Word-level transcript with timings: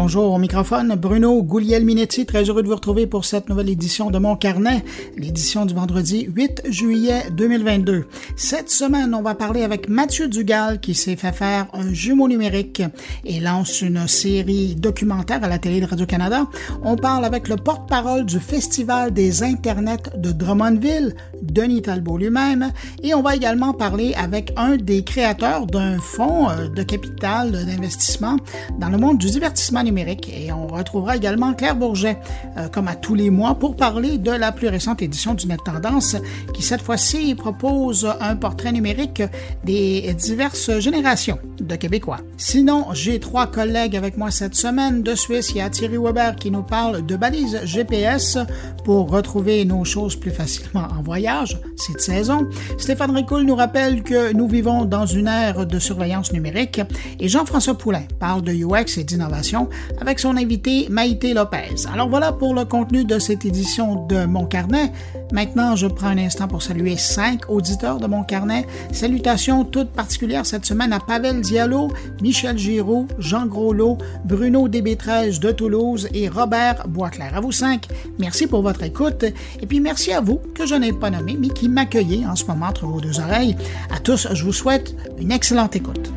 Bonjour 0.00 0.32
au 0.32 0.38
microphone, 0.38 0.94
Bruno 0.94 1.42
Gouliel-Minetti, 1.42 2.24
très 2.24 2.44
heureux 2.44 2.62
de 2.62 2.68
vous 2.68 2.76
retrouver 2.76 3.08
pour 3.08 3.24
cette 3.24 3.48
nouvelle 3.48 3.68
édition 3.68 4.12
de 4.12 4.18
Mon 4.18 4.36
Carnet, 4.36 4.84
l'édition 5.16 5.66
du 5.66 5.74
vendredi 5.74 6.28
8 6.32 6.62
juillet 6.70 7.24
2022. 7.32 8.06
Cette 8.36 8.70
semaine, 8.70 9.12
on 9.12 9.22
va 9.22 9.34
parler 9.34 9.64
avec 9.64 9.88
Mathieu 9.88 10.28
Dugal 10.28 10.78
qui 10.78 10.94
s'est 10.94 11.16
fait 11.16 11.32
faire 11.32 11.66
un 11.72 11.92
jumeau 11.92 12.28
numérique 12.28 12.80
et 13.24 13.40
lance 13.40 13.82
une 13.82 14.06
série 14.06 14.76
documentaire 14.76 15.42
à 15.42 15.48
la 15.48 15.58
télé 15.58 15.80
de 15.80 15.86
Radio-Canada. 15.86 16.46
On 16.84 16.94
parle 16.94 17.24
avec 17.24 17.48
le 17.48 17.56
porte-parole 17.56 18.24
du 18.24 18.38
Festival 18.38 19.12
des 19.12 19.42
Internets 19.42 20.10
de 20.16 20.30
Drummondville, 20.30 21.16
Denis 21.42 21.82
Talbot 21.82 22.18
lui-même, 22.18 22.72
et 23.02 23.14
on 23.14 23.22
va 23.22 23.34
également 23.34 23.72
parler 23.72 24.14
avec 24.14 24.52
un 24.56 24.76
des 24.76 25.02
créateurs 25.02 25.66
d'un 25.66 25.98
fonds 25.98 26.48
euh, 26.50 26.68
de 26.68 26.84
capital 26.84 27.50
d'investissement 27.50 28.36
dans 28.78 28.90
le 28.90 28.98
monde 28.98 29.18
du 29.18 29.26
divertissement 29.26 29.87
numérique. 29.88 30.30
Et 30.34 30.52
on 30.52 30.66
retrouvera 30.66 31.16
également 31.16 31.54
Claire 31.54 31.76
Bourget, 31.76 32.18
euh, 32.56 32.68
comme 32.68 32.88
à 32.88 32.94
tous 32.94 33.14
les 33.14 33.30
mois, 33.30 33.54
pour 33.54 33.76
parler 33.76 34.18
de 34.18 34.30
la 34.30 34.52
plus 34.52 34.68
récente 34.68 35.02
édition 35.02 35.34
du 35.34 35.46
Net 35.46 35.60
Tendance, 35.64 36.16
qui 36.54 36.62
cette 36.62 36.82
fois-ci 36.82 37.34
propose 37.34 38.08
un 38.20 38.36
portrait 38.36 38.72
numérique 38.72 39.22
des 39.64 40.14
diverses 40.14 40.78
générations 40.78 41.38
de 41.60 41.76
Québécois. 41.76 42.18
Sinon, 42.36 42.86
j'ai 42.92 43.18
trois 43.20 43.46
collègues 43.46 43.96
avec 43.96 44.16
moi 44.16 44.30
cette 44.30 44.54
semaine 44.54 45.02
de 45.02 45.14
Suisse. 45.14 45.50
Il 45.50 45.58
y 45.58 45.60
a 45.60 45.70
Thierry 45.70 45.98
Weber 45.98 46.36
qui 46.36 46.50
nous 46.50 46.62
parle 46.62 47.04
de 47.04 47.16
balises 47.16 47.60
GPS 47.64 48.38
pour 48.84 49.10
retrouver 49.10 49.64
nos 49.64 49.84
choses 49.84 50.16
plus 50.16 50.30
facilement 50.30 50.86
en 50.98 51.02
voyage 51.02 51.58
cette 51.76 52.00
saison. 52.00 52.46
Stéphane 52.78 53.14
Ricoul 53.14 53.42
nous 53.42 53.54
rappelle 53.54 54.02
que 54.02 54.32
nous 54.32 54.48
vivons 54.48 54.84
dans 54.84 55.06
une 55.06 55.28
ère 55.28 55.66
de 55.66 55.78
surveillance 55.78 56.32
numérique 56.32 56.80
et 57.20 57.28
Jean-François 57.28 57.74
Poulain 57.74 58.02
parle 58.18 58.42
de 58.42 58.52
UX 58.52 58.98
et 58.98 59.04
d'innovation 59.04 59.68
avec 60.00 60.18
son 60.18 60.36
invité 60.36 60.86
Maïté 60.90 61.34
Lopez. 61.34 61.86
Alors 61.92 62.08
voilà 62.08 62.32
pour 62.32 62.54
le 62.54 62.64
contenu 62.64 63.04
de 63.04 63.18
cette 63.18 63.44
édition 63.44 64.06
de 64.06 64.24
Mon 64.24 64.46
Carnet. 64.46 64.92
Maintenant, 65.32 65.76
je 65.76 65.86
prends 65.86 66.08
un 66.08 66.18
instant 66.18 66.48
pour 66.48 66.62
saluer 66.62 66.96
cinq 66.96 67.50
auditeurs 67.50 67.98
de 67.98 68.06
Mon 68.06 68.24
Carnet. 68.24 68.66
Salutations 68.92 69.64
toutes 69.64 69.90
particulières 69.90 70.46
cette 70.46 70.64
semaine 70.64 70.92
à 70.92 71.00
Pavel 71.00 71.40
Diallo, 71.40 71.88
Michel 72.22 72.56
Giraud, 72.56 73.06
Jean 73.18 73.46
Groslot, 73.46 73.98
Bruno 74.24 74.68
DB13 74.68 75.38
de 75.40 75.50
Toulouse 75.52 76.08
et 76.14 76.28
Robert 76.28 76.86
Boisclair. 76.88 77.36
À 77.36 77.40
vous 77.40 77.52
cinq, 77.52 77.88
merci 78.18 78.46
pour 78.46 78.62
votre 78.62 78.82
écoute 78.82 79.24
et 79.24 79.66
puis 79.66 79.80
merci 79.80 80.12
à 80.12 80.20
vous 80.20 80.40
que 80.54 80.66
je 80.66 80.74
n'ai 80.74 80.92
pas 80.92 81.10
nommé 81.10 81.36
mais 81.38 81.48
qui 81.48 81.68
m'accueillez 81.68 82.26
en 82.26 82.36
ce 82.36 82.44
moment 82.46 82.66
entre 82.66 82.86
vos 82.86 83.00
deux 83.00 83.20
oreilles. 83.20 83.56
À 83.94 83.98
tous, 83.98 84.28
je 84.32 84.44
vous 84.44 84.52
souhaite 84.52 84.94
une 85.18 85.32
excellente 85.32 85.76
écoute. 85.76 86.12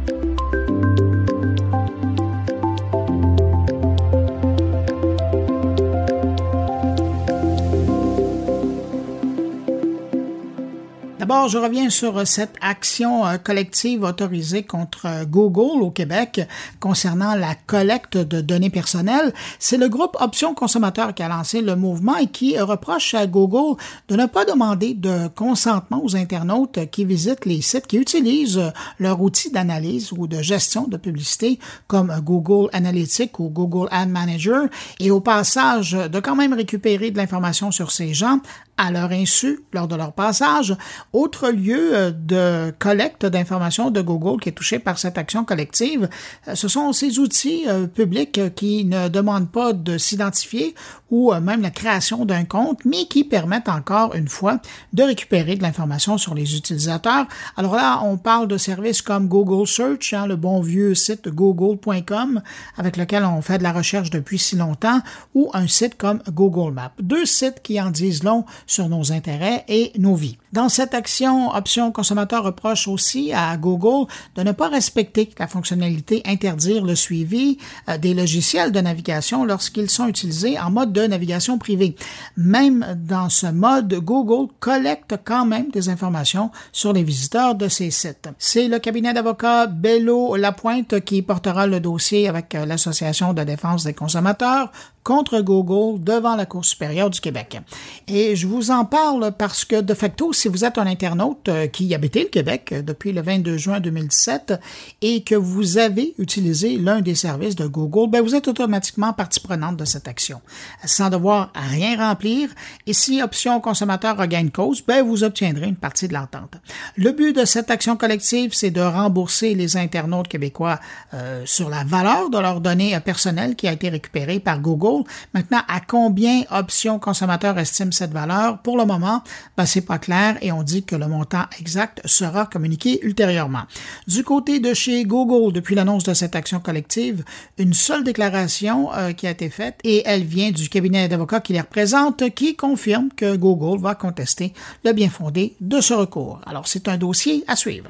D'abord, 11.22 11.50
je 11.50 11.60
reviens 11.60 11.92
sur 11.92 12.26
cette 12.26 12.56
action 12.62 13.28
euh, 13.28 13.38
collective 13.38 14.02
autorisée 14.02 14.64
contre 14.64 15.06
euh, 15.06 15.24
Google 15.24 15.84
au 15.84 15.92
Québec 15.92 16.42
concernant 16.80 17.36
la 17.36 17.54
collecte 17.54 18.18
de 18.18 18.42
données 18.42 18.72
personnelles. 18.72 19.32
C'est 19.60 19.78
le 19.78 19.88
groupe 19.88 20.18
Options 20.20 20.56
Consommateurs 20.56 21.14
qui 21.14 21.22
a 21.22 21.28
lancé 21.28 21.62
le 21.62 21.76
mouvement 21.76 22.18
et 22.18 22.26
qui 22.26 22.60
reproche 22.60 23.14
à 23.14 23.28
Google 23.28 23.80
de 24.08 24.16
ne 24.16 24.26
pas 24.26 24.46
demander 24.46 24.96
de 24.96 25.28
consentement 25.36 26.04
aux 26.04 26.16
internautes 26.16 26.90
qui 26.90 27.06
visitent 27.06 27.46
les 27.46 27.62
sites 27.62 27.86
qui 27.86 27.98
utilisent 27.98 28.72
leur 28.98 29.22
outil 29.22 29.52
d'analyse 29.52 30.12
ou 30.14 30.26
de 30.26 30.42
gestion 30.42 30.88
de 30.88 30.98
publicité 30.98 31.60
comme 31.86 32.12
Google 32.24 32.68
Analytics 32.74 33.40
ou 33.40 33.50
Google 33.50 33.90
Ad 33.92 34.10
Manager 34.10 34.64
et 35.00 35.12
au 35.12 35.20
passage 35.20 35.92
de 35.92 36.20
quand 36.20 36.36
même 36.36 36.54
récupérer 36.54 37.12
de 37.12 37.18
l'information 37.18 37.70
sur 37.70 37.92
ces 37.92 38.16
gens 38.16 38.40
à 38.82 38.90
leur 38.90 39.12
insu 39.12 39.60
lors 39.74 39.88
de 39.88 39.96
leur 39.96 40.12
passage. 40.12 40.76
Autre 41.14 41.52
lieu 41.52 41.96
euh, 41.96 42.12
de 42.12 42.74
collecte 42.80 43.28
d'informations 43.28 43.92
de 43.92 44.02
Google 44.02 44.42
qui 44.42 44.50
est 44.50 44.54
touché 44.54 44.80
par 44.80 44.98
cette 44.98 45.20
action 45.20 45.46
collective, 45.46 46.10
euh, 46.48 46.56
ce 46.56 46.68
sont 46.68 46.92
ces 46.92 47.20
outils 47.20 47.66
euh, 47.68 47.86
publics 47.86 48.56
qui 48.56 48.84
ne 48.86 49.08
demandent 49.08 49.52
pas 49.52 49.74
de 49.74 50.00
s'identifier 50.00 50.74
ou 51.12 51.34
même 51.34 51.62
la 51.62 51.72
création 51.72 52.24
d'un 52.24 52.46
compte, 52.46 52.86
mais 52.86 53.06
qui 53.06 53.26
permettent 53.26 53.68
encore 53.68 54.16
une 54.16 54.30
fois 54.30 54.60
de 54.94 55.04
récupérer 55.04 55.56
de 55.56 55.62
l'information 55.62 56.18
sur 56.18 56.34
les 56.34 56.56
utilisateurs. 56.56 57.26
Alors 57.58 57.76
là, 57.76 58.02
on 58.04 58.18
parle 58.18 58.48
de 58.48 58.58
services 58.58 59.02
comme 59.02 59.28
Google 59.28 59.68
Search, 59.68 60.14
hein, 60.14 60.26
le 60.26 60.38
bon 60.38 60.62
vieux 60.62 60.96
site 60.96 61.28
google.com 61.28 62.42
avec 62.78 62.96
lequel 62.96 63.26
on 63.26 63.42
fait 63.42 63.58
de 63.58 63.64
la 63.64 63.74
recherche 63.74 64.10
depuis 64.10 64.40
si 64.40 64.56
longtemps, 64.56 65.02
ou 65.36 65.52
un 65.54 65.68
site 65.68 65.98
comme 65.98 66.24
Google 66.30 66.74
Maps. 66.74 66.94
Deux 67.02 67.26
sites 67.26 67.62
qui 67.62 67.80
en 67.82 67.92
disent 67.92 68.24
long 68.24 68.46
sur 68.72 68.88
nos 68.90 69.12
intérêts 69.12 69.66
et 69.68 69.92
nos 69.98 70.16
vies. 70.16 70.38
Dans 70.54 70.70
cette 70.70 70.94
action, 70.94 71.50
Option 71.50 71.92
Consommateur 71.92 72.44
reproche 72.44 72.88
aussi 72.88 73.34
à 73.34 73.56
Google 73.58 74.08
de 74.36 74.44
ne 74.44 74.52
pas 74.52 74.70
respecter 74.70 75.30
la 75.38 75.48
fonctionnalité 75.48 76.22
interdire 76.26 76.84
le 76.84 76.96
suivi 76.96 77.58
euh, 77.90 77.98
des 77.98 78.14
logiciels 78.14 78.72
de 78.72 78.80
navigation 78.80 79.44
lorsqu'ils 79.46 79.90
sont 79.90 80.08
utilisés 80.08 80.60
en 80.60 80.72
mode 80.72 80.94
de 80.94 81.06
navigation 81.06 81.58
privée. 81.58 81.96
Même 82.38 82.86
dans 82.98 83.30
ce 83.30 83.48
mode, 83.48 83.94
Google 83.94 84.52
collecte 84.60 85.16
quand 85.24 85.46
même 85.46 85.70
des 85.72 85.90
informations 85.90 86.52
sur 86.72 86.94
les 86.94 87.04
visiteurs 87.04 87.56
de 87.56 87.68
ces 87.68 87.92
sites. 87.92 88.30
C'est 88.38 88.68
le 88.68 88.80
cabinet 88.80 89.14
d'avocats 89.14 89.68
Bello 89.68 90.36
Lapointe 90.36 91.02
qui 91.02 91.22
portera 91.22 91.68
le 91.68 91.80
dossier 91.80 92.28
avec 92.28 92.56
euh, 92.56 92.66
l'Association 92.66 93.34
de 93.34 93.44
défense 93.44 93.84
des 93.84 93.94
consommateurs 93.94 94.72
contre 95.04 95.42
Google 95.42 96.04
devant 96.04 96.36
la 96.36 96.46
Cour 96.46 96.64
supérieure 96.64 97.10
du 97.10 97.20
Québec. 97.20 97.60
Et 98.08 98.36
je 98.36 98.48
vous 98.48 98.72
en 98.72 98.86
parle 98.86 99.32
parce 99.38 99.66
que, 99.66 99.82
de 99.82 99.94
facto, 99.94 100.34
si 100.34 100.48
vous 100.48 100.64
êtes 100.64 100.78
un 100.78 100.86
internaute 100.86 101.50
euh, 101.50 101.68
qui 101.68 101.94
habitait 101.96 102.24
le 102.24 102.30
Québec 102.30 102.70
euh, 102.72 102.82
depuis 102.82 103.12
le 103.12 103.22
22 103.22 103.58
juin 103.58 103.80
2017 103.80 104.60
et 105.02 105.24
que 105.24 105.36
vous 105.36 105.78
avez 105.78 106.14
utilisé 106.18 106.78
l'un 106.78 107.02
des 107.02 107.16
services 107.16 107.56
de 107.56 107.66
Google, 107.66 108.12
ben 108.12 108.22
vous 108.22 108.36
êtes 108.36 108.48
automatiquement 108.48 109.14
partie 109.14 109.40
prenante 109.40 109.78
de 109.78 109.86
cette 109.86 110.08
action, 110.08 110.42
sans 110.86 111.10
devoir 111.10 111.52
rien 111.56 111.98
remplir. 111.98 112.50
Et 112.86 112.94
si 112.94 113.22
option 113.22 113.60
consommateur 113.60 114.18
regagne 114.18 114.52
cause, 114.52 114.84
ben 114.86 115.04
vous 115.04 115.24
obtiendrez 115.24 115.68
une 115.68 115.76
partie 115.76 116.08
de 116.08 116.14
l'entente. 116.14 116.56
Le 116.96 117.12
but 117.12 117.36
de 117.36 117.46
cette 117.46 117.72
action 117.72 117.98
collective, 117.98 118.54
c'est 118.54 118.72
de 118.72 118.82
rembourser 118.82 119.56
les 119.56 119.78
internautes 119.78 120.28
québécois 120.28 120.80
euh, 121.14 121.42
sur 121.46 121.70
la 121.70 121.84
valeur 121.84 122.30
de 122.30 122.38
leurs 122.38 122.62
données 122.62 123.00
personnelles 123.00 123.56
qui 123.56 123.68
a 123.68 123.74
été 123.74 123.90
récupérée 123.90 124.40
par 124.40 124.60
Google 124.60 124.91
Maintenant, 125.34 125.62
à 125.68 125.80
combien 125.80 126.44
Option 126.52 127.00
Consommateur 127.00 127.58
estime 127.58 127.92
cette 127.92 128.12
valeur? 128.12 128.60
Pour 128.60 128.78
le 128.78 128.86
moment, 128.86 129.24
ben, 129.58 129.66
c'est 129.66 129.82
pas 129.82 129.98
clair 129.98 130.38
et 130.42 130.52
on 130.52 130.64
dit 130.64 130.84
que 130.84 130.96
le 130.96 131.08
montant 131.08 131.46
exact 131.60 132.02
sera 132.06 132.46
communiqué 132.46 133.00
ultérieurement. 133.04 133.64
Du 134.08 134.24
côté 134.24 134.60
de 134.60 134.74
chez 134.74 135.04
Google, 135.04 135.54
depuis 135.54 135.76
l'annonce 135.76 136.04
de 136.04 136.14
cette 136.14 136.36
action 136.36 136.60
collective, 136.60 137.24
une 137.58 137.74
seule 137.74 138.04
déclaration 138.04 138.94
euh, 138.94 139.14
qui 139.14 139.28
a 139.28 139.32
été 139.32 139.50
faite 139.50 139.80
et 139.84 140.04
elle 140.06 140.24
vient 140.24 140.52
du 140.52 140.70
cabinet 140.70 141.08
d'avocats 141.08 141.42
qui 141.42 141.54
les 141.54 141.62
représente 141.62 142.30
qui 142.32 142.56
confirme 142.56 143.10
que 143.16 143.36
Google 143.36 143.82
va 143.82 143.96
contester 143.96 144.54
le 144.84 144.94
bien 144.94 145.10
fondé 145.10 145.56
de 145.62 145.82
ce 145.82 145.94
recours. 145.94 146.42
Alors, 146.46 146.68
c'est 146.68 146.88
un 146.88 146.98
dossier 146.98 147.44
à 147.48 147.56
suivre. 147.56 147.90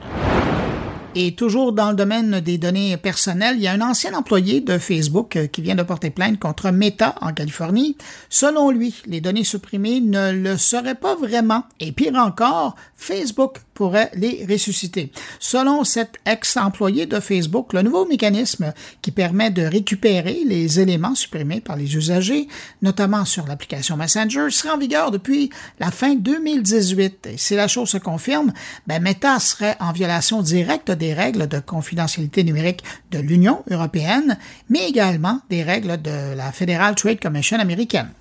Et 1.13 1.35
toujours 1.35 1.73
dans 1.73 1.89
le 1.89 1.97
domaine 1.97 2.39
des 2.39 2.57
données 2.57 2.95
personnelles, 2.95 3.57
il 3.57 3.63
y 3.63 3.67
a 3.67 3.73
un 3.73 3.81
ancien 3.81 4.13
employé 4.13 4.61
de 4.61 4.77
Facebook 4.77 5.35
euh, 5.35 5.47
qui 5.47 5.61
vient 5.61 5.75
de 5.75 5.83
porter 5.83 6.09
plainte 6.09 6.39
contre 6.39 6.71
Meta 6.71 7.15
en 7.19 7.33
Californie. 7.33 7.97
Selon 8.29 8.71
lui, 8.71 8.95
les 9.07 9.19
données 9.19 9.43
supprimées 9.43 9.99
ne 9.99 10.31
le 10.31 10.57
seraient 10.57 10.95
pas 10.95 11.15
vraiment. 11.15 11.65
Et 11.81 11.91
pire 11.91 12.15
encore, 12.15 12.75
Facebook 12.95 13.57
pourrait 13.73 14.11
les 14.13 14.45
ressusciter. 14.49 15.11
Selon 15.39 15.83
cet 15.83 16.11
ex-employé 16.25 17.07
de 17.07 17.19
Facebook, 17.19 17.73
le 17.73 17.81
nouveau 17.81 18.05
mécanisme 18.05 18.73
qui 19.01 19.11
permet 19.11 19.51
de 19.51 19.63
récupérer 19.63 20.43
les 20.45 20.79
éléments 20.79 21.15
supprimés 21.15 21.59
par 21.59 21.75
les 21.75 21.95
usagers, 21.95 22.47
notamment 22.81 23.25
sur 23.25 23.47
l'application 23.47 23.97
Messenger, 23.97 24.49
sera 24.49 24.75
en 24.75 24.77
vigueur 24.77 25.11
depuis 25.11 25.49
la 25.79 25.91
fin 25.91 26.15
2018. 26.15 27.29
Et 27.33 27.37
si 27.37 27.55
la 27.55 27.67
chose 27.67 27.89
se 27.89 27.97
confirme, 27.97 28.53
ben 28.87 29.01
Meta 29.01 29.39
serait 29.39 29.75
en 29.81 29.91
violation 29.91 30.41
directe 30.41 30.91
des 31.01 31.13
règles 31.15 31.47
de 31.47 31.59
confidentialité 31.59 32.43
numérique 32.43 32.83
de 33.09 33.17
l'Union 33.17 33.63
européenne, 33.71 34.37
mais 34.69 34.87
également 34.87 35.41
des 35.49 35.63
règles 35.63 35.99
de 35.99 36.35
la 36.35 36.51
Federal 36.51 36.93
Trade 36.93 37.19
Commission 37.19 37.57
américaine. 37.57 38.11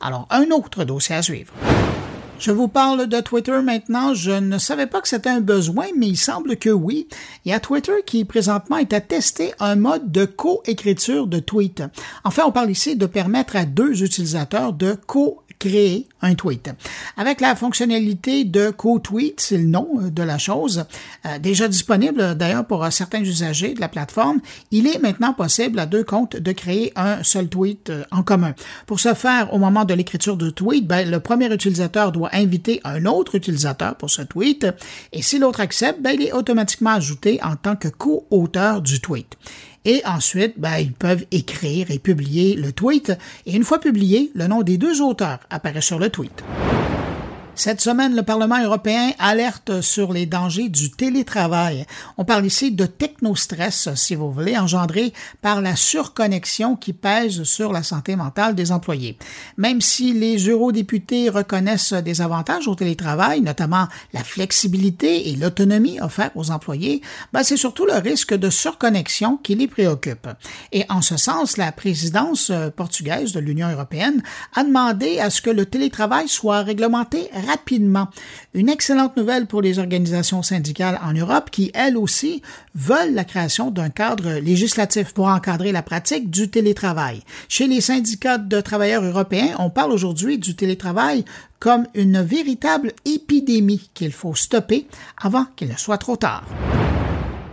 Alors, 0.00 0.28
un 0.30 0.48
autre 0.52 0.84
dossier 0.84 1.16
à 1.16 1.22
suivre. 1.22 1.52
Je 2.38 2.52
vous 2.52 2.68
parle 2.68 3.08
de 3.08 3.20
Twitter 3.20 3.60
maintenant. 3.60 4.14
Je 4.14 4.30
ne 4.30 4.58
savais 4.58 4.86
pas 4.86 5.00
que 5.00 5.08
c'était 5.08 5.28
un 5.28 5.40
besoin, 5.40 5.86
mais 5.96 6.06
il 6.06 6.16
semble 6.16 6.56
que 6.56 6.70
oui. 6.70 7.08
Il 7.44 7.50
y 7.50 7.52
a 7.52 7.58
Twitter 7.58 8.04
qui 8.06 8.24
présentement 8.24 8.76
est 8.76 8.92
à 8.92 9.00
tester 9.00 9.52
un 9.58 9.74
mode 9.74 10.12
de 10.12 10.24
co-écriture 10.24 11.26
de 11.26 11.40
tweets. 11.40 11.82
Enfin, 12.22 12.44
on 12.46 12.52
parle 12.52 12.70
ici 12.70 12.94
de 12.94 13.06
permettre 13.06 13.56
à 13.56 13.64
deux 13.64 14.04
utilisateurs 14.04 14.72
de 14.72 14.96
co 15.08 15.42
créer 15.58 16.06
un 16.22 16.34
tweet. 16.34 16.70
Avec 17.16 17.40
la 17.40 17.54
fonctionnalité 17.54 18.44
de 18.44 18.70
co-tweet, 18.70 19.40
c'est 19.40 19.58
le 19.58 19.66
nom 19.66 19.88
euh, 20.00 20.10
de 20.10 20.22
la 20.22 20.38
chose, 20.38 20.84
euh, 21.26 21.38
déjà 21.38 21.68
disponible 21.68 22.36
d'ailleurs 22.36 22.66
pour 22.66 22.86
certains 22.92 23.20
usagers 23.20 23.74
de 23.74 23.80
la 23.80 23.88
plateforme, 23.88 24.40
il 24.70 24.86
est 24.86 24.98
maintenant 24.98 25.32
possible 25.32 25.78
à 25.78 25.86
deux 25.86 26.04
comptes 26.04 26.36
de 26.36 26.52
créer 26.52 26.92
un 26.96 27.22
seul 27.22 27.48
tweet 27.48 27.92
en 28.10 28.22
commun. 28.22 28.54
Pour 28.86 29.00
ce 29.00 29.14
faire, 29.14 29.52
au 29.52 29.58
moment 29.58 29.84
de 29.84 29.94
l'écriture 29.94 30.36
du 30.36 30.52
tweet, 30.52 30.86
ben, 30.86 31.08
le 31.08 31.20
premier 31.20 31.52
utilisateur 31.52 32.12
doit 32.12 32.30
inviter 32.32 32.80
un 32.84 33.04
autre 33.06 33.34
utilisateur 33.34 33.96
pour 33.96 34.10
ce 34.10 34.22
tweet, 34.22 34.66
et 35.12 35.22
si 35.22 35.38
l'autre 35.38 35.60
accepte, 35.60 36.00
ben, 36.00 36.12
il 36.12 36.22
est 36.22 36.32
automatiquement 36.32 36.90
ajouté 36.90 37.40
en 37.42 37.56
tant 37.56 37.76
que 37.76 37.88
co-auteur 37.88 38.80
du 38.80 39.00
tweet. 39.00 39.36
Et 39.84 40.02
ensuite, 40.04 40.54
ben, 40.58 40.78
ils 40.78 40.92
peuvent 40.92 41.24
écrire 41.30 41.90
et 41.90 41.98
publier 41.98 42.54
le 42.54 42.72
tweet. 42.72 43.12
Et 43.46 43.54
une 43.54 43.64
fois 43.64 43.80
publié, 43.80 44.30
le 44.34 44.46
nom 44.46 44.62
des 44.62 44.78
deux 44.78 45.00
auteurs 45.00 45.40
apparaît 45.50 45.80
sur 45.80 45.98
le 45.98 46.10
tweet. 46.10 46.44
Cette 47.58 47.80
semaine, 47.80 48.14
le 48.14 48.22
Parlement 48.22 48.62
européen 48.62 49.10
alerte 49.18 49.80
sur 49.80 50.12
les 50.12 50.26
dangers 50.26 50.68
du 50.68 50.92
télétravail. 50.92 51.86
On 52.16 52.24
parle 52.24 52.46
ici 52.46 52.70
de 52.70 52.86
technostress, 52.86 53.88
si 53.96 54.14
vous 54.14 54.30
voulez, 54.30 54.56
engendré 54.56 55.12
par 55.42 55.60
la 55.60 55.74
surconnexion 55.74 56.76
qui 56.76 56.92
pèse 56.92 57.42
sur 57.42 57.72
la 57.72 57.82
santé 57.82 58.14
mentale 58.14 58.54
des 58.54 58.70
employés. 58.70 59.18
Même 59.56 59.80
si 59.80 60.12
les 60.12 60.36
eurodéputés 60.36 61.30
reconnaissent 61.30 61.94
des 61.94 62.20
avantages 62.20 62.68
au 62.68 62.76
télétravail, 62.76 63.40
notamment 63.40 63.88
la 64.12 64.22
flexibilité 64.22 65.28
et 65.30 65.34
l'autonomie 65.34 66.00
offertes 66.00 66.36
aux 66.36 66.52
employés, 66.52 67.02
ben 67.32 67.42
c'est 67.42 67.56
surtout 67.56 67.86
le 67.86 67.98
risque 67.98 68.34
de 68.34 68.50
surconnexion 68.50 69.36
qui 69.36 69.56
les 69.56 69.66
préoccupe. 69.66 70.28
Et 70.70 70.84
en 70.90 71.02
ce 71.02 71.16
sens, 71.16 71.56
la 71.56 71.72
présidence 71.72 72.52
portugaise 72.76 73.32
de 73.32 73.40
l'Union 73.40 73.68
européenne 73.68 74.22
a 74.54 74.62
demandé 74.62 75.18
à 75.18 75.28
ce 75.28 75.42
que 75.42 75.50
le 75.50 75.66
télétravail 75.66 76.28
soit 76.28 76.62
réglementé 76.62 77.28
rapidement. 77.48 78.08
Une 78.54 78.68
excellente 78.68 79.16
nouvelle 79.16 79.46
pour 79.46 79.62
les 79.62 79.78
organisations 79.78 80.42
syndicales 80.42 81.00
en 81.02 81.12
Europe 81.12 81.50
qui, 81.50 81.70
elles 81.74 81.96
aussi, 81.96 82.42
veulent 82.74 83.14
la 83.14 83.24
création 83.24 83.70
d'un 83.70 83.88
cadre 83.88 84.38
législatif 84.38 85.12
pour 85.12 85.26
encadrer 85.26 85.72
la 85.72 85.82
pratique 85.82 86.30
du 86.30 86.50
télétravail. 86.50 87.22
Chez 87.48 87.66
les 87.66 87.80
syndicats 87.80 88.38
de 88.38 88.60
travailleurs 88.60 89.04
européens, 89.04 89.56
on 89.58 89.70
parle 89.70 89.92
aujourd'hui 89.92 90.38
du 90.38 90.54
télétravail 90.54 91.24
comme 91.58 91.86
une 91.94 92.20
véritable 92.22 92.92
épidémie 93.04 93.90
qu'il 93.94 94.12
faut 94.12 94.34
stopper 94.34 94.86
avant 95.20 95.46
qu'il 95.56 95.68
ne 95.68 95.76
soit 95.76 95.98
trop 95.98 96.16
tard. 96.16 96.44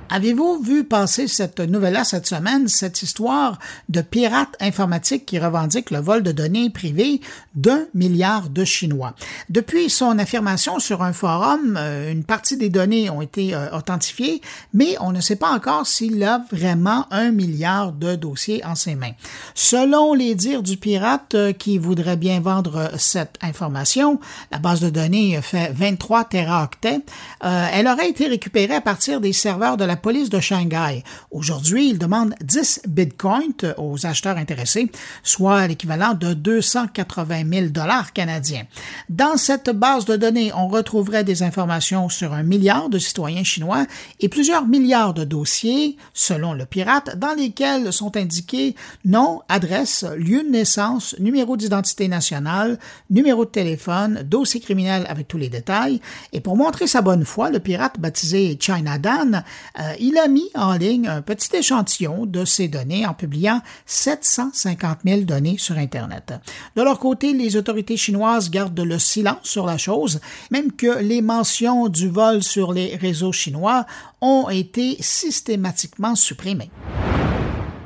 Avez-vous 0.09 0.61
vu 0.61 0.83
passer 0.83 1.27
cette 1.27 1.59
nouvelle-là 1.59 2.03
cette 2.03 2.27
semaine, 2.27 2.67
cette 2.67 3.01
histoire 3.01 3.57
de 3.89 4.01
pirates 4.01 4.55
informatiques 4.59 5.25
qui 5.25 5.39
revendiquent 5.39 5.89
le 5.89 5.99
vol 5.99 6.21
de 6.21 6.31
données 6.31 6.69
privées 6.69 7.21
d'un 7.55 7.85
milliard 7.95 8.49
de 8.49 8.63
Chinois? 8.65 9.15
Depuis 9.49 9.89
son 9.89 10.19
affirmation 10.19 10.77
sur 10.77 11.01
un 11.01 11.11
forum, 11.11 11.75
euh, 11.77 12.11
une 12.11 12.23
partie 12.23 12.55
des 12.55 12.69
données 12.69 13.09
ont 13.09 13.21
été 13.21 13.55
euh, 13.55 13.75
authentifiées, 13.75 14.41
mais 14.73 14.95
on 15.01 15.11
ne 15.11 15.21
sait 15.21 15.37
pas 15.37 15.49
encore 15.49 15.87
s'il 15.87 16.23
a 16.23 16.43
vraiment 16.51 17.07
un 17.09 17.31
milliard 17.31 17.91
de 17.91 18.15
dossiers 18.15 18.63
en 18.63 18.75
ses 18.75 18.93
mains. 18.93 19.13
Selon 19.55 20.13
les 20.13 20.35
dires 20.35 20.61
du 20.61 20.77
pirate 20.77 21.33
euh, 21.33 21.51
qui 21.51 21.79
voudrait 21.79 22.17
bien 22.17 22.41
vendre 22.41 22.91
cette 22.97 23.37
information, 23.41 24.19
la 24.51 24.59
base 24.59 24.81
de 24.81 24.91
données 24.91 25.41
fait 25.41 25.71
23 25.73 26.25
teraoctets, 26.25 27.01
elle 27.41 27.87
aurait 27.87 28.09
été 28.09 28.27
récupérée 28.27 28.75
à 28.75 28.81
partir 28.81 29.19
des 29.19 29.33
serveurs 29.33 29.77
de 29.77 29.85
la 29.85 29.94
police 29.95 30.29
de 30.29 30.39
Shanghai. 30.39 31.03
Aujourd'hui, 31.31 31.89
il 31.89 31.97
demande 31.97 32.35
10 32.41 32.81
bitcoins 32.87 33.73
aux 33.77 34.05
acheteurs 34.05 34.37
intéressés, 34.37 34.91
soit 35.23 35.67
l'équivalent 35.67 36.13
de 36.13 36.33
280 36.33 37.43
000 37.51 37.67
dollars 37.67 38.13
canadiens. 38.13 38.63
Dans 39.09 39.37
cette 39.37 39.69
base 39.69 40.05
de 40.05 40.15
données, 40.15 40.51
on 40.53 40.67
retrouverait 40.67 41.23
des 41.23 41.43
informations 41.43 42.09
sur 42.09 42.33
un 42.33 42.43
milliard 42.43 42.89
de 42.89 42.99
citoyens 42.99 43.43
chinois 43.43 43.85
et 44.19 44.29
plusieurs 44.29 44.65
milliards 44.65 45.13
de 45.13 45.23
dossiers, 45.23 45.97
selon 46.13 46.53
le 46.53 46.65
pirate, 46.65 47.17
dans 47.17 47.33
lesquels 47.33 47.91
sont 47.91 48.17
indiqués 48.17 48.75
nom, 49.03 49.41
adresse, 49.49 50.05
lieu 50.17 50.43
de 50.43 50.49
naissance, 50.49 51.15
numéro 51.19 51.57
d'identité 51.57 52.07
nationale, 52.07 52.79
numéro 53.09 53.45
de 53.45 53.49
téléphone, 53.49 54.23
dossier 54.23 54.59
criminel 54.59 55.05
avec 55.07 55.27
tous 55.27 55.37
les 55.37 55.49
détails. 55.49 56.01
Et 56.33 56.41
pour 56.41 56.57
montrer 56.57 56.87
sa 56.87 57.01
bonne 57.01 57.25
foi, 57.25 57.49
le 57.49 57.59
pirate 57.59 57.99
baptisé 57.99 58.57
China 58.59 58.97
Dan 58.97 59.43
euh, 59.79 59.84
il 59.99 60.17
a 60.17 60.27
mis 60.27 60.49
en 60.55 60.73
ligne 60.73 61.07
un 61.07 61.21
petit 61.21 61.55
échantillon 61.55 62.25
de 62.25 62.45
ces 62.45 62.67
données 62.67 63.05
en 63.05 63.13
publiant 63.13 63.61
750 63.85 64.99
000 65.05 65.21
données 65.21 65.57
sur 65.57 65.77
Internet. 65.77 66.33
De 66.75 66.81
leur 66.81 66.99
côté, 66.99 67.33
les 67.33 67.55
autorités 67.55 67.97
chinoises 67.97 68.49
gardent 68.49 68.79
le 68.79 68.99
silence 68.99 69.37
sur 69.43 69.65
la 69.65 69.77
chose, 69.77 70.19
même 70.51 70.71
que 70.71 70.99
les 70.99 71.21
mentions 71.21 71.87
du 71.89 72.09
vol 72.09 72.43
sur 72.43 72.73
les 72.73 72.95
réseaux 72.95 73.31
chinois 73.31 73.85
ont 74.21 74.49
été 74.49 74.97
systématiquement 74.99 76.15
supprimées. 76.15 76.71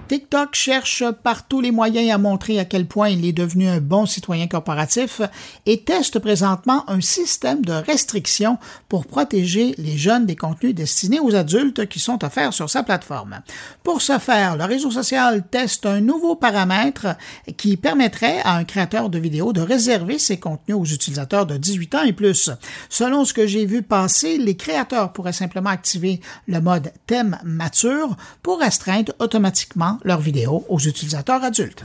TikTok 0.10 0.56
cherche 0.56 1.04
par 1.22 1.48
tous 1.48 1.62
les 1.62 1.70
moyens 1.70 2.10
à 2.10 2.18
montrer 2.18 2.58
à 2.58 2.66
quel 2.66 2.88
point 2.88 3.10
il 3.10 3.24
est 3.26 3.32
devenu 3.32 3.68
un 3.68 3.80
bon 3.80 4.08
citoyen 4.08 4.48
corporatif 4.48 5.22
et 5.68 5.82
teste 5.82 6.18
présentement 6.18 6.84
un 6.90 7.00
système 7.00 7.64
de 7.64 7.74
restrictions 7.74 8.58
pour 8.88 9.06
protéger 9.06 9.76
les 9.78 10.00
jeunes 10.00 10.26
des 10.26 10.36
contenus 10.36 10.74
destinés 10.74 11.20
aux 11.20 11.36
adultes 11.36 11.88
qui 11.88 12.00
sont 12.00 12.26
offerts 12.26 12.54
sur 12.54 12.72
sa 12.72 12.82
plateforme. 12.82 13.42
Pour 13.84 14.02
ce 14.02 14.18
faire, 14.18 14.58
le 14.58 14.64
réseau 14.64 14.90
social 14.90 15.44
teste 15.52 15.86
un 15.86 16.02
nouveau 16.02 16.36
paramètre 16.36 17.16
qui 17.56 17.78
permettrait 17.78 18.40
à 18.44 18.56
un 18.56 18.64
créateur 18.64 19.12
de 19.12 19.20
vidéos 19.20 19.54
de 19.54 19.62
réserver 19.62 20.18
ses 20.18 20.40
contenus 20.40 20.76
aux 20.76 20.86
utilisateurs 20.86 21.46
de 21.46 21.56
18 21.56 21.94
ans 21.94 22.04
et 22.04 22.14
plus. 22.14 22.50
Selon 22.90 23.26
ce 23.26 23.36
que 23.36 23.46
j'ai 23.46 23.68
vu 23.68 23.84
passer, 23.84 24.40
les 24.40 24.58
créateurs 24.58 25.14
pourraient 25.14 25.34
simplement 25.34 25.70
activer 25.70 26.20
le 26.48 26.62
mode 26.62 26.92
thème 27.06 27.38
mature 27.44 28.18
pour 28.42 28.60
restreindre 28.60 29.14
automatiquement 29.20 29.99
leurs 30.04 30.20
vidéos 30.20 30.66
aux 30.70 30.80
utilisateurs 30.80 31.44
adultes. 31.44 31.84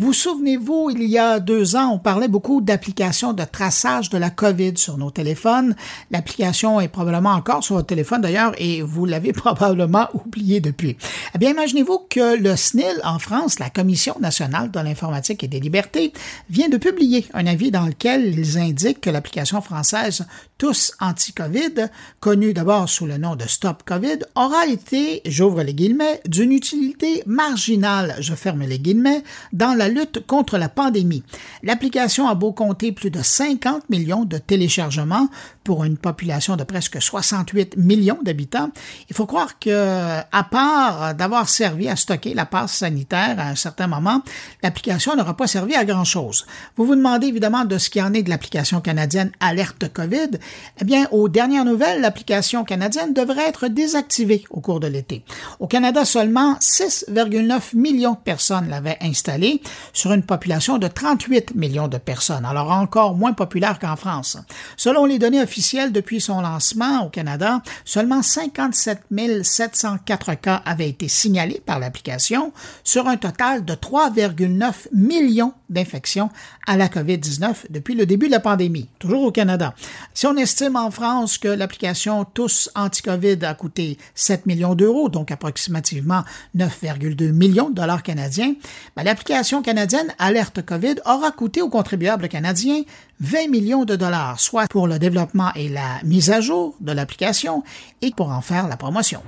Vous 0.00 0.12
souvenez-vous, 0.12 0.90
il 0.92 1.02
y 1.02 1.18
a 1.18 1.40
deux 1.40 1.74
ans, 1.74 1.90
on 1.92 1.98
parlait 1.98 2.28
beaucoup 2.28 2.60
d'applications 2.60 3.32
de 3.32 3.42
traçage 3.42 4.10
de 4.10 4.16
la 4.16 4.30
COVID 4.30 4.76
sur 4.76 4.96
nos 4.96 5.10
téléphones. 5.10 5.74
L'application 6.12 6.80
est 6.80 6.86
probablement 6.86 7.32
encore 7.32 7.64
sur 7.64 7.74
votre 7.74 7.88
téléphone 7.88 8.20
d'ailleurs 8.20 8.52
et 8.58 8.80
vous 8.80 9.06
l'avez 9.06 9.32
probablement 9.32 10.06
oublié 10.14 10.60
depuis. 10.60 10.96
Eh 11.34 11.38
bien, 11.38 11.50
imaginez-vous 11.50 12.06
que 12.08 12.40
le 12.40 12.54
SNIL 12.54 13.00
en 13.02 13.18
France, 13.18 13.58
la 13.58 13.70
Commission 13.70 14.14
nationale 14.20 14.70
de 14.70 14.78
l'informatique 14.78 15.42
et 15.42 15.48
des 15.48 15.58
libertés, 15.58 16.12
vient 16.48 16.68
de 16.68 16.76
publier 16.76 17.26
un 17.34 17.48
avis 17.48 17.72
dans 17.72 17.86
lequel 17.86 18.38
ils 18.38 18.56
indiquent 18.56 19.00
que 19.00 19.10
l'application 19.10 19.60
française 19.60 20.26
Tous 20.58 20.92
anti-COVID, 21.00 21.88
connue 22.20 22.52
d'abord 22.52 22.88
sous 22.88 23.06
le 23.06 23.18
nom 23.18 23.34
de 23.34 23.48
Stop 23.48 23.82
COVID, 23.84 24.18
aura 24.36 24.64
été, 24.68 25.22
j'ouvre 25.26 25.64
les 25.64 25.74
guillemets, 25.74 26.20
d'une 26.24 26.52
utilité 26.52 27.24
marginale, 27.26 28.14
je 28.20 28.34
ferme 28.34 28.62
les 28.62 28.78
guillemets, 28.78 29.24
dans 29.52 29.74
la 29.74 29.87
lutte 29.88 30.24
contre 30.26 30.58
la 30.58 30.68
pandémie. 30.68 31.22
L'application 31.62 32.28
a 32.28 32.34
beau 32.34 32.52
compter 32.52 32.92
plus 32.92 33.10
de 33.10 33.22
50 33.22 33.88
millions 33.90 34.24
de 34.24 34.38
téléchargements 34.38 35.28
pour 35.68 35.84
une 35.84 35.98
population 35.98 36.56
de 36.56 36.64
presque 36.64 37.02
68 37.02 37.76
millions 37.76 38.16
d'habitants, 38.22 38.70
il 39.10 39.14
faut 39.14 39.26
croire 39.26 39.58
que, 39.58 40.20
à 40.32 40.44
part 40.44 41.14
d'avoir 41.14 41.46
servi 41.46 41.90
à 41.90 41.94
stocker 41.94 42.32
la 42.32 42.46
passe 42.46 42.72
sanitaire 42.72 43.38
à 43.38 43.48
un 43.48 43.54
certain 43.54 43.86
moment, 43.86 44.22
l'application 44.62 45.14
n'aura 45.14 45.36
pas 45.36 45.46
servi 45.46 45.74
à 45.74 45.84
grand 45.84 46.06
chose. 46.06 46.46
Vous 46.76 46.86
vous 46.86 46.96
demandez 46.96 47.26
évidemment 47.26 47.66
de 47.66 47.76
ce 47.76 47.90
qui 47.90 48.00
en 48.00 48.14
est 48.14 48.22
de 48.22 48.30
l'application 48.30 48.80
canadienne 48.80 49.30
Alerte 49.40 49.92
COVID. 49.92 50.38
Eh 50.80 50.84
bien, 50.86 51.06
aux 51.10 51.28
dernières 51.28 51.66
nouvelles, 51.66 52.00
l'application 52.00 52.64
canadienne 52.64 53.12
devrait 53.12 53.48
être 53.48 53.68
désactivée 53.68 54.44
au 54.48 54.62
cours 54.62 54.80
de 54.80 54.86
l'été. 54.86 55.22
Au 55.60 55.66
Canada, 55.66 56.06
seulement 56.06 56.54
6,9 56.62 57.76
millions 57.76 58.12
de 58.12 58.24
personnes 58.24 58.70
l'avaient 58.70 58.96
installée, 59.02 59.60
sur 59.92 60.14
une 60.14 60.22
population 60.22 60.78
de 60.78 60.88
38 60.88 61.54
millions 61.56 61.88
de 61.88 61.98
personnes, 61.98 62.46
alors 62.46 62.70
encore 62.70 63.14
moins 63.14 63.34
populaire 63.34 63.78
qu'en 63.78 63.96
France. 63.96 64.38
Selon 64.78 65.04
les 65.04 65.18
données 65.18 65.42
officielles 65.42 65.57
depuis 65.92 66.20
son 66.20 66.40
lancement 66.40 67.04
au 67.04 67.08
Canada, 67.08 67.62
seulement 67.84 68.22
57 68.22 69.02
704 69.42 70.34
cas 70.34 70.62
avaient 70.64 70.88
été 70.88 71.08
signalés 71.08 71.60
par 71.64 71.78
l'application 71.78 72.52
sur 72.84 73.08
un 73.08 73.16
total 73.16 73.64
de 73.64 73.74
3,9 73.74 74.72
millions 74.92 75.52
d'infections 75.68 76.30
à 76.66 76.76
la 76.76 76.86
COVID-19 76.86 77.66
depuis 77.70 77.94
le 77.94 78.06
début 78.06 78.26
de 78.26 78.32
la 78.32 78.40
pandémie, 78.40 78.88
toujours 78.98 79.22
au 79.22 79.32
Canada. 79.32 79.74
Si 80.14 80.26
on 80.26 80.36
estime 80.36 80.76
en 80.76 80.90
France 80.90 81.38
que 81.38 81.48
l'application 81.48 82.24
Tous 82.24 82.70
anti-COVID 82.74 83.44
a 83.44 83.54
coûté 83.54 83.98
7 84.14 84.46
millions 84.46 84.74
d'euros, 84.74 85.08
donc 85.08 85.30
approximativement 85.30 86.22
9,2 86.56 87.32
millions 87.32 87.68
de 87.68 87.74
dollars 87.74 88.02
canadiens, 88.02 88.54
ben, 88.96 89.02
l'application 89.02 89.62
canadienne 89.62 90.14
Alerte 90.18 90.64
COVID 90.64 90.96
aura 91.04 91.32
coûté 91.32 91.62
aux 91.62 91.68
contribuables 91.68 92.28
canadiens 92.28 92.82
20 93.20 93.48
millions 93.48 93.84
de 93.84 93.96
dollars, 93.96 94.38
soit 94.38 94.68
pour 94.68 94.86
le 94.86 94.98
développement 94.98 95.52
et 95.54 95.68
la 95.68 96.00
mise 96.04 96.30
à 96.30 96.40
jour 96.40 96.76
de 96.80 96.92
l'application 96.92 97.64
et 98.00 98.12
pour 98.12 98.30
en 98.30 98.40
faire 98.40 98.68
la 98.68 98.76
promotion. 98.76 99.22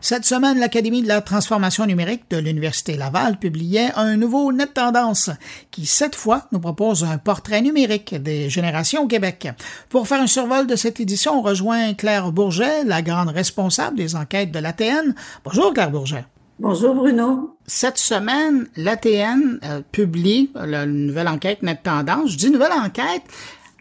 Cette 0.00 0.24
semaine, 0.24 0.58
l'Académie 0.58 1.02
de 1.02 1.06
la 1.06 1.20
transformation 1.20 1.86
numérique 1.86 2.24
de 2.28 2.36
l'Université 2.36 2.96
Laval 2.96 3.38
publiait 3.38 3.92
un 3.94 4.16
nouveau 4.16 4.52
Net 4.52 4.74
Tendance 4.74 5.30
qui, 5.70 5.86
cette 5.86 6.16
fois, 6.16 6.48
nous 6.50 6.58
propose 6.58 7.04
un 7.04 7.18
portrait 7.18 7.62
numérique 7.62 8.14
des 8.16 8.50
générations 8.50 9.02
au 9.02 9.06
Québec. 9.06 9.48
Pour 9.88 10.08
faire 10.08 10.20
un 10.20 10.26
survol 10.26 10.66
de 10.66 10.74
cette 10.74 10.98
édition, 10.98 11.38
on 11.38 11.42
rejoint 11.42 11.94
Claire 11.94 12.32
Bourget, 12.32 12.82
la 12.82 13.00
grande 13.00 13.28
responsable 13.28 13.96
des 13.96 14.16
enquêtes 14.16 14.50
de 14.50 14.58
l'ATN. 14.58 15.14
Bonjour 15.44 15.72
Claire 15.72 15.92
Bourget. 15.92 16.24
Bonjour 16.58 16.94
Bruno. 16.94 17.56
Cette 17.66 17.98
semaine, 17.98 18.68
l'ATN 18.76 19.58
euh, 19.64 19.80
publie 19.90 20.50
la 20.54 20.86
nouvelle 20.86 21.28
enquête 21.28 21.62
Net 21.62 21.82
Tendance. 21.82 22.30
Je 22.30 22.36
dis 22.36 22.50
nouvelle 22.50 22.72
enquête 22.72 23.22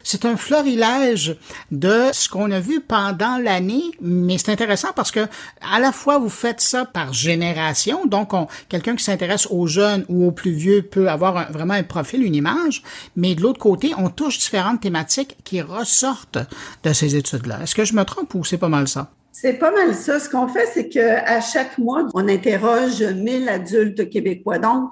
c'est 0.03 0.25
un 0.25 0.37
florilège 0.37 1.37
de 1.71 2.09
ce 2.11 2.29
qu'on 2.29 2.51
a 2.51 2.59
vu 2.59 2.81
pendant 2.81 3.37
l'année, 3.37 3.83
mais 4.01 4.37
c'est 4.37 4.51
intéressant 4.51 4.89
parce 4.95 5.11
que 5.11 5.27
à 5.61 5.79
la 5.79 5.91
fois 5.91 6.17
vous 6.17 6.29
faites 6.29 6.61
ça 6.61 6.85
par 6.85 7.13
génération, 7.13 8.05
donc 8.05 8.31
quelqu'un 8.69 8.95
qui 8.95 9.03
s'intéresse 9.03 9.47
aux 9.49 9.67
jeunes 9.67 10.05
ou 10.09 10.27
aux 10.27 10.31
plus 10.31 10.51
vieux 10.51 10.81
peut 10.81 11.09
avoir 11.09 11.51
vraiment 11.51 11.73
un 11.73 11.83
profil, 11.83 12.23
une 12.23 12.35
image, 12.35 12.83
mais 13.15 13.35
de 13.35 13.41
l'autre 13.41 13.59
côté, 13.59 13.93
on 13.97 14.09
touche 14.09 14.39
différentes 14.39 14.81
thématiques 14.81 15.37
qui 15.43 15.61
ressortent 15.61 16.39
de 16.83 16.93
ces 16.93 17.15
études-là. 17.15 17.59
Est-ce 17.61 17.75
que 17.75 17.85
je 17.85 17.93
me 17.93 18.03
trompe 18.03 18.33
ou 18.35 18.43
c'est 18.43 18.57
pas 18.57 18.69
mal 18.69 18.87
ça? 18.87 19.11
C'est 19.31 19.53
pas 19.53 19.71
mal 19.71 19.95
ça. 19.95 20.19
Ce 20.19 20.29
qu'on 20.29 20.47
fait, 20.47 20.67
c'est 20.73 20.89
qu'à 20.89 21.39
chaque 21.41 21.77
mois, 21.77 22.07
on 22.13 22.27
interroge 22.27 23.01
1000 23.01 23.47
adultes 23.49 24.09
québécois. 24.09 24.59
Donc, 24.59 24.91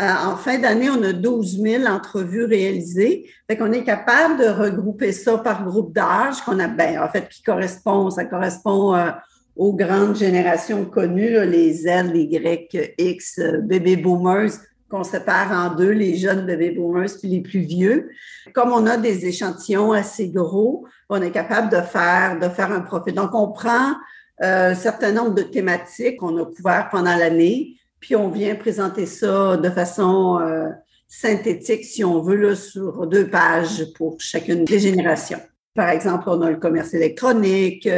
euh, 0.00 0.10
en 0.26 0.36
fin 0.36 0.58
d'année, 0.58 0.90
on 0.90 1.02
a 1.02 1.12
12 1.12 1.60
000 1.60 1.84
entrevues 1.86 2.44
réalisées. 2.44 3.30
Fait 3.48 3.56
qu'on 3.56 3.72
est 3.72 3.84
capable 3.84 4.38
de 4.38 4.46
regrouper 4.46 5.12
ça 5.12 5.38
par 5.38 5.64
groupe 5.64 5.92
d'âge 5.92 6.40
qu'on 6.44 6.58
a, 6.58 6.66
ben, 6.66 7.00
en 7.00 7.08
fait, 7.08 7.28
qui 7.28 7.42
correspond, 7.42 8.10
ça 8.10 8.24
correspond 8.24 8.96
euh, 8.96 9.10
aux 9.54 9.72
grandes 9.72 10.16
générations 10.16 10.84
connues, 10.84 11.46
les 11.46 11.72
Z, 11.74 12.12
les 12.12 12.22
Y, 12.22 12.94
X, 12.98 13.38
euh, 13.38 13.60
bébé 13.60 13.96
boomers, 13.96 14.50
qu'on 14.94 15.02
sépare 15.02 15.50
en 15.50 15.74
deux, 15.74 15.90
les 15.90 16.16
jeunes 16.16 16.46
bébé 16.46 16.70
boomers 16.70 17.18
puis 17.18 17.28
les 17.28 17.40
plus 17.40 17.58
vieux. 17.58 18.10
Comme 18.52 18.70
on 18.72 18.86
a 18.86 18.96
des 18.96 19.26
échantillons 19.26 19.90
assez 19.90 20.28
gros, 20.28 20.86
on 21.08 21.20
est 21.20 21.32
capable 21.32 21.68
de 21.68 21.80
faire, 21.80 22.38
un 22.70 22.80
profil. 22.80 23.12
Donc, 23.12 23.34
on 23.34 23.50
prend 23.50 23.94
un 24.40 24.74
certain 24.76 25.10
nombre 25.10 25.34
de 25.34 25.42
thématiques 25.42 26.18
qu'on 26.18 26.40
a 26.40 26.44
couvertes 26.44 26.92
pendant 26.92 27.16
l'année, 27.16 27.74
puis 27.98 28.14
on 28.14 28.28
vient 28.28 28.54
présenter 28.54 29.06
ça 29.06 29.56
de 29.56 29.68
façon 29.68 30.38
euh, 30.40 30.68
synthétique, 31.08 31.84
si 31.84 32.04
on 32.04 32.22
veut, 32.22 32.54
sur 32.54 33.08
deux 33.08 33.28
pages 33.28 33.86
pour 33.96 34.20
chacune 34.20 34.64
des 34.64 34.78
générations. 34.78 35.40
Par 35.74 35.88
exemple, 35.88 36.24
on 36.28 36.40
a 36.42 36.50
le 36.50 36.56
commerce 36.56 36.94
électronique, 36.94 37.88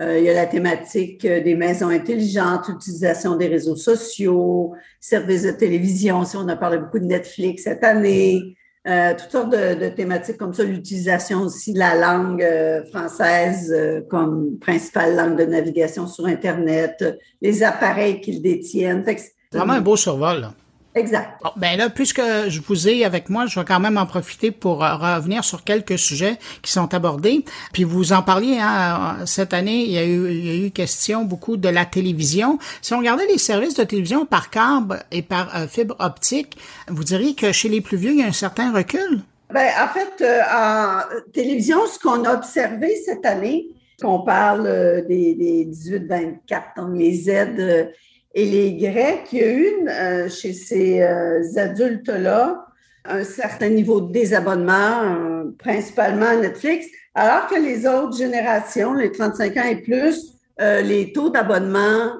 euh, 0.00 0.18
il 0.18 0.24
y 0.24 0.30
a 0.30 0.34
la 0.34 0.46
thématique 0.46 1.26
des 1.26 1.54
maisons 1.54 1.88
intelligentes, 1.88 2.68
utilisation 2.68 3.36
des 3.36 3.48
réseaux 3.48 3.76
sociaux, 3.76 4.72
services 5.00 5.42
de 5.42 5.50
télévision, 5.50 6.24
si 6.24 6.36
on 6.36 6.48
a 6.48 6.56
parlé 6.56 6.78
beaucoup 6.78 6.98
de 6.98 7.04
Netflix 7.04 7.64
cette 7.64 7.84
année, 7.84 8.54
euh, 8.88 9.12
toutes 9.18 9.30
sortes 9.30 9.50
de, 9.50 9.88
thématiques 9.90 10.38
comme 10.38 10.54
ça, 10.54 10.64
l'utilisation 10.64 11.42
aussi 11.42 11.74
de 11.74 11.78
la 11.78 11.94
langue 11.96 12.46
française 12.90 13.74
comme 14.08 14.58
principale 14.58 15.16
langue 15.16 15.38
de 15.38 15.44
navigation 15.44 16.06
sur 16.06 16.26
Internet, 16.26 17.04
les 17.42 17.62
appareils 17.62 18.20
qu'ils 18.20 18.40
détiennent. 18.40 19.04
Vraiment 19.52 19.74
un 19.74 19.80
beau 19.80 19.96
survol. 19.96 20.48
Exact. 20.96 21.40
ben 21.56 21.78
là, 21.78 21.88
puisque 21.88 22.20
je 22.48 22.60
vous 22.60 22.88
ai 22.88 23.04
avec 23.04 23.28
moi, 23.28 23.46
je 23.46 23.60
vais 23.60 23.64
quand 23.64 23.78
même 23.78 23.96
en 23.96 24.06
profiter 24.06 24.50
pour 24.50 24.84
euh, 24.84 24.96
revenir 24.96 25.44
sur 25.44 25.62
quelques 25.62 25.98
sujets 25.98 26.36
qui 26.62 26.72
sont 26.72 26.92
abordés. 26.92 27.44
Puis 27.72 27.84
vous 27.84 28.12
en 28.12 28.22
parliez, 28.22 28.58
hein, 28.60 29.18
cette 29.24 29.54
année, 29.54 29.84
il 29.84 29.92
y, 29.92 29.98
a 29.98 30.04
eu, 30.04 30.30
il 30.30 30.46
y 30.46 30.50
a 30.50 30.66
eu 30.66 30.70
question 30.72 31.24
beaucoup 31.24 31.56
de 31.56 31.68
la 31.68 31.84
télévision. 31.84 32.58
Si 32.82 32.92
on 32.92 32.98
regardait 32.98 33.26
les 33.26 33.38
services 33.38 33.74
de 33.74 33.84
télévision 33.84 34.26
par 34.26 34.50
câble 34.50 35.04
et 35.12 35.22
par 35.22 35.56
euh, 35.56 35.68
fibre 35.68 35.94
optique, 36.00 36.56
vous 36.88 37.04
diriez 37.04 37.36
que 37.36 37.52
chez 37.52 37.68
les 37.68 37.80
plus 37.80 37.96
vieux, 37.96 38.10
il 38.10 38.18
y 38.18 38.22
a 38.24 38.26
un 38.26 38.32
certain 38.32 38.72
recul? 38.72 39.20
Ben, 39.52 39.70
en 39.80 39.88
fait, 39.88 40.24
euh, 40.24 40.40
en 40.52 41.02
télévision, 41.32 41.78
ce 41.86 42.00
qu'on 42.00 42.24
a 42.24 42.34
observé 42.34 42.96
cette 42.96 43.24
année, 43.24 43.68
qu'on 44.02 44.22
parle 44.22 45.04
des, 45.06 45.34
des 45.34 45.66
18-24, 45.66 46.38
donc 46.76 46.96
les 46.96 47.14
Z 47.14 47.90
et 48.32 48.44
les 48.44 48.74
Grecs, 48.74 49.28
il 49.32 49.38
y 49.38 49.42
a 49.42 49.52
eu 49.52 49.88
euh, 49.88 50.28
chez 50.28 50.52
ces 50.52 51.02
euh, 51.02 51.42
adultes-là 51.56 52.66
un 53.04 53.24
certain 53.24 53.70
niveau 53.70 54.02
de 54.02 54.12
désabonnement, 54.12 55.02
euh, 55.02 55.44
principalement 55.58 56.36
Netflix, 56.36 56.86
alors 57.14 57.48
que 57.48 57.56
les 57.56 57.86
autres 57.86 58.16
générations, 58.16 58.94
les 58.94 59.10
35 59.10 59.56
ans 59.56 59.64
et 59.64 59.82
plus, 59.82 60.36
les 60.58 61.10
taux 61.14 61.30
d'abonnement 61.30 62.12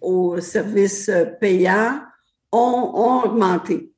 aux 0.00 0.40
services 0.40 1.10
payants 1.38 2.00
ont, 2.50 2.92
ont, 2.94 3.22
augmenté. 3.24 3.92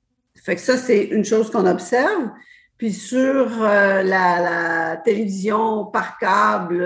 Fait 0.44 0.56
que 0.56 0.60
ça, 0.60 0.76
c'est 0.76 1.04
une 1.04 1.24
chose 1.24 1.52
qu'on 1.52 1.66
observe. 1.66 2.30
Puis 2.76 2.92
sur 2.92 3.60
la, 3.60 4.02
la, 4.02 4.96
télévision 5.04 5.86
par 5.86 6.18
câble 6.18 6.84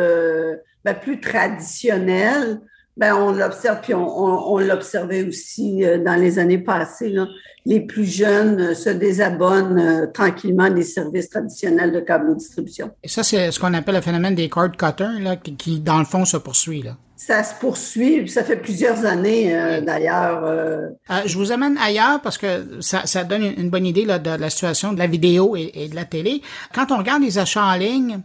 ben, 0.84 0.94
plus 0.94 1.20
traditionnelle, 1.20 2.60
ben, 2.96 3.14
on 3.14 3.32
l'observe, 3.32 3.80
puis 3.82 3.92
on, 3.92 4.52
on, 4.52 4.58
l'observait 4.58 5.24
aussi 5.24 5.84
euh, 5.84 5.98
dans 5.98 6.14
les 6.14 6.38
années 6.38 6.58
passées. 6.58 7.08
Là. 7.08 7.26
Les 7.66 7.80
plus 7.80 8.04
jeunes 8.04 8.60
euh, 8.60 8.74
se 8.74 8.88
désabonnent 8.88 9.80
euh, 9.80 10.06
tranquillement 10.06 10.70
des 10.70 10.84
services 10.84 11.28
traditionnels 11.28 11.90
de 11.90 11.98
câble 11.98 12.36
distribution. 12.36 12.90
Et 13.02 13.08
ça, 13.08 13.24
c'est 13.24 13.50
ce 13.50 13.58
qu'on 13.58 13.74
appelle 13.74 13.96
le 13.96 14.00
phénomène 14.00 14.36
des 14.36 14.48
cord 14.48 14.70
cutters, 14.70 15.20
là, 15.20 15.34
qui, 15.36 15.80
dans 15.80 15.98
le 15.98 16.04
fond, 16.04 16.24
se 16.24 16.36
poursuit. 16.36 16.82
Là. 16.82 16.96
Ça 17.16 17.42
se 17.42 17.54
poursuit, 17.54 18.28
ça 18.28 18.44
fait 18.44 18.56
plusieurs 18.56 19.04
années 19.06 19.56
d'ailleurs. 19.86 20.92
je 21.24 21.38
vous 21.38 21.52
amène 21.52 21.78
ailleurs 21.78 22.20
parce 22.20 22.36
que 22.36 22.80
ça, 22.80 23.06
ça 23.06 23.22
donne 23.22 23.44
une, 23.56 23.70
bonne 23.70 23.86
idée 23.86 24.04
là, 24.04 24.18
de 24.18 24.30
la 24.30 24.50
situation 24.50 24.92
de 24.92 24.98
la 24.98 25.06
vidéo 25.06 25.56
et, 25.56 25.70
et 25.74 25.88
de 25.88 25.94
la 25.94 26.04
télé. 26.04 26.42
Quand 26.74 26.90
on 26.90 26.98
regarde 26.98 27.22
les 27.22 27.38
achats 27.38 27.64
en 27.64 27.76
ligne, 27.76 28.20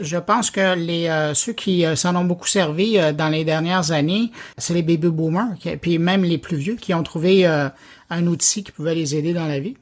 je 0.00 0.16
pense 0.16 0.50
que 0.50 0.60
euh, 0.60 1.34
ceux 1.34 1.52
qui 1.52 1.84
euh, 1.84 1.96
s'en 1.96 2.14
ont 2.16 2.24
beaucoup 2.24 2.46
servi 2.46 2.98
euh, 2.98 3.12
dans 3.12 3.28
les 3.28 3.44
dernières 3.44 3.90
années, 3.92 4.30
c'est 4.58 4.74
les 4.74 4.82
baby 4.82 5.08
boomers, 5.08 5.54
puis 5.80 5.98
même 5.98 6.22
les 6.22 6.38
plus 6.38 6.56
vieux 6.56 6.76
qui 6.76 6.94
ont 6.94 7.02
trouvé 7.02 7.46
un 7.46 8.26
outil 8.26 8.62
qui 8.62 8.72
pouvait 8.72 8.94
les 8.94 9.14
aider 9.16 9.32
dans 9.32 9.46
la 9.46 9.58
vie. 9.58 9.76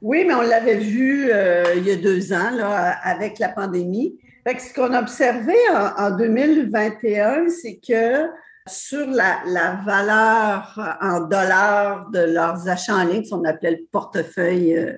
Oui, 0.00 0.24
mais 0.26 0.34
on 0.34 0.42
l'avait 0.42 0.78
vu 0.78 1.30
il 1.76 1.84
y 1.84 1.90
a 1.90 1.96
deux 1.96 2.32
ans 2.32 2.50
là, 2.50 2.96
avec 3.02 3.38
la 3.38 3.48
pandémie. 3.48 4.18
Fait 4.46 4.58
ce 4.60 4.72
qu'on 4.72 4.92
a 4.94 5.00
observé 5.00 5.54
en, 5.96 6.16
2021, 6.16 7.48
c'est 7.48 7.80
que 7.86 8.26
sur 8.66 9.06
la, 9.08 9.80
valeur 9.84 10.96
en 11.00 11.20
dollars 11.20 12.08
de 12.10 12.20
leurs 12.20 12.68
achats 12.68 12.94
en 12.94 13.04
ligne, 13.04 13.24
ce 13.24 13.30
qu'on 13.30 13.44
appelait 13.44 13.72
le 13.72 13.86
portefeuille 13.90 14.96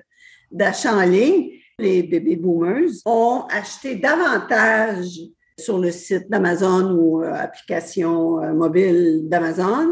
d'achat 0.51 0.93
en 0.93 1.03
ligne, 1.03 1.49
les 1.81 2.03
bébés 2.03 2.35
boomers 2.35 2.91
ont 3.05 3.43
acheté 3.49 3.95
davantage 3.95 5.19
sur 5.57 5.77
le 5.79 5.91
site 5.91 6.29
d'Amazon 6.29 6.91
ou 6.95 7.23
euh, 7.23 7.33
application 7.33 8.41
euh, 8.41 8.53
mobile 8.53 9.23
d'Amazon 9.27 9.87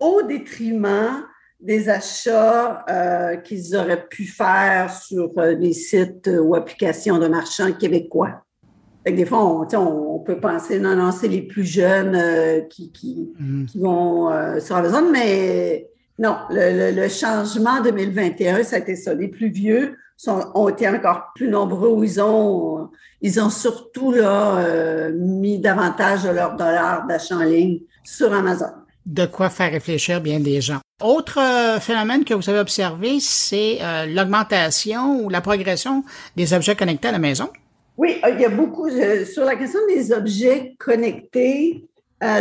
au 0.00 0.22
détriment 0.22 1.24
des 1.60 1.88
achats 1.88 2.84
euh, 2.88 3.36
qu'ils 3.36 3.74
auraient 3.76 4.06
pu 4.08 4.24
faire 4.24 4.92
sur 4.92 5.32
des 5.58 5.72
sites 5.72 6.30
ou 6.42 6.54
applications 6.54 7.18
de 7.18 7.28
marchands 7.28 7.72
québécois. 7.72 8.44
des 9.06 9.24
fois, 9.24 9.44
on, 9.44 10.18
peut 10.18 10.38
penser, 10.38 10.78
non, 10.78 10.96
non, 10.96 11.12
c'est 11.12 11.28
les 11.28 11.42
plus 11.42 11.64
jeunes 11.64 12.66
qui, 12.68 12.92
qui, 12.92 13.32
mm. 13.38 13.64
qui, 13.66 13.78
vont 13.78 14.30
sur 14.60 14.76
Amazon, 14.76 15.10
mais 15.10 15.88
non, 16.18 16.36
le, 16.50 16.94
le, 16.94 17.08
changement 17.08 17.80
2021, 17.82 18.62
ça 18.62 18.76
a 18.76 18.78
été 18.80 18.94
ça. 18.94 19.14
Les 19.14 19.28
plus 19.28 19.48
vieux 19.48 19.96
sont, 20.16 20.50
ont 20.54 20.68
été 20.68 20.88
encore 20.88 21.32
plus 21.34 21.48
nombreux 21.48 22.04
ils 22.04 22.20
ont, 22.20 22.88
ils 23.20 23.40
ont 23.40 23.50
surtout 23.50 24.12
là, 24.12 24.58
euh, 24.58 25.12
mis 25.14 25.58
davantage 25.58 26.24
de 26.24 26.30
leurs 26.30 26.56
dollars 26.56 27.06
d'achat 27.06 27.36
en 27.36 27.44
ligne 27.44 27.80
sur 28.02 28.32
Amazon. 28.32 28.70
De 29.04 29.26
quoi 29.26 29.50
faire 29.50 29.70
réfléchir 29.70 30.20
bien 30.20 30.40
des 30.40 30.60
gens. 30.60 30.80
Autre 31.02 31.38
euh, 31.38 31.78
phénomène 31.78 32.24
que 32.24 32.34
vous 32.34 32.48
avez 32.48 32.58
observé, 32.58 33.18
c'est 33.20 33.78
euh, 33.82 34.06
l'augmentation 34.06 35.20
ou 35.20 35.28
la 35.28 35.40
progression 35.40 36.02
des 36.34 36.54
objets 36.54 36.74
connectés 36.74 37.08
à 37.08 37.12
la 37.12 37.18
maison. 37.18 37.50
Oui, 37.98 38.20
il 38.28 38.40
y 38.40 38.44
a 38.44 38.50
beaucoup 38.50 38.88
sur 38.90 39.44
la 39.44 39.56
question 39.56 39.80
des 39.88 40.12
objets 40.12 40.74
connectés. 40.78 41.84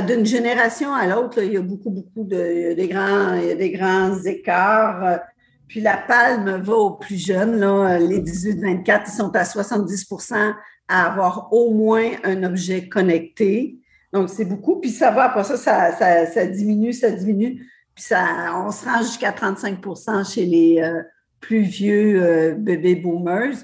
d'une 0.08 0.26
génération 0.26 0.94
à 0.94 1.06
l'autre, 1.08 1.42
il 1.42 1.54
y 1.54 1.58
a 1.58 1.62
beaucoup, 1.62 1.90
beaucoup 1.90 2.24
de 2.24 2.74
des 2.74 2.88
grands, 2.88 3.36
il 3.36 3.48
y 3.48 3.52
a 3.52 3.56
des 3.56 3.72
grands 3.72 4.18
écarts. 4.24 5.20
Puis 5.68 5.82
la 5.82 5.98
palme 5.98 6.62
va 6.62 6.74
aux 6.74 6.92
plus 6.92 7.24
jeunes, 7.24 7.60
là, 7.60 7.98
les 7.98 8.22
18-24, 8.22 9.04
ils 9.08 9.12
sont 9.12 9.36
à 9.36 9.44
70% 9.44 10.54
à 10.88 11.06
avoir 11.06 11.52
au 11.52 11.74
moins 11.74 12.12
un 12.24 12.44
objet 12.44 12.88
connecté. 12.88 13.80
Donc, 14.14 14.30
c'est 14.30 14.46
beaucoup. 14.46 14.80
Puis 14.80 14.92
ça 14.92 15.12
va, 15.12 15.26
après 15.26 15.44
ça, 15.44 15.58
ça, 15.58 16.26
ça, 16.26 16.46
diminue, 16.46 16.94
ça 16.94 17.10
diminue. 17.10 17.66
Puis 17.96 18.04
ça, 18.04 18.24
on 18.56 18.72
se 18.72 18.86
rend 18.86 19.02
jusqu'à 19.02 19.32
35% 19.32 20.34
chez 20.34 20.46
les 20.46 20.82
euh, 20.82 21.02
plus 21.40 21.62
vieux 21.62 22.22
euh, 22.22 22.56
bébés 22.56 22.96
boomers. 22.96 23.56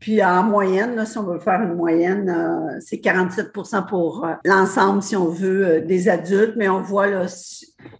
Puis 0.00 0.24
en 0.24 0.42
moyenne, 0.42 0.96
là, 0.96 1.04
si 1.04 1.18
on 1.18 1.24
veut 1.24 1.38
faire 1.38 1.60
une 1.60 1.74
moyenne, 1.74 2.30
euh, 2.30 2.80
c'est 2.80 2.96
47% 2.96 3.86
pour 3.86 4.24
euh, 4.24 4.32
l'ensemble, 4.46 5.02
si 5.02 5.14
on 5.14 5.28
veut, 5.28 5.66
euh, 5.66 5.80
des 5.82 6.08
adultes. 6.08 6.54
Mais 6.56 6.70
on 6.70 6.80
voit 6.80 7.06
là, 7.06 7.26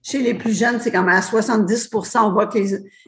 chez 0.02 0.22
les 0.22 0.32
plus 0.32 0.58
jeunes, 0.58 0.80
c'est 0.80 0.90
quand 0.90 1.02
même 1.02 1.14
à 1.14 1.20
70% 1.20 2.18
On 2.22 2.32
voit 2.32 2.46
que 2.46 2.58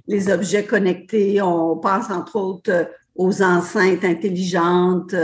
les, 0.07 0.31
objets 0.31 0.65
connectés, 0.65 1.41
on 1.41 1.79
pense 1.79 2.11
entre 2.11 2.37
autres 2.37 2.91
aux 3.17 3.43
enceintes 3.43 4.05
intelligentes 4.05 5.15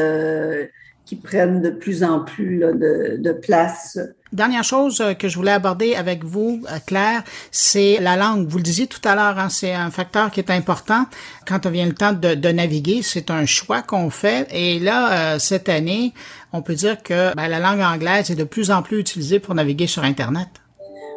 qui 1.04 1.16
prennent 1.16 1.60
de 1.62 1.70
plus 1.70 2.04
en 2.04 2.20
plus 2.20 2.60
de, 2.60 3.32
place. 3.32 3.98
Dernière 4.32 4.64
chose 4.64 5.00
euh, 5.00 5.14
que 5.14 5.26
je 5.26 5.36
voulais 5.36 5.52
aborder 5.52 5.94
avec 5.94 6.22
vous, 6.22 6.62
euh, 6.70 6.78
Claire, 6.86 7.22
c'est 7.50 7.98
la 8.00 8.16
langue. 8.16 8.46
Vous 8.46 8.58
le 8.58 8.62
disiez 8.62 8.86
tout 8.86 9.00
à 9.04 9.14
l'heure, 9.14 9.38
hein, 9.38 9.48
c'est 9.48 9.72
un 9.72 9.90
facteur 9.90 10.30
qui 10.30 10.40
est 10.40 10.50
important 10.50 11.06
quand 11.46 11.64
on 11.64 11.70
vient 11.70 11.86
le 11.86 11.94
temps 11.94 12.12
de, 12.12 12.48
naviguer. 12.48 13.00
C'est 13.02 13.30
un 13.30 13.46
choix 13.46 13.80
qu'on 13.80 14.10
fait. 14.10 14.46
Et 14.50 14.80
là, 14.80 15.34
euh, 15.34 15.38
cette 15.38 15.70
année, 15.70 16.12
on 16.52 16.60
peut 16.60 16.74
dire 16.74 17.02
que 17.02 17.34
ben, 17.34 17.48
la 17.48 17.58
langue 17.58 17.80
anglaise 17.80 18.30
est 18.30 18.34
de 18.34 18.44
plus 18.44 18.70
en 18.70 18.82
plus 18.82 19.00
utilisée 19.00 19.38
pour 19.38 19.54
naviguer 19.54 19.86
sur 19.86 20.04
Internet. 20.04 20.48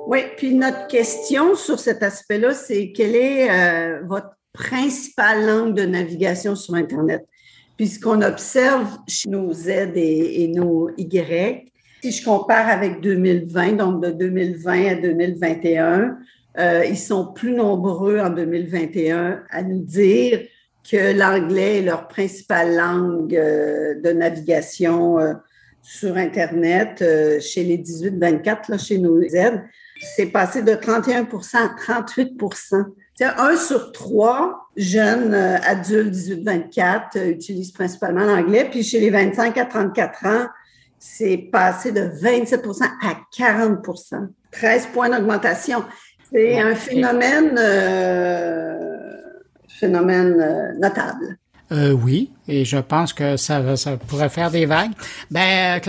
Oui, 0.08 0.20
puis 0.38 0.53
notre 0.56 0.88
question 0.88 1.56
sur 1.56 1.80
cet 1.80 2.03
aspect-là, 2.03 2.53
c'est 2.53 2.91
quelle 2.91 3.15
est 3.15 4.00
votre 4.03 4.32
principale 4.51 5.46
langue 5.46 5.74
de 5.75 5.84
navigation 5.86 6.56
sur 6.56 6.74
Internet? 6.74 7.24
Puis 7.77 7.88
ce 7.88 8.00
qu'on 8.00 8.22
observe 8.22 8.98
chez 9.08 9.30
nos 9.30 9.51
Z 9.53 9.70
et, 9.96 10.48
nos 10.50 10.89
Y, 10.98 11.71
si 12.01 12.12
je 12.12 12.25
compare 12.25 12.70
avec 12.70 13.00
2020, 13.01 13.74
donc 13.74 14.03
de 14.03 14.12
2020 14.12 14.88
à 14.88 14.96
2021, 14.96 16.17
euh, 16.58 16.86
ils 16.86 16.98
sont 16.98 17.31
plus 17.31 17.51
nombreux 17.51 18.20
en 18.20 18.29
2021 18.29 19.43
à 19.50 19.62
nous 19.62 19.84
dire 19.84 20.41
que 20.89 21.17
l'anglais 21.17 21.77
est 21.77 21.81
leur 21.84 22.08
principale 22.08 22.75
langue 22.75 23.36
euh, 23.36 23.96
de 24.01 24.12
navigation 24.12 25.20
euh, 25.20 25.34
sur 25.84 26.17
Internet 26.17 27.03
chez 27.39 27.63
les 27.63 27.77
18-24, 27.77 28.84
chez 28.84 28.98
nos 28.98 29.22
Z. 29.22 29.62
C'est 30.15 30.27
passé 30.27 30.62
de 30.62 30.74
31% 30.74 31.58
à 31.58 32.01
38% 32.01 32.86
un 33.24 33.55
sur 33.55 33.91
trois 33.91 34.67
jeunes 34.75 35.34
euh, 35.34 35.58
adultes 35.63 36.13
18-24 36.13 37.01
euh, 37.17 37.29
utilisent 37.31 37.72
principalement 37.72 38.24
l'anglais. 38.24 38.67
Puis 38.70 38.84
chez 38.84 39.00
les 39.00 39.10
25 39.10 39.58
à 39.58 39.65
34 39.65 40.25
ans, 40.25 40.46
c'est 41.01 41.38
passé 41.38 41.91
de 41.91 42.01
27% 42.01 42.84
à 42.84 43.17
40% 43.36 44.27
13 44.51 44.88
points 44.93 45.10
d'augmentation. 45.10 45.84
C'est 46.31 46.60
un 46.60 46.75
phénomène, 46.75 47.55
euh, 47.58 48.77
phénomène 49.67 50.75
notable. 50.79 51.38
oui, 51.72 52.31
et 52.51 52.65
je 52.65 52.77
pense 52.77 53.13
que 53.13 53.38
ça, 53.38 53.77
ça 53.77 53.96
pourrait 53.96 54.29
faire 54.29 54.51
des 54.51 54.65
vagues. 54.65 54.91
Ben, 55.29 55.79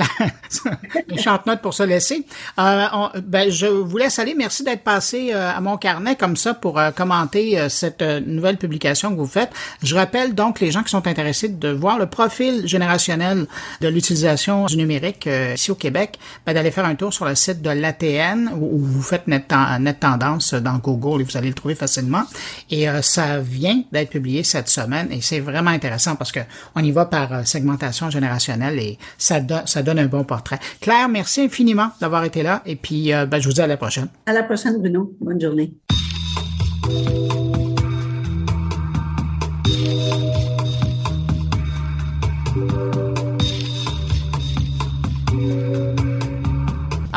une 1.10 1.18
chante 1.18 1.44
note 1.46 1.60
pour 1.60 1.74
se 1.74 1.82
laisser. 1.82 2.24
Euh, 2.58 2.86
ben, 3.24 3.50
je 3.50 3.66
vous 3.66 3.96
laisse 3.96 4.18
aller. 4.20 4.34
Merci 4.36 4.62
d'être 4.62 4.84
passé 4.84 5.30
euh, 5.32 5.50
à 5.50 5.60
mon 5.60 5.76
carnet 5.76 6.14
comme 6.14 6.36
ça 6.36 6.54
pour 6.54 6.78
euh, 6.78 6.92
commenter 6.92 7.58
euh, 7.58 7.68
cette 7.68 8.02
nouvelle 8.02 8.58
publication 8.58 9.10
que 9.10 9.16
vous 9.16 9.26
faites. 9.26 9.50
Je 9.82 9.96
rappelle 9.96 10.34
donc 10.34 10.60
les 10.60 10.70
gens 10.70 10.84
qui 10.84 10.90
sont 10.90 11.06
intéressés 11.08 11.48
de 11.48 11.68
voir 11.68 11.98
le 11.98 12.06
profil 12.06 12.66
générationnel 12.66 13.46
de 13.80 13.88
l'utilisation 13.88 14.66
du 14.66 14.76
numérique 14.76 15.28
ici 15.54 15.72
au 15.72 15.74
Québec, 15.74 16.18
ben, 16.46 16.54
d'aller 16.54 16.70
faire 16.70 16.84
un 16.84 16.94
tour 16.94 17.12
sur 17.12 17.24
le 17.24 17.34
site 17.34 17.60
de 17.60 17.70
l'ATN 17.70 18.50
où, 18.54 18.78
vous 18.78 19.02
faites 19.02 19.26
net, 19.26 19.52
net, 19.80 19.98
tendance 19.98 20.54
dans 20.54 20.78
Google 20.78 21.22
et 21.22 21.24
vous 21.24 21.36
allez 21.36 21.48
le 21.48 21.54
trouver 21.54 21.74
facilement. 21.74 22.22
Et 22.70 22.86
ça 23.02 23.40
vient 23.40 23.82
d'être 23.90 24.10
publié 24.10 24.44
cette 24.44 24.68
semaine 24.68 25.08
et 25.10 25.20
c'est 25.20 25.40
vraiment 25.40 25.70
intéressant 25.70 26.14
parce 26.14 26.30
que 26.30 26.40
on 26.74 26.82
y 26.82 26.90
va 26.90 27.06
par 27.06 27.32
euh, 27.32 27.42
segmentation 27.44 28.10
générationnelle 28.10 28.78
et 28.78 28.98
ça, 29.18 29.40
donne 29.40 29.98
un 29.98 30.06
bon 30.06 30.24
portrait. 30.24 30.58
Claire, 30.80 31.08
merci 31.08 31.42
infiniment 31.42 31.90
d'avoir 32.00 32.24
été 32.24 32.42
là 32.42 32.62
et 32.66 32.76
puis 32.76 33.12
euh, 33.12 33.26
ben, 33.26 33.40
je 33.40 33.48
vous 33.48 33.54
dis 33.54 33.60
à 33.60 33.66
la 33.66 33.76
prochaine. 33.76 34.08
À 34.26 34.32
la 34.32 34.42
prochaine, 34.42 34.78
Bruno. 34.78 35.12
Bonne 35.20 35.40
journée. 35.40 35.72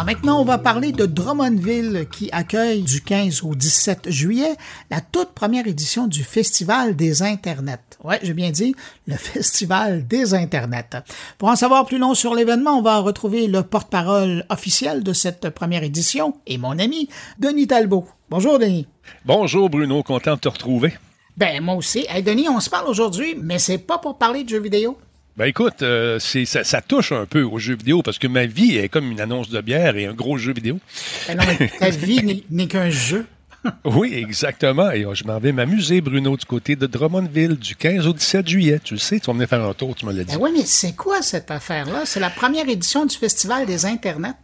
Maintenant, 0.03 0.41
on 0.41 0.43
va 0.43 0.57
parler 0.57 0.91
de 0.91 1.05
Drummondville 1.05 2.07
qui 2.11 2.29
accueille 2.33 2.81
du 2.83 3.01
15 3.01 3.43
au 3.43 3.55
17 3.55 4.09
juillet 4.09 4.55
la 4.91 4.99
toute 4.99 5.29
première 5.29 5.67
édition 5.67 6.07
du 6.07 6.23
Festival 6.23 6.97
des 6.97 7.23
Internets. 7.23 7.79
Ouais, 8.03 8.19
j'ai 8.21 8.33
bien 8.33 8.51
dit, 8.51 8.75
le 9.07 9.15
Festival 9.17 10.05
des 10.05 10.33
Internets. 10.33 11.03
Pour 11.37 11.47
en 11.47 11.55
savoir 11.55 11.85
plus 11.85 11.97
long 11.97 12.13
sur 12.13 12.35
l'événement, 12.35 12.77
on 12.77 12.81
va 12.81 12.99
retrouver 12.99 13.47
le 13.47 13.63
porte-parole 13.63 14.45
officiel 14.49 15.01
de 15.01 15.13
cette 15.13 15.49
première 15.49 15.83
édition 15.83 16.35
et 16.45 16.57
mon 16.57 16.77
ami, 16.77 17.07
Denis 17.39 17.67
Talbot. 17.67 18.05
Bonjour, 18.29 18.59
Denis. 18.59 18.87
Bonjour, 19.23 19.69
Bruno. 19.69 20.03
Content 20.03 20.35
de 20.35 20.39
te 20.41 20.49
retrouver. 20.49 20.93
Ben, 21.37 21.61
moi 21.63 21.75
aussi. 21.75 22.05
Hey, 22.09 22.21
Denis, 22.21 22.49
on 22.49 22.59
se 22.59 22.69
parle 22.69 22.87
aujourd'hui, 22.87 23.35
mais 23.41 23.59
c'est 23.59 23.77
pas 23.77 23.97
pour 23.97 24.17
parler 24.17 24.43
de 24.43 24.49
jeux 24.49 24.61
vidéo. 24.61 24.97
Ben 25.37 25.45
écoute, 25.45 25.81
euh, 25.81 26.17
c'est, 26.17 26.45
ça, 26.45 26.81
touche 26.81 27.11
un 27.11 27.25
peu 27.25 27.43
aux 27.43 27.59
jeux 27.59 27.75
vidéo 27.75 28.01
parce 28.01 28.17
que 28.17 28.27
ma 28.27 28.45
vie 28.45 28.77
est 28.77 28.87
comme 28.87 29.11
une 29.11 29.19
annonce 29.19 29.49
de 29.49 29.59
bière 29.59 29.97
et 29.97 30.05
un 30.05 30.13
gros 30.13 30.37
jeu 30.37 30.53
vidéo. 30.53 30.79
Ben 31.27 31.37
non, 31.37 31.43
mais 31.59 31.67
ta 31.77 31.89
vie 31.89 32.43
n'est, 32.49 32.67
qu'un 32.67 32.89
jeu. 32.89 33.25
oui, 33.83 34.13
exactement. 34.13 34.91
Et 34.91 35.03
oh, 35.03 35.13
je 35.13 35.25
m'en 35.25 35.37
vais 35.39 35.51
m'amuser, 35.51 35.99
Bruno, 35.99 36.37
du 36.37 36.45
côté 36.45 36.77
de 36.77 36.87
Drummondville, 36.87 37.57
du 37.57 37.75
15 37.75 38.07
au 38.07 38.13
17 38.13 38.47
juillet. 38.47 38.79
Tu 38.81 38.93
le 38.93 38.99
sais, 38.99 39.19
tu 39.19 39.25
vas 39.25 39.33
venir 39.33 39.49
faire 39.49 39.61
un 39.61 39.73
tour, 39.73 39.93
tu 39.93 40.05
me 40.05 40.13
l'as 40.13 40.23
dit. 40.23 40.35
Ben 40.35 40.41
oui, 40.41 40.51
mais 40.53 40.63
c'est 40.65 40.95
quoi 40.95 41.21
cette 41.21 41.51
affaire-là? 41.51 42.03
C'est 42.05 42.21
la 42.21 42.29
première 42.29 42.69
édition 42.69 43.05
du 43.05 43.17
Festival 43.17 43.65
des 43.65 43.85
Internets. 43.85 44.35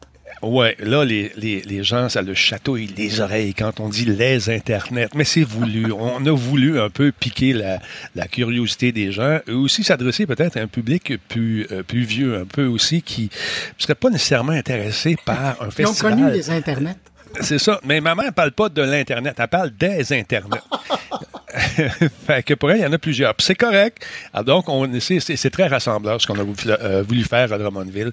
Ouais, 0.41 0.75
là, 0.80 1.06
les, 1.06 1.32
les, 1.36 1.62
les, 1.62 1.84
gens, 1.84 2.10
ça 2.10 2.21
le 2.21 2.34
château 2.34 2.75
les 2.75 3.19
oreilles 3.19 3.54
quand 3.54 3.80
on 3.80 3.89
dit 3.89 4.06
les 4.06 4.49
Internets. 4.49 5.10
Mais 5.13 5.23
c'est 5.23 5.43
voulu. 5.43 5.91
on 5.99 6.25
a 6.25 6.32
voulu 6.32 6.80
un 6.80 6.89
peu 6.89 7.12
piquer 7.12 7.54
la, 7.54 7.80
la 8.15 8.27
curiosité 8.27 8.91
des 8.91 9.12
gens. 9.12 9.39
Et 9.47 9.51
aussi 9.51 9.84
s'adresser 9.84 10.25
peut-être 10.25 10.58
à 10.58 10.62
un 10.62 10.67
public 10.67 11.13
plus, 11.27 11.67
euh, 11.71 11.84
plus 11.84 12.04
vieux, 12.04 12.39
un 12.39 12.45
peu 12.45 12.65
aussi, 12.65 13.01
qui 13.01 13.23
ne 13.23 13.82
serait 13.82 13.95
pas 13.95 14.10
nécessairement 14.10 14.54
intéressé 14.54 15.15
par 15.25 15.62
un 15.62 15.69
festival. 15.69 15.75
Ils 15.80 15.88
ont 15.88 15.93
connu 15.93 16.32
les 16.32 16.49
Internets. 16.49 16.97
C'est 17.39 17.60
ça. 17.60 17.80
Mais 17.86 18.01
maman 18.01 18.23
ne 18.23 18.32
parle 18.32 18.51
pas 18.51 18.69
de 18.69 18.82
l'Internet, 18.82 19.36
elle 19.38 19.47
parle 19.47 19.71
des 19.71 20.12
Internets. 20.13 20.62
fait 22.25 22.43
que 22.43 22.53
pour 22.53 22.71
elle, 22.71 22.77
il 22.77 22.84
y 22.84 22.86
en 22.86 22.93
a 22.93 22.97
plusieurs. 22.97 23.34
c'est 23.39 23.55
correct. 23.55 24.05
Alors 24.34 24.45
donc, 24.45 24.69
on, 24.69 24.89
c'est, 24.99 25.49
très 25.49 25.67
rassembleur 25.67 26.21
ce 26.21 26.27
qu'on 26.27 26.36
a 26.36 26.45
euh, 26.67 27.03
voulu, 27.07 27.23
faire 27.23 27.51
à 27.51 27.57
Drummondville. 27.57 28.12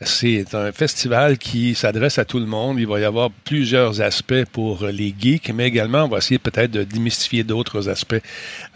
C'est 0.00 0.54
un 0.54 0.72
festival 0.72 1.38
qui 1.38 1.74
s'adresse 1.74 2.18
à 2.18 2.24
tout 2.24 2.38
le 2.38 2.46
monde. 2.46 2.78
Il 2.78 2.86
va 2.86 3.00
y 3.00 3.04
avoir 3.04 3.30
plusieurs 3.30 4.00
aspects 4.00 4.44
pour 4.52 4.86
les 4.86 5.14
geeks, 5.18 5.50
mais 5.54 5.66
également, 5.66 6.04
on 6.04 6.08
va 6.08 6.18
essayer 6.18 6.38
peut-être 6.38 6.70
de 6.70 6.84
démystifier 6.84 7.44
d'autres 7.44 7.88
aspects 7.88 8.14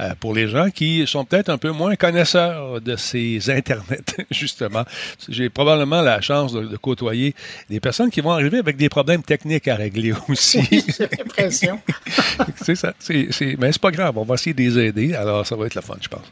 euh, 0.01 0.11
pour 0.21 0.35
les 0.35 0.49
gens 0.49 0.71
qui 0.71 1.07
sont 1.07 1.25
peut-être 1.25 1.49
un 1.49 1.59
peu 1.59 1.71
moins 1.71 1.97
connaisseurs 1.97 2.81
de 2.81 2.97
ces 2.97 3.39
Internets, 3.51 4.17
justement. 4.31 4.85
J'ai 5.29 5.49
probablement 5.49 6.03
la 6.03 6.21
chance 6.21 6.53
de, 6.53 6.77
côtoyer 6.77 7.35
des 7.71 7.81
personnes 7.81 8.11
qui 8.11 8.21
vont 8.21 8.31
arriver 8.31 8.59
avec 8.59 8.77
des 8.77 8.89
problèmes 8.89 9.23
techniques 9.23 9.69
à 9.69 9.77
régler 9.77 10.13
aussi. 10.29 10.63
j'ai 10.71 11.09
l'impression. 11.19 11.81
c'est 12.63 12.75
ça. 12.75 12.95
C'est, 12.99 13.29
c'est, 13.31 13.57
mais 13.59 13.73
c'est 13.73 13.81
pas 13.81 13.91
on 14.19 14.25
va 14.25 14.35
essayer 14.35 14.55
de 14.55 14.63
les 14.63 14.79
aider. 14.79 15.15
Alors, 15.15 15.47
ça 15.47 15.57
va 15.57 15.67
être 15.67 15.75
le 15.75 15.81
fun, 15.81 15.97
je 16.01 16.09
pense. 16.09 16.25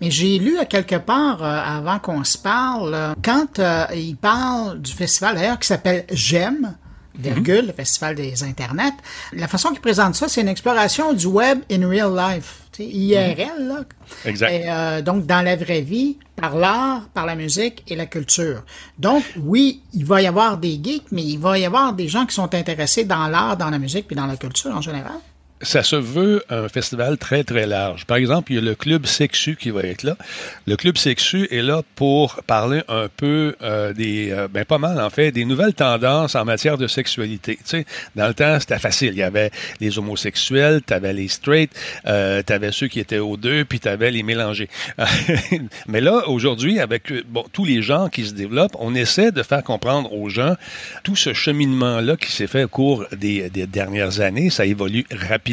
Mais 0.00 0.10
j'ai 0.10 0.38
lu 0.38 0.58
à 0.58 0.64
quelque 0.64 0.96
part, 0.96 1.42
euh, 1.42 1.78
avant 1.78 1.98
qu'on 1.98 2.24
se 2.24 2.38
parle, 2.38 2.94
euh, 2.94 3.14
quand 3.22 3.58
euh, 3.58 3.86
il 3.94 4.16
parle 4.16 4.80
du 4.80 4.92
festival, 4.92 5.36
d'ailleurs, 5.36 5.58
qui 5.58 5.66
s'appelle 5.66 6.04
GEM, 6.10 6.74
virgule, 7.18 7.68
le 7.68 7.72
Festival 7.72 8.14
des 8.14 8.42
Internets. 8.42 8.92
La 9.32 9.48
façon 9.48 9.70
qu'il 9.70 9.80
présente 9.80 10.14
ça, 10.14 10.28
c'est 10.28 10.42
une 10.42 10.48
exploration 10.48 11.14
du 11.14 11.26
web 11.26 11.60
in 11.70 11.88
real 11.88 12.14
life, 12.14 12.60
IRL, 12.78 13.68
là. 13.68 13.84
Exact. 14.26 14.52
Et, 14.52 15.02
donc, 15.02 15.24
dans 15.24 15.40
la 15.40 15.56
vraie 15.56 15.80
vie, 15.80 16.18
par 16.36 16.56
l'art, 16.56 17.08
par 17.14 17.24
la 17.24 17.34
musique 17.34 17.82
et 17.88 17.96
la 17.96 18.04
culture. 18.04 18.64
Donc, 18.98 19.24
oui, 19.38 19.80
il 19.94 20.04
va 20.04 20.20
y 20.20 20.26
avoir 20.26 20.58
des 20.58 20.78
geeks, 20.82 21.10
mais 21.10 21.22
il 21.22 21.38
va 21.38 21.58
y 21.58 21.64
avoir 21.64 21.94
des 21.94 22.06
gens 22.06 22.26
qui 22.26 22.34
sont 22.34 22.54
intéressés 22.54 23.04
dans 23.04 23.28
l'art, 23.28 23.56
dans 23.56 23.70
la 23.70 23.78
musique 23.78 24.06
puis 24.06 24.16
dans 24.16 24.26
la 24.26 24.36
culture 24.36 24.76
en 24.76 24.82
général 24.82 25.18
ça 25.62 25.82
se 25.82 25.96
veut 25.96 26.44
un 26.50 26.68
festival 26.68 27.16
très, 27.16 27.42
très 27.42 27.66
large. 27.66 28.04
Par 28.04 28.18
exemple, 28.18 28.52
il 28.52 28.56
y 28.56 28.58
a 28.58 28.60
le 28.60 28.74
Club 28.74 29.06
Sexu 29.06 29.56
qui 29.56 29.70
va 29.70 29.82
être 29.82 30.02
là. 30.02 30.16
Le 30.66 30.76
Club 30.76 30.98
Sexu 30.98 31.48
est 31.50 31.62
là 31.62 31.82
pour 31.94 32.42
parler 32.46 32.82
un 32.88 33.08
peu 33.14 33.56
euh, 33.62 33.94
des, 33.94 34.30
euh, 34.32 34.48
ben 34.48 34.66
pas 34.66 34.76
mal 34.76 35.00
en 35.00 35.08
fait, 35.08 35.32
des 35.32 35.46
nouvelles 35.46 35.72
tendances 35.72 36.34
en 36.34 36.44
matière 36.44 36.76
de 36.76 36.86
sexualité. 36.86 37.56
Tu 37.56 37.62
sais, 37.64 37.86
dans 38.16 38.28
le 38.28 38.34
temps, 38.34 38.60
c'était 38.60 38.78
facile. 38.78 39.12
Il 39.12 39.18
y 39.18 39.22
avait 39.22 39.50
les 39.80 39.98
homosexuels, 39.98 40.82
tu 40.86 40.92
avais 40.92 41.14
les 41.14 41.28
straight, 41.28 41.70
euh, 42.06 42.42
tu 42.46 42.52
avais 42.52 42.70
ceux 42.70 42.88
qui 42.88 43.00
étaient 43.00 43.18
aux 43.18 43.38
deux, 43.38 43.64
puis 43.64 43.80
tu 43.80 43.88
avais 43.88 44.10
les 44.10 44.22
mélangés. 44.22 44.68
Mais 45.86 46.02
là, 46.02 46.28
aujourd'hui, 46.28 46.80
avec 46.80 47.10
bon, 47.28 47.44
tous 47.52 47.64
les 47.64 47.80
gens 47.80 48.10
qui 48.10 48.26
se 48.26 48.34
développent, 48.34 48.76
on 48.78 48.94
essaie 48.94 49.32
de 49.32 49.42
faire 49.42 49.62
comprendre 49.62 50.12
aux 50.12 50.28
gens 50.28 50.54
tout 51.02 51.16
ce 51.16 51.32
cheminement-là 51.32 52.16
qui 52.16 52.30
s'est 52.30 52.46
fait 52.46 52.64
au 52.64 52.68
cours 52.68 53.06
des, 53.16 53.48
des 53.48 53.66
dernières 53.66 54.20
années. 54.20 54.50
Ça 54.50 54.66
évolue 54.66 55.06
rapidement 55.10 55.45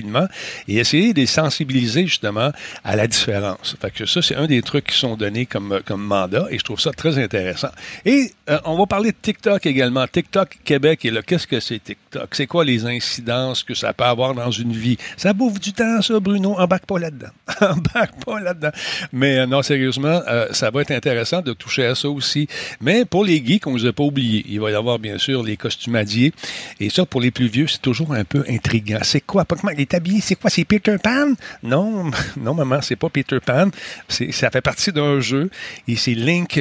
et 0.67 0.77
essayer 0.77 1.13
de 1.13 1.19
les 1.19 1.25
sensibiliser 1.25 2.05
justement 2.07 2.51
à 2.83 2.95
la 2.95 3.07
différence. 3.07 3.75
Fait 3.79 3.91
que 3.91 4.05
ça, 4.05 4.21
c'est 4.21 4.35
un 4.35 4.47
des 4.47 4.61
trucs 4.61 4.87
qui 4.87 4.97
sont 4.97 5.15
donnés 5.15 5.45
comme, 5.45 5.79
comme 5.85 6.03
mandat 6.03 6.47
et 6.49 6.57
je 6.57 6.63
trouve 6.63 6.79
ça 6.79 6.91
très 6.91 7.17
intéressant. 7.17 7.69
Et 8.05 8.31
euh, 8.49 8.59
on 8.65 8.77
va 8.77 8.85
parler 8.85 9.11
de 9.11 9.17
TikTok 9.21 9.65
également. 9.65 10.05
TikTok 10.07 10.59
Québec, 10.63 11.05
et 11.05 11.11
là, 11.11 11.21
qu'est-ce 11.21 11.47
que 11.47 11.59
c'est 11.59 11.79
TikTok? 11.79 12.33
C'est 12.33 12.47
quoi 12.47 12.65
les 12.65 12.85
incidences 12.85 13.63
que 13.63 13.73
ça 13.73 13.93
peut 13.93 14.03
avoir 14.03 14.33
dans 14.33 14.51
une 14.51 14.73
vie? 14.73 14.97
Ça 15.17 15.33
bouffe 15.33 15.59
du 15.59 15.73
temps, 15.73 16.01
ça, 16.01 16.19
Bruno? 16.19 16.55
Embarque 16.59 16.85
pas 16.85 16.99
là-dedans. 16.99 17.29
Embarque 17.61 18.23
pas 18.25 18.39
là-dedans. 18.39 18.71
Mais 19.11 19.39
euh, 19.39 19.45
non, 19.45 19.61
sérieusement, 19.61 20.21
euh, 20.27 20.47
ça 20.51 20.71
va 20.71 20.81
être 20.81 20.91
intéressant 20.91 21.41
de 21.41 21.53
toucher 21.53 21.85
à 21.85 21.95
ça 21.95 22.09
aussi. 22.09 22.47
Mais 22.81 23.05
pour 23.05 23.23
les 23.23 23.43
geeks, 23.43 23.67
on 23.67 23.73
ne 23.73 23.79
vous 23.79 23.85
a 23.85 23.93
pas 23.93 24.03
oublié. 24.03 24.45
Il 24.47 24.59
va 24.59 24.71
y 24.71 24.75
avoir, 24.75 24.99
bien 24.99 25.17
sûr, 25.17 25.43
les 25.43 25.57
costumadiers. 25.57 26.33
Et 26.79 26.89
ça, 26.89 27.05
pour 27.05 27.21
les 27.21 27.31
plus 27.31 27.47
vieux, 27.47 27.67
c'est 27.67 27.81
toujours 27.81 28.13
un 28.13 28.23
peu 28.23 28.43
intriguant. 28.49 28.99
C'est 29.03 29.21
quoi? 29.21 29.45
Est 29.83 29.93
habillé? 29.93 30.21
C'est 30.21 30.35
quoi? 30.35 30.49
C'est 30.49 30.63
Peter 30.63 30.95
Pan? 31.01 31.33
Non, 31.61 32.09
non, 32.37 32.53
maman, 32.53 32.81
c'est 32.81 32.95
pas 32.95 33.09
Peter 33.09 33.39
Pan. 33.45 33.67
Ça 34.07 34.49
fait 34.49 34.61
partie 34.61 34.93
d'un 34.93 35.19
jeu. 35.19 35.49
Et 35.89 35.97
c'est 35.97 36.13
Link, 36.13 36.49
tu 36.51 36.59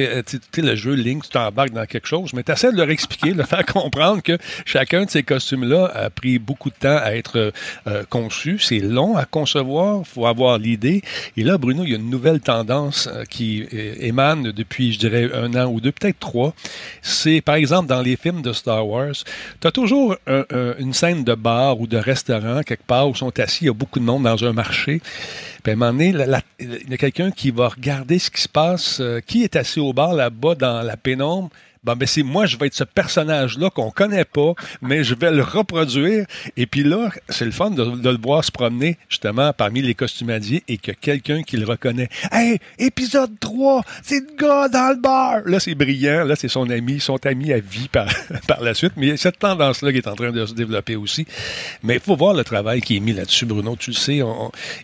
sais, 0.53 0.61
le 0.61 0.75
jeu 0.75 0.93
Link, 0.93 1.23
tu 1.23 1.29
t'embarques 1.29 1.71
dans 1.71 1.85
quelque 1.85 2.07
chose. 2.07 2.33
Mais 2.33 2.43
tu 2.43 2.51
essaies 2.51 2.73
de 2.73 2.77
leur 2.77 2.89
expliquer, 2.89 3.31
de 3.31 3.37
leur 3.37 3.47
faire 3.53 3.65
comprendre 3.65 4.21
que 4.21 4.37
chacun 4.65 5.05
de 5.05 5.09
ces 5.09 5.23
costumes-là 5.23 5.85
a 5.95 6.09
pris 6.09 6.37
beaucoup 6.37 6.69
de 6.69 6.75
temps 6.75 6.97
à 7.01 7.15
être 7.15 7.53
euh, 7.87 8.03
conçu. 8.09 8.59
C'est 8.59 8.79
long 8.79 9.15
à 9.15 9.23
concevoir. 9.23 9.99
Il 9.99 10.05
faut 10.05 10.25
avoir 10.25 10.57
l'idée. 10.57 11.01
Et 11.37 11.43
là, 11.43 11.57
Bruno, 11.57 11.83
il 11.85 11.91
y 11.91 11.93
a 11.93 11.97
une 11.97 12.09
nouvelle 12.09 12.41
tendance 12.41 13.07
euh, 13.07 13.23
qui 13.23 13.65
émane 13.99 14.51
depuis, 14.51 14.91
je 14.91 14.99
dirais, 14.99 15.29
un 15.33 15.55
an 15.55 15.71
ou 15.71 15.79
deux, 15.79 15.93
peut-être 15.93 16.19
trois. 16.19 16.53
C'est, 17.01 17.39
par 17.39 17.55
exemple, 17.55 17.87
dans 17.87 18.01
les 18.01 18.17
films 18.17 18.41
de 18.41 18.51
Star 18.51 18.85
Wars, 18.85 19.15
tu 19.61 19.67
as 19.67 19.71
toujours 19.71 20.17
une 20.27 20.93
scène 20.93 21.23
de 21.23 21.35
bar 21.35 21.79
ou 21.79 21.87
de 21.87 21.97
restaurant 21.97 22.61
quelque 22.63 22.83
part 22.83 23.12
sont 23.13 23.39
assis, 23.39 23.65
il 23.65 23.67
y 23.67 23.69
a 23.69 23.73
beaucoup 23.73 23.99
de 23.99 24.05
monde 24.05 24.23
dans 24.23 24.43
un 24.43 24.53
marché. 24.53 25.01
Puis 25.63 25.71
un 25.71 25.75
moment 25.75 25.91
donné, 25.91 26.13
il 26.59 26.89
y 26.89 26.93
a 26.93 26.97
quelqu'un 26.97 27.31
qui 27.31 27.51
va 27.51 27.69
regarder 27.69 28.19
ce 28.19 28.29
qui 28.29 28.41
se 28.41 28.49
passe, 28.49 28.99
euh, 28.99 29.19
qui 29.19 29.43
est 29.43 29.55
assis 29.55 29.79
au 29.79 29.93
bar 29.93 30.13
là-bas 30.13 30.55
dans 30.55 30.81
la 30.81 30.97
pénombre, 30.97 31.49
ben, 31.83 31.95
ben 31.95 32.07
c'est 32.07 32.23
moi, 32.23 32.45
je 32.45 32.57
vais 32.57 32.67
être 32.67 32.73
ce 32.73 32.83
personnage-là 32.83 33.69
qu'on 33.69 33.91
connaît 33.91 34.25
pas, 34.25 34.53
mais 34.81 35.03
je 35.03 35.15
vais 35.15 35.31
le 35.31 35.43
reproduire. 35.43 36.25
Et 36.55 36.65
puis 36.65 36.83
là, 36.83 37.09
c'est 37.29 37.45
le 37.45 37.51
fun 37.51 37.71
de, 37.71 37.83
le 37.83 38.17
voir 38.21 38.43
se 38.43 38.51
promener 38.51 38.97
justement 39.09 39.51
parmi 39.53 39.81
les 39.81 39.93
costumadiers 39.93 40.63
et 40.67 40.77
que 40.77 40.91
quelqu'un 40.91 41.43
qui 41.43 41.57
le 41.57 41.65
reconnaît. 41.65 42.09
Hey, 42.31 42.59
épisode 42.79 43.31
3, 43.39 43.83
c'est 44.01 44.19
le 44.19 44.35
gars 44.37 44.69
dans 44.69 44.89
le 44.89 45.01
bar. 45.01 45.41
Là, 45.45 45.59
c'est 45.59 45.75
brillant. 45.75 46.23
Là, 46.23 46.35
c'est 46.35 46.47
son 46.47 46.69
ami, 46.69 46.99
son 46.99 47.17
ami 47.25 47.51
à 47.51 47.59
vie 47.59 47.89
par, 47.89 48.07
par 48.47 48.61
la 48.61 48.73
suite. 48.73 48.93
Mais 48.95 49.07
il 49.07 49.09
y 49.09 49.13
a 49.13 49.17
cette 49.17 49.39
tendance-là 49.39 49.91
qui 49.91 49.97
est 49.97 50.07
en 50.07 50.15
train 50.15 50.31
de 50.31 50.45
se 50.45 50.53
développer 50.53 50.95
aussi. 50.95 51.25
Mais 51.83 51.95
il 51.95 51.99
faut 51.99 52.15
voir 52.15 52.33
le 52.33 52.43
travail 52.43 52.81
qui 52.81 52.97
est 52.97 53.01
mis 53.01 53.13
là-dessus, 53.13 53.45
Bruno. 53.45 53.75
Tu 53.75 53.91
le 53.91 53.95
sais, 53.95 54.21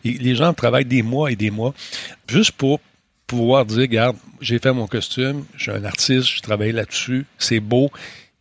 les 0.04 0.36
gens 0.36 0.54
travaillent 0.54 0.86
des 0.86 1.04
mois 1.04 1.32
et 1.32 1.36
des 1.36 1.52
mois 1.52 1.74
juste 2.28 2.52
pour 2.52 2.80
pouvoir 3.30 3.66
dire, 3.66 3.80
regarde, 3.80 4.18
j'ai 4.42 4.60
fait 4.60 4.74
mon 4.74 4.88
costume, 4.88 5.46
je 5.56 5.64
suis 5.64 5.72
un 5.72 5.86
artiste, 5.86 6.28
je 6.28 6.42
travaille 6.42 6.72
là-dessus, 6.72 7.26
c'est 7.38 7.60
beau, 7.60 7.92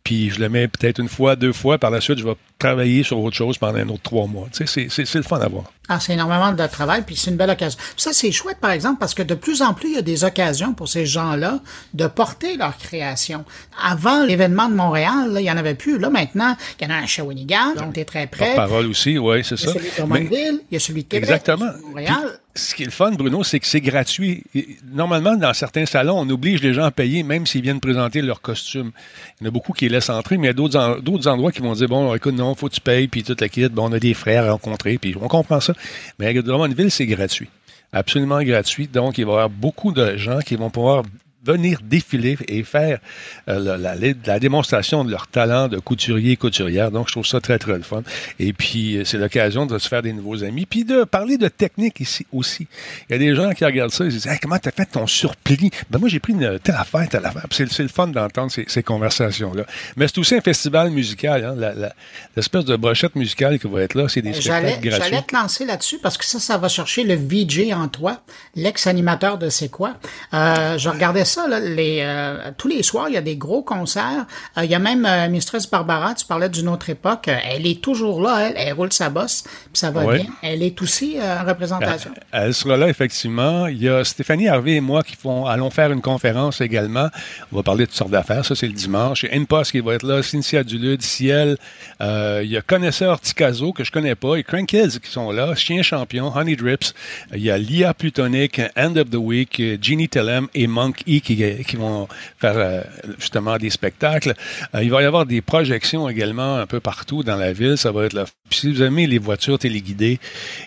puis 0.03 0.29
je 0.31 0.39
le 0.39 0.49
mets 0.49 0.67
peut-être 0.67 0.99
une 0.99 1.09
fois, 1.09 1.35
deux 1.35 1.53
fois, 1.53 1.77
par 1.77 1.91
la 1.91 2.01
suite, 2.01 2.17
je 2.17 2.23
vais 2.23 2.35
travailler 2.57 3.03
sur 3.03 3.19
autre 3.19 3.35
chose 3.35 3.57
pendant 3.57 3.77
un 3.77 3.87
autre 3.89 4.01
trois 4.01 4.25
mois. 4.27 4.47
Tu 4.51 4.65
sais, 4.65 4.87
c'est 4.89 5.15
le 5.15 5.23
fun 5.23 5.39
à 5.39 5.47
voir. 5.47 5.65
Ah, 5.87 5.99
c'est 5.99 6.13
énormément 6.13 6.51
de 6.51 6.67
travail, 6.67 7.03
puis 7.05 7.15
c'est 7.15 7.31
une 7.31 7.37
belle 7.37 7.49
occasion. 7.49 7.79
ça, 7.95 8.11
c'est 8.11 8.31
chouette, 8.31 8.57
par 8.59 8.71
exemple, 8.71 8.99
parce 8.99 9.13
que 9.13 9.23
de 9.23 9.35
plus 9.35 9.61
en 9.61 9.73
plus, 9.73 9.89
il 9.89 9.95
y 9.95 9.97
a 9.97 10.01
des 10.01 10.23
occasions 10.23 10.73
pour 10.73 10.87
ces 10.87 11.05
gens-là 11.05 11.59
de 11.93 12.07
porter 12.07 12.57
leur 12.57 12.77
création. 12.77 13.45
Avant 13.81 14.23
l'événement 14.23 14.67
de 14.67 14.75
Montréal, 14.75 15.31
il 15.35 15.41
n'y 15.41 15.51
en 15.51 15.57
avait 15.57 15.75
plus. 15.75 15.99
Là, 15.99 16.09
maintenant, 16.09 16.55
il 16.79 16.87
y 16.87 16.91
en 16.91 16.93
a 16.93 16.97
un 16.97 17.03
à 17.03 17.07
Shawinigan, 17.07 17.75
donc 17.75 17.93
tu 17.93 17.99
es 17.99 18.05
très 18.05 18.27
près. 18.27 18.55
parole 18.55 18.87
aussi, 18.87 19.17
oui, 19.17 19.43
c'est 19.43 19.57
ça. 19.57 19.71
Il 19.71 19.75
y 19.75 19.77
a 19.77 19.79
celui 19.79 19.89
de 19.91 19.95
Drummondville, 19.95 20.61
il 20.71 20.73
y 20.73 20.77
a 20.77 20.79
celui 20.79 21.03
de 21.03 21.09
Québec, 21.09 21.29
Exactement. 21.29 21.71
Montréal. 21.85 22.39
Ce 22.55 22.75
qui 22.75 22.83
est 22.83 22.85
le 22.85 22.91
fun, 22.91 23.11
Bruno, 23.11 23.43
c'est 23.43 23.59
que 23.59 23.67
c'est 23.67 23.81
gratuit. 23.81 24.43
Normalement, 24.91 25.35
dans 25.35 25.53
certains 25.53 25.85
salons, 25.85 26.19
on 26.19 26.29
oblige 26.29 26.61
les 26.61 26.73
gens 26.73 26.83
à 26.83 26.91
payer, 26.91 27.23
même 27.23 27.45
s'ils 27.45 27.61
viennent 27.61 27.79
présenter 27.79 28.21
leur 28.21 28.41
costume. 28.41 28.91
Il 29.39 29.43
y 29.43 29.47
en 29.47 29.49
a 29.49 29.51
beaucoup 29.51 29.71
qui 29.71 29.87
laissent 29.87 30.09
entrer, 30.09 30.37
mais 30.37 30.47
il 30.47 30.49
y 30.49 30.51
a 30.51 30.53
d'autres 30.53 31.27
endroits 31.27 31.51
qui 31.51 31.61
vont 31.61 31.73
dire, 31.73 31.87
bon, 31.87 32.13
écoute, 32.15 32.33
non, 32.33 32.55
faut 32.55 32.67
que 32.67 32.75
tu 32.75 32.81
payes, 32.81 33.07
puis 33.07 33.23
toute 33.23 33.41
la. 33.41 33.47
Bon, 33.69 33.89
on 33.89 33.93
a 33.93 33.99
des 33.99 34.13
frères 34.13 34.45
à 34.45 34.51
rencontrer, 34.51 34.97
puis 34.97 35.15
on 35.21 35.27
comprend 35.27 35.59
ça. 35.59 35.73
Mais 36.17 36.27
à 36.27 36.41
Drummondville, 36.41 36.91
c'est 36.91 37.05
gratuit. 37.05 37.49
Absolument 37.93 38.41
gratuit. 38.43 38.87
Donc, 38.87 39.17
il 39.17 39.25
va 39.25 39.31
y 39.31 39.33
avoir 39.35 39.49
beaucoup 39.49 39.91
de 39.91 40.17
gens 40.17 40.39
qui 40.39 40.55
vont 40.55 40.69
pouvoir 40.69 41.03
venir 41.43 41.79
défiler 41.81 42.37
et 42.47 42.63
faire 42.63 42.99
euh, 43.47 43.77
la, 43.77 44.39
démonstration 44.39 45.03
de 45.05 45.11
leur 45.11 45.27
talent 45.27 45.67
de 45.67 45.79
couturier 45.79 46.33
et 46.33 46.37
couturière. 46.37 46.91
Donc, 46.91 47.07
je 47.07 47.13
trouve 47.13 47.25
ça 47.25 47.39
très, 47.39 47.57
très 47.57 47.73
le 47.73 47.83
fun. 47.83 48.03
Et 48.39 48.53
puis, 48.53 48.97
euh, 48.97 49.05
c'est 49.05 49.17
l'occasion 49.17 49.65
de 49.65 49.77
se 49.77 49.87
faire 49.87 50.01
des 50.01 50.13
nouveaux 50.13 50.43
amis. 50.43 50.65
Puis 50.65 50.83
de 50.83 51.03
parler 51.03 51.37
de 51.37 51.47
technique 51.47 51.99
ici 51.99 52.25
aussi. 52.33 52.67
Il 53.09 53.13
y 53.13 53.15
a 53.15 53.17
des 53.17 53.35
gens 53.35 53.51
qui 53.53 53.63
regardent 53.65 53.91
ça 53.91 54.05
et 54.05 54.09
disent 54.09 54.27
hey, 54.27 54.37
comment 54.39 54.55
as 54.55 54.71
fait 54.71 54.85
ton 54.85 55.07
surplis? 55.07 55.71
Ben 55.89 55.99
moi, 55.99 56.09
j'ai 56.09 56.19
pris 56.19 56.33
une 56.33 56.59
telle 56.59 56.75
affaire, 56.75 57.07
telle 57.09 57.25
affaire. 57.25 57.45
C'est 57.51 57.79
le 57.79 57.87
fun 57.87 58.07
d'entendre 58.07 58.51
ces, 58.51 58.83
conversations-là. 58.83 59.65
Mais 59.97 60.07
c'est 60.07 60.17
aussi 60.17 60.35
un 60.35 60.41
festival 60.41 60.89
musical. 60.89 61.43
Hein? 61.43 61.91
L'espèce 62.35 62.65
de 62.65 62.75
brochette 62.75 63.15
musicale 63.15 63.59
qui 63.59 63.67
va 63.67 63.81
être 63.81 63.95
là, 63.95 64.07
c'est 64.07 64.21
des 64.21 64.33
spectacles 64.33 64.81
gratuits. 64.81 65.09
J'allais 65.09 65.21
te 65.21 65.35
lancer 65.35 65.65
là-dessus 65.65 65.99
parce 66.01 66.17
que 66.17 66.25
ça, 66.25 66.39
ça 66.39 66.57
va 66.57 66.67
chercher 66.69 67.03
le 67.03 67.15
VJ 67.15 67.71
en 67.73 67.87
toi, 67.87 68.21
l'ex-animateur 68.55 69.37
de 69.37 69.49
C'est 69.49 69.69
quoi. 69.69 69.95
Euh, 70.33 70.77
je 70.77 70.89
regardais 70.89 71.25
ça, 71.29 71.47
les, 71.59 71.99
euh, 72.01 72.51
tous 72.57 72.67
les 72.67 72.83
soirs, 72.83 73.07
il 73.09 73.13
y 73.13 73.17
a 73.17 73.21
des 73.21 73.35
gros 73.35 73.61
concerts. 73.61 74.25
Euh, 74.57 74.65
il 74.65 74.71
y 74.71 74.75
a 74.75 74.79
même 74.79 75.05
euh, 75.05 75.29
Mistress 75.29 75.69
Barbara, 75.69 76.13
tu 76.13 76.25
parlais 76.25 76.49
d'une 76.49 76.67
autre 76.67 76.89
époque. 76.89 77.27
elle 77.27 77.65
est 77.65 77.81
toujours 77.81 78.21
là, 78.21 78.49
elle, 78.49 78.55
elle 78.57 78.73
roule 78.73 78.91
sa 78.91 79.09
bosse, 79.09 79.43
puis 79.43 79.69
ça 79.73 79.91
va 79.91 80.13
bien. 80.13 80.25
Elle 80.41 80.63
est 80.63 80.81
aussi 80.81 81.17
en 81.21 81.47
représentation. 81.47 82.11
Elle, 82.31 82.53
sera 82.53 82.77
là, 82.77 82.89
effectivement. 82.89 83.67
Il 83.67 83.81
y 83.81 83.89
a 83.89 84.03
Stéphanie 84.03 84.47
Harvey 84.47 84.73
et 84.73 84.81
moi 84.81 85.03
qui 85.03 85.15
font, 85.15 85.45
allons 85.45 85.69
faire 85.69 85.91
une 85.91 86.01
conférence 86.01 86.61
également. 86.61 87.09
On 87.51 87.57
va 87.57 87.63
parler 87.63 87.85
de 87.85 87.89
toutes 87.89 87.97
sortes 87.97 88.11
d'affaires. 88.11 88.45
Ça, 88.45 88.55
c'est 88.55 88.67
le 88.67 88.73
dimanche. 88.73 89.23
Il 89.23 89.29
y 89.29 89.33
a 89.33 89.39
Impost 89.39 89.71
qui 89.71 89.79
va 89.79 89.93
être 89.93 90.05
là, 90.05 90.23
Cynthia 90.23 90.63
Dulude, 90.63 91.01
Ciel. 91.01 91.57
il 92.01 92.49
y 92.49 92.57
a 92.57 92.61
Connaisseur 92.61 93.19
Ticazo, 93.19 93.71
que 93.71 93.83
je 93.83 93.91
connais 93.91 94.15
pas, 94.15 94.35
et 94.35 94.43
Crankheads 94.43 94.99
qui 95.01 95.11
sont 95.11 95.31
là, 95.31 95.55
Chien 95.55 95.81
Champion, 95.83 96.31
Honey 96.35 96.55
Drips. 96.55 96.93
Il 97.33 97.41
y 97.41 97.51
a 97.51 97.57
Lia 97.57 97.93
Plutonic, 97.93 98.61
End 98.75 98.95
of 98.95 99.09
the 99.09 99.15
Week, 99.15 99.61
Jeannie 99.81 100.09
Tellem 100.09 100.47
et 100.55 100.67
Monk 100.67 101.01
E 101.07 101.18
qui, 101.21 101.75
vont 101.75 102.07
faire 102.39 102.53
euh, 102.57 102.81
justement 103.19 103.57
des 103.57 103.69
spectacles. 103.69 104.33
Euh, 104.75 104.83
il 104.83 104.91
va 104.91 105.01
y 105.01 105.05
avoir 105.05 105.25
des 105.25 105.41
projections 105.41 106.09
également 106.09 106.57
un 106.57 106.65
peu 106.65 106.79
partout 106.79 107.23
dans 107.23 107.35
la 107.35 107.53
ville. 107.53 107.77
Ça 107.77 107.91
va 107.91 108.05
être 108.05 108.13
là. 108.13 108.25
si 108.49 108.71
vous 108.71 108.81
aimez 108.83 109.07
les 109.07 109.19
voitures 109.19 109.59
téléguidées, 109.59 110.19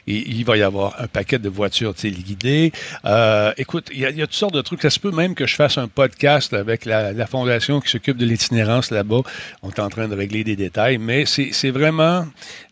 il 0.07 0.45
va 0.45 0.57
y 0.57 0.63
avoir 0.63 1.01
un 1.01 1.07
paquet 1.07 1.39
de 1.39 1.49
voitures 1.49 1.95
téléguidées. 1.95 2.73
Euh, 3.05 3.53
écoute, 3.57 3.89
il 3.93 4.01
y, 4.01 4.07
a, 4.07 4.13
toutes 4.13 4.35
sortes 4.35 4.55
de 4.55 4.63
trucs. 4.63 4.83
Ça 4.83 4.91
se 4.91 5.01
peut 5.01 5.11
même 5.11 5.35
que 5.35 5.47
je 5.47 5.55
fasse 5.55 5.79
un 5.79 5.89
podcast 5.89 6.53
avec 6.55 6.85
la, 6.85 7.27
fondation 7.27 7.81
qui 7.81 7.89
s'occupe 7.89 8.17
de 8.17 8.27
l'itinérance 8.27 8.91
là-bas. 8.91 9.23
On 9.63 9.71
est 9.71 9.81
en 9.81 9.89
train 9.89 10.09
de 10.09 10.15
régler 10.15 10.45
des 10.45 10.57
détails, 10.57 10.99
mais 10.99 11.25
c'est 11.27 11.71
vraiment, 11.71 12.27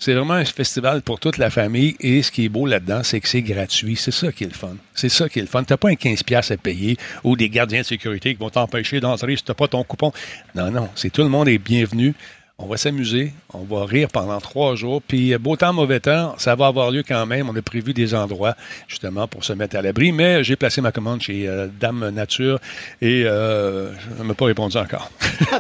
vraiment 0.05 0.35
un 0.35 0.45
festival 0.45 1.03
pour 1.03 1.21
toute 1.21 1.39
la 1.39 1.51
famille. 1.51 1.97
Et 2.01 2.23
ce 2.23 2.31
qui 2.31 2.45
est 2.45 2.49
beau 2.49 2.67
là-dedans, 2.67 3.03
c'est 3.03 3.21
que 3.21 3.29
c'est 3.29 3.43
gratuit. 3.43 3.97
C'est 3.97 4.11
ça 4.11 4.33
qui 4.33 4.45
est 4.45 4.49
le 4.49 4.55
fun. 4.55 4.77
C'est 4.95 5.09
ça 5.09 5.29
qui 5.29 5.39
est 5.39 5.43
le 5.43 5.49
fun. 5.49 5.65
T'as 5.65 5.77
pas 5.77 5.89
un 5.89 5.95
15$ 5.95 6.53
à 6.53 6.57
payer 6.57 6.97
ou 7.25 7.37
des 7.37 7.49
gardiens 7.71 7.83
de 7.83 7.87
sécurité 7.87 8.35
qui 8.35 8.41
vont 8.41 8.51
t'empêcher 8.51 9.01
d'entrer 9.01 9.37
si 9.37 9.45
tu 9.45 9.51
n'as 9.51 9.55
pas 9.55 9.69
ton 9.69 9.85
coupon. 9.85 10.13
Non, 10.55 10.71
non, 10.71 10.89
c'est 10.95 11.11
tout 11.11 11.23
le 11.23 11.29
monde 11.29 11.49
est 11.49 11.59
bienvenu. 11.59 12.15
On 12.63 12.67
va 12.67 12.77
s'amuser, 12.77 13.33
on 13.55 13.65
va 13.65 13.87
rire 13.87 14.09
pendant 14.13 14.39
trois 14.39 14.75
jours. 14.75 15.01
Puis 15.01 15.35
beau 15.39 15.57
temps, 15.57 15.73
mauvais 15.73 15.99
temps, 15.99 16.35
ça 16.37 16.55
va 16.55 16.67
avoir 16.67 16.91
lieu 16.91 17.03
quand 17.03 17.25
même. 17.25 17.49
On 17.49 17.57
a 17.57 17.63
prévu 17.63 17.95
des 17.95 18.15
endroits 18.15 18.55
justement 18.87 19.27
pour 19.27 19.45
se 19.45 19.55
mettre 19.55 19.77
à 19.77 19.83
l'abri. 19.83 20.13
Mais 20.13 20.45
j'ai 20.45 20.57
placé 20.57 20.83
ma 20.83 20.93
commande 20.93 21.23
chez 21.23 21.49
euh, 21.49 21.69
Dame 21.81 22.11
Nature 22.11 22.59
et 23.01 23.25
euh, 23.25 23.91
je 23.99 24.23
ne 24.23 24.29
m'ai 24.29 24.35
pas 24.35 24.45
répondu 24.45 24.77
encore. 24.77 25.11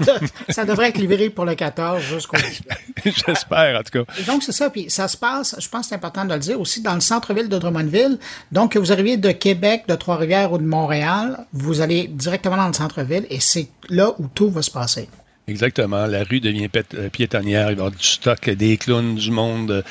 ça 0.50 0.66
devrait 0.66 0.90
être 0.90 0.98
livré 0.98 1.30
pour 1.30 1.46
le 1.46 1.54
14 1.54 2.02
jusqu'au 2.02 2.36
J'espère, 3.04 3.80
en 3.80 3.82
tout 3.82 4.04
cas. 4.04 4.12
Et 4.20 4.24
donc, 4.24 4.42
c'est 4.42 4.52
ça. 4.52 4.68
Puis 4.68 4.90
ça 4.90 5.08
se 5.08 5.16
passe, 5.16 5.56
je 5.58 5.68
pense 5.70 5.86
que 5.86 5.88
c'est 5.88 5.94
important 5.94 6.26
de 6.26 6.34
le 6.34 6.38
dire 6.38 6.60
aussi, 6.60 6.82
dans 6.82 6.94
le 6.94 7.00
centre-ville 7.00 7.48
de 7.48 7.58
Drummondville. 7.58 8.18
Donc, 8.52 8.72
que 8.72 8.78
vous 8.78 8.92
arriviez 8.92 9.16
de 9.16 9.30
Québec, 9.32 9.84
de 9.88 9.94
Trois-Rivières 9.94 10.52
ou 10.52 10.58
de 10.58 10.64
Montréal, 10.64 11.46
vous 11.54 11.80
allez 11.80 12.08
directement 12.08 12.58
dans 12.58 12.68
le 12.68 12.74
centre-ville 12.74 13.26
et 13.30 13.40
c'est 13.40 13.68
là 13.88 14.12
où 14.18 14.26
tout 14.34 14.50
va 14.50 14.60
se 14.60 14.70
passer. 14.70 15.08
Exactement. 15.50 16.06
La 16.06 16.22
rue 16.22 16.38
devient 16.38 16.68
euh, 16.94 17.08
piétonnière. 17.08 17.70
Il 17.70 17.76
va 17.76 17.82
y 17.82 17.86
avoir 17.86 17.90
du 17.90 18.06
stock, 18.06 18.48
des 18.48 18.76
clowns, 18.76 19.16
du 19.16 19.32
monde, 19.32 19.70
euh, 19.72 19.82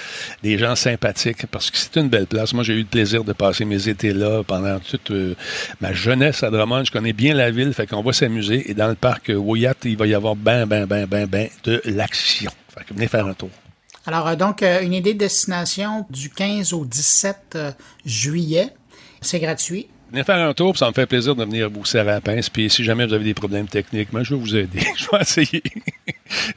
des 0.41 0.58
gens 0.58 0.76
sympathiques, 0.76 1.45
parce 1.48 1.69
que 1.69 1.78
c'est 1.78 1.98
une 1.98 2.08
belle 2.08 2.28
place. 2.28 2.54
Moi, 2.54 2.63
j'ai 2.63 2.76
eu 2.76 2.80
le 2.80 2.86
plaisir 2.86 3.26
de 3.26 3.34
passer 3.34 3.65
mes 3.65 3.89
étés 3.89 4.13
là 4.13 4.41
pendant 4.43 4.80
toute 4.80 5.12
euh, 5.12 5.36
ma 5.82 5.91
jeunesse 5.91 6.43
à 6.43 6.50
Drummond. 6.50 6.86
Je 6.86 6.91
connais 6.91 7.12
bien 7.12 7.34
la 7.34 7.52
ville, 7.52 7.74
fait 7.74 7.88
qu'on 7.88 8.02
va 8.02 8.13
s'amuser. 8.13 8.72
Et 8.72 8.74
dans 8.74 8.88
le 8.88 8.95
parc 8.95 9.30
Wyatt, 9.36 9.78
il 9.84 9.98
va 9.98 10.08
y 10.08 10.13
avoir 10.13 10.38
ben, 10.38 10.65
ben, 10.65 10.86
ben, 10.86 11.06
ben, 11.06 11.28
ben 11.28 11.50
de 11.65 11.82
l'action. 11.86 12.52
Fait 12.74 12.86
que 12.86 12.93
venez 12.93 13.08
faire 13.08 13.28
un 13.28 13.34
tour. 13.34 13.50
Alors, 14.06 14.38
donc, 14.38 14.62
une 14.63 14.93
idée 14.93 15.13
de 15.13 15.19
destination 15.19 16.06
du 16.10 16.30
15 16.30 16.72
au 16.72 16.86
17 16.86 17.58
juillet. 18.06 18.69
C'est 19.22 19.39
gratuit. 19.39 19.88
Venez 20.12 20.24
faire 20.24 20.48
un 20.48 20.54
tour, 20.54 20.72
puis 20.72 20.80
ça 20.80 20.88
me 20.88 20.93
fait 20.93 21.06
plaisir 21.06 21.36
de 21.36 21.43
venir 21.43 21.69
vous 21.69 21.86
serrer 21.86 22.12
à 22.12 22.13
la 22.15 22.22
pince. 22.22 22.50
Puis 22.50 22.69
si 22.69 22.84
jamais 22.84 23.06
vous 23.06 23.13
avez 23.13 23.24
des 23.24 23.36
problèmes 23.36 23.67
techniques, 23.67 24.12
moi, 24.12 24.24
je 24.24 24.34
vais 24.34 24.39
vous 24.39 24.56
aider. 24.56 24.80
je 24.98 25.06
vais 25.12 25.22
essayer. 25.22 25.63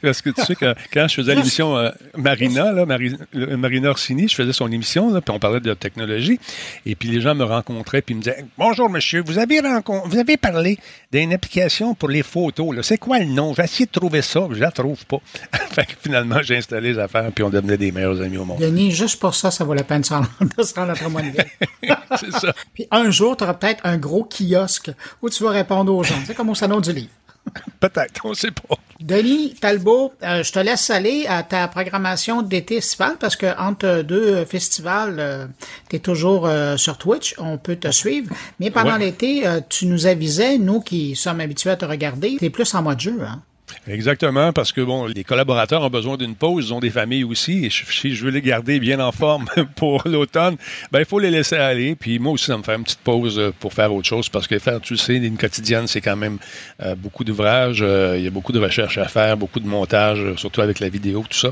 Parce 0.01 0.21
que 0.21 0.29
tu 0.29 0.41
sais 0.43 0.55
que 0.55 0.75
quand 0.93 1.07
je 1.07 1.15
faisais 1.15 1.35
l'émission 1.35 1.77
euh, 1.77 1.89
Marina, 2.15 2.71
là, 2.71 2.85
Marina 2.85 3.89
Orsini, 3.89 4.27
je 4.27 4.35
faisais 4.35 4.53
son 4.53 4.71
émission, 4.71 5.13
là, 5.13 5.21
puis 5.21 5.33
on 5.33 5.39
parlait 5.39 5.59
de 5.59 5.73
technologie, 5.73 6.39
et 6.85 6.95
puis 6.95 7.09
les 7.09 7.21
gens 7.21 7.35
me 7.35 7.43
rencontraient, 7.43 8.01
puis 8.01 8.15
me 8.15 8.21
disaient 8.21 8.45
Bonjour 8.57 8.89
monsieur, 8.89 9.23
vous 9.25 9.37
avez, 9.37 9.61
vous 10.05 10.17
avez 10.17 10.37
parlé 10.37 10.77
d'une 11.11 11.33
application 11.33 11.95
pour 11.95 12.09
les 12.09 12.23
photos. 12.23 12.75
C'est 12.81 12.97
quoi 12.97 13.19
le 13.19 13.25
nom? 13.25 13.53
J'ai 13.55 13.63
essayé 13.63 13.85
de 13.85 13.91
trouver 13.91 14.21
ça, 14.21 14.47
je 14.51 14.59
la 14.59 14.71
trouve 14.71 15.05
pas. 15.05 15.17
fait 15.71 15.85
que 15.85 15.93
finalement, 16.01 16.41
j'ai 16.41 16.57
installé 16.57 16.93
les 16.93 16.99
affaires, 16.99 17.31
puis 17.33 17.43
on 17.43 17.49
devenait 17.49 17.77
des 17.77 17.91
meilleurs 17.91 18.21
amis 18.21 18.37
au 18.37 18.45
monde. 18.45 18.59
Denis, 18.59 18.91
juste 18.91 19.19
pour 19.19 19.35
ça, 19.35 19.51
ça 19.51 19.63
vaut 19.63 19.73
la 19.73 19.83
peine 19.83 20.01
de 20.01 20.05
se 20.63 20.73
rendre 20.73 20.91
à 20.91 22.17
C'est 22.17 22.31
ça. 22.31 22.53
Puis 22.73 22.87
un 22.91 23.09
jour, 23.09 23.35
tu 23.43 23.49
auras 23.49 23.53
peut-être 23.55 23.85
un 23.85 23.97
gros 23.97 24.23
kiosque 24.23 24.91
où 25.21 25.29
tu 25.29 25.43
vas 25.43 25.51
répondre 25.51 25.93
aux 25.93 26.03
gens. 26.03 26.15
C'est 26.25 26.33
comme 26.33 26.49
au 26.49 26.55
salon 26.55 26.79
du 26.79 26.93
livre. 26.93 27.11
Peut-être, 27.81 28.21
on 28.23 28.29
ne 28.29 28.35
sait 28.35 28.51
pas. 28.51 28.75
Denis 29.01 29.53
Talbot, 29.59 30.13
euh, 30.23 30.43
je 30.43 30.51
te 30.53 30.59
laisse 30.59 30.89
aller 30.89 31.25
à 31.27 31.43
ta 31.43 31.67
programmation 31.67 32.41
d'été 32.41 32.77
estival 32.77 33.17
parce 33.19 33.35
que 33.35 33.47
entre 33.59 34.01
deux 34.01 34.45
festivals, 34.45 35.17
euh, 35.19 35.45
tu 35.89 35.97
es 35.97 35.99
toujours 35.99 36.47
euh, 36.47 36.77
sur 36.77 36.97
Twitch, 36.97 37.35
on 37.37 37.57
peut 37.57 37.75
te 37.75 37.91
suivre. 37.91 38.33
Mais 38.61 38.71
pendant 38.71 38.95
l'été, 38.95 39.43
tu 39.67 39.87
nous 39.87 40.07
avisais, 40.07 40.57
nous 40.57 40.79
qui 40.79 41.17
sommes 41.17 41.41
habitués 41.41 41.71
à 41.71 41.75
te 41.75 41.83
regarder, 41.83 42.37
tu 42.37 42.45
es 42.45 42.49
plus 42.49 42.73
en 42.75 42.81
mode 42.81 43.01
jeu. 43.01 43.19
Hein? 43.21 43.41
Exactement, 43.87 44.53
parce 44.53 44.71
que 44.71 44.81
bon, 44.81 45.05
les 45.05 45.23
collaborateurs 45.23 45.81
ont 45.81 45.89
besoin 45.89 46.17
d'une 46.17 46.35
pause, 46.35 46.67
ils 46.67 46.73
ont 46.73 46.79
des 46.79 46.89
familles 46.89 47.23
aussi, 47.23 47.65
et 47.65 47.69
si 47.69 48.15
je 48.15 48.25
veux 48.25 48.31
les 48.31 48.41
garder 48.41 48.79
bien 48.79 48.99
en 48.99 49.11
forme 49.11 49.45
pour 49.75 50.03
l'automne, 50.05 50.55
ben 50.91 50.99
il 50.99 51.05
faut 51.05 51.19
les 51.19 51.31
laisser 51.31 51.55
aller. 51.55 51.95
Puis 51.95 52.19
moi 52.19 52.33
aussi, 52.33 52.45
ça 52.45 52.57
me 52.57 52.63
fait 52.63 52.75
une 52.75 52.83
petite 52.83 52.99
pause 52.99 53.37
euh, 53.39 53.51
pour 53.59 53.73
faire 53.73 53.93
autre 53.93 54.07
chose, 54.07 54.29
parce 54.29 54.47
que 54.47 54.57
faire, 54.59 54.79
tu 54.79 54.95
sais, 54.97 55.15
une 55.15 55.37
quotidienne, 55.37 55.87
c'est 55.87 56.01
quand 56.01 56.15
même 56.15 56.37
euh, 56.81 56.95
beaucoup 56.95 57.23
d'ouvrages, 57.23 57.81
euh, 57.81 58.15
il 58.17 58.23
y 58.23 58.27
a 58.27 58.31
beaucoup 58.31 58.51
de 58.51 58.59
recherches 58.59 58.97
à 58.97 59.07
faire, 59.07 59.37
beaucoup 59.37 59.59
de 59.59 59.67
montage, 59.67 60.35
surtout 60.35 60.61
avec 60.61 60.79
la 60.79 60.89
vidéo, 60.89 61.23
tout 61.29 61.37
ça. 61.37 61.51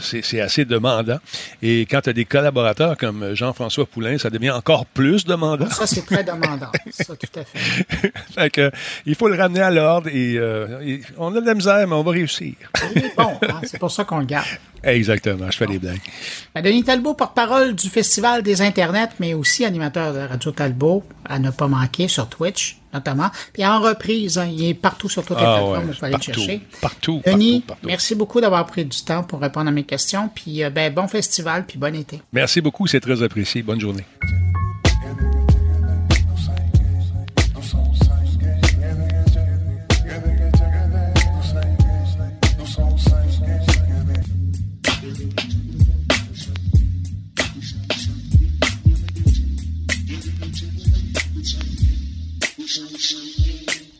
C'est 0.00 0.40
assez 0.40 0.64
demandant. 0.64 1.18
Et 1.62 1.80
quand 1.82 2.02
tu 2.02 2.10
as 2.10 2.12
des 2.12 2.24
collaborateurs 2.24 2.96
comme 2.96 3.34
Jean-François 3.34 3.86
Poulain, 3.86 4.18
ça 4.18 4.30
devient 4.30 4.50
encore 4.50 4.86
plus 4.86 5.24
demandant. 5.24 5.68
Ça, 5.70 5.86
c'est 5.86 6.06
très 6.06 6.24
demandant. 6.24 6.70
ça, 6.90 7.16
tout 7.16 7.38
à 7.38 7.44
fait. 7.44 8.12
fait 8.34 8.50
que, 8.50 8.70
il 9.06 9.14
faut 9.14 9.28
le 9.28 9.36
ramener 9.36 9.60
à 9.60 9.70
l'ordre 9.70 10.08
et, 10.08 10.34
et 10.34 11.00
on 11.18 11.34
a 11.34 11.40
de 11.40 11.46
la 11.46 11.53
misère, 11.54 11.86
mais 11.86 11.94
on 11.94 12.02
va 12.02 12.12
réussir. 12.12 12.54
bon, 13.16 13.32
hein, 13.42 13.60
c'est 13.64 13.78
pour 13.78 13.90
ça 13.90 14.04
qu'on 14.04 14.18
le 14.18 14.26
garde. 14.26 14.46
Exactement, 14.82 15.50
je 15.50 15.56
fais 15.56 15.66
des 15.66 15.78
blagues. 15.78 16.00
Ben, 16.54 16.62
Denis 16.62 16.84
Talbot, 16.84 17.14
porte-parole 17.14 17.74
du 17.74 17.88
Festival 17.88 18.42
des 18.42 18.60
Internets, 18.60 19.10
mais 19.18 19.34
aussi 19.34 19.64
animateur 19.64 20.12
de 20.12 20.18
Radio 20.18 20.50
Talbot, 20.50 21.02
à 21.24 21.38
ne 21.38 21.50
pas 21.50 21.68
manquer 21.68 22.06
sur 22.08 22.28
Twitch, 22.28 22.78
notamment. 22.92 23.30
Puis 23.52 23.64
en 23.64 23.80
reprise, 23.80 24.36
hein, 24.38 24.46
il 24.46 24.64
est 24.64 24.74
partout 24.74 25.08
sur 25.08 25.24
toutes 25.24 25.38
les 25.38 25.44
ah 25.46 25.56
plateformes, 25.56 25.88
il 25.88 25.94
faut 25.94 26.04
aller 26.04 26.16
le 26.16 26.22
chercher. 26.22 26.60
Partout, 26.80 27.22
Denis, 27.24 27.64
merci 27.82 28.14
beaucoup 28.14 28.40
d'avoir 28.40 28.66
pris 28.66 28.84
du 28.84 29.02
temps 29.02 29.22
pour 29.22 29.40
répondre 29.40 29.68
à 29.68 29.72
mes 29.72 29.84
questions. 29.84 30.28
Puis 30.34 30.62
euh, 30.62 30.70
ben, 30.70 30.92
bon 30.92 31.08
festival, 31.08 31.64
puis 31.66 31.78
bon 31.78 31.94
été. 31.94 32.20
Merci 32.32 32.60
beaucoup, 32.60 32.86
c'est 32.86 33.00
très 33.00 33.22
apprécié. 33.22 33.62
Bonne 33.62 33.80
journée. 33.80 34.04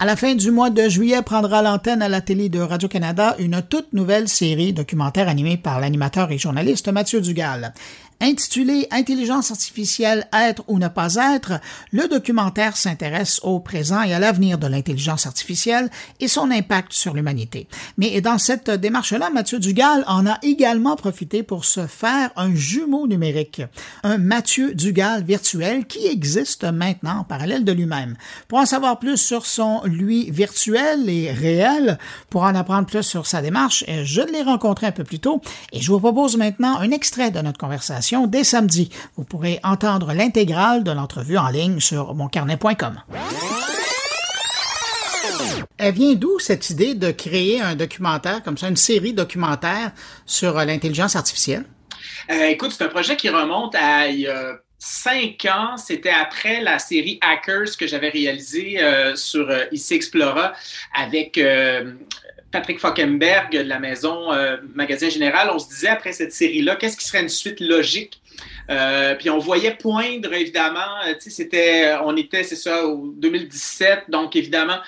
À 0.00 0.06
la 0.06 0.16
fin 0.16 0.34
du 0.34 0.50
mois 0.50 0.70
de 0.70 0.88
juillet, 0.88 1.22
prendra 1.22 1.62
l'antenne 1.62 2.02
à 2.02 2.08
la 2.08 2.20
télé 2.20 2.48
de 2.48 2.58
Radio-Canada 2.58 3.36
une 3.38 3.62
toute 3.62 3.92
nouvelle 3.92 4.28
série 4.28 4.72
documentaire 4.72 5.28
animée 5.28 5.56
par 5.56 5.78
l'animateur 5.78 6.32
et 6.32 6.38
journaliste 6.38 6.88
Mathieu 6.88 7.20
Dugal. 7.20 7.72
Intitulé 8.20 8.86
Intelligence 8.90 9.50
artificielle, 9.50 10.26
être 10.32 10.62
ou 10.68 10.78
ne 10.78 10.88
pas 10.88 11.16
être, 11.16 11.60
le 11.92 12.08
documentaire 12.08 12.76
s'intéresse 12.76 13.40
au 13.42 13.60
présent 13.60 14.02
et 14.02 14.14
à 14.14 14.18
l'avenir 14.18 14.56
de 14.56 14.66
l'intelligence 14.66 15.26
artificielle 15.26 15.90
et 16.20 16.28
son 16.28 16.50
impact 16.50 16.92
sur 16.92 17.12
l'humanité. 17.12 17.68
Mais 17.98 18.20
dans 18.20 18.38
cette 18.38 18.70
démarche-là, 18.70 19.30
Mathieu 19.30 19.58
Dugal 19.58 20.04
en 20.06 20.26
a 20.26 20.38
également 20.42 20.96
profité 20.96 21.42
pour 21.42 21.64
se 21.64 21.86
faire 21.86 22.30
un 22.36 22.54
jumeau 22.54 23.06
numérique, 23.06 23.62
un 24.04 24.18
Mathieu 24.18 24.74
Dugal 24.74 25.24
virtuel 25.24 25.86
qui 25.86 26.06
existe 26.06 26.64
maintenant 26.64 27.18
en 27.18 27.24
parallèle 27.24 27.64
de 27.64 27.72
lui-même. 27.72 28.16
Pour 28.48 28.58
en 28.58 28.66
savoir 28.66 28.98
plus 28.98 29.16
sur 29.16 29.44
son 29.44 29.82
lui 29.84 30.30
virtuel 30.30 31.10
et 31.10 31.32
réel, 31.32 31.98
pour 32.30 32.42
en 32.42 32.54
apprendre 32.54 32.86
plus 32.86 33.02
sur 33.02 33.26
sa 33.26 33.42
démarche, 33.42 33.84
je 34.04 34.22
l'ai 34.22 34.42
rencontré 34.42 34.86
un 34.86 34.92
peu 34.92 35.04
plus 35.04 35.18
tôt 35.18 35.40
et 35.72 35.80
je 35.80 35.90
vous 35.90 35.98
propose 35.98 36.36
maintenant 36.36 36.78
un 36.78 36.90
extrait 36.90 37.30
de 37.30 37.40
notre 37.40 37.58
conversation 37.58 38.03
dès 38.26 38.44
samedi. 38.44 38.90
Vous 39.16 39.24
pourrez 39.24 39.60
entendre 39.62 40.12
l'intégrale 40.12 40.84
de 40.84 40.90
l'entrevue 40.90 41.38
en 41.38 41.48
ligne 41.48 41.80
sur 41.80 42.14
moncarnet.com. 42.14 43.00
Elle 45.76 45.94
vient 45.94 46.14
d'où 46.14 46.38
cette 46.38 46.70
idée 46.70 46.94
de 46.94 47.10
créer 47.10 47.60
un 47.60 47.74
documentaire 47.74 48.42
comme 48.42 48.56
ça, 48.56 48.68
une 48.68 48.76
série 48.76 49.12
documentaire 49.12 49.92
sur 50.24 50.56
euh, 50.58 50.64
l'intelligence 50.64 51.16
artificielle? 51.16 51.64
Euh, 52.30 52.46
écoute, 52.46 52.72
c'est 52.72 52.84
un 52.84 52.88
projet 52.88 53.16
qui 53.16 53.28
remonte 53.28 53.74
à 53.74 54.06
il 54.08 54.20
y 54.20 54.28
a 54.28 54.58
cinq 54.78 55.46
ans. 55.50 55.76
C'était 55.76 56.10
après 56.10 56.60
la 56.60 56.78
série 56.78 57.18
Hackers 57.22 57.76
que 57.78 57.86
j'avais 57.86 58.10
réalisée 58.10 58.82
euh, 58.82 59.16
sur 59.16 59.50
IC 59.72 59.92
Explora 59.92 60.52
avec 60.94 61.40
Patrick 62.54 62.78
Falkenberg 62.78 63.50
de 63.50 63.68
la 63.68 63.80
maison 63.80 64.32
euh, 64.32 64.58
Magasin 64.76 65.08
Général, 65.08 65.50
on 65.52 65.58
se 65.58 65.68
disait 65.68 65.88
après 65.88 66.12
cette 66.12 66.32
série-là, 66.32 66.76
qu'est-ce 66.76 66.96
qui 66.96 67.04
serait 67.04 67.20
une 67.20 67.28
suite 67.28 67.58
logique? 67.58 68.22
Euh, 68.70 69.16
puis 69.16 69.28
on 69.28 69.40
voyait 69.40 69.74
poindre, 69.74 70.32
évidemment, 70.32 71.02
euh, 71.04 71.14
c'était, 71.18 71.96
on 72.04 72.16
était, 72.16 72.44
c'est 72.44 72.54
ça, 72.54 72.86
au 72.86 73.12
2017, 73.16 74.04
donc 74.08 74.36
évidemment, 74.36 74.78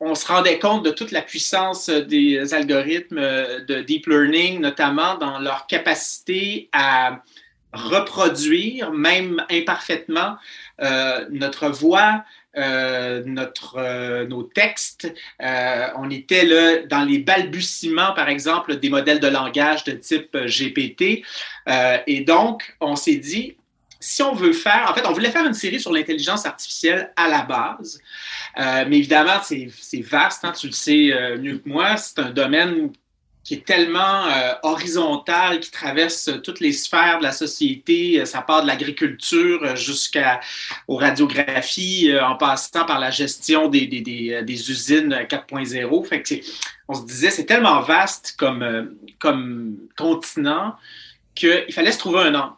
on 0.00 0.16
se 0.16 0.26
rendait 0.26 0.58
compte 0.58 0.84
de 0.84 0.90
toute 0.90 1.12
la 1.12 1.22
puissance 1.22 1.88
des 1.88 2.52
algorithmes 2.52 3.20
de 3.20 3.82
deep 3.82 4.08
learning, 4.08 4.58
notamment 4.58 5.16
dans 5.18 5.38
leur 5.38 5.68
capacité 5.68 6.68
à 6.72 7.22
reproduire, 7.72 8.90
même 8.90 9.44
imparfaitement, 9.50 10.36
notre 11.30 11.68
voix, 11.68 12.24
euh, 12.56 13.22
notre, 13.24 13.76
euh, 13.78 14.26
nos 14.26 14.42
textes. 14.42 15.10
Euh, 15.40 15.88
on 15.96 16.10
était 16.10 16.44
là 16.44 16.82
dans 16.86 17.02
les 17.02 17.18
balbutiements, 17.18 18.12
par 18.12 18.28
exemple, 18.28 18.76
des 18.76 18.90
modèles 18.90 19.20
de 19.20 19.28
langage 19.28 19.84
de 19.84 19.92
type 19.92 20.36
GPT. 20.36 21.24
et 22.06 22.20
donc, 22.24 22.76
on 22.80 22.94
s'est 22.94 23.16
dit, 23.16 23.56
si 24.00 24.22
on 24.22 24.34
veut 24.34 24.52
faire, 24.52 24.86
en 24.90 24.94
fait, 24.94 25.06
on 25.06 25.12
voulait 25.12 25.30
faire 25.30 25.46
une 25.46 25.54
série 25.54 25.80
sur 25.80 25.92
l'intelligence 25.92 26.44
artificielle 26.44 27.12
à 27.16 27.28
la 27.28 27.42
base, 27.42 28.00
mais 28.58 28.98
évidemment, 28.98 29.40
c'est 29.42 30.02
vaste, 30.02 30.44
hein, 30.44 30.52
tu 30.52 30.66
le 30.66 30.72
sais 30.72 31.38
mieux 31.38 31.58
que 31.58 31.68
moi, 31.68 31.96
c'est 31.96 32.18
un 32.18 32.30
domaine 32.30 32.90
qui 33.44 33.54
est 33.54 33.64
tellement 33.66 34.26
euh, 34.26 34.52
horizontal, 34.62 35.58
qui 35.58 35.70
traverse 35.70 36.30
toutes 36.44 36.60
les 36.60 36.72
sphères 36.72 37.18
de 37.18 37.24
la 37.24 37.32
société. 37.32 38.20
Euh, 38.20 38.24
ça 38.24 38.40
part 38.40 38.62
de 38.62 38.68
l'agriculture 38.68 39.60
euh, 39.64 39.74
jusqu'aux 39.74 40.96
radiographies, 40.96 42.12
en 42.20 42.36
passant 42.36 42.84
par 42.84 43.00
la 43.00 43.10
gestion 43.10 43.68
des 43.68 43.86
usines 44.46 45.14
4.0. 45.28 46.06
Fait 46.06 46.22
que 46.22 46.34
on 46.88 46.94
se 46.94 47.04
disait, 47.04 47.30
c'est 47.30 47.46
tellement 47.46 47.80
vaste 47.80 48.34
comme, 48.38 48.96
comme 49.18 49.76
continent 49.96 50.76
qu'il 51.34 51.72
fallait 51.72 51.92
se 51.92 51.98
trouver 51.98 52.20
un 52.20 52.34
angle. 52.34 52.54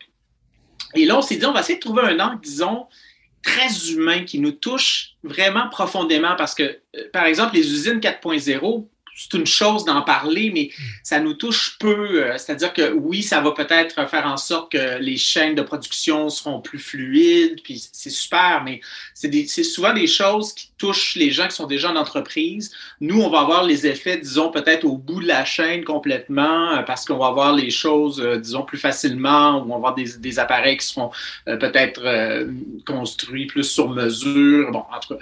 Et 0.95 1.05
là, 1.07 1.17
on 1.17 1.23
s'est 1.23 1.37
dit, 1.37 1.47
on 1.47 1.53
va 1.53 1.61
essayer 1.61 1.77
de 1.77 1.81
trouver 1.81 2.03
un 2.03 2.19
angle, 2.21 2.41
disons, 2.41 2.87
très 3.43 3.91
humain 3.91 4.25
qui 4.25 4.39
nous 4.41 4.53
touche 4.53 5.13
vraiment 5.23 5.69
profondément 5.69 6.35
parce 6.37 6.55
que, 6.55 6.81
par 7.13 7.27
exemple, 7.27 7.55
les 7.55 7.71
usines 7.73 8.01
4.0, 8.01 8.87
c'est 9.17 9.35
une 9.35 9.47
chose 9.47 9.85
d'en 9.85 10.03
parler, 10.03 10.51
mais 10.53 10.71
ça 11.03 11.21
nous 11.21 11.35
touche 11.35 11.77
peu. 11.79 12.25
Euh, 12.25 12.37
c'est-à-dire 12.37 12.73
que 12.73 12.93
oui, 12.93 13.23
ça 13.23 13.41
va 13.41 13.53
peut-être 13.53 14.09
faire 14.09 14.27
en 14.27 14.37
sorte 14.37 14.73
que 14.73 14.99
les 14.99 15.17
chaînes 15.17 15.55
de 15.55 15.63
production 15.63 16.29
seront 16.31 16.61
plus 16.61 16.79
fluides, 16.79 17.63
puis 17.63 17.83
c'est 17.93 18.11
super, 18.11 18.63
mais 18.65 18.81
c'est 19.15 19.63
souvent 19.63 19.93
des 19.93 20.07
choses 20.07 20.53
qui 20.53 20.71
touchent 20.79 21.15
les 21.15 21.31
gens 21.31 21.47
qui 21.49 21.55
sont 21.55 21.67
déjà 21.67 21.91
en 21.91 21.97
entreprise. 21.97 22.73
Nous, 23.01 23.21
on 23.21 23.31
va 23.31 23.41
avoir 23.41 23.65
les 23.65 23.87
effets, 23.87 24.19
disons, 24.19 24.51
peut-être 24.51 24.85
au 24.85 24.97
bout 24.97 25.23
de 25.23 25.29
la 25.29 25.45
chaîne 25.45 25.85
complètement, 25.85 26.73
euh, 26.73 26.83
parce 26.83 27.05
qu'on 27.05 27.19
va 27.19 27.27
avoir 27.27 27.53
les 27.55 27.71
choses, 27.71 28.21
euh, 28.21 28.37
disons, 28.39 28.63
plus 28.63 28.79
facilement, 28.79 29.61
ou 29.61 29.67
on 29.67 29.69
va 29.69 29.75
avoir 29.77 29.95
des, 29.95 30.19
des 30.19 30.39
appareils 30.39 30.77
qui 30.77 30.87
seront 30.87 31.11
peut-être 31.47 32.03
construits 32.85 33.47
plus 33.47 33.65
sur 33.65 33.89
mesure. 33.89 34.71
Bon, 34.73 34.85
en 34.93 35.01
tout 35.01 35.15
cas, 35.15 35.21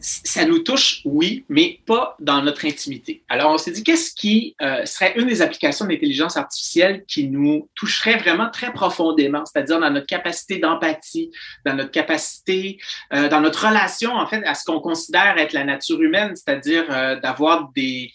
ça 0.00 0.44
nous 0.44 0.60
touche, 0.60 1.00
oui, 1.04 1.44
mais 1.48 1.80
pas 1.86 2.16
dans 2.20 2.42
notre 2.42 2.66
intimité. 2.66 3.22
Alors, 3.28 3.52
on 3.52 3.58
s'est 3.58 3.70
dit, 3.70 3.84
qu'est-ce 3.84 4.14
qui 4.14 4.56
euh, 4.60 4.84
serait 4.84 5.14
une 5.16 5.26
des 5.26 5.42
applications 5.42 5.86
d'intelligence 5.86 6.36
artificielle 6.36 7.04
qui 7.06 7.28
nous 7.28 7.68
toucherait 7.74 8.16
vraiment 8.16 8.50
très 8.50 8.72
profondément, 8.72 9.44
c'est-à-dire 9.44 9.80
dans 9.80 9.90
notre 9.90 10.06
capacité 10.06 10.58
d'empathie, 10.58 11.30
dans 11.64 11.74
notre 11.74 11.90
capacité, 11.90 12.78
euh, 13.12 13.28
dans 13.28 13.40
notre 13.40 13.66
relation, 13.66 14.12
en 14.12 14.26
fait, 14.26 14.44
à 14.44 14.54
ce 14.54 14.64
qu'on 14.64 14.80
considère 14.80 15.38
être 15.38 15.52
la 15.52 15.64
nature 15.64 16.00
humaine, 16.02 16.34
c'est-à-dire 16.34 16.84
euh, 16.90 17.18
d'avoir 17.20 17.70
des 17.74 18.12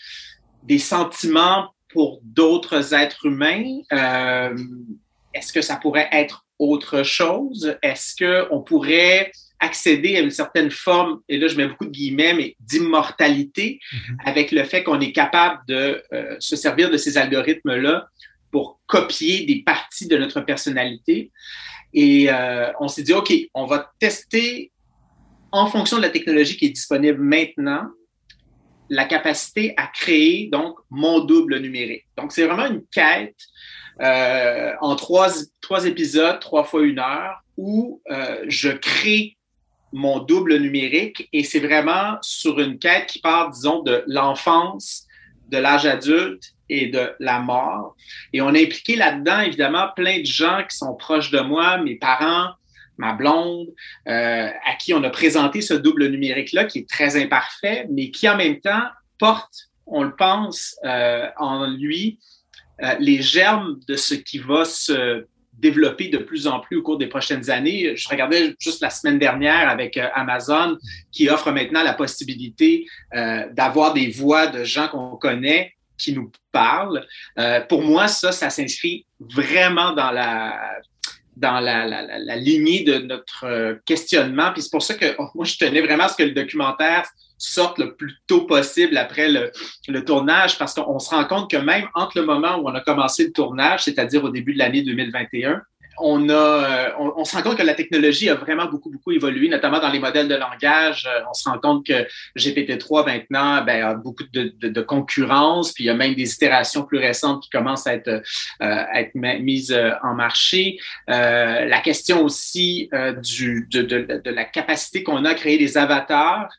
des 0.63 0.77
sentiments 0.77 1.73
pour 1.89 2.19
d'autres 2.23 2.93
êtres 2.93 3.25
humains. 3.25 3.79
Est-ce 5.33 5.51
que 5.51 5.61
ça 5.61 5.75
pourrait 5.77 6.07
être 6.11 6.45
autre 6.61 7.03
chose? 7.03 7.75
Est-ce 7.81 8.15
qu'on 8.15 8.61
pourrait 8.61 9.31
accéder 9.59 10.15
à 10.15 10.21
une 10.21 10.31
certaine 10.31 10.71
forme, 10.71 11.21
et 11.29 11.37
là 11.37 11.47
je 11.47 11.55
mets 11.55 11.67
beaucoup 11.67 11.85
de 11.85 11.91
guillemets, 11.91 12.33
mais 12.33 12.55
d'immortalité 12.59 13.79
mm-hmm. 13.79 14.15
avec 14.25 14.51
le 14.51 14.63
fait 14.63 14.83
qu'on 14.83 14.99
est 14.99 15.11
capable 15.11 15.59
de 15.67 16.03
euh, 16.13 16.35
se 16.39 16.55
servir 16.55 16.89
de 16.89 16.97
ces 16.97 17.17
algorithmes-là 17.17 18.07
pour 18.51 18.79
copier 18.87 19.45
des 19.45 19.61
parties 19.63 20.07
de 20.07 20.17
notre 20.17 20.41
personnalité? 20.41 21.31
Et 21.93 22.31
euh, 22.31 22.71
on 22.79 22.87
s'est 22.87 23.03
dit, 23.03 23.13
OK, 23.13 23.33
on 23.53 23.65
va 23.65 23.91
tester 23.99 24.71
en 25.51 25.67
fonction 25.67 25.97
de 25.97 26.01
la 26.01 26.09
technologie 26.09 26.57
qui 26.57 26.65
est 26.65 26.69
disponible 26.69 27.21
maintenant, 27.21 27.87
la 28.89 29.05
capacité 29.05 29.73
à 29.77 29.87
créer 29.87 30.49
donc 30.51 30.75
mon 30.89 31.19
double 31.23 31.59
numérique. 31.59 32.05
Donc, 32.17 32.31
c'est 32.31 32.45
vraiment 32.45 32.67
une 32.67 32.83
quête 32.91 33.37
euh, 34.01 34.73
en 34.81 34.95
trois, 34.95 35.29
épisodes, 35.85 36.39
trois 36.39 36.63
fois 36.63 36.81
une 36.81 36.99
heure, 36.99 37.43
où 37.57 38.01
euh, 38.09 38.43
je 38.47 38.69
crée 38.69 39.37
mon 39.93 40.19
double 40.19 40.57
numérique 40.57 41.29
et 41.33 41.43
c'est 41.43 41.59
vraiment 41.59 42.17
sur 42.21 42.59
une 42.59 42.79
quête 42.79 43.07
qui 43.07 43.19
part, 43.19 43.51
disons, 43.51 43.83
de 43.83 44.03
l'enfance, 44.07 45.05
de 45.49 45.57
l'âge 45.57 45.85
adulte 45.85 46.53
et 46.69 46.87
de 46.87 47.11
la 47.19 47.39
mort. 47.39 47.95
Et 48.33 48.41
on 48.41 48.47
a 48.47 48.59
impliqué 48.59 48.95
là-dedans, 48.95 49.41
évidemment, 49.41 49.89
plein 49.95 50.21
de 50.21 50.25
gens 50.25 50.63
qui 50.67 50.77
sont 50.77 50.95
proches 50.95 51.29
de 51.29 51.41
moi, 51.41 51.77
mes 51.77 51.95
parents, 51.95 52.51
ma 52.97 53.13
blonde, 53.13 53.67
euh, 54.07 54.49
à 54.65 54.75
qui 54.79 54.93
on 54.93 55.03
a 55.03 55.09
présenté 55.09 55.61
ce 55.61 55.73
double 55.73 56.07
numérique-là 56.07 56.65
qui 56.65 56.79
est 56.79 56.89
très 56.89 57.21
imparfait, 57.21 57.85
mais 57.91 58.09
qui 58.09 58.27
en 58.27 58.37
même 58.37 58.59
temps 58.59 58.83
porte, 59.19 59.69
on 59.85 60.03
le 60.03 60.15
pense, 60.15 60.77
en 60.83 61.67
lui 61.67 62.17
les 62.99 63.21
germes 63.21 63.79
de 63.87 63.95
ce 63.95 64.15
qui 64.15 64.39
va 64.39 64.65
se 64.65 65.25
développer 65.53 66.07
de 66.07 66.17
plus 66.17 66.47
en 66.47 66.59
plus 66.59 66.77
au 66.77 66.81
cours 66.81 66.97
des 66.97 67.07
prochaines 67.07 67.49
années. 67.49 67.95
Je 67.95 68.09
regardais 68.09 68.55
juste 68.59 68.81
la 68.81 68.89
semaine 68.89 69.19
dernière 69.19 69.69
avec 69.69 69.97
Amazon 70.15 70.77
qui 71.11 71.29
offre 71.29 71.51
maintenant 71.51 71.83
la 71.83 71.93
possibilité 71.93 72.87
d'avoir 73.11 73.93
des 73.93 74.09
voix 74.09 74.47
de 74.47 74.63
gens 74.63 74.87
qu'on 74.87 75.17
connaît 75.17 75.75
qui 75.99 76.13
nous 76.13 76.31
parlent. 76.51 77.05
pour 77.69 77.83
moi, 77.83 78.07
ça, 78.07 78.31
ça 78.31 78.49
s'inscrit 78.49 79.05
vraiment 79.19 79.93
dans 79.93 80.09
la 80.09 80.79
dans 81.35 81.59
la, 81.59 81.85
la, 81.87 82.19
la, 82.19 82.35
lignée 82.35 82.83
de 82.83 82.97
notre 82.99 83.45
euh, 83.45 83.75
questionnement. 83.85 84.51
Puis 84.51 84.63
c'est 84.63 84.71
pour 84.71 84.83
ça 84.83 84.95
que 84.95 85.15
oh, 85.17 85.27
moi, 85.33 85.45
je 85.45 85.57
tenais 85.57 85.81
vraiment 85.81 86.03
à 86.03 86.09
ce 86.09 86.17
que 86.17 86.23
le 86.23 86.31
documentaire 86.31 87.09
sorte 87.37 87.79
le 87.79 87.95
plus 87.95 88.13
tôt 88.27 88.41
possible 88.41 88.97
après 88.97 89.29
le, 89.29 89.51
le 89.87 90.05
tournage, 90.05 90.57
parce 90.57 90.73
qu'on 90.73 90.99
se 90.99 91.09
rend 91.09 91.25
compte 91.25 91.49
que 91.49 91.57
même 91.57 91.87
entre 91.95 92.19
le 92.19 92.25
moment 92.25 92.57
où 92.57 92.69
on 92.69 92.75
a 92.75 92.81
commencé 92.81 93.25
le 93.25 93.31
tournage, 93.31 93.83
c'est-à-dire 93.83 94.23
au 94.23 94.29
début 94.29 94.53
de 94.53 94.59
l'année 94.59 94.83
2021, 94.83 95.61
on, 95.97 96.29
a, 96.29 96.33
euh, 96.33 96.89
on, 96.97 97.23
se 97.25 97.35
rend 97.35 97.41
compte 97.41 97.57
que 97.57 97.63
la 97.63 97.73
technologie 97.73 98.29
a 98.29 98.35
vraiment 98.35 98.65
beaucoup, 98.65 98.89
beaucoup 98.89 99.11
évolué, 99.11 99.49
notamment 99.49 99.79
dans 99.79 99.89
les 99.89 99.99
modèles 99.99 100.27
de 100.27 100.35
langage. 100.35 101.07
Euh, 101.07 101.21
on 101.29 101.33
se 101.33 101.49
rend 101.49 101.59
compte 101.59 101.85
que 101.85 102.07
GPT-3 102.37 103.05
maintenant 103.05 103.63
ben, 103.63 103.83
a 103.83 103.93
beaucoup 103.93 104.23
de, 104.31 104.81
concurrence, 104.81 105.73
puis 105.73 105.85
il 105.85 105.87
y 105.87 105.89
a 105.89 105.93
même 105.93 106.15
des 106.15 106.33
itérations 106.33 106.83
plus 106.83 106.97
récentes 106.97 107.43
qui 107.43 107.49
commencent 107.49 107.87
à 107.87 107.93
être, 107.93 108.21
euh, 108.61 108.83
mises 109.13 109.77
en 110.03 110.13
marché. 110.15 110.77
Euh, 111.09 111.65
la 111.65 111.79
question 111.79 112.23
aussi 112.23 112.89
de, 112.91 114.29
la 114.29 114.45
capacité 114.45 115.03
qu'on 115.03 115.25
a 115.25 115.31
à 115.31 115.33
créer 115.33 115.57
des 115.57 115.77
avatars. 115.77 116.49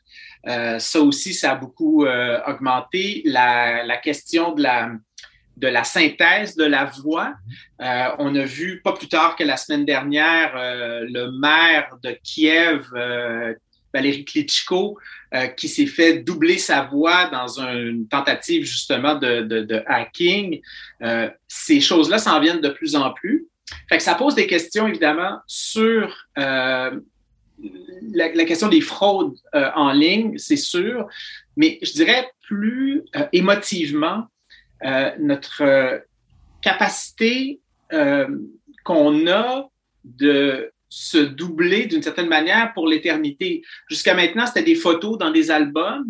ça 0.45 0.99
aussi, 0.99 1.33
ça 1.33 1.51
a 1.51 1.55
beaucoup 1.55 2.05
augmenté. 2.47 3.21
La 3.25 3.97
question 3.97 4.53
de 4.53 4.63
la 4.63 4.89
de 5.63 5.69
la 5.69 5.85
synthèse 5.85 6.57
de 6.57 6.65
la 6.65 6.83
voix. 6.83 7.33
Euh, 7.81 8.09
on 8.19 8.35
a 8.35 8.43
vu 8.43 8.81
pas 8.83 8.91
plus 8.91 9.07
tard 9.07 9.37
que 9.37 9.45
la 9.45 9.55
semaine 9.55 9.85
dernière 9.85 10.51
euh, 10.57 11.05
le 11.09 11.31
maire 11.39 11.87
de 12.03 12.11
Kiev, 12.21 12.85
euh, 12.93 13.53
Valérie 13.93 14.25
Klitschko, 14.25 14.97
qui 15.55 15.67
s'est 15.67 15.87
fait 15.87 16.19
doubler 16.19 16.57
sa 16.57 16.83
voix 16.83 17.27
dans 17.29 17.59
une 17.59 18.07
tentative 18.07 18.65
justement 18.65 19.15
de, 19.15 19.41
de 19.41 19.83
hacking. 19.87 20.61
ces 21.47 21.79
choses-là 21.79 22.17
s'en 22.17 22.39
viennent 22.39 22.61
de 22.61 22.69
plus 22.69 22.95
en 22.95 23.11
plus. 23.13 23.47
Fait 23.89 23.97
que 23.97 24.03
ça 24.03 24.15
pose 24.15 24.33
des 24.33 24.47
questions 24.47 24.87
évidemment 24.87 25.39
sur 25.45 26.27
la, 26.35 26.91
la, 28.13 28.45
question 28.45 28.67
des 28.67 28.81
fraudes 28.81 29.35
en 29.53 29.91
ligne, 29.91 30.39
c'est 30.39 30.57
sûr, 30.57 31.07
mais 31.55 31.77
je 31.83 31.93
dirais 31.93 32.31
plus 32.47 33.03
émotivement 33.31 34.23
euh, 34.23 34.32
notre 35.19 35.63
euh, 35.63 35.99
capacité 36.61 37.59
euh, 37.91 38.27
qu'on 38.83 39.27
a 39.27 39.69
de 40.03 40.71
se 40.89 41.17
doubler 41.17 41.85
d'une 41.85 42.03
certaine 42.03 42.27
manière 42.27 42.73
pour 42.73 42.87
l'éternité. 42.87 43.63
Jusqu'à 43.89 44.13
maintenant, 44.13 44.45
c'était 44.45 44.63
des 44.63 44.75
photos 44.75 45.17
dans 45.17 45.31
des 45.31 45.49
albums. 45.49 46.05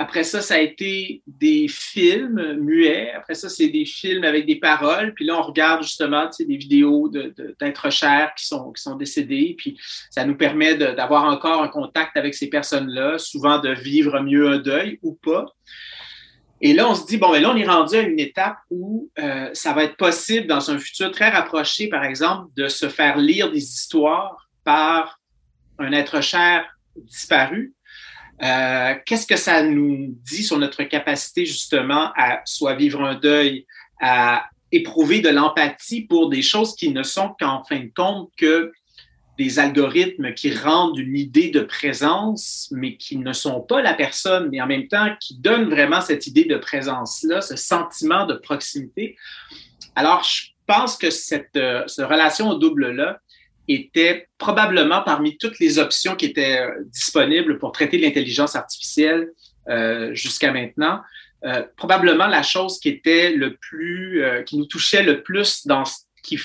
Après 0.00 0.22
ça, 0.22 0.40
ça 0.40 0.54
a 0.54 0.58
été 0.58 1.22
des 1.26 1.66
films 1.66 2.56
muets. 2.60 3.10
Après 3.16 3.34
ça, 3.34 3.48
c'est 3.48 3.66
des 3.66 3.84
films 3.84 4.22
avec 4.22 4.46
des 4.46 4.56
paroles. 4.56 5.12
Puis 5.14 5.24
là, 5.24 5.36
on 5.36 5.42
regarde 5.42 5.82
justement 5.82 6.30
des 6.38 6.56
vidéos 6.56 7.08
d'êtres 7.08 7.90
chers 7.90 8.32
qui 8.36 8.46
sont, 8.46 8.70
qui 8.70 8.80
sont 8.80 8.94
décédés. 8.94 9.56
Puis 9.58 9.76
ça 10.08 10.24
nous 10.24 10.36
permet 10.36 10.76
d'avoir 10.76 11.24
encore 11.24 11.62
un 11.64 11.68
contact 11.68 12.16
avec 12.16 12.34
ces 12.34 12.48
personnes-là, 12.48 13.18
souvent 13.18 13.58
de 13.58 13.70
vivre 13.70 14.20
mieux 14.20 14.48
un 14.48 14.58
deuil 14.58 15.00
ou 15.02 15.14
pas. 15.14 15.46
Et 16.60 16.72
là, 16.72 16.88
on 16.88 16.94
se 16.94 17.06
dit, 17.06 17.18
bon, 17.18 17.32
mais 17.32 17.40
là, 17.40 17.50
on 17.50 17.56
est 17.56 17.66
rendu 17.66 17.96
à 17.96 18.00
une 18.00 18.18
étape 18.18 18.58
où 18.70 19.08
euh, 19.18 19.50
ça 19.52 19.72
va 19.72 19.84
être 19.84 19.96
possible 19.96 20.46
dans 20.46 20.70
un 20.70 20.78
futur 20.78 21.12
très 21.12 21.30
rapproché, 21.30 21.88
par 21.88 22.04
exemple, 22.04 22.48
de 22.56 22.68
se 22.68 22.88
faire 22.88 23.16
lire 23.16 23.50
des 23.52 23.62
histoires 23.62 24.48
par 24.64 25.20
un 25.78 25.92
être 25.92 26.20
cher 26.20 26.64
disparu. 26.96 27.74
Euh, 28.42 28.94
Qu'est-ce 29.06 29.26
que 29.26 29.36
ça 29.36 29.62
nous 29.62 30.16
dit 30.24 30.42
sur 30.42 30.58
notre 30.58 30.82
capacité 30.84 31.46
justement 31.46 32.12
à 32.16 32.40
soit 32.44 32.74
vivre 32.74 33.02
un 33.04 33.14
deuil, 33.14 33.66
à 34.00 34.44
éprouver 34.70 35.20
de 35.20 35.28
l'empathie 35.28 36.02
pour 36.02 36.28
des 36.28 36.42
choses 36.42 36.74
qui 36.74 36.90
ne 36.90 37.02
sont 37.02 37.34
qu'en 37.40 37.64
fin 37.64 37.80
de 37.80 37.90
compte 37.94 38.30
que 38.36 38.72
des 39.38 39.60
algorithmes 39.60 40.34
qui 40.34 40.52
rendent 40.52 40.98
une 40.98 41.16
idée 41.16 41.50
de 41.50 41.60
présence, 41.60 42.68
mais 42.72 42.96
qui 42.96 43.16
ne 43.16 43.32
sont 43.32 43.60
pas 43.60 43.80
la 43.80 43.94
personne, 43.94 44.48
mais 44.50 44.60
en 44.60 44.66
même 44.66 44.88
temps 44.88 45.14
qui 45.20 45.38
donnent 45.38 45.70
vraiment 45.70 46.00
cette 46.00 46.26
idée 46.26 46.44
de 46.44 46.56
présence-là, 46.56 47.40
ce 47.40 47.54
sentiment 47.54 48.26
de 48.26 48.34
proximité. 48.34 49.16
Alors, 49.94 50.24
je 50.24 50.48
pense 50.66 50.96
que 50.96 51.10
cette, 51.10 51.56
euh, 51.56 51.84
relation 51.98 52.48
au 52.48 52.56
double-là 52.56 53.20
était 53.68 54.28
probablement 54.38 55.02
parmi 55.02 55.38
toutes 55.38 55.60
les 55.60 55.78
options 55.78 56.16
qui 56.16 56.26
étaient 56.26 56.60
euh, 56.60 56.72
disponibles 56.86 57.58
pour 57.58 57.70
traiter 57.70 57.98
l'intelligence 57.98 58.56
artificielle 58.56 59.30
euh, 59.68 60.12
jusqu'à 60.14 60.52
maintenant. 60.52 61.00
probablement 61.76 62.26
la 62.26 62.42
chose 62.42 62.80
qui 62.80 62.88
était 62.88 63.30
le 63.30 63.54
plus, 63.54 64.24
qui 64.44 64.56
nous 64.58 64.66
touchait 64.66 65.04
le 65.04 65.22
plus 65.22 65.68
dans 65.68 65.84
ce 65.84 65.98
qui 66.24 66.36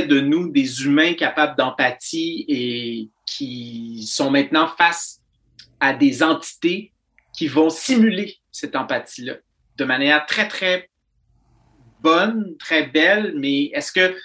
de 0.00 0.20
nous 0.20 0.50
des 0.50 0.84
humains 0.84 1.14
capables 1.14 1.56
d'empathie 1.56 2.44
et 2.48 3.10
qui 3.26 4.06
sont 4.06 4.30
maintenant 4.30 4.68
face 4.68 5.20
à 5.80 5.92
des 5.92 6.22
entités 6.22 6.92
qui 7.36 7.48
vont 7.48 7.68
simuler 7.68 8.36
cette 8.50 8.74
empathie-là 8.74 9.34
de 9.76 9.84
manière 9.84 10.26
très, 10.26 10.48
très 10.48 10.88
bonne, 12.00 12.56
très 12.58 12.86
belle, 12.86 13.34
mais 13.36 13.64
est-ce 13.74 13.92
que 13.92 14.16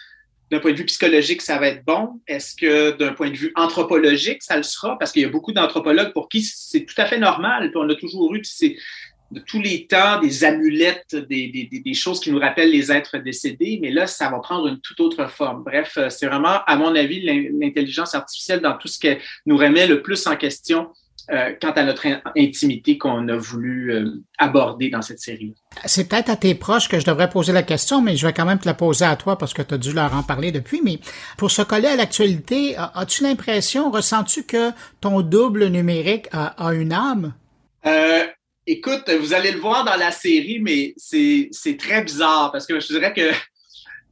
d'un 0.50 0.60
point 0.60 0.72
de 0.72 0.78
vue 0.78 0.86
psychologique, 0.86 1.42
ça 1.42 1.58
va 1.58 1.68
être 1.68 1.84
bon? 1.84 2.22
Est-ce 2.26 2.56
que 2.56 2.92
d'un 2.92 3.14
point 3.14 3.30
de 3.30 3.36
vue 3.36 3.52
anthropologique, 3.56 4.42
ça 4.42 4.56
le 4.56 4.64
sera? 4.64 4.98
Parce 4.98 5.12
qu'il 5.12 5.22
y 5.22 5.26
a 5.26 5.30
beaucoup 5.30 5.52
d'anthropologues 5.52 6.14
pour 6.14 6.30
qui 6.30 6.42
c'est 6.42 6.86
tout 6.86 6.96
à 6.98 7.06
fait 7.06 7.18
normal. 7.18 7.70
Puis 7.70 7.78
on 7.78 7.90
a 7.90 7.96
toujours 7.96 8.34
eu 8.34 8.42
de 9.32 9.40
tous 9.40 9.62
les 9.62 9.88
temps 9.88 10.20
des 10.20 10.44
amulettes, 10.44 11.16
des, 11.16 11.48
des, 11.48 11.80
des, 11.80 11.94
choses 11.94 12.20
qui 12.20 12.32
nous 12.32 12.40
rappellent 12.40 12.72
les 12.72 12.92
êtres 12.92 13.18
décédés, 13.18 13.80
mais 13.82 13.92
là, 13.92 14.08
ça 14.08 14.30
va 14.30 14.40
prendre 14.40 14.68
une 14.68 14.80
toute 14.80 15.00
autre 15.00 15.30
forme. 15.30 15.64
Bref, 15.64 15.98
euh, 15.98 16.10
c'est 16.10 16.28
vraiment, 16.28 16.64
à 16.66 16.76
mon 16.76 16.96
avis, 16.96 17.22
l'intelligence 17.60 18.16
artificielle 18.16 18.62
dans 18.62 18.78
tout 18.78 18.88
ce 18.88 19.00
qui 19.00 19.10
nous 19.46 19.58
remet 19.58 19.88
le 19.88 20.02
plus 20.02 20.28
en 20.28 20.36
question 20.36 20.90
euh, 21.30 21.52
quant 21.62 21.72
à 21.72 21.84
notre 21.84 22.08
intimité 22.38 22.98
qu'on 22.98 23.28
a 23.28 23.36
voulu 23.36 23.92
euh, 23.92 24.24
aborder 24.38 24.90
dans 24.90 25.02
cette 25.02 25.20
série. 25.20 25.54
C'est 25.84 26.08
peut-être 26.08 26.30
à 26.30 26.38
tes 26.38 26.56
proches 26.56 26.88
que 26.88 27.02
je 27.02 27.06
devrais 27.06 27.30
poser 27.30 27.52
la 27.52 27.64
question, 27.64 28.02
mais 28.02 28.16
je 28.16 28.26
vais 28.26 28.32
quand 28.32 28.46
même 28.46 28.60
te 28.60 28.66
la 28.66 28.74
poser 28.74 29.04
à 29.04 29.18
toi 29.18 29.38
parce 29.38 29.54
que 29.54 29.62
tu 29.62 29.74
as 29.74 29.78
dû 29.78 29.92
leur 29.92 30.14
en 30.16 30.24
parler 30.24 30.54
depuis. 30.54 30.80
Mais 30.86 31.00
pour 31.38 31.52
se 31.52 31.62
coller 31.64 31.90
à 31.90 31.98
l'actualité, 31.98 32.78
as-tu 32.78 33.24
l'impression, 33.24 33.92
ressens-tu 33.92 34.44
que 34.44 34.72
ton 35.02 35.20
double 35.20 35.66
numérique 35.66 36.28
a, 36.32 36.66
a 36.66 36.74
une 36.74 36.94
âme? 36.94 37.34
Euh, 37.86 38.26
Écoute, 38.70 39.10
vous 39.10 39.34
allez 39.34 39.52
le 39.52 39.60
voir 39.60 39.86
dans 39.86 39.96
la 39.96 40.12
série, 40.12 40.60
mais 40.60 40.94
c'est 40.98 41.78
très 41.80 42.04
bizarre 42.04 42.52
parce 42.52 42.68
que 42.68 42.80
je 42.80 42.88
dirais 42.88 43.14
que 43.14 43.32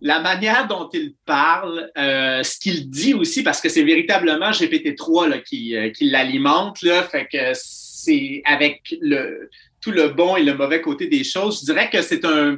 la 0.02 0.20
manière 0.22 0.66
dont 0.68 0.90
il 0.94 1.14
parle, 1.26 1.92
euh, 1.98 2.42
ce 2.42 2.58
qu'il 2.60 2.90
dit 2.90 3.14
aussi, 3.14 3.44
parce 3.44 3.60
que 3.60 3.68
c'est 3.68 3.84
véritablement 3.84 4.52
GPT-3 4.52 5.44
qui, 5.44 5.76
euh, 5.76 5.90
qui 5.90 6.10
l'alimente, 6.10 6.80
fait 6.80 7.28
que 7.30 7.52
c'est 7.54 8.42
avec 8.46 8.82
le, 9.02 9.50
tout 9.82 9.92
le 9.92 10.08
bon 10.08 10.38
et 10.38 10.44
le 10.44 10.54
mauvais 10.54 10.82
côté 10.82 11.08
des 11.08 11.26
choses. 11.26 11.60
Je 11.60 11.66
dirais 11.66 11.90
que 11.90 12.02
c'est 12.02 12.24
un, 12.24 12.58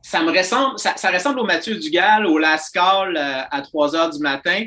ça 0.00 0.22
me 0.22 0.30
ressemble, 0.30 0.78
ça, 0.78 0.94
ressemble 1.10 1.40
au 1.40 1.44
Mathieu 1.44 1.76
Dugal, 1.76 2.24
au 2.24 2.38
Lascal 2.38 3.16
euh, 3.16 3.42
à 3.50 3.60
3 3.60 3.94
heures 3.94 4.10
du 4.10 4.20
matin. 4.20 4.64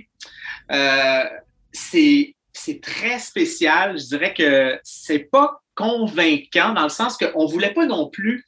Euh, 0.71 1.23
c'est, 1.71 2.35
c'est 2.53 2.79
très 2.79 3.17
spécial. 3.17 3.97
Je 3.97 4.05
dirais 4.05 4.33
que 4.35 4.79
c'est 4.83 5.27
pas 5.31 5.60
convaincant 5.75 6.73
dans 6.73 6.83
le 6.83 6.89
sens 6.89 7.17
qu'on 7.17 7.45
voulait 7.45 7.73
pas 7.73 7.85
non 7.85 8.09
plus 8.09 8.45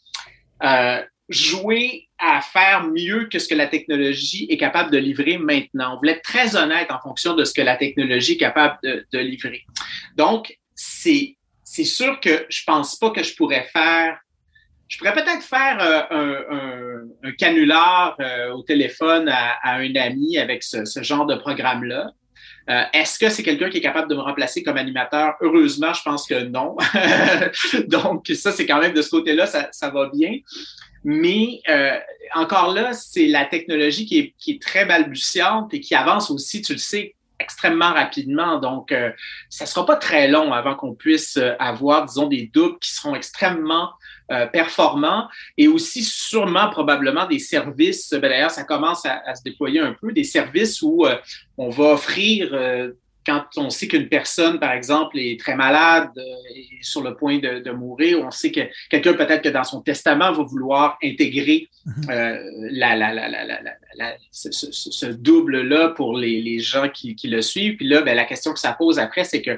euh, 0.64 1.02
jouer 1.30 2.10
à 2.20 2.42
faire 2.42 2.84
mieux 2.86 3.28
que 3.32 3.40
ce 3.40 3.48
que 3.48 3.56
la 3.56 3.68
technologie 3.68 4.46
est 4.50 4.58
capable 4.58 4.92
de 4.92 4.98
livrer 4.98 5.38
maintenant. 5.38 5.96
On 5.96 5.98
voulait 5.98 6.14
être 6.14 6.22
très 6.22 6.56
honnête 6.56 6.92
en 6.92 7.00
fonction 7.00 7.36
de 7.36 7.44
ce 7.44 7.54
que 7.54 7.62
la 7.62 7.76
technologie 7.76 8.34
est 8.34 8.38
capable 8.38 8.78
de, 8.84 9.20
livrer. 9.20 9.66
Donc, 10.16 10.58
c'est, 10.76 11.38
sûr 11.66 12.20
que 12.20 12.46
je 12.50 12.64
pense 12.66 12.98
pas 12.98 13.10
que 13.10 13.24
je 13.24 13.36
pourrais 13.36 13.68
faire 13.74 14.20
je 14.90 15.00
pourrais 15.00 15.14
peut-être 15.14 15.42
faire 15.42 15.80
euh, 15.82 17.02
un, 17.24 17.32
canular 17.32 18.16
euh, 18.20 18.52
au 18.52 18.62
téléphone 18.62 19.28
à, 19.28 19.58
un 19.64 19.96
ami 19.96 20.38
avec 20.38 20.62
ce, 20.62 20.84
genre 21.02 21.26
de 21.26 21.34
programme-là. 21.34 22.12
Euh, 22.70 22.84
est-ce 22.94 23.20
que 23.20 23.30
c'est 23.30 23.44
quelqu'un 23.44 23.70
qui 23.70 23.78
est 23.78 23.82
capable 23.82 24.10
de 24.10 24.16
me 24.16 24.22
remplacer 24.22 24.64
comme 24.64 24.78
animateur? 24.78 25.36
Heureusement, 25.42 25.94
je 25.94 26.02
pense 26.02 26.28
que 26.28 26.44
non. 26.44 26.76
Donc, 27.88 28.28
ça, 28.36 28.52
c'est 28.52 28.66
quand 28.66 28.80
même 28.80 28.94
de 28.94 29.02
ce 29.02 29.10
côté-là, 29.10 29.48
ça, 29.48 29.90
va 29.90 30.10
bien. 30.14 30.40
Mais 31.04 31.62
encore 32.34 32.74
là, 32.74 32.94
c'est 32.94 33.28
la 33.28 33.46
technologie 33.46 34.06
qui 34.06 34.20
est, 34.20 34.34
qui 34.38 34.52
est, 34.52 34.62
très 34.62 34.86
balbutiante 34.86 35.74
et 35.74 35.82
qui 35.82 35.96
avance 35.96 36.32
aussi, 36.32 36.62
tu 36.62 36.74
le 36.74 36.80
sais, 36.80 37.16
extrêmement 37.40 37.94
rapidement. 37.94 38.60
Donc, 38.60 38.94
ça 39.50 39.66
ne 39.66 39.70
sera 39.70 39.86
pas 39.86 39.98
très 39.98 40.30
long 40.30 40.54
avant 40.54 40.76
qu'on 40.76 40.96
puisse 40.96 41.38
avoir, 41.60 42.06
disons, 42.06 42.28
des 42.28 42.50
doubles 42.54 42.80
qui 42.80 42.94
seront 42.94 43.16
extrêmement 43.16 43.90
euh, 44.32 44.48
performants 44.48 45.28
et 45.58 45.68
aussi 45.68 46.02
sûrement 46.02 46.70
probablement 46.70 47.28
des 47.28 47.40
services. 47.40 48.10
Ben, 48.12 48.22
D'ailleurs, 48.22 48.52
ça 48.52 48.64
commence 48.64 49.06
à, 49.06 49.36
se 49.36 49.44
déployer 49.44 49.82
un 49.82 49.94
peu, 50.00 50.14
des 50.14 50.24
services 50.24 50.82
où 50.82 51.06
euh, 51.06 51.18
on 51.58 51.70
va 51.70 51.92
offrir 51.92 52.52
euh, 52.54 52.94
quand 53.26 53.44
on 53.58 53.70
sait 53.70 53.88
qu'une 53.88 54.08
personne, 54.08 54.60
par 54.60 54.72
exemple, 54.72 55.20
est 55.20 55.38
très 55.38 55.56
malade, 55.56 56.10
et 56.56 56.68
sur 56.82 57.02
le 57.04 57.16
point 57.16 57.40
de, 57.40 57.72
mourir, 57.72 58.20
on 58.22 58.32
sait 58.32 58.52
que 58.52 58.62
quelqu'un 58.90 59.14
peut-être 59.14 59.42
que 59.42 59.50
dans 59.50 59.64
son 59.64 59.82
testament 59.82 60.32
va 60.32 60.44
vouloir 60.44 60.98
intégrer 61.02 61.70
la, 62.08 62.96
la, 62.98 63.12
la, 63.96 64.18
ce, 64.32 65.06
double-là 65.06 65.90
pour 65.90 66.18
les, 66.18 66.42
les 66.42 66.60
gens 66.60 66.90
qui, 66.90 67.16
qui, 67.16 67.30
le 67.30 67.42
suivent. 67.42 67.78
Puis 67.78 67.88
là, 67.88 68.02
ben, 68.02 68.14
la 68.14 68.26
question 68.26 68.52
que 68.52 68.60
ça 68.60 68.74
pose 68.74 69.00
après, 69.00 69.24
c'est 69.24 69.42
que 69.42 69.58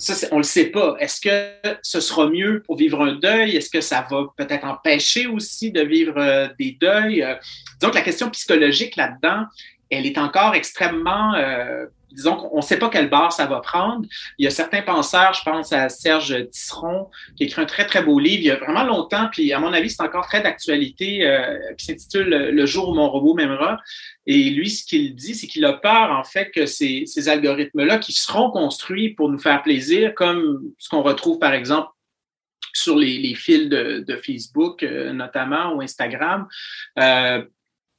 ça, 0.00 0.26
on 0.32 0.36
ne 0.36 0.40
le 0.40 0.44
sait 0.44 0.66
pas. 0.66 0.96
Est-ce 0.98 1.20
que 1.20 1.76
ce 1.82 2.00
sera 2.00 2.28
mieux 2.28 2.62
pour 2.62 2.76
vivre 2.76 3.02
un 3.02 3.16
deuil? 3.16 3.56
Est-ce 3.56 3.68
que 3.68 3.82
ça 3.82 4.06
va 4.10 4.24
peut-être 4.36 4.64
empêcher 4.64 5.26
aussi 5.26 5.70
de 5.70 5.82
vivre 5.82 6.14
euh, 6.16 6.48
des 6.58 6.76
deuils? 6.80 7.22
Euh, 7.22 7.34
donc, 7.80 7.94
la 7.94 8.00
question 8.00 8.30
psychologique 8.30 8.96
là-dedans, 8.96 9.44
elle 9.90 10.06
est 10.06 10.16
encore 10.16 10.54
extrêmement 10.54 11.34
euh, 11.34 11.86
disons 12.12 12.36
qu'on 12.36 12.56
ne 12.56 12.62
sait 12.62 12.78
pas 12.78 12.88
quelle 12.88 13.08
barre 13.08 13.32
ça 13.32 13.46
va 13.46 13.60
prendre. 13.60 14.06
Il 14.38 14.44
y 14.44 14.48
a 14.48 14.50
certains 14.50 14.82
penseurs, 14.82 15.32
je 15.34 15.42
pense 15.42 15.72
à 15.72 15.88
Serge 15.88 16.48
Tisseron, 16.50 17.08
qui 17.36 17.44
écrit 17.44 17.62
un 17.62 17.66
très, 17.66 17.86
très 17.86 18.02
beau 18.02 18.18
livre 18.18 18.42
il 18.42 18.46
y 18.46 18.50
a 18.50 18.56
vraiment 18.56 18.84
longtemps, 18.84 19.28
puis 19.30 19.52
à 19.52 19.58
mon 19.58 19.72
avis, 19.72 19.90
c'est 19.90 20.02
encore 20.02 20.26
très 20.26 20.42
d'actualité, 20.42 21.26
euh, 21.26 21.56
qui 21.76 21.86
s'intitule 21.86 22.28
Le 22.28 22.66
jour 22.66 22.88
où 22.88 22.94
mon 22.94 23.08
robot 23.08 23.34
m'aimera. 23.34 23.78
Et 24.26 24.50
lui, 24.50 24.70
ce 24.70 24.84
qu'il 24.84 25.14
dit, 25.14 25.34
c'est 25.34 25.46
qu'il 25.46 25.64
a 25.64 25.72
peur, 25.72 26.12
en 26.12 26.24
fait, 26.24 26.50
que 26.50 26.66
ces, 26.66 27.06
algorithmes-là, 27.28 27.98
qui 27.98 28.12
seront 28.12 28.50
construits 28.50 29.10
pour 29.10 29.28
nous 29.28 29.38
faire 29.38 29.62
plaisir, 29.62 30.14
comme 30.14 30.62
ce 30.78 30.88
qu'on 30.88 31.02
retrouve, 31.02 31.38
par 31.38 31.52
exemple, 31.52 31.88
sur 32.72 32.96
les, 32.96 33.18
les 33.18 33.34
fils 33.34 33.68
de, 33.68 34.04
de 34.06 34.16
Facebook, 34.16 34.82
euh, 34.82 35.12
notamment, 35.12 35.74
ou 35.74 35.80
Instagram, 35.80 36.46
euh, 36.98 37.44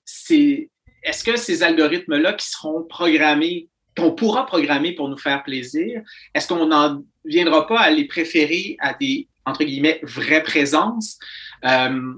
c'est 0.06 0.70
est-ce 1.04 1.24
que 1.24 1.36
ces 1.36 1.64
algorithmes-là 1.64 2.34
qui 2.34 2.48
seront 2.48 2.84
programmés 2.84 3.70
qu'on 3.98 4.12
pourra 4.12 4.46
programmer 4.46 4.94
pour 4.94 5.10
nous 5.10 5.18
faire 5.18 5.44
plaisir, 5.44 6.02
est-ce 6.34 6.48
qu'on 6.48 6.68
n'en 6.68 7.04
viendra 7.26 7.68
pas 7.68 7.80
à 7.80 7.90
les 7.90 8.06
préférer 8.06 8.78
à 8.80 8.94
des, 8.94 9.28
entre 9.46 9.64
guillemets, 9.64 10.00
vraies 10.04 10.44
présences? 10.44 11.20
Euh, 11.66 12.14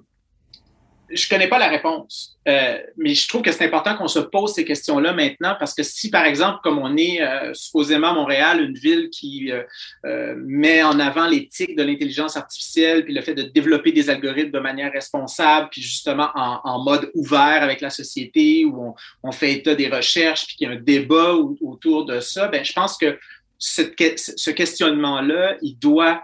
je 1.16 1.30
connais 1.30 1.48
pas 1.48 1.60
la 1.60 1.68
réponse, 1.68 2.38
euh, 2.48 2.78
mais 2.98 3.14
je 3.14 3.28
trouve 3.28 3.42
que 3.42 3.52
c'est 3.52 3.66
important 3.66 3.96
qu'on 3.96 4.08
se 4.08 4.20
pose 4.20 4.54
ces 4.54 4.66
questions-là 4.66 5.14
maintenant 5.14 5.56
parce 5.58 5.74
que 5.74 5.84
si, 5.84 6.10
par 6.10 6.26
exemple, 6.26 6.60
comme 6.64 6.80
on 6.80 6.98
est 6.98 7.22
euh, 7.22 7.54
supposément 7.54 8.10
à 8.10 8.14
Montréal, 8.14 8.62
une 8.62 8.74
ville 8.74 9.10
qui 9.10 9.52
euh, 9.52 9.64
euh, 10.06 10.36
met 10.38 10.84
en 10.84 11.00
avant 11.00 11.28
l'éthique 11.28 11.76
de 11.76 11.84
l'intelligence 11.84 12.36
artificielle, 12.36 13.06
puis 13.06 13.14
le 13.14 13.22
fait 13.22 13.34
de 13.34 13.44
développer 13.44 13.92
des 13.92 14.10
algorithmes 14.10 14.52
de 14.52 14.60
manière 14.60 14.92
responsable, 14.92 15.70
puis 15.72 15.82
justement 15.82 16.30
en, 16.36 16.60
en 16.64 16.84
mode 16.84 17.12
ouvert 17.14 17.64
avec 17.64 17.82
la 17.82 17.90
société, 17.90 18.66
où 18.66 18.90
on, 18.90 18.96
on, 19.24 19.32
fait 19.32 19.54
état 19.54 19.76
des 19.76 19.88
recherches, 19.88 20.48
puis 20.48 20.56
qu'il 20.58 20.68
y 20.68 20.72
a 20.72 20.74
un 20.74 20.82
débat 20.82 21.34
autour 21.62 22.06
de 22.06 22.20
ça, 22.20 22.48
ben, 22.48 22.64
je 22.66 22.74
pense 22.74 22.98
que 22.98 23.18
ce 23.58 24.52
questionnement-là, 24.52 25.56
il 25.62 25.78
doit, 25.80 26.24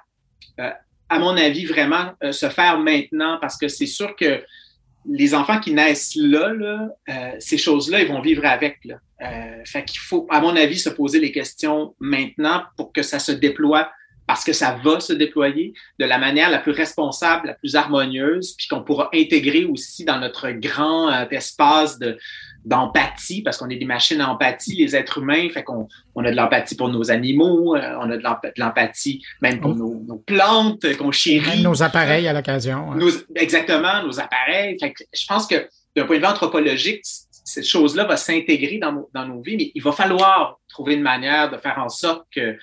à 0.58 1.20
mon 1.20 1.38
avis, 1.38 1.66
vraiment 1.66 2.12
se 2.32 2.50
faire 2.50 2.80
maintenant 2.80 3.38
parce 3.40 3.58
que 3.58 3.70
c'est 3.70 3.86
sûr 3.86 4.16
que 4.16 4.44
les 5.10 5.34
enfants 5.34 5.60
qui 5.60 5.74
naissent 5.74 6.16
là, 6.16 6.54
euh, 7.10 7.32
ces 7.40 7.58
choses-là, 7.58 8.02
ils 8.02 8.08
vont 8.08 8.22
vivre 8.22 8.46
avec. 8.46 8.78
Là. 8.86 8.96
Euh, 9.22 9.64
fait 9.66 9.84
qu'il 9.84 10.00
faut, 10.00 10.28
à 10.30 10.40
mon 10.40 10.56
avis, 10.56 10.78
se 10.78 10.90
poser 10.90 11.20
les 11.20 11.32
questions 11.32 11.96
maintenant 12.00 12.64
pour 12.78 12.94
que 12.94 13.02
ça 13.02 13.20
se 13.20 13.32
déploie, 13.32 13.92
parce 14.30 14.44
que 14.44 14.54
ça 14.54 14.78
va 14.84 15.00
se 15.00 15.12
déployer 15.12 15.74
de 15.98 16.06
la 16.06 16.20
manière 16.20 16.52
la 16.52 16.60
plus 16.60 16.72
responsable, 16.72 17.48
la 17.48 17.56
plus 17.56 17.76
harmonieuse, 17.76 18.54
puis 18.56 18.68
qu'on 18.68 18.84
pourra 18.84 19.10
intégrer 19.12 19.66
aussi 19.66 20.06
dans 20.06 20.20
notre 20.20 20.52
grand 20.52 21.12
euh, 21.12 21.26
espace 21.32 21.98
de, 21.98 22.16
d'empathie, 22.64 23.42
parce 23.42 23.58
qu'on 23.58 23.72
est 23.72 23.78
des 23.78 23.86
machines 23.86 24.20
d'empathie, 24.20 24.76
les 24.76 24.96
êtres 24.96 25.18
humains, 25.18 25.50
fait 25.50 25.64
qu'on 25.64 25.88
on 26.14 26.24
a 26.24 26.30
de 26.30 26.36
l'empathie 26.36 26.76
pour 26.76 26.90
nos 26.90 27.10
animaux, 27.10 27.76
euh, 27.76 27.96
on 28.00 28.12
a 28.12 28.18
de 28.18 28.24
l'empathie 28.58 29.20
même 29.42 29.60
pour 29.60 29.76
nos, 29.76 30.24
plantes 30.28 30.86
qu'on 30.98 31.12
chérit. 31.12 31.50
Même 31.50 31.64
nos 31.64 31.82
appareils 31.82 32.28
à 32.28 32.34
l'occasion. 32.34 32.94
Exactement, 33.34 34.04
nos 34.04 34.20
appareils. 34.20 34.78
Fait 34.80 34.94
que 34.94 35.06
je 35.12 35.26
pense 35.26 35.48
que 35.48 35.68
d'un 35.96 36.06
point 36.06 36.18
de 36.18 36.22
vue 36.22 36.28
anthropologique, 36.28 37.02
cette 37.04 37.66
chose-là 37.66 38.04
va 38.04 38.16
s'intégrer 38.16 38.78
dans, 38.78 39.08
dans 39.12 39.26
nos 39.26 39.42
vies, 39.42 39.58
mais 39.58 39.72
il 39.74 39.82
va 39.82 39.92
falloir 39.92 40.60
trouver 40.68 40.94
une 40.94 41.02
manière 41.02 41.50
de 41.50 41.58
faire 41.58 41.80
en 41.80 41.90
sorte 41.90 42.28
que 42.32 42.60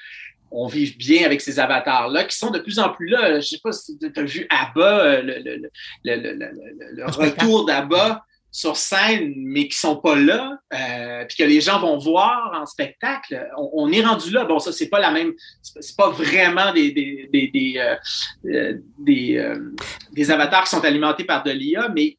on 0.51 0.67
vive 0.67 0.97
bien 0.97 1.25
avec 1.25 1.41
ces 1.41 1.59
avatars-là, 1.59 2.25
qui 2.25 2.37
sont 2.37 2.51
de 2.51 2.59
plus 2.59 2.79
en 2.79 2.91
plus 2.91 3.09
là. 3.09 3.41
Je 3.41 3.47
sais 3.47 3.61
pas 3.63 3.73
si 3.73 3.99
tu 3.99 4.13
as 4.15 4.23
vu 4.23 4.47
Abba, 4.51 5.01
euh, 5.01 5.23
le, 5.23 5.39
le, 5.45 5.71
le, 6.05 6.95
le 6.95 7.07
retour 7.07 7.67
d'Abba 7.67 8.25
sur 8.57 8.75
scène, 8.75 9.35
mais 9.37 9.69
qui 9.69 9.77
sont 9.77 9.97
pas 9.97 10.17
là, 10.17 10.59
euh, 10.73 11.27
puis 11.27 11.37
que 11.37 11.45
les 11.45 11.61
gens 11.61 11.79
vont 11.79 11.99
voir 11.99 12.59
en 12.59 12.65
spectacle, 12.65 13.47
on, 13.59 13.93
est 13.93 14.01
rendu 14.01 14.31
là. 14.31 14.47
Bon, 14.47 14.59
ça, 14.59 14.73
c'est 14.73 14.89
pas 14.89 14.99
la 14.99 15.11
même, 15.11 15.35
c'est 15.61 15.95
pas 15.95 16.09
vraiment 16.09 16.73
des, 16.73 16.91
des, 16.91 17.29
des, 17.31 17.49
des, 17.49 17.75
euh, 17.77 18.73
euh, 18.99 19.73
des, 20.15 20.31
avatars 20.31 20.65
qui 20.65 20.71
sont 20.71 20.83
alimentés 20.83 21.25
par 21.25 21.43
de 21.43 21.51
l'IA, 21.51 21.91
mais 21.95 22.17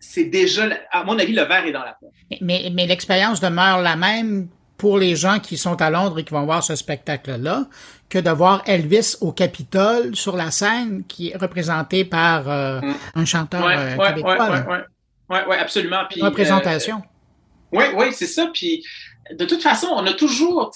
c'est 0.00 0.24
déjà, 0.24 0.70
à 0.90 1.04
mon 1.04 1.18
avis, 1.18 1.34
le 1.34 1.42
verre 1.42 1.66
est 1.66 1.72
dans 1.72 1.84
la 1.84 1.98
porte. 2.00 2.14
Mais, 2.40 2.70
mais 2.72 2.86
l'expérience 2.86 3.40
demeure 3.40 3.82
la 3.82 3.96
même 3.96 4.48
pour 4.76 4.98
les 4.98 5.16
gens 5.16 5.38
qui 5.38 5.56
sont 5.56 5.80
à 5.80 5.90
Londres 5.90 6.18
et 6.18 6.24
qui 6.24 6.32
vont 6.32 6.44
voir 6.44 6.62
ce 6.62 6.76
spectacle-là 6.76 7.66
que 8.08 8.18
de 8.18 8.30
voir 8.30 8.62
Elvis 8.66 9.16
au 9.20 9.32
Capitole 9.32 10.14
sur 10.14 10.36
la 10.36 10.50
scène 10.50 11.04
qui 11.08 11.30
est 11.30 11.36
représenté 11.36 12.04
par 12.04 12.44
mm. 12.44 12.94
un 13.14 13.24
chanteur 13.24 13.62
québécois. 14.08 14.66
Oui, 15.30 15.38
ouais, 15.48 15.58
absolument. 15.58 16.02
Puis, 16.10 16.20
Représentation. 16.22 17.02
oui, 17.72 17.84
oui, 17.96 18.06
c'est 18.12 18.26
ça. 18.26 18.50
Puis, 18.52 18.84
de 19.32 19.44
toute 19.46 19.62
façon, 19.62 19.88
on 19.90 20.06
a 20.06 20.12
toujours, 20.12 20.70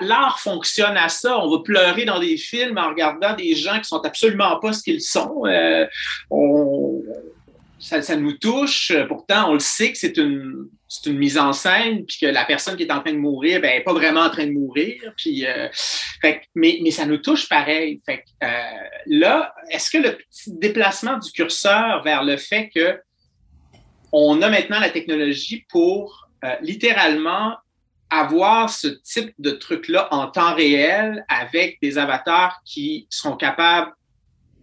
l'art 0.00 0.38
fonctionne 0.40 0.96
à 0.96 1.08
ça. 1.08 1.38
On 1.38 1.50
va 1.50 1.62
pleurer 1.62 2.04
dans 2.04 2.20
des 2.20 2.36
films 2.36 2.76
en 2.76 2.88
regardant 2.88 3.34
des 3.34 3.54
gens 3.54 3.78
qui 3.78 3.88
sont 3.88 4.04
absolument 4.04 4.58
pas 4.60 4.72
ce 4.74 4.82
qu'ils 4.82 5.00
sont. 5.00 5.44
Euh, 5.46 5.86
on, 6.30 7.02
ça, 7.78 8.02
ça, 8.02 8.16
nous 8.16 8.34
touche. 8.34 8.92
Pourtant, 9.08 9.50
on 9.50 9.54
le 9.54 9.60
sait 9.60 9.92
que 9.92 9.98
c'est 9.98 10.18
une, 10.18 10.68
c'est 10.94 11.10
une 11.10 11.18
mise 11.18 11.38
en 11.38 11.52
scène, 11.52 12.04
puis 12.06 12.18
que 12.20 12.26
la 12.26 12.44
personne 12.44 12.76
qui 12.76 12.84
est 12.84 12.92
en 12.92 13.00
train 13.00 13.12
de 13.12 13.18
mourir, 13.18 13.60
ben, 13.60 13.78
n'est 13.78 13.82
pas 13.82 13.92
vraiment 13.92 14.20
en 14.20 14.30
train 14.30 14.46
de 14.46 14.52
mourir. 14.52 15.12
Puis, 15.16 15.44
euh, 15.44 15.68
mais, 16.54 16.78
mais 16.82 16.92
ça 16.92 17.04
nous 17.04 17.16
touche 17.18 17.48
pareil. 17.48 18.00
Fait, 18.06 18.22
euh, 18.44 18.46
là, 19.06 19.52
est-ce 19.70 19.90
que 19.90 19.98
le 19.98 20.16
petit 20.16 20.56
déplacement 20.56 21.18
du 21.18 21.32
curseur 21.32 22.04
vers 22.04 22.22
le 22.22 22.36
fait 22.36 22.70
que 22.72 23.00
on 24.12 24.40
a 24.42 24.48
maintenant 24.48 24.78
la 24.78 24.90
technologie 24.90 25.66
pour 25.68 26.28
euh, 26.44 26.54
littéralement 26.60 27.56
avoir 28.08 28.70
ce 28.70 28.86
type 28.86 29.32
de 29.40 29.50
truc-là 29.50 30.06
en 30.12 30.28
temps 30.28 30.54
réel 30.54 31.24
avec 31.28 31.78
des 31.82 31.98
avatars 31.98 32.60
qui 32.64 33.08
sont 33.10 33.36
capables 33.36 33.90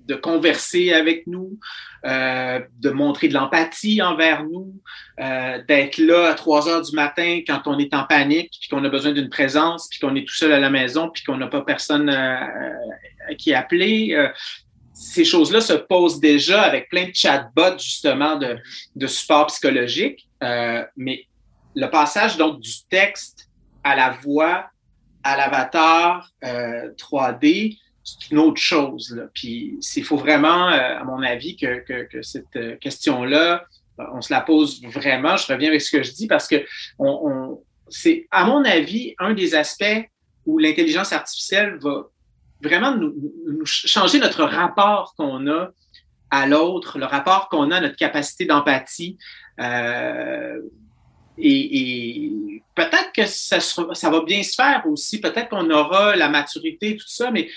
de 0.07 0.15
converser 0.15 0.93
avec 0.93 1.27
nous, 1.27 1.59
euh, 2.05 2.59
de 2.79 2.89
montrer 2.89 3.27
de 3.27 3.33
l'empathie 3.33 4.01
envers 4.01 4.43
nous, 4.43 4.73
euh, 5.19 5.61
d'être 5.67 5.97
là 5.97 6.29
à 6.29 6.33
3 6.33 6.67
heures 6.67 6.81
du 6.81 6.95
matin 6.95 7.41
quand 7.45 7.61
on 7.65 7.77
est 7.77 7.93
en 7.93 8.03
panique, 8.03 8.51
puis 8.59 8.69
qu'on 8.69 8.83
a 8.83 8.89
besoin 8.89 9.11
d'une 9.11 9.29
présence, 9.29 9.87
puis 9.89 9.99
qu'on 9.99 10.15
est 10.15 10.27
tout 10.27 10.33
seul 10.33 10.51
à 10.51 10.59
la 10.59 10.69
maison, 10.69 11.09
puis 11.09 11.23
qu'on 11.23 11.37
n'a 11.37 11.47
pas 11.47 11.61
personne 11.61 12.11
qui 13.37 13.51
est 13.51 13.55
appelé. 13.55 14.17
ces 14.93 15.23
choses-là 15.23 15.61
se 15.61 15.73
posent 15.73 16.19
déjà 16.19 16.63
avec 16.63 16.89
plein 16.89 17.05
de 17.05 17.15
chatbots, 17.15 17.77
justement, 17.77 18.35
de, 18.35 18.57
de 18.95 19.07
support 19.07 19.47
psychologique. 19.47 20.27
mais 20.97 21.25
le 21.75 21.87
passage 21.87 22.35
donc 22.35 22.59
du 22.59 22.83
texte 22.89 23.49
à 23.83 23.95
la 23.95 24.09
voix, 24.09 24.65
à 25.23 25.37
l'avatar 25.37 26.29
3D, 26.43 27.77
c'est 28.03 28.31
une 28.31 28.39
autre 28.39 28.61
chose. 28.61 29.15
Là. 29.15 29.23
Puis 29.33 29.77
il 29.95 30.03
faut 30.03 30.17
vraiment, 30.17 30.67
à 30.67 31.03
mon 31.03 31.21
avis, 31.21 31.55
que, 31.55 31.79
que, 31.79 32.03
que 32.03 32.21
cette 32.21 32.79
question-là 32.79 33.65
on 34.13 34.21
se 34.21 34.33
la 34.33 34.41
pose 34.41 34.81
vraiment. 34.83 35.37
Je 35.37 35.51
reviens 35.51 35.69
avec 35.69 35.81
ce 35.81 35.91
que 35.91 36.03
je 36.03 36.11
dis 36.11 36.27
parce 36.27 36.47
que 36.47 36.63
c'est, 37.89 38.27
à 38.31 38.45
mon 38.45 38.63
avis, 38.63 39.15
un 39.19 39.33
des 39.33 39.55
aspects 39.55 40.09
où 40.45 40.57
l'intelligence 40.57 41.13
artificielle 41.13 41.77
va 41.81 42.07
vraiment 42.63 42.95
nous, 42.95 43.13
changer 43.65 44.19
notre 44.19 44.43
rapport 44.43 45.13
qu'on 45.17 45.47
a 45.47 45.69
à 46.29 46.47
l'autre, 46.47 46.97
le 46.97 47.05
rapport 47.05 47.49
qu'on 47.49 47.71
a 47.71 47.77
à 47.77 47.81
notre 47.81 47.97
capacité 47.97 48.45
d'empathie. 48.45 49.17
Euh, 49.59 50.59
et, 51.37 52.31
peut-être 52.75 53.11
que 53.13 53.25
ça, 53.25 53.59
ça, 53.59 54.09
va 54.09 54.21
bien 54.23 54.43
se 54.43 54.53
faire 54.53 54.83
aussi, 54.85 55.19
peut-être 55.19 55.49
qu'on 55.49 55.69
aura 55.69 56.15
la 56.15 56.29
maturité, 56.29 56.95
tout 56.95 57.07
ça, 57.07 57.31
mais 57.31 57.49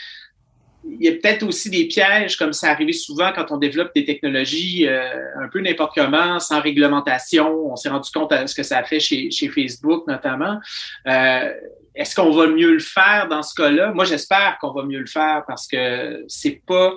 il 0.87 1.03
y 1.03 1.09
a 1.09 1.12
peut-être 1.12 1.43
aussi 1.45 1.70
des 1.70 1.87
pièges, 1.87 2.37
comme 2.37 2.53
ça 2.53 2.70
arrive 2.70 2.93
souvent 2.93 3.32
quand 3.35 3.51
on 3.51 3.57
développe 3.57 3.95
des 3.95 4.05
technologies 4.05 4.87
euh, 4.87 5.43
un 5.43 5.49
peu 5.49 5.61
n'importe 5.61 5.95
comment, 5.95 6.39
sans 6.39 6.61
réglementation. 6.61 7.72
On 7.72 7.76
s'est 7.76 7.89
rendu 7.89 8.11
compte 8.11 8.30
de 8.30 8.47
ce 8.47 8.55
que 8.55 8.62
ça 8.62 8.78
a 8.78 8.85
fait 8.85 9.01
chez, 9.01 9.30
chez 9.30 9.49
Facebook 9.49 10.07
notamment. 10.07 10.59
Euh, 11.07 11.53
est-ce 11.95 12.14
qu'on 12.14 12.32
va 12.32 12.49
mieux 12.49 12.72
le 12.72 12.80
faire 12.80 13.28
dans 13.28 13.43
ce 13.43 13.55
cas-là? 13.55 13.93
Moi, 13.93 14.05
j'espère 14.05 14.59
qu'on 14.61 14.72
va 14.72 14.82
mieux 14.82 15.01
le 15.01 15.07
faire 15.07 15.45
parce 15.47 15.66
que 15.66 16.24
c'est 16.28 16.62
pas. 16.66 16.93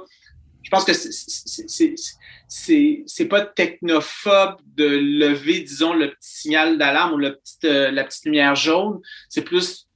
Je 0.64 0.70
pense 0.70 0.84
que 0.84 0.92
c'est 2.48 3.26
pas 3.26 3.42
technophobe 3.42 4.58
de 4.76 4.86
lever, 4.86 5.62
disons, 5.62 5.94
le 5.94 6.10
petit 6.10 6.40
signal 6.40 6.78
d'alarme 6.78 7.14
ou 7.14 7.18
le 7.18 7.36
petit, 7.36 7.58
euh, 7.66 7.90
la 7.90 8.04
petite 8.04 8.26
lumière 8.26 8.56
jaune. 8.56 9.00
C'est 9.30 9.44
plus 9.44 9.87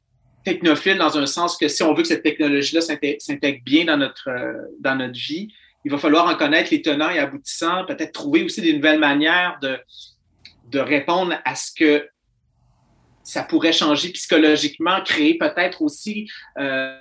technophile 0.43 0.97
dans 0.97 1.17
un 1.17 1.25
sens 1.25 1.57
que 1.57 1.67
si 1.67 1.83
on 1.83 1.93
veut 1.93 2.01
que 2.01 2.07
cette 2.07 2.23
technologie-là 2.23 2.81
s'intègre 2.81 3.63
bien 3.63 3.85
dans 3.85 3.97
notre, 3.97 4.29
euh, 4.29 4.53
dans 4.79 4.95
notre 4.95 5.17
vie, 5.17 5.49
il 5.83 5.91
va 5.91 5.97
falloir 5.97 6.27
en 6.27 6.35
connaître 6.35 6.69
les 6.71 6.81
tenants 6.81 7.09
et 7.09 7.19
aboutissants, 7.19 7.85
peut-être 7.85 8.11
trouver 8.11 8.43
aussi 8.43 8.61
des 8.61 8.73
nouvelles 8.73 8.99
manières 8.99 9.57
de, 9.61 9.79
de 10.69 10.79
répondre 10.79 11.35
à 11.43 11.55
ce 11.55 11.71
que 11.75 12.07
ça 13.23 13.43
pourrait 13.43 13.73
changer 13.73 14.09
psychologiquement, 14.09 15.01
créer 15.01 15.37
peut-être 15.37 15.81
aussi, 15.81 16.29
euh, 16.59 16.97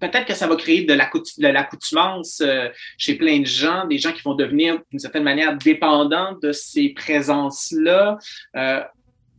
peut-être 0.00 0.26
que 0.26 0.34
ça 0.34 0.46
va 0.46 0.56
créer 0.56 0.84
de 0.84 1.48
l'accoutumance 1.48 2.40
euh, 2.40 2.68
chez 2.98 3.14
plein 3.14 3.40
de 3.40 3.46
gens, 3.46 3.86
des 3.86 3.98
gens 3.98 4.12
qui 4.12 4.22
vont 4.22 4.34
devenir 4.34 4.80
d'une 4.90 4.98
certaine 4.98 5.22
manière 5.22 5.56
dépendants 5.56 6.36
de 6.42 6.52
ces 6.52 6.90
présences-là. 6.90 8.18
Euh, 8.56 8.82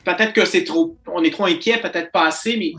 peut-être 0.04 0.34
que 0.34 0.46
c'est 0.46 0.64
trop, 0.64 0.96
on 1.08 1.24
est 1.24 1.32
trop 1.32 1.46
inquiet, 1.46 1.78
peut-être 1.78 2.12
pas 2.12 2.28
assez, 2.28 2.58
mais 2.58 2.74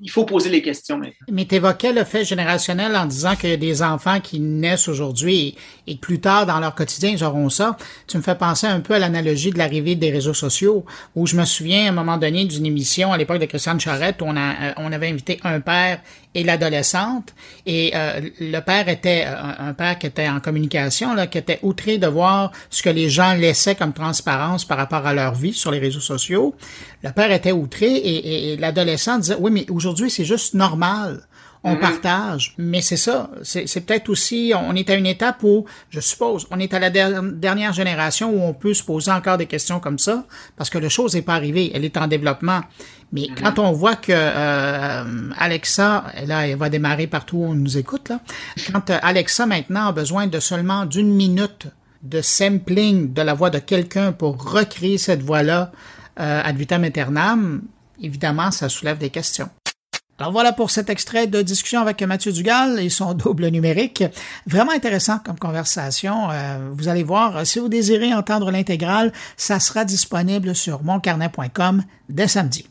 il 0.00 0.10
faut 0.10 0.24
poser 0.24 0.50
les 0.50 0.62
questions. 0.62 1.00
Mais 1.30 1.44
tu 1.44 1.56
évoquais 1.56 1.92
le 1.92 2.04
fait 2.04 2.24
générationnel 2.24 2.94
en 2.96 3.06
disant 3.06 3.36
qu'il 3.36 3.50
y 3.50 3.52
a 3.52 3.56
des 3.56 3.82
enfants 3.82 4.20
qui 4.20 4.40
naissent 4.40 4.88
aujourd'hui 4.88 5.56
et, 5.86 5.96
plus 5.96 6.20
tard 6.20 6.46
dans 6.46 6.58
leur 6.60 6.74
quotidien, 6.74 7.10
ils 7.10 7.24
auront 7.24 7.48
ça. 7.48 7.76
Tu 8.06 8.16
me 8.16 8.22
fais 8.22 8.34
penser 8.34 8.66
un 8.66 8.80
peu 8.80 8.94
à 8.94 8.98
l'analogie 8.98 9.50
de 9.50 9.58
l'arrivée 9.58 9.94
des 9.94 10.10
réseaux 10.10 10.34
sociaux, 10.34 10.84
où 11.14 11.26
je 11.26 11.36
me 11.36 11.44
souviens 11.44 11.86
à 11.86 11.88
un 11.88 11.92
moment 11.92 12.16
donné 12.16 12.44
d'une 12.44 12.66
émission 12.66 13.12
à 13.12 13.18
l'époque 13.18 13.38
de 13.38 13.46
Christiane 13.46 13.80
Charette, 13.80 14.22
où 14.22 14.26
on, 14.26 14.36
euh, 14.36 14.72
on 14.76 14.92
avait 14.92 15.08
invité 15.08 15.40
un 15.44 15.60
père 15.60 16.00
et 16.34 16.44
l'adolescente. 16.44 17.34
Et 17.66 17.92
euh, 17.94 18.20
le 18.40 18.60
père 18.60 18.88
était 18.88 19.24
euh, 19.26 19.68
un, 19.68 19.74
père 19.74 19.98
qui 19.98 20.06
était 20.06 20.28
en 20.28 20.40
communication, 20.40 21.14
là, 21.14 21.26
qui 21.26 21.38
était 21.38 21.58
outré 21.62 21.98
de 21.98 22.06
voir 22.06 22.52
ce 22.70 22.82
que 22.82 22.90
les 22.90 23.08
gens 23.08 23.34
laissaient 23.34 23.74
comme 23.74 23.92
transparence 23.92 24.64
par 24.64 24.78
rapport 24.78 25.06
à 25.06 25.14
leur 25.14 25.34
vie 25.34 25.52
sur 25.52 25.70
les 25.70 25.78
réseaux 25.78 26.00
sociaux. 26.00 26.54
Le 27.02 27.10
père 27.10 27.32
était 27.32 27.52
outré 27.52 27.86
et, 27.86 28.52
et, 28.52 28.56
l'adolescent 28.56 29.18
disait 29.18 29.36
oui 29.38 29.50
mais 29.50 29.66
aujourd'hui 29.70 30.10
c'est 30.10 30.24
juste 30.24 30.54
normal 30.54 31.22
on 31.64 31.74
mm-hmm. 31.74 31.80
partage. 31.80 32.54
Mais 32.58 32.80
c'est 32.80 32.96
ça. 32.96 33.30
C'est 33.42 33.86
peut-être 33.86 34.08
aussi, 34.08 34.52
on 34.56 34.74
est 34.74 34.90
à 34.90 34.94
une 34.94 35.06
étape 35.06 35.42
où, 35.42 35.64
je 35.90 36.00
suppose, 36.00 36.46
on 36.50 36.58
est 36.58 36.74
à 36.74 36.78
la 36.78 36.90
dernière 36.90 37.72
génération 37.72 38.30
où 38.30 38.42
on 38.42 38.54
peut 38.54 38.74
se 38.74 38.82
poser 38.82 39.10
encore 39.12 39.38
des 39.38 39.46
questions 39.46 39.80
comme 39.80 39.98
ça, 39.98 40.24
parce 40.56 40.70
que 40.70 40.78
la 40.78 40.88
chose 40.88 41.14
n'est 41.14 41.22
pas 41.22 41.34
arrivée, 41.34 41.70
elle 41.74 41.84
est 41.84 41.96
en 41.96 42.06
développement. 42.06 42.62
Mais 43.12 43.22
mm-hmm. 43.22 43.42
quand 43.42 43.58
on 43.58 43.72
voit 43.72 43.96
que 43.96 44.12
euh, 44.12 45.30
Alexa, 45.38 46.04
là, 46.26 46.48
elle 46.48 46.56
va 46.56 46.68
démarrer 46.68 47.06
partout 47.06 47.38
où 47.38 47.44
on 47.44 47.54
nous 47.54 47.78
écoute, 47.78 48.08
là. 48.08 48.20
Quand 48.72 48.90
euh, 48.90 48.98
Alexa 49.02 49.46
maintenant 49.46 49.88
a 49.88 49.92
besoin 49.92 50.26
de 50.26 50.40
seulement 50.40 50.86
d'une 50.86 51.12
minute 51.12 51.68
de 52.02 52.20
sampling 52.20 53.12
de 53.12 53.22
la 53.22 53.34
voix 53.34 53.50
de 53.50 53.58
quelqu'un 53.58 54.12
pour 54.12 54.42
recréer 54.52 54.98
cette 54.98 55.22
voix-là 55.22 55.70
euh, 56.18 56.42
ad 56.44 56.56
vitam 56.56 56.84
aeternam, 56.84 57.62
évidemment, 58.00 58.50
ça 58.50 58.68
soulève 58.68 58.98
des 58.98 59.10
questions. 59.10 59.48
Alors 60.22 60.30
voilà 60.30 60.52
pour 60.52 60.70
cet 60.70 60.88
extrait 60.88 61.26
de 61.26 61.42
discussion 61.42 61.80
avec 61.80 62.00
Mathieu 62.00 62.30
Dugal 62.30 62.78
et 62.78 62.90
son 62.90 63.12
double 63.14 63.48
numérique. 63.48 64.04
Vraiment 64.46 64.70
intéressant 64.70 65.18
comme 65.18 65.36
conversation. 65.36 66.28
vous 66.74 66.86
allez 66.86 67.02
voir, 67.02 67.44
si 67.44 67.58
vous 67.58 67.68
désirez 67.68 68.14
entendre 68.14 68.52
l'intégrale, 68.52 69.12
ça 69.36 69.58
sera 69.58 69.84
disponible 69.84 70.54
sur 70.54 70.84
moncarnet.com 70.84 71.82
dès 72.08 72.28
samedi. 72.28 72.64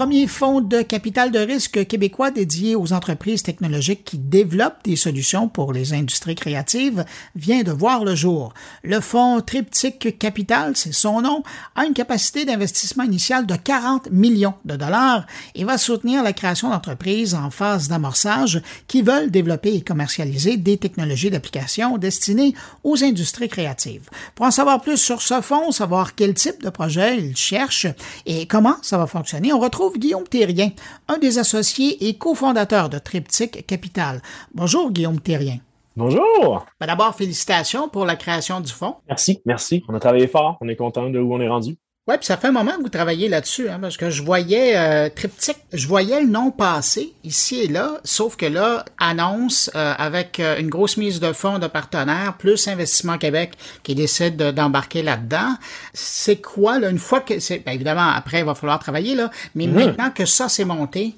Premier 0.00 0.26
fonds 0.26 0.62
de 0.62 0.80
capital 0.80 1.30
de 1.30 1.40
risque 1.40 1.86
québécois 1.86 2.30
dédié 2.30 2.74
aux 2.74 2.94
entreprises 2.94 3.42
technologiques 3.42 4.02
qui 4.02 4.16
développent 4.16 4.82
des 4.82 4.96
solutions 4.96 5.46
pour 5.46 5.74
les 5.74 5.92
industries 5.92 6.36
créatives 6.36 7.04
vient 7.36 7.64
de 7.64 7.70
voir 7.70 8.02
le 8.06 8.14
jour. 8.14 8.54
Le 8.82 9.00
fonds 9.00 9.42
Triptyque 9.42 10.18
Capital, 10.18 10.72
c'est 10.74 10.94
son 10.94 11.20
nom, 11.20 11.42
a 11.76 11.84
une 11.84 11.92
capacité 11.92 12.46
d'investissement 12.46 13.04
initial 13.04 13.44
de 13.44 13.54
40 13.54 14.10
millions 14.10 14.54
de 14.64 14.74
dollars 14.76 15.26
et 15.54 15.64
va 15.64 15.76
soutenir 15.76 16.22
la 16.22 16.32
création 16.32 16.70
d'entreprises 16.70 17.34
en 17.34 17.50
phase 17.50 17.88
d'amorçage 17.88 18.62
qui 18.88 19.02
veulent 19.02 19.30
développer 19.30 19.74
et 19.74 19.82
commercialiser 19.82 20.56
des 20.56 20.78
technologies 20.78 21.28
d'application 21.28 21.98
destinées 21.98 22.54
aux 22.84 23.04
industries 23.04 23.50
créatives. 23.50 24.08
Pour 24.34 24.46
en 24.46 24.50
savoir 24.50 24.80
plus 24.80 24.96
sur 24.96 25.20
ce 25.20 25.42
fonds, 25.42 25.72
savoir 25.72 26.14
quel 26.14 26.32
type 26.32 26.62
de 26.62 26.70
projet 26.70 27.18
il 27.18 27.36
cherche 27.36 27.86
et 28.24 28.46
comment 28.46 28.76
ça 28.80 28.96
va 28.96 29.06
fonctionner, 29.06 29.52
on 29.52 29.60
retrouve 29.60 29.89
Guillaume 29.98 30.26
Thérien, 30.26 30.70
un 31.08 31.18
des 31.18 31.38
associés 31.38 32.08
et 32.08 32.14
cofondateurs 32.14 32.88
de 32.88 32.98
Triptyque 32.98 33.66
Capital. 33.66 34.22
Bonjour 34.54 34.90
Guillaume 34.90 35.20
Thérien. 35.20 35.58
Bonjour. 35.96 36.66
Ben, 36.80 36.86
d'abord, 36.86 37.14
félicitations 37.14 37.88
pour 37.88 38.06
la 38.06 38.16
création 38.16 38.60
du 38.60 38.72
fonds. 38.72 38.96
Merci, 39.08 39.42
merci. 39.44 39.82
On 39.88 39.94
a 39.94 40.00
travaillé 40.00 40.28
fort. 40.28 40.56
On 40.60 40.68
est 40.68 40.76
content 40.76 41.10
de 41.10 41.18
où 41.18 41.34
on 41.34 41.40
est 41.40 41.48
rendu. 41.48 41.76
Oui, 42.10 42.16
puis 42.16 42.26
ça 42.26 42.36
fait 42.36 42.48
un 42.48 42.52
moment 42.52 42.72
que 42.72 42.82
vous 42.82 42.88
travaillez 42.88 43.28
là-dessus, 43.28 43.68
hein, 43.68 43.78
parce 43.80 43.96
que 43.96 44.10
je 44.10 44.24
voyais 44.24 44.76
euh, 44.76 45.08
Triptyque, 45.14 45.58
je 45.72 45.86
voyais 45.86 46.20
le 46.20 46.26
nom 46.26 46.50
passer 46.50 47.12
ici 47.22 47.60
et 47.60 47.68
là, 47.68 47.98
sauf 48.02 48.36
que 48.36 48.46
là, 48.46 48.84
annonce 48.98 49.70
euh, 49.76 49.92
avec 49.96 50.40
euh, 50.40 50.58
une 50.58 50.68
grosse 50.68 50.96
mise 50.96 51.20
de 51.20 51.32
fonds 51.32 51.60
de 51.60 51.68
partenaires, 51.68 52.34
plus 52.36 52.66
Investissement 52.66 53.16
Québec 53.16 53.52
qui 53.84 53.94
décide 53.94 54.36
d'embarquer 54.36 55.04
là-dedans. 55.04 55.54
C'est 55.92 56.40
quoi, 56.42 56.80
là, 56.80 56.90
une 56.90 56.98
fois 56.98 57.20
que 57.20 57.38
c'est, 57.38 57.60
ben, 57.60 57.70
évidemment, 57.70 58.10
après, 58.12 58.40
il 58.40 58.44
va 58.44 58.56
falloir 58.56 58.80
travailler, 58.80 59.14
là, 59.14 59.30
mais 59.54 59.68
maintenant 59.68 60.10
que 60.10 60.24
ça 60.24 60.48
s'est 60.48 60.64
monté, 60.64 61.14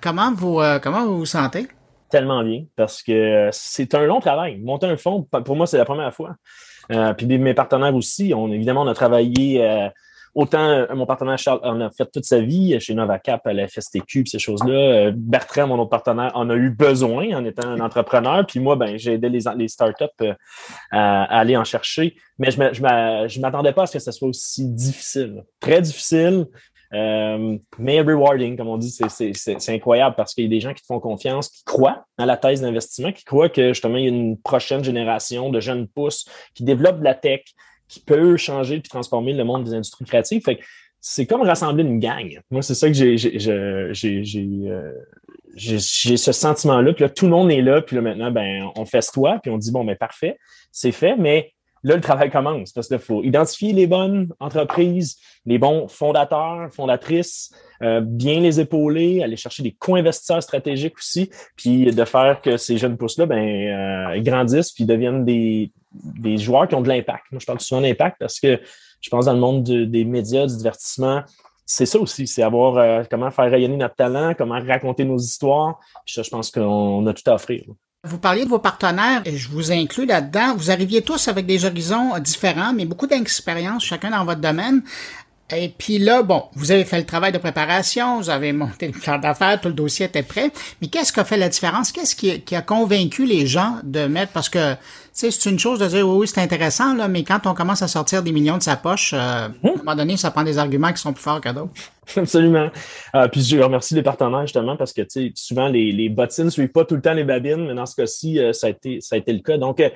comment 0.00 0.32
vous 0.32 0.60
comment 0.82 1.06
vous 1.06 1.18
vous 1.18 1.26
sentez? 1.26 1.68
Tellement 2.10 2.42
bien, 2.42 2.64
parce 2.74 3.00
que 3.04 3.48
c'est 3.52 3.94
un 3.94 4.06
long 4.06 4.18
travail. 4.18 4.58
Monter 4.58 4.86
un 4.86 4.96
fonds, 4.96 5.22
pour 5.22 5.54
moi, 5.54 5.68
c'est 5.68 5.78
la 5.78 5.84
première 5.84 6.12
fois. 6.12 6.34
puis 7.16 7.26
mes 7.26 7.54
partenaires 7.54 7.94
aussi, 7.94 8.32
on, 8.34 8.50
évidemment, 8.50 8.82
on 8.82 8.88
a 8.88 8.94
travaillé 8.94 9.90
Autant 10.34 10.66
euh, 10.66 10.86
mon 10.94 11.04
partenaire 11.04 11.36
Charles 11.36 11.60
en 11.62 11.80
a 11.80 11.90
fait 11.90 12.10
toute 12.10 12.24
sa 12.24 12.40
vie 12.40 12.78
chez 12.80 12.94
Novacap, 12.94 13.46
à 13.46 13.52
la 13.52 13.68
FSTQ, 13.68 14.24
ces 14.26 14.38
choses-là. 14.38 14.72
Euh, 14.72 15.12
Bertrand, 15.14 15.66
mon 15.66 15.78
autre 15.78 15.90
partenaire, 15.90 16.32
en 16.34 16.48
a 16.48 16.54
eu 16.54 16.70
besoin 16.70 17.36
en 17.36 17.44
étant 17.44 17.68
un 17.68 17.80
entrepreneur. 17.80 18.46
Puis 18.46 18.58
moi, 18.58 18.76
ben, 18.76 18.96
j'ai 18.96 19.14
aidé 19.14 19.28
les, 19.28 19.40
les 19.56 19.68
startups 19.68 20.04
euh, 20.22 20.32
à, 20.90 21.24
aller 21.24 21.56
en 21.56 21.64
chercher. 21.64 22.16
Mais 22.38 22.50
je 22.50 22.58
ne 22.58 23.40
m'attendais 23.40 23.72
pas 23.72 23.82
à 23.82 23.86
ce 23.86 23.92
que 23.92 23.98
ce 23.98 24.10
soit 24.10 24.28
aussi 24.28 24.66
difficile. 24.68 25.44
Très 25.60 25.82
difficile. 25.82 26.46
Euh, 26.94 27.56
mais 27.78 28.00
rewarding, 28.00 28.56
comme 28.56 28.68
on 28.68 28.76
dit, 28.76 28.90
c'est 28.90 29.70
incroyable 29.70 30.14
parce 30.16 30.34
qu'il 30.34 30.44
y 30.44 30.46
a 30.46 30.50
des 30.50 30.60
gens 30.60 30.74
qui 30.74 30.82
te 30.82 30.86
font 30.86 31.00
confiance, 31.00 31.48
qui 31.48 31.64
croient 31.64 32.04
dans 32.18 32.26
la 32.26 32.36
thèse 32.36 32.60
d'investissement, 32.60 33.12
qui 33.12 33.24
croient 33.24 33.48
que 33.48 33.68
justement, 33.68 33.96
il 33.96 34.04
y 34.04 34.06
a 34.06 34.10
une 34.10 34.38
prochaine 34.38 34.84
génération 34.84 35.50
de 35.50 35.60
jeunes 35.60 35.88
pousses 35.88 36.26
qui 36.54 36.64
développent 36.64 36.98
de 36.98 37.04
la 37.04 37.14
tech, 37.14 37.42
qui 37.92 38.00
peut 38.00 38.38
changer 38.38 38.76
et 38.76 38.80
transformer 38.82 39.34
le 39.34 39.44
monde 39.44 39.64
des 39.64 39.74
industries 39.74 40.06
créatives. 40.06 40.42
Fait 40.42 40.58
c'est 40.98 41.26
comme 41.26 41.42
rassembler 41.42 41.82
une 41.82 41.98
gang. 41.98 42.40
Moi, 42.50 42.62
c'est 42.62 42.74
ça 42.74 42.86
que 42.86 42.94
j'ai 42.94 43.16
euh, 43.48 43.92
j'ai 45.54 45.78
ce 46.16 46.32
sentiment-là. 46.32 46.94
Puis 46.94 47.02
là, 47.02 47.10
tout 47.10 47.26
le 47.26 47.32
monde 47.32 47.50
est 47.50 47.60
là. 47.60 47.82
Puis 47.82 47.96
là, 47.96 48.02
maintenant, 48.02 48.30
ben, 48.30 48.70
on 48.76 48.86
fait 48.86 49.04
toi. 49.12 49.38
Puis 49.42 49.50
on 49.50 49.58
dit, 49.58 49.70
bon, 49.70 49.84
ben, 49.84 49.96
parfait, 49.96 50.38
c'est 50.70 50.92
fait. 50.92 51.16
Mais 51.18 51.52
là, 51.82 51.96
le 51.96 52.00
travail 52.00 52.30
commence 52.30 52.72
parce 52.72 52.88
qu'il 52.88 52.98
faut 52.98 53.22
identifier 53.22 53.72
les 53.72 53.86
bonnes 53.86 54.32
entreprises, 54.40 55.16
les 55.46 55.58
bons 55.58 55.88
fondateurs, 55.88 56.72
fondatrices, 56.72 57.52
euh, 57.82 58.00
bien 58.00 58.40
les 58.40 58.60
épauler, 58.60 59.22
aller 59.22 59.36
chercher 59.36 59.62
des 59.62 59.72
co-investisseurs 59.72 60.42
stratégiques 60.42 60.96
aussi, 60.98 61.30
puis 61.56 61.86
de 61.86 62.04
faire 62.04 62.40
que 62.40 62.56
ces 62.56 62.78
jeunes 62.78 62.96
pousses-là 62.96 63.26
ben, 63.26 63.36
euh, 63.36 64.20
grandissent 64.20 64.72
puis 64.72 64.84
deviennent 64.84 65.24
des, 65.24 65.72
des 65.92 66.38
joueurs 66.38 66.68
qui 66.68 66.74
ont 66.74 66.82
de 66.82 66.88
l'impact. 66.88 67.24
Moi, 67.32 67.40
je 67.40 67.46
parle 67.46 67.60
souvent 67.60 67.80
d'impact 67.80 68.16
parce 68.20 68.38
que 68.40 68.60
je 69.00 69.10
pense 69.10 69.24
dans 69.24 69.32
le 69.32 69.40
monde 69.40 69.64
des 69.64 70.04
médias, 70.04 70.46
du 70.46 70.56
divertissement, 70.56 71.22
c'est 71.64 71.86
ça 71.86 71.98
aussi, 71.98 72.26
c'est 72.26 72.42
avoir 72.42 72.76
euh, 72.76 73.02
comment 73.10 73.30
faire 73.30 73.50
rayonner 73.50 73.76
notre 73.76 73.94
talent, 73.94 74.34
comment 74.36 74.60
raconter 74.60 75.04
nos 75.04 75.18
histoires. 75.18 75.78
Puis 76.04 76.14
ça, 76.14 76.22
je 76.22 76.30
pense 76.30 76.50
qu'on 76.50 77.06
a 77.06 77.14
tout 77.14 77.28
à 77.30 77.34
offrir. 77.34 77.64
Vous 78.04 78.18
parliez 78.18 78.44
de 78.44 78.50
vos 78.50 78.58
partenaires 78.58 79.22
et 79.24 79.36
je 79.36 79.48
vous 79.48 79.70
inclus 79.70 80.06
là-dedans. 80.06 80.56
Vous 80.56 80.72
arriviez 80.72 81.02
tous 81.02 81.28
avec 81.28 81.46
des 81.46 81.64
horizons 81.64 82.18
différents, 82.18 82.72
mais 82.72 82.84
beaucoup 82.84 83.06
d'expérience 83.06 83.84
chacun 83.84 84.10
dans 84.10 84.24
votre 84.24 84.40
domaine. 84.40 84.82
Et 85.54 85.68
puis 85.68 85.98
là, 85.98 86.24
bon, 86.24 86.42
vous 86.54 86.72
avez 86.72 86.84
fait 86.84 86.98
le 86.98 87.06
travail 87.06 87.30
de 87.30 87.38
préparation, 87.38 88.18
vous 88.18 88.28
avez 88.28 88.52
monté 88.52 88.88
le 88.88 88.92
plan 88.92 89.18
d'affaires, 89.18 89.60
tout 89.60 89.68
le 89.68 89.74
dossier 89.74 90.06
était 90.06 90.24
prêt. 90.24 90.50
Mais 90.80 90.88
qu'est-ce 90.88 91.12
qui 91.12 91.20
a 91.20 91.24
fait 91.24 91.36
la 91.36 91.48
différence? 91.48 91.92
Qu'est-ce 91.92 92.16
qui, 92.16 92.56
a 92.56 92.62
convaincu 92.62 93.24
les 93.24 93.46
gens 93.46 93.76
de 93.84 94.06
mettre, 94.06 94.32
parce 94.32 94.48
que, 94.48 94.72
tu 94.72 94.78
sais, 95.12 95.30
c'est 95.30 95.48
une 95.48 95.60
chose 95.60 95.78
de 95.78 95.86
dire, 95.86 96.08
oui, 96.08 96.22
oui, 96.22 96.26
c'est 96.26 96.40
intéressant, 96.40 96.94
là, 96.94 97.06
mais 97.06 97.22
quand 97.22 97.46
on 97.46 97.54
commence 97.54 97.82
à 97.82 97.88
sortir 97.88 98.24
des 98.24 98.32
millions 98.32 98.58
de 98.58 98.64
sa 98.64 98.74
poche, 98.74 99.12
euh, 99.12 99.18
à 99.18 99.44
un 99.44 99.52
hum. 99.62 99.76
moment 99.76 99.94
donné, 99.94 100.16
ça 100.16 100.32
prend 100.32 100.42
des 100.42 100.58
arguments 100.58 100.92
qui 100.92 101.00
sont 101.00 101.12
plus 101.12 101.22
forts 101.22 101.40
que 101.40 101.50
d'autres. 101.50 101.70
Absolument. 102.16 102.70
Euh, 103.14 103.28
puis 103.28 103.42
je 103.42 103.58
remercie 103.58 103.94
les 103.94 104.02
partenaires 104.02 104.42
justement 104.42 104.76
parce 104.76 104.92
que 104.92 105.02
souvent 105.34 105.68
les, 105.68 105.92
les 105.92 106.08
bottines 106.08 106.46
ne 106.46 106.50
suivent 106.50 106.68
pas 106.68 106.84
tout 106.84 106.94
le 106.94 107.00
temps 107.02 107.14
les 107.14 107.24
babines, 107.24 107.66
mais 107.66 107.74
dans 107.74 107.86
ce 107.86 107.96
cas-ci, 107.96 108.38
euh, 108.38 108.52
ça, 108.52 108.68
a 108.68 108.70
été, 108.70 109.00
ça 109.00 109.16
a 109.16 109.18
été 109.18 109.32
le 109.32 109.40
cas. 109.40 109.58
Donc, 109.58 109.80
euh, 109.80 109.90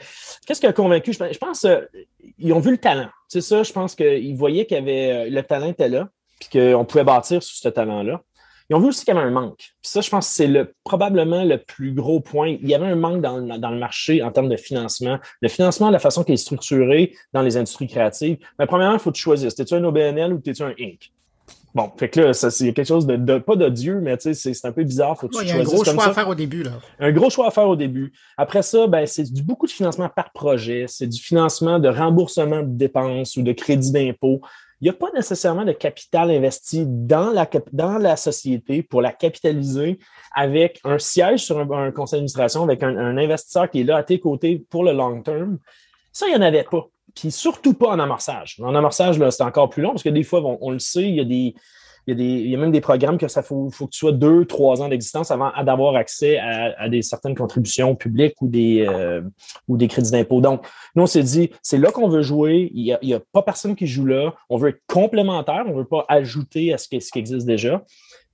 qu'est-ce 0.47 0.61
qui 0.61 0.67
a 0.67 0.73
convaincu? 0.73 1.13
Je, 1.13 1.39
pense 1.39 1.67
qu'ils 2.37 2.53
ont 2.53 2.61
vu 2.61 2.73
le 2.73 2.79
talent. 2.79 3.09
C'est 3.29 3.41
ça, 3.41 3.63
je 3.63 3.73
pense 3.73 3.95
qu'ils 3.95 4.37
voyaient 4.37 4.67
qu'il 4.67 4.77
y 4.77 4.81
avait 4.81 5.31
le 5.31 5.43
talent 5.43 5.69
était 5.69 5.89
là, 5.89 6.09
puis 6.41 6.49
qu'on 6.51 6.85
pouvait 6.85 7.05
bâtir 7.05 7.43
sur 7.43 7.57
ce 7.57 7.69
talent-là. 7.69 8.23
Ils 8.69 8.75
ont 8.75 8.81
vu 8.81 8.89
aussi 8.89 9.05
qu'il 9.05 9.15
y 9.15 9.17
avait 9.17 9.27
un 9.27 9.31
manque. 9.31 9.59
Puis 9.59 9.91
ça, 9.91 10.01
je 10.01 10.11
pense 10.11 10.29
que 10.29 10.35
c'est 10.35 10.49
le, 10.49 10.75
probablement 10.85 11.45
le 11.45 11.59
plus 11.59 11.93
gros 11.93 12.21
point. 12.21 12.57
Il 12.61 12.69
y 12.69 12.75
avait 12.75 12.87
un 12.87 12.97
manque 12.97 13.21
dans, 13.21 13.41
dans 13.41 13.71
le 13.71 13.79
marché 13.79 14.23
en 14.23 14.33
termes 14.33 14.49
de 14.49 14.57
financement. 14.57 15.19
Le 15.41 15.49
financement, 15.49 15.91
la 15.91 16.01
façon 16.01 16.25
qu'il 16.25 16.35
est 16.35 16.39
structuré 16.39 17.15
dans 17.33 17.43
les 17.43 17.57
industries 17.57 17.87
créatives. 17.87 18.39
Mais 18.59 18.67
premièrement, 18.67 18.97
il 18.97 19.01
faut 19.01 19.13
tu 19.13 19.23
choisisses. 19.23 19.55
T'es-tu 19.55 19.75
un 19.75 19.85
OBNL 19.85 20.33
ou 20.33 20.39
t'es-tu 20.39 20.65
un 20.65 20.75
Inc? 20.81 21.13
Bon, 21.77 21.93
fait 21.99 22.09
que 22.09 22.21
là, 22.21 22.33
c'est 22.33 22.73
quelque 22.73 22.89
chose 22.89 23.07
de, 23.07 23.39
pas 23.39 23.55
d'odieux, 23.55 24.01
mais 24.01 24.17
tu 24.17 24.33
sais, 24.33 24.55
c'est 24.55 24.67
un 24.67 24.73
peu 24.73 24.83
bizarre. 24.83 25.15
Faut 25.21 25.29
que 25.29 25.43
il 25.43 25.49
y 25.49 25.51
a 25.51 25.57
un 25.57 25.63
gros 25.63 25.85
choix 25.85 26.07
à 26.07 26.15
faire 26.15 26.27
au 26.27 26.35
début, 26.35 26.63
là. 26.63 26.71
Un 26.99 27.13
gros 27.13 27.29
choix 27.29 27.49
à 27.49 27.51
faire 27.51 27.69
au 27.69 27.77
début. 27.77 28.15
Après 28.39 28.63
ça, 28.63 28.87
ben, 28.87 29.05
c'est 29.05 29.31
du 29.31 29.43
beaucoup 29.43 29.67
de 29.67 29.71
financement 29.71 30.09
par 30.09 30.33
projet. 30.33 30.87
C'est 30.89 31.07
du 31.07 31.21
financement 31.21 31.79
de 31.79 31.91
remboursement 31.91 32.63
de 32.63 32.79
dépenses 32.79 33.37
ou 33.37 33.43
de 33.43 33.53
crédit 33.53 33.93
d'impôt. 33.93 34.41
Il 34.81 34.85
n'y 34.85 34.89
a 34.89 34.95
pas 34.95 35.11
nécessairement 35.15 35.67
de 35.67 35.73
capital 35.73 36.31
investi 36.31 36.85
dans 36.87 37.29
la, 37.29 37.47
dans 37.75 37.99
la 37.99 38.17
société 38.17 38.83
pour 38.83 39.03
la 39.03 39.13
capitaliser 39.13 39.99
avec 40.35 40.81
un 40.83 40.99
siège 40.99 41.45
sur 41.45 41.59
un, 41.59 41.91
conseil 41.91 42.21
d'administration, 42.21 42.63
avec 42.63 42.83
un, 42.85 42.97
un, 42.97 43.19
investisseur 43.19 43.69
qui 43.69 43.83
est 43.83 43.85
là 43.85 43.99
à 43.99 44.03
tes 44.03 44.19
côtés 44.19 44.65
pour 44.71 44.83
le 44.83 44.93
long 44.93 45.21
terme. 45.21 45.59
Ça, 46.11 46.27
il 46.27 46.31
n'y 46.31 46.37
en 46.37 46.43
avait 46.43 46.65
pas 46.65 46.89
puis 47.17 47.31
surtout 47.33 47.75
pas 47.75 47.89
en 47.89 47.99
amorçage. 47.99 48.61
En 48.63 48.75
amorçage, 48.75 49.19
c'est 49.31 49.43
encore 49.43 49.71
plus 49.71 49.83
long 49.83 49.91
parce 49.91 50.03
que 50.03 50.11
des 50.11 50.23
fois, 50.23 50.43
on, 50.61 50.71
le 50.71 50.79
sait, 50.79 51.09
il 51.09 51.17
y 51.17 51.21
a 51.21 51.25
des. 51.25 51.55
Il 52.09 52.13
y, 52.13 52.15
a 52.15 52.19
des, 52.19 52.41
il 52.45 52.51
y 52.51 52.55
a 52.55 52.59
même 52.59 52.71
des 52.71 52.81
programmes 52.81 53.19
que 53.19 53.27
ça 53.27 53.43
faut, 53.43 53.69
faut 53.69 53.87
que 53.87 53.91
tu 53.91 53.99
sois 53.99 54.13
deux, 54.13 54.45
trois 54.45 54.81
ans 54.81 54.89
d'existence 54.89 55.33
avant 55.33 55.51
d'avoir 55.65 55.97
accès 55.97 56.39
à, 56.39 56.89
des 56.89 57.03
certaines 57.03 57.35
contributions 57.35 57.97
publiques 57.97 58.41
ou 58.41 58.47
des, 58.47 58.87
euh, 58.89 59.23
ou 59.67 59.77
des 59.77 59.89
crédits 59.89 60.13
d'impôt. 60.13 60.41
Donc, 60.41 60.65
nous, 60.95 61.03
on 61.03 61.07
s'est 61.07 61.25
dit, 61.25 61.51
c'est 61.63 61.79
là 61.79 61.91
qu'on 61.91 62.09
veut 62.09 62.23
jouer. 62.23 62.71
Il 62.73 62.97
n'y 63.03 63.13
a, 63.13 63.17
a 63.17 63.21
pas 63.33 63.43
personne 63.43 63.75
qui 63.75 63.89
joue 63.89 64.07
là. 64.07 64.33
On 64.49 64.57
veut 64.57 64.69
être 64.69 64.83
complémentaire. 64.87 65.65
On 65.67 65.71
ne 65.71 65.79
veut 65.79 65.85
pas 65.85 66.05
ajouter 66.09 66.73
à 66.73 66.79
ce 66.79 66.87
qui, 66.87 67.01
ce 67.01 67.11
qui 67.11 67.19
existe 67.19 67.45
déjà. 67.45 67.83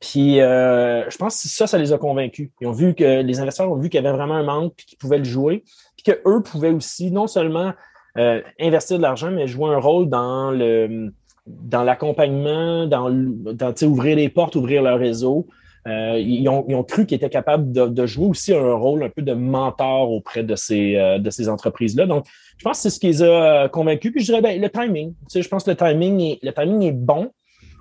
Puis, 0.01 0.43
euh, 0.43 1.09
je 1.09 1.17
pense 1.17 1.41
que 1.41 1.49
ça, 1.49 1.67
ça 1.67 1.79
les 1.79 1.95
a 1.95 1.99
convaincus. 1.99 2.51
Ils 2.61 2.67
ont 2.67 2.73
vu 2.73 2.95
que 2.95 3.23
les 3.23 3.41
investisseurs 3.41 3.73
ont 3.73 3.77
vu 3.77 3.89
qu'il 3.89 4.03
y 4.03 4.07
avait 4.07 4.15
vraiment 4.15 4.35
un 4.35 4.43
manque 4.43 4.75
puis 4.77 4.85
qu'ils 4.85 4.99
pouvaient 4.99 5.17
le 5.17 5.25
jouer. 5.25 5.65
Puis 5.97 6.13
qu'eux 6.13 6.43
pouvaient 6.43 6.73
aussi 6.73 7.11
non 7.11 7.27
seulement 7.27 7.73
euh, 8.19 8.41
investir 8.61 8.99
de 8.99 9.03
l'argent, 9.03 9.31
mais 9.31 9.47
jouer 9.47 9.71
un 9.71 9.79
rôle 9.79 10.09
dans 10.09 10.51
le 10.51 11.13
dans 11.47 11.83
l'accompagnement, 11.83 12.87
dans, 12.87 13.11
dans 13.11 13.75
ouvrir 13.83 14.17
les 14.17 14.29
portes, 14.29 14.55
ouvrir 14.55 14.83
leur 14.83 14.99
réseau. 14.99 15.49
Euh, 15.89 16.17
ils, 16.17 16.49
ont, 16.49 16.65
ils, 16.69 16.77
ont, 16.77 16.85
cru 16.85 17.07
qu'ils 17.07 17.17
étaient 17.17 17.29
capables 17.29 17.73
de, 17.73 17.87
de, 17.87 18.07
jouer 18.07 18.27
aussi 18.27 18.55
un 18.55 18.75
rôle 18.75 19.03
un 19.03 19.09
peu 19.09 19.23
de 19.23 19.33
mentor 19.33 20.13
auprès 20.13 20.45
de 20.45 20.55
ces, 20.55 20.95
euh, 20.95 21.19
de 21.19 21.29
ces 21.31 21.49
entreprises-là. 21.49 22.07
Donc, 22.07 22.25
je 22.59 22.63
pense 22.63 22.79
que 22.79 22.83
c'est 22.83 22.91
ce 22.91 23.01
qui 23.01 23.09
les 23.09 23.23
a 23.25 23.69
convaincus. 23.69 24.13
Puis 24.13 24.21
je 24.21 24.27
dirais, 24.27 24.41
ben, 24.41 24.61
le 24.61 24.71
timing. 24.71 25.11
Tu 25.13 25.17
sais, 25.29 25.43
je 25.43 25.49
pense 25.49 25.65
que 25.65 25.71
le 25.71 25.77
timing 25.77 26.21
est, 26.21 26.39
le 26.41 26.53
timing 26.53 26.83
est 26.83 26.93
bon. 26.93 27.33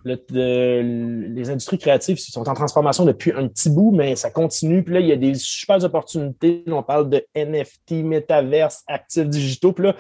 Le, 0.04 1.32
les 1.34 1.50
industries 1.50 1.78
créatives 1.78 2.18
sont 2.18 2.50
en 2.50 2.54
transformation 2.54 3.06
depuis 3.06 3.32
un 3.34 3.48
petit 3.48 3.70
bout, 3.70 3.92
mais 3.92 4.16
ça 4.16 4.32
continue. 4.32 4.84
Puis 4.84 4.94
là, 4.96 5.00
il 5.00 5.08
y 5.08 5.12
a 5.12 5.16
des 5.16 5.36
super 5.36 5.84
opportunités. 5.84 6.64
On 6.68 6.84
parle 6.84 7.10
de 7.10 7.26
NFT, 7.36 8.04
métaverse, 8.04 8.84
actifs 8.88 9.28
digitaux. 9.28 9.74
Puis 9.74 9.86
là, 9.86 9.96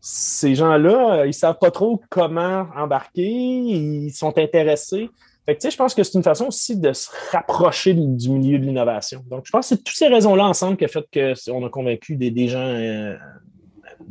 ces 0.00 0.54
gens-là, 0.54 1.26
ils 1.26 1.34
savent 1.34 1.58
pas 1.58 1.70
trop 1.70 2.00
comment 2.08 2.66
embarquer, 2.74 3.28
ils 3.28 4.12
sont 4.12 4.36
intéressés. 4.38 5.10
Fait 5.46 5.56
que, 5.56 5.70
je 5.70 5.76
pense 5.76 5.94
que 5.94 6.02
c'est 6.02 6.14
une 6.14 6.22
façon 6.22 6.46
aussi 6.46 6.76
de 6.76 6.92
se 6.92 7.08
rapprocher 7.32 7.94
du 7.94 8.30
milieu 8.30 8.58
de 8.58 8.64
l'innovation. 8.64 9.24
Donc, 9.28 9.42
je 9.46 9.50
pense 9.50 9.68
que 9.68 9.76
c'est 9.76 9.82
toutes 9.82 9.96
ces 9.96 10.08
raisons-là 10.08 10.44
ensemble 10.44 10.76
qui 10.76 10.84
ont 10.84 10.88
fait 10.88 11.42
qu'on 11.44 11.66
a 11.66 11.68
convaincu 11.68 12.16
des, 12.16 12.48
gens 12.48 12.58
euh, 12.60 13.16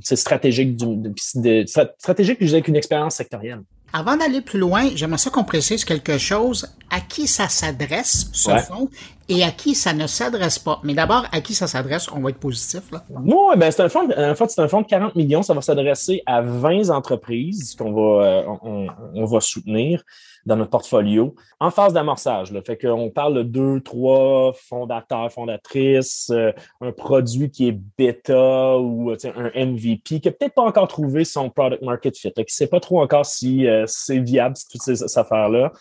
stratégiques, 0.01 0.75
du, 0.75 0.97
de, 1.35 1.65
stratégiques, 1.97 2.41
avec 2.41 2.67
une 2.67 2.75
expérience 2.75 3.15
sectorielle. 3.15 3.61
Avant 3.93 4.15
d'aller 4.15 4.41
plus 4.41 4.59
loin, 4.59 4.89
j'aimerais 4.93 5.17
ça 5.17 5.29
qu'on 5.29 5.43
précise 5.43 5.83
quelque 5.83 6.17
chose. 6.17 6.67
À 6.91 7.01
qui 7.01 7.27
ça 7.27 7.47
s'adresse, 7.47 8.29
ce 8.33 8.49
fonds, 8.57 8.89
et 9.27 9.43
à 9.43 9.51
qui 9.51 9.75
ça 9.75 9.93
ne 9.93 10.07
s'adresse 10.07 10.57
pas? 10.57 10.79
Mais 10.83 10.93
d'abord, 10.95 11.25
à 11.31 11.41
qui 11.41 11.53
ça 11.53 11.67
s'adresse? 11.67 12.07
On 12.11 12.19
va 12.19 12.31
être 12.31 12.39
positif, 12.39 12.91
là. 12.91 13.03
Oui, 13.09 13.55
ben 13.57 13.69
c'est 13.71 13.83
un 13.83 13.89
fonds, 13.89 14.09
en 14.09 14.35
fait, 14.35 14.49
c'est 14.49 14.61
un 14.61 14.67
fonds 14.67 14.81
de 14.81 14.87
40 14.87 15.15
millions. 15.15 15.43
Ça 15.43 15.53
va 15.53 15.61
s'adresser 15.61 16.23
à 16.25 16.41
20 16.41 16.89
entreprises 16.89 17.75
qu'on 17.75 17.91
va, 17.93 18.25
euh, 18.25 18.43
on, 19.15 19.25
va 19.25 19.39
soutenir 19.39 20.03
dans 20.45 20.55
notre 20.55 20.69
portfolio 20.69 21.35
en 21.59 21.71
phase 21.71 21.93
d'amorçage. 21.93 22.53
Fait 22.65 22.77
qu'on 22.77 23.09
parle 23.09 23.35
de 23.35 23.43
deux, 23.43 23.81
trois 23.81 24.53
fondateurs, 24.53 25.31
fondatrices, 25.31 26.29
euh, 26.31 26.51
un 26.81 26.91
produit 26.91 27.49
qui 27.49 27.67
est 27.67 27.79
bêta 27.97 28.77
ou 28.77 29.11
un 29.11 29.65
MVP 29.65 30.19
qui 30.19 30.21
n'a 30.25 30.31
peut-être 30.31 30.53
pas 30.53 30.63
encore 30.63 30.87
trouvé 30.87 31.23
son 31.23 31.49
product 31.49 31.81
market 31.81 32.17
fit, 32.17 32.31
qui 32.31 32.41
ne 32.41 32.45
sait 32.47 32.67
pas 32.67 32.79
trop 32.79 33.01
encore 33.01 33.25
si 33.25 33.67
euh, 33.67 33.85
c'est 33.87 34.19
viable, 34.19 34.55
toutes 34.69 34.81
ces, 34.81 35.17
affaires-là. 35.17 35.71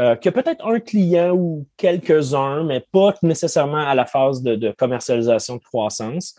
Euh, 0.00 0.16
qui 0.16 0.28
a 0.28 0.32
peut-être 0.32 0.66
un 0.66 0.80
client 0.80 1.34
ou 1.34 1.66
quelques-uns, 1.76 2.64
mais 2.64 2.82
pas 2.92 3.14
nécessairement 3.22 3.86
à 3.86 3.94
la 3.94 4.06
phase 4.06 4.42
de, 4.42 4.54
de 4.54 4.70
commercialisation 4.70 5.56
de 5.56 5.62
croissance. 5.62 6.34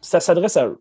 Ça 0.00 0.20
s'adresse 0.20 0.56
à 0.56 0.68
eux. 0.68 0.80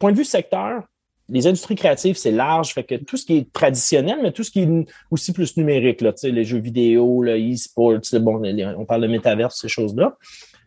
Point 0.00 0.10
de 0.10 0.16
vue 0.16 0.24
secteur, 0.24 0.82
les 1.30 1.46
industries 1.46 1.76
créatives, 1.76 2.16
c'est 2.16 2.30
large, 2.30 2.74
fait 2.74 2.84
que 2.84 2.96
tout 2.96 3.16
ce 3.16 3.24
qui 3.24 3.36
est 3.38 3.52
traditionnel, 3.52 4.18
mais 4.22 4.32
tout 4.32 4.42
ce 4.42 4.50
qui 4.50 4.60
est 4.62 4.86
aussi 5.10 5.32
plus 5.32 5.56
numérique, 5.56 6.00
là, 6.00 6.12
les 6.22 6.44
jeux 6.44 6.58
vidéo, 6.58 7.24
e-sports, 7.24 8.00
bon, 8.20 8.42
on 8.76 8.84
parle 8.84 9.02
de 9.02 9.06
métaverse, 9.06 9.60
ces 9.60 9.68
choses-là. 9.68 10.16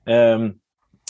Euh, 0.09 0.49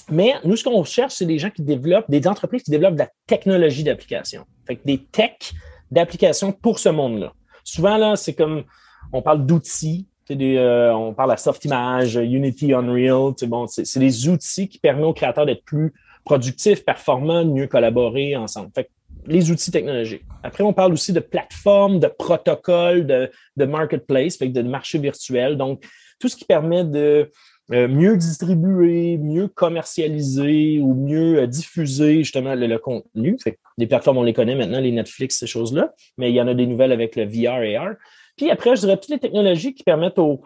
mais 0.09 0.33
nous, 0.43 0.55
ce 0.55 0.63
qu'on 0.63 0.83
cherche, 0.83 1.13
c'est 1.13 1.25
des 1.25 1.39
gens 1.39 1.49
qui 1.49 1.61
développent, 1.61 2.09
des 2.09 2.27
entreprises 2.27 2.63
qui 2.63 2.71
développent 2.71 2.95
de 2.95 2.99
la 2.99 3.09
technologie 3.27 3.83
d'application. 3.83 4.45
Fait 4.67 4.75
que 4.75 4.83
des 4.85 4.97
techs 4.97 5.53
d'application 5.91 6.51
pour 6.51 6.79
ce 6.79 6.89
monde-là. 6.89 7.33
Souvent, 7.63 7.97
là, 7.97 8.15
c'est 8.15 8.33
comme, 8.33 8.63
on 9.13 9.21
parle 9.21 9.45
d'outils, 9.45 10.07
euh, 10.31 10.91
on 10.91 11.13
parle 11.13 11.31
à 11.31 11.37
Softimage, 11.37 12.15
Unity, 12.15 12.73
Unreal, 12.73 13.33
bon, 13.47 13.67
c'est 13.67 13.99
des 13.99 14.27
outils 14.29 14.67
qui 14.67 14.79
permettent 14.79 15.05
aux 15.05 15.13
créateurs 15.13 15.45
d'être 15.45 15.63
plus 15.63 15.93
productifs, 16.23 16.85
performants, 16.85 17.45
mieux 17.45 17.67
collaborer 17.67 18.35
ensemble. 18.35 18.71
Les 19.28 19.51
outils 19.51 19.71
technologiques. 19.71 20.24
Après, 20.43 20.63
on 20.63 20.74
parle 20.74 20.93
aussi 20.93 21.13
de 21.13 21.19
plateformes, 21.19 21.99
de 21.99 22.07
protocoles, 22.07 23.05
de, 23.05 23.32
de 23.57 23.65
marketplace, 23.65 24.38
de 24.39 24.61
marché 24.61 24.99
virtuel. 24.99 25.57
Donc, 25.57 25.84
tout 26.19 26.28
ce 26.28 26.36
qui 26.36 26.45
permet 26.45 26.84
de 26.84 27.30
euh, 27.71 27.88
mieux 27.88 28.17
distribuer, 28.17 29.17
mieux 29.17 29.47
commercialiser 29.47 30.80
ou 30.82 30.93
mieux 30.93 31.39
euh, 31.39 31.47
diffuser 31.47 32.17
justement 32.17 32.55
le, 32.55 32.78
contenu. 32.78 33.38
Les 33.78 33.88
plateformes, 33.88 34.17
on 34.17 34.24
les 34.24 34.34
connaît 34.34 34.55
maintenant, 34.55 34.82
les 34.82 34.91
Netflix, 34.91 35.39
ces 35.39 35.47
choses-là, 35.47 35.93
mais 36.17 36.30
il 36.30 36.36
y 36.36 36.41
en 36.41 36.47
a 36.47 36.53
des 36.53 36.67
nouvelles 36.67 36.91
avec 36.91 37.15
le 37.15 37.24
VR 37.24 37.63
et 37.63 37.78
AR. 37.78 37.93
Puis 38.36 38.51
après, 38.51 38.76
je 38.76 38.82
dirais 38.82 38.97
toutes 38.97 39.11
les 39.11 39.19
technologies 39.19 39.74
qui 39.74 39.84
permettent 39.84 40.19
aux, 40.19 40.41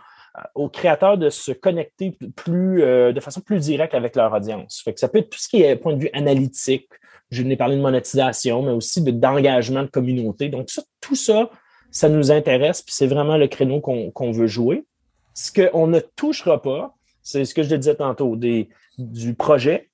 aux 0.53 0.69
créateurs 0.69 1.17
de 1.17 1.31
se 1.31 1.51
connecter 1.51 2.15
plus, 2.35 2.81
de 2.81 3.19
façon 3.19 3.41
plus 3.41 3.59
directe 3.61 3.95
avec 3.95 4.15
leur 4.15 4.31
audience. 4.33 4.83
Ça 4.95 5.07
peut 5.07 5.19
être 5.19 5.29
tout 5.29 5.39
ce 5.39 5.47
qui 5.47 5.63
est 5.63 5.75
point 5.75 5.93
de 5.93 6.01
vue 6.01 6.09
analytique. 6.13 6.89
Je 7.29 7.43
n'ai 7.43 7.57
parlé 7.57 7.75
de 7.75 7.81
monétisation, 7.81 8.61
mais 8.61 8.71
aussi 8.71 9.01
d'engagement 9.01 9.83
de, 9.83 9.87
communauté. 9.87 10.49
Donc, 10.49 10.69
tout 11.01 11.15
ça, 11.15 11.49
ça 11.91 12.09
nous 12.09 12.31
intéresse, 12.31 12.81
puis 12.81 12.93
c'est 12.93 13.07
vraiment 13.07 13.37
le 13.37 13.47
créneau 13.47 13.81
qu'on 13.81 14.31
veut 14.31 14.47
jouer. 14.47 14.85
Ce 15.33 15.51
qu'on 15.51 15.87
ne 15.87 15.99
touchera 15.99 16.61
pas, 16.61 16.95
c'est 17.21 17.43
ce 17.45 17.53
que 17.53 17.63
je 17.63 17.75
disais 17.75 17.95
tantôt, 17.95 18.35
des, 18.35 18.69
du 18.97 19.33
projet, 19.33 19.89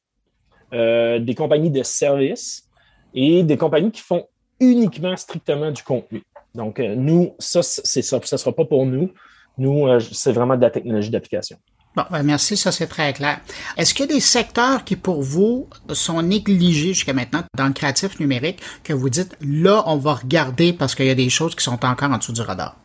euh, 0.74 1.20
des 1.20 1.36
compagnies 1.36 1.72
de 1.72 1.84
services 1.84 2.70
et 3.14 3.44
des 3.44 3.58
compagnies 3.58 3.92
qui 3.92 4.02
font 4.02 4.28
uniquement 4.60 5.16
strictement 5.18 5.72
du 5.72 5.84
contenu. 5.84 6.24
Donc, 6.56 6.80
euh, 6.80 6.96
nous, 6.96 7.36
ça, 7.40 7.62
c'est 7.64 8.02
ça. 8.02 8.20
Ça 8.24 8.36
ne 8.36 8.40
sera 8.40 8.52
pas 8.54 8.66
pour 8.66 8.86
nous. 8.86 9.12
Nous, 9.58 9.88
euh, 9.88 10.00
c'est 10.00 10.32
vraiment 10.32 10.56
de 10.56 10.62
la 10.62 10.70
technologie 10.70 11.10
d'application. 11.10 11.58
Bon, 11.96 12.04
ben 12.10 12.24
merci, 12.24 12.58
ça 12.58 12.72
c'est 12.72 12.88
très 12.88 13.14
clair. 13.14 13.39
Est-ce 13.78 13.94
qu'il 13.94 14.08
y 14.08 14.10
a 14.10 14.16
des 14.16 14.20
secteurs 14.20 14.84
qui 14.84 14.96
pour 14.96 15.22
vous 15.22 15.68
sont 15.91 16.22
négligés 16.24 16.94
jusqu'à 16.94 17.14
maintenant 17.14 17.44
dans 17.56 17.68
le 17.68 17.74
créatif 17.74 18.20
numérique 18.20 18.62
que 18.84 18.94
vous 18.94 19.10
dites 19.10 19.38
là 19.41 19.84
on 19.86 19.98
va 19.98 20.16
regarder 20.16 20.74
parce 20.74 20.96
qu'il 20.96 21.06
y 21.06 21.12
a 21.12 21.16
des 21.16 21.30
choses 21.30 21.54
qui 21.54 21.64
sont 21.64 21.86
encore 21.86 22.10
en 22.10 22.18
dessous 22.18 22.34
du 22.34 22.41
radar? 22.41 22.78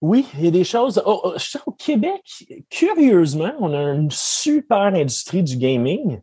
oui, 0.00 0.26
il 0.38 0.44
y 0.44 0.48
a 0.48 0.50
des 0.50 0.64
choses. 0.64 1.02
Oh, 1.06 1.20
oh, 1.24 1.34
je 1.36 1.58
au 1.64 1.72
Québec, 1.72 2.22
curieusement, 2.68 3.52
on 3.58 3.72
a 3.72 3.94
une 3.94 4.10
super 4.10 4.94
industrie 4.94 5.42
du 5.42 5.56
gaming, 5.56 6.20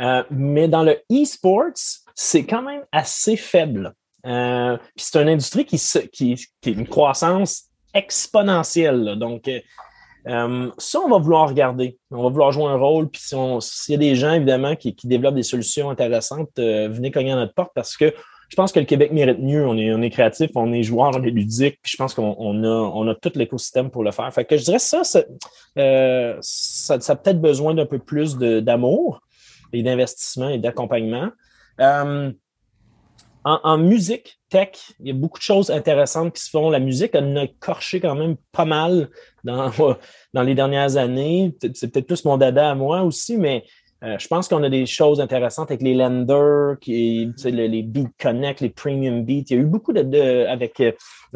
euh, 0.00 0.22
mais 0.30 0.68
dans 0.68 0.82
le 0.82 0.98
e-sports, 1.10 2.02
c'est 2.14 2.44
quand 2.44 2.62
même 2.62 2.84
assez 2.92 3.36
faible. 3.36 3.94
Euh, 4.26 4.76
puis 4.94 5.06
c'est 5.06 5.22
une 5.22 5.28
industrie 5.28 5.64
qui, 5.64 5.78
qui, 6.12 6.36
qui, 6.60 6.68
a 6.68 6.72
une 6.72 6.86
croissance 6.86 7.64
exponentielle. 7.94 9.16
Donc, 9.18 9.48
euh, 10.26 10.70
ça, 10.78 11.00
on 11.00 11.08
va 11.08 11.18
vouloir 11.18 11.48
regarder. 11.48 11.98
On 12.10 12.22
va 12.22 12.28
vouloir 12.28 12.52
jouer 12.52 12.66
un 12.66 12.76
rôle. 12.76 13.08
Puis 13.08 13.22
s'il 13.22 13.92
y 13.92 13.94
a 13.94 13.98
des 13.98 14.16
gens, 14.16 14.32
évidemment, 14.32 14.76
qui, 14.76 14.94
qui 14.94 15.06
développent 15.06 15.34
des 15.34 15.42
solutions 15.42 15.90
intéressantes, 15.90 16.50
venez 16.56 17.10
cogner 17.10 17.32
à 17.32 17.36
notre 17.36 17.54
porte 17.54 17.72
parce 17.74 17.96
que 17.96 18.12
je 18.48 18.56
pense 18.56 18.72
que 18.72 18.80
le 18.80 18.86
Québec 18.86 19.12
mérite 19.12 19.40
mieux. 19.40 19.66
On 19.66 19.76
est, 19.76 19.92
on 19.92 20.02
est 20.02 20.10
créatif, 20.10 20.50
on 20.54 20.72
est 20.72 20.82
joueur, 20.82 21.10
on 21.14 21.22
est 21.22 21.30
ludique, 21.30 21.80
puis 21.82 21.92
je 21.92 21.96
pense 21.96 22.14
qu'on 22.14 22.36
on 22.38 22.62
a, 22.62 22.68
on 22.68 23.08
a 23.08 23.14
tout 23.14 23.32
l'écosystème 23.34 23.90
pour 23.90 24.04
le 24.04 24.12
faire. 24.12 24.32
Fait 24.32 24.44
que 24.44 24.56
je 24.56 24.64
dirais 24.64 24.78
ça, 24.78 25.04
ça, 25.04 25.22
euh, 25.78 26.36
ça, 26.40 26.94
a 26.94 27.16
peut-être 27.16 27.40
besoin 27.40 27.74
d'un 27.74 27.86
peu 27.86 27.98
plus 27.98 28.36
d'amour 28.36 29.20
et 29.72 29.82
d'investissement 29.82 30.50
et 30.50 30.58
d'accompagnement. 30.58 31.30
Euh, 31.80 32.30
en, 33.44 33.78
musique, 33.78 34.38
tech, 34.48 34.70
il 35.00 35.08
y 35.08 35.10
a 35.10 35.14
beaucoup 35.14 35.38
de 35.38 35.44
choses 35.44 35.70
intéressantes 35.70 36.34
qui 36.34 36.42
se 36.42 36.50
font. 36.50 36.70
La 36.70 36.80
musique, 36.80 37.10
elle 37.14 37.36
a 37.36 37.46
corché 37.60 38.00
quand 38.00 38.14
même 38.14 38.36
pas 38.52 38.64
mal 38.64 39.10
dans, 39.44 39.70
dans 40.34 40.42
les 40.42 40.54
dernières 40.54 40.96
années. 40.96 41.54
C'est 41.74 41.92
peut-être 41.92 42.06
plus 42.06 42.24
mon 42.24 42.38
dada 42.38 42.70
à 42.70 42.74
moi 42.74 43.02
aussi, 43.02 43.36
mais 43.36 43.64
euh, 44.04 44.18
je 44.18 44.28
pense 44.28 44.48
qu'on 44.48 44.62
a 44.62 44.68
des 44.68 44.84
choses 44.84 45.20
intéressantes 45.20 45.70
avec 45.70 45.82
les 45.82 45.94
lenders, 45.94 46.76
les 46.86 47.82
Beat 47.82 48.08
Connect, 48.20 48.60
les 48.60 48.68
Premium 48.68 49.24
Beat. 49.24 49.50
Il 49.50 49.56
y 49.56 49.58
a 49.58 49.62
eu 49.62 49.66
beaucoup 49.66 49.92
de, 49.92 50.46
avec 50.46 50.80
euh, 50.80 50.92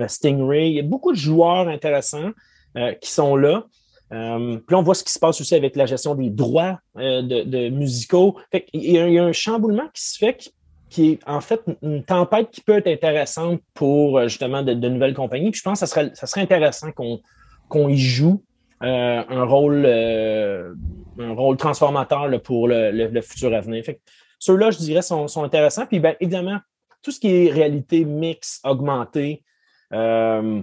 Stingray. 0.06 0.70
Il 0.70 0.76
y 0.76 0.80
a 0.80 0.82
beaucoup 0.82 1.12
de 1.12 1.16
joueurs 1.16 1.68
intéressants 1.68 2.30
euh, 2.76 2.92
qui 2.94 3.10
sont 3.10 3.36
là. 3.36 3.64
puis 4.10 4.74
on 4.74 4.82
voit 4.82 4.94
ce 4.94 5.02
qui 5.04 5.12
se 5.12 5.18
passe 5.18 5.40
aussi 5.40 5.54
avec 5.54 5.76
la 5.76 5.86
gestion 5.86 6.14
des 6.14 6.28
droits 6.28 6.78
de, 6.94 7.68
musicaux. 7.70 8.36
il, 8.74 8.92
y 8.92 9.18
a, 9.18 9.24
un 9.24 9.32
chamboulement 9.32 9.88
qui 9.94 10.02
se 10.02 10.18
fait 10.18 10.36
qui, 10.36 10.50
est 10.96 11.20
en 11.26 11.40
fait 11.40 11.60
une 11.82 12.02
tempête 12.02 12.50
qui 12.50 12.60
peut 12.60 12.76
être 12.78 12.86
intéressante 12.86 13.60
pour 13.74 14.22
justement 14.22 14.62
de, 14.62 14.72
nouvelles 14.72 15.14
compagnies. 15.14 15.50
Puis 15.50 15.58
je 15.58 15.64
pense 15.64 15.80
que 15.80 15.86
ça 15.86 16.26
serait, 16.26 16.40
intéressant 16.40 16.88
qu'on 16.92 17.88
y 17.88 17.98
joue 17.98 18.42
euh, 18.84 19.22
un 19.28 19.44
rôle 19.44 19.82
euh, 19.86 20.72
un 21.18 21.32
rôle 21.32 21.56
transformateur 21.56 22.30
pour 22.42 22.68
le, 22.68 23.20
futur 23.22 23.52
à 23.52 23.60
venir. 23.60 23.82
ceux-là, 24.38 24.70
je 24.70 24.78
dirais, 24.78 25.02
sont, 25.02 25.26
intéressants. 25.42 25.86
Puis 25.86 25.98
bien, 25.98 26.14
évidemment, 26.20 26.58
tout 27.02 27.10
ce 27.10 27.18
qui 27.18 27.28
est 27.28 27.50
réalité 27.50 28.04
mix, 28.04 28.60
augmentée, 28.62 29.42
euh, 29.92 30.62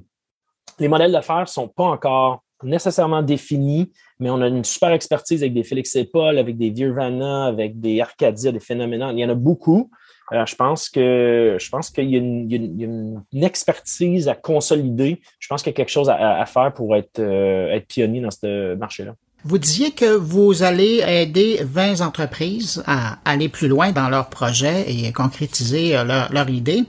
les 0.80 0.88
modèles 0.88 1.12
d'affaires 1.12 1.42
ne 1.42 1.46
sont 1.46 1.68
pas 1.68 1.84
encore 1.84 2.44
nécessairement 2.64 3.22
définis, 3.22 3.92
mais 4.20 4.30
on 4.30 4.40
a 4.42 4.48
une 4.48 4.64
super 4.64 4.92
expertise 4.92 5.44
avec 5.44 5.54
des 5.54 5.64
Félix 5.64 5.94
et 5.98 6.06
Paul, 6.06 6.38
avec 6.38 6.58
des 6.58 6.70
Virvana, 6.70 7.48
avec 7.48 7.82
des 7.82 8.00
Arcadia, 8.00 8.54
des 8.54 8.62
phénomènes. 8.62 9.06
Il 9.12 9.20
y 9.20 9.26
en 9.26 9.30
a 9.30 9.36
beaucoup. 9.36 9.92
Euh, 10.32 10.46
je 10.46 10.56
pense 10.56 10.90
que 10.90 11.58
je 11.60 11.70
pense 11.70 11.90
qu'il 11.92 12.10
y, 12.10 12.16
a 12.16 12.20
une 12.20 13.24
expertise 13.34 14.28
à 14.28 14.36
consolider. 14.36 15.22
Je 15.40 15.48
pense 15.48 15.62
qu'il 15.62 15.72
y 15.72 15.76
a 15.76 15.78
quelque 15.78 15.92
chose 15.92 16.10
à, 16.10 16.46
faire 16.46 16.74
pour 16.74 16.96
être, 16.96 17.20
euh, 17.20 17.70
être 17.70 17.88
pionnier 17.88 18.22
dans 18.22 18.32
ce 18.32 18.74
marché-là. 18.76 19.14
Vous 19.44 19.60
disiez 19.60 19.92
que 19.92 20.16
vous 20.16 20.64
allez 20.64 21.04
aider 21.08 21.60
20 21.64 22.02
entreprises 22.02 22.84
à 22.88 23.20
aller 23.26 23.50
plus 23.50 23.68
loin 23.68 23.92
dans 23.92 24.10
leurs 24.10 24.30
projets 24.30 24.86
et 24.92 25.12
concrétiser 25.14 25.96
euh, 25.96 26.04
leur, 26.04 26.34
leur 26.34 26.50
idée. 26.50 26.84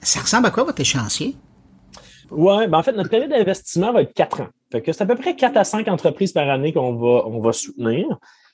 Ça 0.00 0.20
ressemble 0.20 0.46
à 0.46 0.50
quoi 0.50 0.62
votre 0.62 0.80
échéancier? 0.80 1.34
Oui, 2.30 2.68
ben 2.68 2.78
en 2.78 2.82
fait, 2.84 2.92
notre 2.92 3.10
période 3.10 3.30
d'investissement 3.30 3.92
va 3.92 4.02
être 4.02 4.14
4 4.14 4.42
ans. 4.42 4.48
Fait 4.70 4.82
que 4.82 4.92
c'est 4.92 5.02
à 5.02 5.06
peu 5.06 5.16
près 5.16 5.34
4 5.34 5.56
à 5.56 5.64
5 5.64 5.88
entreprises 5.88 6.32
par 6.32 6.48
année 6.48 6.72
qu'on 6.72 6.94
va, 6.94 7.26
on 7.26 7.40
va 7.40 7.52
soutenir. 7.52 8.06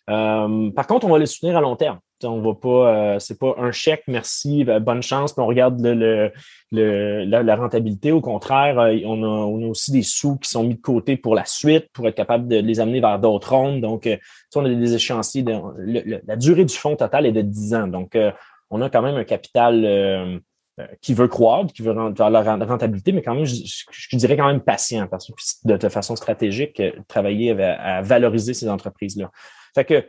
par 0.07 0.87
contre, 0.87 1.07
on 1.07 1.11
va 1.11 1.19
les 1.19 1.27
soutenir 1.27 1.57
à 1.59 1.61
long 1.61 1.77
terme. 1.77 1.99
On 2.25 2.41
va 2.41 2.55
pas, 2.55 2.69
euh, 2.69 3.19
c'est 3.19 3.39
pas 3.39 3.55
un 3.59 3.73
chèque, 3.73 4.05
merci, 4.07 4.65
euh, 4.69 4.81
bonne 4.81 5.03
chance, 5.03 5.33
puis 5.33 5.43
on 5.43 5.47
regarde 5.47 5.81
le, 5.81 6.33
la, 6.71 7.57
rentabilité. 7.57 8.13
Au 8.13 8.21
contraire, 8.21 8.79
euh, 8.79 8.97
on, 9.05 9.23
a, 9.23 9.67
aussi 9.67 9.93
des 9.93 10.03
sous 10.03 10.37
qui 10.37 10.51
sont 10.51 10.65
mis 10.65 10.75
de 10.75 10.81
côté 10.81 11.17
pour 11.17 11.35
la 11.35 11.45
suite, 11.45 11.89
pour 11.93 12.07
être 12.09 12.15
capable 12.15 12.49
de 12.49 12.57
les 12.57 12.81
amener 12.81 13.01
vers 13.01 13.19
d'autres 13.19 13.55
rondes. 13.55 13.81
Donc, 13.81 14.09
on 14.55 14.65
a 14.65 14.69
des 14.69 14.95
échéanciers. 14.95 15.43
De, 15.43 16.21
la 16.27 16.37
durée 16.37 16.65
du 16.65 16.75
fonds 16.75 16.97
total 16.97 17.27
est 17.27 17.33
de 17.33 17.43
10 17.43 17.75
ans. 17.75 17.87
Donc, 17.89 18.17
on 18.71 18.81
a 18.83 18.91
quand 18.91 19.03
même 19.03 19.17
un 19.17 19.25
capital 19.25 20.41
qui 21.01 21.15
veut 21.15 21.29
croître, 21.29 21.73
qui 21.73 21.83
veut 21.83 21.95
vers 22.15 22.31
la 22.31 22.65
rentabilité, 22.65 23.13
mais 23.13 23.23
quand 23.23 23.35
même, 23.35 23.45
je, 23.45 24.17
dirais 24.17 24.37
quand 24.37 24.47
même 24.47 24.61
patient, 24.61 25.07
parce 25.07 25.27
que 25.29 25.33
de, 25.77 25.89
façon 25.89 26.17
stratégique, 26.17 26.83
travailler 27.09 27.53
à, 27.61 27.99
à 27.99 28.03
valoriser 28.03 28.55
ces 28.55 28.69
entreprises-là. 28.69 29.31
Fait 29.75 29.85
que 29.85 30.05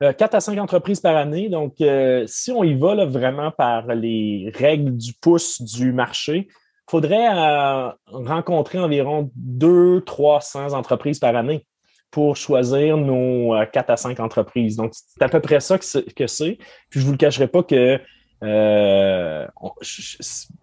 4 0.00 0.34
euh, 0.34 0.36
à 0.36 0.40
5 0.40 0.58
entreprises 0.58 1.00
par 1.00 1.16
année. 1.16 1.48
Donc, 1.48 1.80
euh, 1.80 2.24
si 2.26 2.50
on 2.52 2.64
y 2.64 2.74
va 2.74 3.04
vraiment 3.06 3.50
par 3.50 3.86
les 3.94 4.52
règles 4.54 4.96
du 4.96 5.12
pouce 5.14 5.62
du 5.62 5.92
marché, 5.92 6.48
il 6.48 6.90
faudrait 6.90 7.28
euh, 7.30 7.90
rencontrer 8.06 8.78
environ 8.78 9.30
200-300 9.58 10.74
entreprises 10.74 11.18
par 11.18 11.34
année 11.36 11.66
pour 12.10 12.36
choisir 12.36 12.96
nos 12.96 13.54
4 13.72 13.90
à 13.90 13.96
5 13.96 14.20
entreprises. 14.20 14.76
Donc, 14.76 14.92
c'est 14.94 15.22
à 15.22 15.28
peu 15.28 15.40
près 15.40 15.60
ça 15.60 15.78
que 15.78 15.84
c'est. 15.84 16.58
Puis, 16.90 17.00
je 17.00 17.00
ne 17.00 17.04
vous 17.04 17.12
le 17.12 17.18
cacherai 17.18 17.48
pas 17.48 17.62
que 17.62 18.00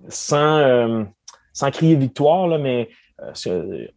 sans, 0.07 1.71
crier 1.71 1.95
victoire, 1.95 2.57
mais 2.59 2.89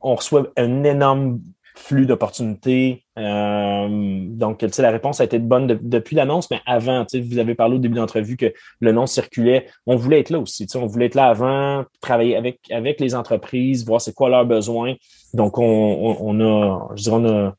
on 0.00 0.14
reçoit 0.16 0.52
un 0.56 0.82
énorme 0.82 1.40
flux 1.74 2.06
d'opportunités. 2.06 3.04
Euh, 3.18 3.88
donc, 3.90 4.62
la 4.78 4.90
réponse 4.90 5.20
a 5.20 5.24
été 5.24 5.38
bonne 5.38 5.66
depuis 5.66 6.16
l'annonce, 6.16 6.50
mais 6.50 6.60
avant, 6.66 7.04
vous 7.12 7.38
avez 7.38 7.54
parlé 7.54 7.76
au 7.76 7.78
début 7.78 7.94
de 7.94 8.00
l'entrevue 8.00 8.36
que 8.36 8.52
le 8.80 8.92
nom 8.92 9.06
circulait. 9.06 9.66
On 9.86 9.96
voulait 9.96 10.20
être 10.20 10.30
là 10.30 10.38
aussi. 10.38 10.66
On 10.76 10.86
voulait 10.86 11.06
être 11.06 11.16
là 11.16 11.26
avant, 11.26 11.84
travailler 12.00 12.36
avec, 12.36 12.60
avec 12.70 13.00
les 13.00 13.14
entreprises, 13.14 13.84
voir 13.84 14.00
c'est 14.00 14.14
quoi 14.14 14.30
leurs 14.30 14.46
besoins. 14.46 14.94
Donc, 15.34 15.58
on, 15.58 16.40
a, 16.40 16.88
je 16.94 17.02
dirais, 17.02 17.16
on 17.16 17.26
a, 17.26 17.54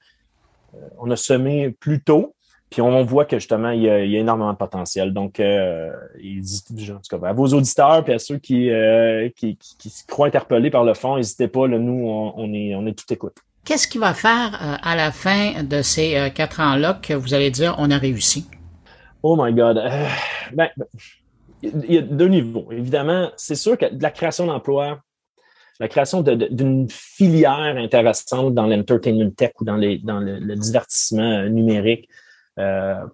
on 0.97 1.11
a 1.11 1.15
semé 1.15 1.71
plus 1.71 2.01
tôt. 2.01 2.35
Puis 2.69 2.81
on, 2.81 3.03
voit 3.03 3.25
que 3.25 3.37
justement, 3.37 3.69
il 3.69 3.83
y, 3.83 3.89
a, 3.89 3.99
énormément 3.99 4.51
de 4.51 4.57
potentiel. 4.57 5.13
Donc, 5.13 5.39
euh, 5.39 5.91
à 7.21 7.33
vos 7.33 7.47
auditeurs 7.47 8.09
et 8.09 8.13
à 8.13 8.19
ceux 8.19 8.37
qui, 8.37 8.69
euh, 8.69 9.29
qui, 9.35 9.57
qui, 9.57 9.89
se 9.89 10.05
croient 10.07 10.27
interpellés 10.27 10.71
par 10.71 10.83
le 10.83 10.93
fond, 10.93 11.15
n'hésitez 11.17 11.47
pas. 11.47 11.67
nous, 11.67 12.33
on, 12.35 12.53
est, 12.53 12.75
on 12.75 12.85
est 12.87 12.97
tout 12.97 13.13
écoute. 13.13 13.35
Qu'est-ce 13.65 13.87
qui 13.87 13.97
va 13.97 14.13
faire 14.13 14.59
euh, 14.61 14.77
à 14.83 14.95
la 14.95 15.11
fin 15.11 15.63
de 15.63 15.81
ces 15.81 16.15
euh, 16.15 16.29
quatre 16.29 16.59
ans-là 16.59 16.99
que 17.01 17.13
vous 17.13 17.33
allez 17.33 17.49
dire 17.49 17.73
on 17.79 17.89
a 17.89 17.97
réussi? 17.97 18.47
Oh 19.23 19.35
my 19.35 19.51
God. 19.51 19.79
Euh, 19.79 20.05
ben, 20.53 20.69
il 21.63 21.91
y 21.91 21.97
a 21.97 22.01
deux 22.01 22.27
niveaux. 22.27 22.67
Évidemment, 22.71 23.31
c'est 23.37 23.55
sûr 23.55 23.75
que 23.75 23.85
la 23.99 24.11
création 24.11 24.45
d'emplois, 24.45 24.99
la 25.79 25.87
création 25.87 26.21
d'une 26.21 26.87
filière 26.91 27.75
intéressante 27.77 28.53
dans 28.53 28.67
l'entertainment 28.67 29.31
tech 29.31 29.53
ou 29.59 29.65
dans 29.65 29.77
le, 29.77 30.55
divertissement 30.55 31.49
numérique, 31.49 32.07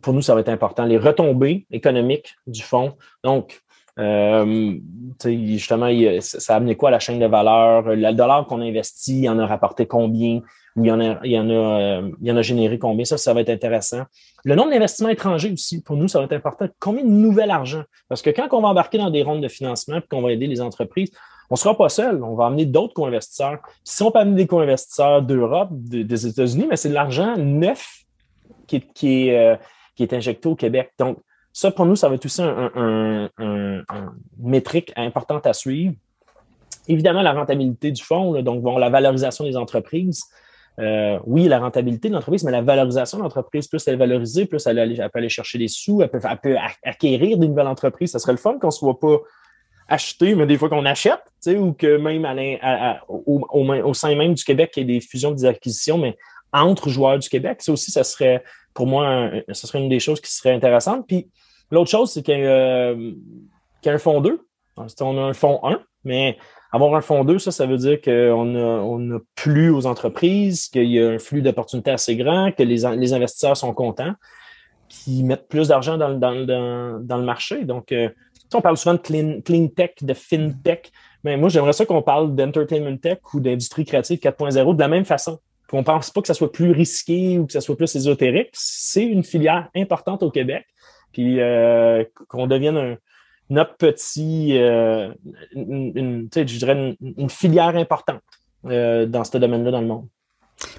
pour 0.02 0.14
nous, 0.14 0.22
ça 0.22 0.36
va 0.36 0.41
être 0.41 0.49
important. 0.49 0.84
Les 0.84 0.97
retombées 0.97 1.66
économiques 1.72 2.36
du 2.45 2.62
fonds. 2.62 2.97
Donc, 3.24 3.62
euh, 4.02 4.74
justement, 5.26 5.89
ça 6.20 6.54
a 6.54 6.58
amené 6.58 6.76
quoi 6.76 6.89
à 6.89 6.91
la 6.91 6.99
chaîne 6.99 7.20
de 7.20 7.26
valeur? 7.26 7.84
Le 7.95 8.12
dollar 8.14 8.45
qu'on 8.47 8.62
investit, 8.62 9.22
il 9.22 9.30
en 9.30 9.39
a 9.39 9.45
rapporté 9.45 9.86
combien? 9.86 10.41
il 10.78 10.86
y 10.86 10.91
en 10.91 11.02
a, 11.02 11.20
il 11.24 11.32
y 11.32 11.39
en 11.39 11.49
a, 11.49 11.54
euh, 11.54 12.12
il 12.22 12.32
en 12.32 12.38
a 12.38 12.41
généré 12.41 12.80
combien? 12.80 13.04
Ça, 13.04 13.18
ça 13.18 13.34
va 13.34 13.41
être 13.41 13.49
intéressant. 13.49 14.04
Le 14.45 14.56
nombre 14.56 14.72
d'investissements 14.72 15.10
étrangers 15.10 15.52
aussi, 15.52 15.82
pour 15.82 15.97
nous, 15.97 16.08
ça 16.08 16.20
va 16.20 16.26
être 16.26 16.34
important. 16.34 16.68
Combien 16.80 17.04
de 17.04 17.10
nouvel 17.10 17.52
argent? 17.52 17.84
Parce 18.08 18.22
que 18.22 18.30
quand 18.30 18.47
on 18.52 18.62
va 18.62 18.70
embarquer 18.70 18.97
dans 18.97 19.10
des 19.10 19.24
rondes 19.24 19.41
de 19.41 19.47
financement 19.47 19.97
et 19.97 20.02
qu'on 20.10 20.22
va 20.22 20.32
aider 20.32 20.47
les 20.47 20.62
entreprises, 20.62 21.12
on 21.49 21.56
ne 21.56 21.60
sera 21.60 21.76
pas 21.76 21.89
seul. 21.89 22.24
On 22.24 22.36
va 22.36 22.45
amener 22.45 22.66
d'autres 22.66 22.93
co-investisseurs. 22.93 23.60
Si 23.84 24.02
on 24.04 24.12
peut 24.12 24.20
amener 24.20 24.38
des 24.38 24.47
co-investisseurs 24.47 25.22
d'Europe, 25.22 25.70
des 25.74 26.28
États-Unis, 26.28 26.68
mais 26.70 26.78
c'est 26.78 26.89
de 26.89 26.93
l'argent 26.93 27.36
neuf 27.38 28.04
qui 28.68 28.80
qui, 28.93 29.28
est, 29.28 29.38
euh, 29.38 29.56
qui 29.95 30.04
est 30.04 30.14
injecté 30.14 30.47
au 30.47 30.56
Québec. 30.56 30.91
Donc, 30.97 31.18
ça, 31.54 31.72
pour 31.72 31.86
nous, 31.86 31.95
ça 31.95 32.08
va 32.08 32.16
être 32.16 32.26
aussi 32.26 32.41
un, 32.41 33.30
métrique 34.39 34.93
importante 34.95 35.45
à 35.45 35.54
suivre. 35.54 35.95
Évidemment, 36.88 37.22
la 37.22 37.34
rentabilité 37.34 37.91
du 37.91 38.04
fonds, 38.04 38.41
donc 38.41 38.62
bon, 38.62 38.78
la 38.78 38.89
valorisation 38.89 39.43
des 39.43 39.58
entreprises. 39.58 40.24
Euh, 40.80 41.20
oui, 41.26 41.47
la 41.47 41.60
rentabilité 41.60 42.08
de 42.08 42.14
l'entreprise, 42.14 42.43
mais 42.43 42.52
la 42.52 42.62
valorisation 42.62 43.18
de 43.18 43.24
l'entreprise, 43.24 43.68
plus 43.68 43.86
elle 43.88 43.95
est 43.95 43.97
valorisée, 43.97 44.45
plus 44.45 44.66
elle, 44.66 44.95
peut 45.14 45.20
aller 45.20 45.30
chercher 45.30 45.58
des 45.58 45.68
sous, 45.68 46.02
elle 46.02 46.10
peut, 46.10 46.56
acquérir 46.84 47.38
des 47.38 47.47
nouvelles 47.47 47.68
entreprises. 47.68 48.12
Ça 48.12 48.20
serait 48.20 48.32
le 48.32 48.38
fun 48.38 48.58
qu'on 48.58 48.68
ne 48.68 48.72
soit 48.72 48.99
pas 48.99 49.18
acheter, 49.89 50.34
mais 50.36 50.45
des 50.45 50.58
fois 50.58 50.70
qu'on 50.70 50.86
achète, 50.86 51.22
ou 51.47 51.74
que 51.74 51.97
même 51.97 52.26
au, 53.10 53.41
au, 53.52 53.93
sein 53.93 54.16
même 54.16 54.34
du 54.34 54.43
Québec, 54.43 54.72
il 54.78 54.80
y 54.80 54.84
ait 54.84 54.99
des 54.99 55.06
fusions, 55.06 55.32
des 55.32 55.45
acquisitions, 55.45 55.97
mais 55.97 56.18
entre 56.54 56.89
joueurs 56.89 57.20
du 57.20 57.30
Québec. 57.30 57.62
Ça 57.62 57.72
aussi, 57.72 57.91
ça 57.91 58.04
serait, 58.04 58.43
pour 58.74 58.88
moi, 58.88 59.32
ce 59.52 59.68
serait 59.68 59.80
une 59.80 59.89
des 59.89 59.99
choses 59.99 60.22
qui 60.22 60.34
serait 60.34 60.54
intéressante. 60.54 61.06
Puis 61.08 61.30
l'autre 61.72 61.89
chose, 61.89 62.12
c'est 62.12 62.24
qu'il 62.24 62.39
y, 62.39 62.45
a 62.45 62.95
un 63.86 63.97
fonds 63.97 64.22
2. 64.22 64.39
On 64.78 65.18
a 65.18 65.22
un 65.22 65.34
fonds 65.34 65.60
1, 65.64 65.80
mais 66.04 66.38
avoir 66.72 66.95
un 66.95 67.02
fonds 67.02 67.24
2, 67.24 67.39
ça, 67.39 67.52
ça 67.52 67.66
veut 67.66 67.78
dire 67.78 68.02
qu'on 68.02 68.56
a, 68.56 68.82
on 68.82 69.16
a 69.16 69.20
plus 69.36 69.70
aux 69.70 69.86
entreprises, 69.86 70.68
qu'il 70.68 70.89
y 70.89 71.02
a 71.02 71.10
un 71.10 71.20
flux 71.20 71.41
d'opportunités 71.41 71.91
assez 71.91 72.16
grand, 72.16 72.52
que 72.52 72.64
les, 72.64 72.84
les 72.95 73.14
investisseurs 73.14 73.58
sont 73.58 73.74
contents, 73.74 74.14
qui 74.88 75.24
mettent 75.24 75.47
plus 75.47 75.68
d'argent 75.68 75.97
dans, 75.97 76.18
dans, 76.18 76.45
dans, 76.99 77.18
le 77.18 77.24
marché. 77.24 77.66
Donc, 77.66 77.91
euh, 77.91 78.10
on 78.54 78.62
parle 78.62 78.78
souvent 78.78 78.95
de 78.95 78.99
clean, 78.99 79.41
clean 79.41 79.68
tech, 79.68 79.91
de 80.02 80.14
fintech, 80.14 80.91
mais 81.24 81.38
moi, 81.38 81.49
j'aimerais 81.49 81.74
ça 81.74 81.86
qu'on 81.86 82.02
parle 82.02 82.36
d'entertainment 82.36 82.97
tech 82.97 83.20
ou 83.34 83.39
d'industrie 83.39 83.86
créative 83.86 84.20
4.0 84.20 84.76
de 84.76 84.80
la 84.80 84.88
même 84.88 85.06
façon. 85.06 85.39
On 85.74 85.80
ne 85.80 85.84
pense 85.84 86.09
pas 86.09 86.22
que 86.22 86.28
ça 86.28 86.34
soit 86.34 86.51
plus 86.51 86.72
risqué 86.72 87.39
ou 87.39 87.45
que 87.45 87.53
ça 87.53 87.61
soit 87.61 87.78
plus 87.78 87.95
ésotérique. 87.95 88.49
C'est 88.53 89.05
une 89.05 89.24
filière 89.24 89.69
importante 89.76 90.24
au 90.24 90.32
Québec. 90.32 90.65
Puis 91.13 91.39
euh, 91.39 92.03
qu'on 92.28 92.47
devienne 92.47 92.78
un, 92.78 92.97
notre 93.51 93.76
petit, 93.76 94.57
euh, 94.57 95.13
une, 95.53 96.30
je 96.34 96.57
dirais 96.57 96.95
une, 97.01 97.30
filière 97.30 97.76
importante 97.76 98.22
euh, 98.65 99.05
dans 99.05 99.24
ce 99.24 99.38
domaine-là 99.38 99.72
dans 99.72 99.82
le 99.82 99.88
monde. 99.88 100.07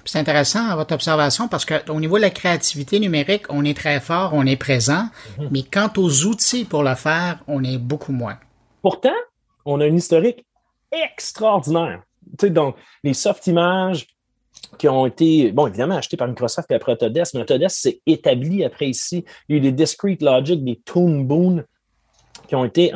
C'est 0.05 0.17
intéressant 0.17 0.75
votre 0.75 0.93
observation 0.93 1.47
parce 1.47 1.65
qu'au 1.65 1.99
niveau 1.99 2.17
de 2.17 2.21
la 2.21 2.29
créativité 2.29 2.99
numérique, 2.99 3.43
on 3.49 3.63
est 3.63 3.77
très 3.77 3.99
fort, 3.99 4.31
on 4.33 4.45
est 4.45 4.55
présent, 4.55 5.07
mhm. 5.37 5.49
mais 5.51 5.61
quant 5.63 5.91
aux 5.97 6.25
outils 6.25 6.65
pour 6.65 6.83
le 6.83 6.95
faire, 6.95 7.43
on 7.47 7.63
est 7.63 7.77
beaucoup 7.77 8.11
moins. 8.11 8.39
Pourtant, 8.81 9.13
on 9.65 9.79
a 9.79 9.85
une 9.85 9.97
historique 9.97 10.45
extraordinaire. 10.91 12.01
Tu 12.39 12.47
sais, 12.47 12.49
donc, 12.49 12.75
les 13.03 13.13
soft 13.13 13.45
images 13.47 14.07
qui 14.77 14.87
ont 14.87 15.05
été, 15.05 15.51
bon, 15.51 15.67
évidemment, 15.67 15.95
achetés 15.95 16.17
par 16.17 16.27
Microsoft 16.27 16.71
et 16.71 16.75
après 16.75 16.93
Autodesk, 16.93 17.33
mais 17.33 17.41
Autodesk 17.41 17.75
s'est 17.75 18.01
établi 18.05 18.63
après 18.63 18.87
ici. 18.87 19.25
Il 19.47 19.55
y 19.55 19.55
a 19.55 19.57
eu 19.57 19.61
des 19.61 19.71
Discrete 19.71 20.21
Logic, 20.21 20.63
des 20.63 20.79
Toon 20.83 21.21
Boon, 21.21 21.63
qui 22.47 22.55
ont 22.55 22.65
été 22.65 22.91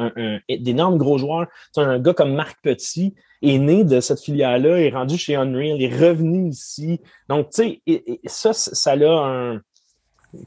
d'énormes 0.50 0.98
gros 0.98 1.18
joueurs. 1.18 1.48
un 1.78 2.00
gars 2.00 2.14
comme 2.14 2.34
Marc 2.34 2.58
Petit 2.62 3.16
est 3.42 3.58
né 3.58 3.84
de 3.84 4.00
cette 4.00 4.20
filière-là, 4.22 4.80
est 4.80 4.90
rendu 4.90 5.18
chez 5.18 5.36
Unreal, 5.36 5.82
est 5.82 5.96
revenu 5.96 6.50
ici. 6.50 7.00
Donc, 7.30 7.52
tu 7.52 7.82
sais, 7.86 8.20
ça, 8.26 8.54
ça 8.54 8.92
a 8.92 9.28
un. 9.28 9.62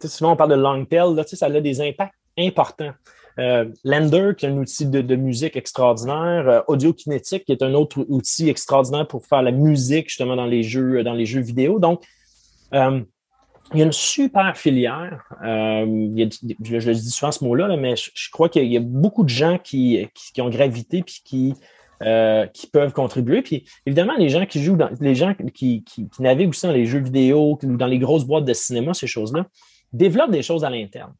Souvent, 0.04 0.32
on 0.32 0.36
parle 0.36 0.50
de 0.50 0.56
long 0.56 0.84
tail, 0.84 1.14
là, 1.14 1.24
ça 1.26 1.46
a 1.46 1.60
des 1.60 1.80
impacts 1.80 2.14
importants. 2.38 2.92
Euh, 3.40 3.64
Lender, 3.84 4.32
qui 4.36 4.44
est 4.44 4.50
un 4.50 4.58
outil 4.58 4.86
de, 4.86 5.16
musique 5.16 5.56
extraordinaire, 5.56 6.48
euh, 6.48 6.60
Audio 6.68 6.92
Kinétique, 6.92 7.46
qui 7.46 7.52
est 7.52 7.62
un 7.62 7.72
autre 7.72 8.04
outil 8.08 8.50
extraordinaire 8.50 9.06
pour 9.06 9.24
faire 9.24 9.40
la 9.40 9.50
musique 9.50 10.08
justement 10.08 10.36
dans 10.36 10.46
les 10.46 10.62
jeux, 10.62 11.02
dans 11.02 11.14
les 11.14 11.24
jeux 11.24 11.40
vidéo. 11.40 11.78
Donc, 11.78 12.04
euh, 12.74 13.00
il 13.72 13.78
y 13.78 13.82
a 13.82 13.86
une 13.86 13.92
super 13.92 14.56
filière. 14.58 15.22
Euh, 15.42 15.86
je, 16.62 16.90
dis 16.90 17.10
souvent 17.10 17.32
ce 17.32 17.42
mot-là, 17.44 17.74
mais 17.78 17.94
je, 17.96 18.30
crois 18.30 18.50
qu'il 18.50 18.70
y 18.70 18.76
a 18.76 18.80
beaucoup 18.80 19.22
de 19.22 19.28
gens 19.30 19.58
qui, 19.58 20.06
qui, 20.34 20.42
ont 20.42 20.50
gravité 20.50 21.02
puis 21.02 21.22
qui, 21.24 21.54
qui 22.52 22.66
peuvent 22.66 22.92
contribuer. 22.92 23.42
Puis 23.42 23.64
évidemment, 23.86 24.14
les 24.18 24.28
gens 24.28 24.44
qui 24.44 24.62
jouent 24.62 24.76
les 25.00 25.14
gens 25.14 25.34
qui, 25.54 25.84
qui, 25.84 26.08
naviguent 26.18 26.50
aussi 26.50 26.66
dans 26.66 26.72
les 26.72 26.86
jeux 26.86 26.98
vidéo 26.98 27.58
ou 27.62 27.76
dans 27.76 27.86
les 27.86 27.98
grosses 27.98 28.24
boîtes 28.24 28.44
de 28.44 28.54
cinéma, 28.54 28.92
ces 28.92 29.06
choses-là, 29.06 29.46
développent 29.92 30.32
des 30.32 30.42
choses 30.42 30.64
à 30.64 30.70
l'interne. 30.70 31.14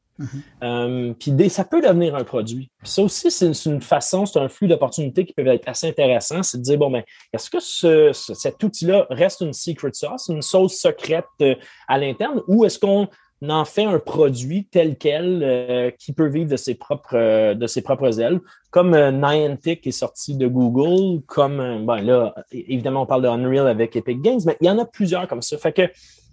Euh, 0.62 1.14
puis 1.18 1.50
ça 1.50 1.64
peut 1.64 1.80
devenir 1.80 2.14
un 2.14 2.24
produit. 2.24 2.70
ça 2.82 3.02
aussi, 3.02 3.30
c'est 3.30 3.50
une, 3.66 3.80
façon, 3.80 4.26
c'est 4.26 4.38
un 4.38 4.48
flux 4.48 4.68
d'opportunités 4.68 5.24
qui 5.24 5.32
peuvent 5.32 5.46
être 5.46 5.68
assez 5.68 5.88
intéressant. 5.88 6.42
C'est 6.42 6.58
de 6.58 6.62
dire, 6.62 6.78
bon, 6.78 6.90
ben, 6.90 7.02
est-ce 7.32 7.50
que 7.50 7.60
ce, 7.60 8.12
cet 8.12 8.62
outil-là 8.62 9.06
reste 9.10 9.40
une 9.40 9.52
secret 9.52 9.90
sauce, 9.92 10.28
une 10.28 10.42
sauce 10.42 10.74
secrète 10.74 11.24
euh, 11.42 11.54
à 11.88 11.98
l'interne, 11.98 12.42
ou 12.48 12.64
est-ce 12.64 12.78
qu'on 12.78 13.08
en 13.48 13.64
fait 13.64 13.84
un 13.84 13.98
produit 13.98 14.68
tel 14.70 14.98
quel 14.98 15.42
euh, 15.42 15.90
qui 15.98 16.12
peut 16.12 16.28
vivre 16.28 16.50
de 16.50 16.56
ses 16.56 16.74
propres, 16.74 17.54
de 17.54 17.66
ses 17.66 17.80
propres 17.80 18.20
ailes, 18.20 18.40
comme 18.70 18.90
Niantic 18.90 19.86
est 19.86 19.92
sorti 19.92 20.36
de 20.36 20.46
Google, 20.46 21.22
comme, 21.26 21.86
ben 21.86 22.02
là, 22.02 22.34
évidemment, 22.52 23.02
on 23.02 23.06
parle 23.06 23.22
de 23.22 23.28
Unreal 23.28 23.66
avec 23.66 23.96
Epic 23.96 24.20
Games, 24.20 24.40
mais 24.44 24.56
il 24.60 24.66
y 24.66 24.70
en 24.70 24.78
a 24.78 24.84
plusieurs 24.84 25.26
comme 25.26 25.42
ça. 25.42 25.56
Fait 25.56 25.72
que 25.72 25.82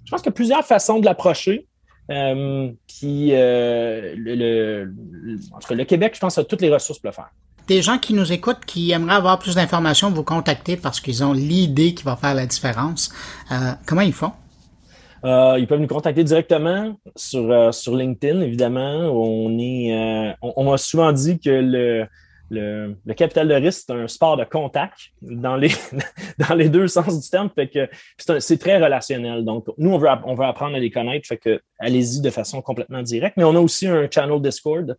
je 0.08 0.12
pense 0.12 0.22
qu'il 0.22 0.30
y 0.30 0.34
a 0.34 0.36
plusieurs 0.36 0.66
façons 0.66 1.00
de 1.00 1.06
l'approcher. 1.06 1.68
Euh, 2.10 2.72
puis, 2.88 3.30
euh, 3.32 4.14
le, 4.18 4.94
en 5.54 5.60
tout 5.60 5.68
cas, 5.68 5.76
le 5.76 5.84
Québec, 5.84 6.14
je 6.16 6.20
pense, 6.20 6.38
a 6.38 6.44
toutes 6.44 6.62
les 6.62 6.74
ressources 6.74 7.00
pour 7.00 7.10
le 7.10 7.14
faire. 7.14 7.30
Des 7.68 7.82
gens 7.82 7.98
qui 7.98 8.14
nous 8.14 8.32
écoutent, 8.32 8.64
qui 8.66 8.92
aimeraient 8.92 9.16
avoir 9.16 9.40
plus 9.40 9.56
d'informations, 9.56 10.10
vous 10.10 10.24
contacter 10.24 10.78
parce 10.78 11.02
qu'ils 11.02 11.24
ont 11.24 11.34
l'idée 11.34 11.94
qui 11.94 12.04
va 12.04 12.16
faire 12.16 12.34
la 12.34 12.46
différence. 12.46 13.12
Euh, 13.52 13.74
comment 13.86 14.02
ils 14.02 14.14
font? 14.14 14.32
ils 15.24 15.66
peuvent 15.68 15.82
nous 15.82 15.88
contacter 15.88 16.24
directement 16.24 16.98
sur, 17.18 17.74
sur 17.74 17.98
LinkedIn, 17.98 18.40
évidemment. 18.40 19.10
On 19.12 19.60
est, 19.60 20.38
on 20.42 20.64
m'a 20.64 20.78
souvent 20.78 21.12
dit 21.12 21.38
que 21.38 21.50
le, 21.50 22.08
le, 22.50 22.96
capital 23.16 23.48
de 23.48 23.54
risque, 23.54 23.84
c'est 23.88 23.94
un 23.94 24.08
sport 24.08 24.38
de 24.38 24.44
contact 24.44 25.12
dans 25.22 25.56
les, 25.56 25.72
dans 26.50 26.56
les 26.56 26.70
deux 26.70 26.88
sens 26.88 27.22
du 27.22 27.30
terme. 27.30 27.50
Fait 27.54 27.68
que 27.68 27.90
c'est 28.40 28.58
très 28.58 28.78
relationnel. 28.78 29.44
Donc, 29.44 29.66
nous, 29.78 29.92
on 29.92 29.98
veut, 29.98 30.10
on 30.26 30.36
veut 30.36 30.46
apprendre 30.46 30.76
à 30.76 30.80
les 30.80 30.92
connaître. 30.92 31.28
Fait 31.28 31.38
que 31.38 31.60
allez-y 31.80 32.22
de 32.22 32.30
façon 32.30 32.62
complètement 32.62 33.02
directe. 33.02 33.38
Mais 33.38 33.44
on 33.44 33.56
a 33.56 33.60
aussi 33.60 33.88
un 33.88 34.08
channel 34.10 34.42
Discord. 34.42 34.98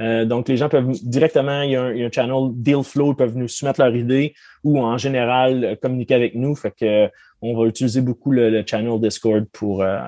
Euh, 0.00 0.24
donc, 0.24 0.48
les 0.48 0.56
gens 0.56 0.68
peuvent 0.68 0.90
directement, 1.02 1.62
il 1.62 1.72
y, 1.72 1.76
a 1.76 1.82
un, 1.82 2.10
channel 2.10 2.50
Deal 2.52 2.82
Flow, 2.82 3.12
ils 3.12 3.16
peuvent 3.16 3.36
nous 3.36 3.48
soumettre 3.48 3.80
leurs 3.80 3.94
idées 3.94 4.34
ou 4.64 4.80
en 4.80 4.96
général 4.96 5.76
communiquer 5.82 6.14
avec 6.14 6.34
nous. 6.34 6.54
Fait 6.54 6.70
que 6.70 7.10
on 7.42 7.56
va 7.58 7.66
utiliser 7.66 8.00
beaucoup 8.00 8.32
le, 8.32 8.62
channel 8.66 9.00
Discord 9.00 9.46
pour, 9.52 9.82
euh, 9.82 9.98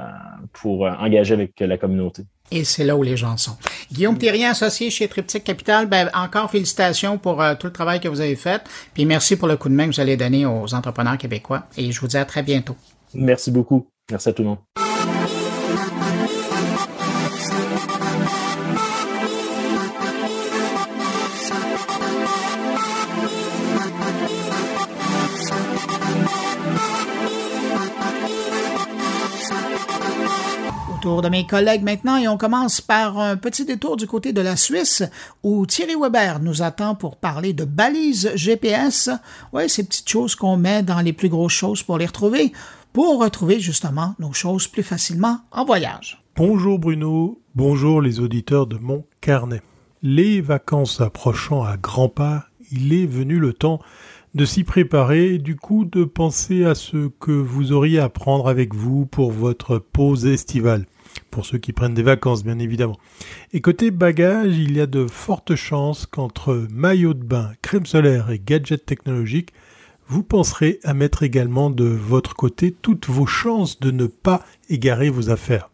pour 0.53 0.87
euh, 0.87 0.93
engager 0.99 1.35
avec 1.35 1.59
la 1.61 1.79
communauté. 1.79 2.23
Et 2.53 2.65
c'est 2.65 2.85
là 2.85 2.97
où 2.97 3.03
les 3.03 3.17
gens 3.17 3.37
sont. 3.39 3.57
Guillaume 3.91 4.19
Thierry, 4.19 4.45
associé 4.45 4.91
chez 4.91 5.09
Triptyque 5.09 5.43
Capital, 5.43 5.87
ben, 5.87 6.11
encore 6.15 6.51
félicitations 6.51 7.17
pour 7.17 7.41
euh, 7.41 7.55
tout 7.59 7.67
le 7.67 7.73
travail 7.73 7.99
que 7.99 8.09
vous 8.09 8.21
avez 8.21 8.37
fait. 8.37 8.63
Puis 8.93 9.07
merci 9.07 9.37
pour 9.37 9.49
le 9.49 9.57
coup 9.57 9.71
de 9.71 9.75
main 9.75 9.89
que 9.89 9.95
vous 9.95 10.01
allez 10.01 10.19
donner 10.19 10.45
aux 10.45 10.75
entrepreneurs 10.75 11.17
québécois. 11.17 11.65
Et 11.79 11.91
je 11.91 12.01
vous 12.01 12.09
dis 12.09 12.19
à 12.19 12.27
très 12.27 12.43
bientôt. 12.43 12.77
Merci 13.15 13.51
beaucoup. 13.51 13.87
Merci 14.11 14.29
à 14.29 14.33
tout 14.33 14.43
le 14.43 14.49
monde. 14.51 14.59
Tour 31.03 31.21
de 31.21 31.29
mes 31.29 31.45
collègues 31.45 31.83
maintenant 31.83 32.17
et 32.17 32.29
on 32.29 32.39
commence 32.39 32.81
par 32.81 33.19
un 33.19 33.37
petit 33.37 33.65
détour 33.65 33.97
du 33.97 34.07
côté 34.07 34.33
de 34.33 34.41
la 34.41 34.55
Suisse 34.55 35.03
où 35.43 35.67
Thierry 35.67 35.97
Weber 36.01 36.39
nous 36.39 36.63
attend 36.63 36.95
pour 36.95 37.17
parler 37.17 37.53
de 37.53 37.65
balises 37.65 38.31
GPS. 38.37 39.11
Ouais, 39.53 39.69
ces 39.69 39.83
petites 39.83 40.09
choses 40.09 40.37
qu'on 40.37 40.57
met 40.57 40.85
dans 40.85 41.01
les 41.01 41.13
plus 41.13 41.29
grosses 41.29 41.55
choses 41.55 41.83
pour 41.83 41.99
les 41.99 42.07
retrouver, 42.07 42.53
pour 42.93 43.21
retrouver 43.21 43.59
justement 43.59 44.15
nos 44.21 44.33
choses 44.33 44.69
plus 44.69 44.85
facilement 44.85 45.41
en 45.51 45.65
voyage. 45.65 46.23
Bonjour 46.37 46.79
Bruno, 46.79 47.41
bonjour 47.57 48.01
les 48.01 48.21
auditeurs 48.21 48.69
de 48.69 48.79
mon 48.79 49.05
carnet. 49.21 49.61
Les 50.03 50.41
vacances 50.41 51.01
approchant 51.01 51.65
à 51.65 51.77
grands 51.77 52.11
pas, 52.11 52.45
il 52.71 52.93
est 52.95 53.07
venu 53.07 53.41
le 53.41 53.53
temps 53.53 53.81
de 54.35 54.45
s'y 54.45 54.65
préparer 54.65 55.35
et 55.35 55.39
du 55.39 55.57
coup 55.57 55.85
de 55.85 56.05
penser 56.05 56.65
à 56.65 56.75
ce 56.75 57.09
que 57.21 57.33
vous 57.33 57.73
auriez 57.73 57.99
à 57.99 58.09
prendre 58.09 58.49
avec 58.49 58.75
vous 58.75 59.07
pour 59.07 59.31
votre 59.31 59.79
pause 59.79 60.27
estivale 60.27 60.87
pour 61.31 61.47
ceux 61.47 61.59
qui 61.59 61.73
prennent 61.73 61.95
des 61.95 62.03
vacances 62.03 62.45
bien 62.45 62.59
évidemment. 62.59 62.99
Et 63.53 63.61
côté 63.61 63.91
bagages, 63.91 64.57
il 64.57 64.77
y 64.77 64.81
a 64.81 64.87
de 64.87 65.07
fortes 65.07 65.55
chances 65.55 66.07
qu'entre 66.07 66.67
maillot 66.71 67.15
de 67.15 67.25
bain, 67.25 67.53
crème 67.63 67.87
solaire 67.87 68.31
et 68.31 68.39
gadgets 68.39 68.87
technologiques, 68.87 69.53
vous 70.09 70.23
penserez 70.23 70.79
à 70.85 70.95
mettre 70.95 71.23
également 71.23 71.71
de 71.71 71.85
votre 71.85 72.35
côté 72.35 72.71
toutes 72.71 73.09
vos 73.09 73.27
chances 73.27 73.81
de 73.81 73.91
ne 73.91 74.07
pas 74.07 74.45
égarer 74.69 75.11
vos 75.11 75.31
affaires. 75.31 75.71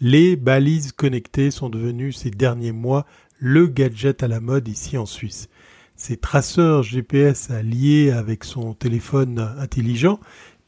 Les 0.00 0.34
balises 0.34 0.92
connectées 0.92 1.50
sont 1.50 1.70
devenues 1.70 2.12
ces 2.12 2.30
derniers 2.30 2.72
mois 2.72 3.06
le 3.38 3.66
gadget 3.66 4.22
à 4.22 4.28
la 4.28 4.40
mode 4.40 4.66
ici 4.68 4.98
en 4.98 5.06
Suisse. 5.06 5.48
Ces 5.96 6.16
traceurs 6.16 6.82
GPS 6.82 7.50
alliés 7.50 8.10
avec 8.10 8.42
son 8.44 8.74
téléphone 8.74 9.38
intelligent 9.58 10.18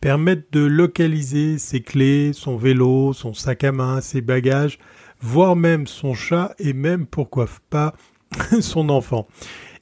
permettent 0.00 0.52
de 0.52 0.60
localiser 0.60 1.58
ses 1.58 1.80
clés, 1.80 2.32
son 2.32 2.56
vélo, 2.56 3.12
son 3.12 3.34
sac 3.34 3.64
à 3.64 3.72
main, 3.72 4.00
ses 4.00 4.20
bagages, 4.20 4.78
voire 5.20 5.56
même 5.56 5.88
son 5.88 6.14
chat 6.14 6.54
et 6.58 6.72
même 6.72 7.06
pourquoi 7.06 7.46
pas 7.70 7.94
son 8.60 8.88
enfant. 8.88 9.26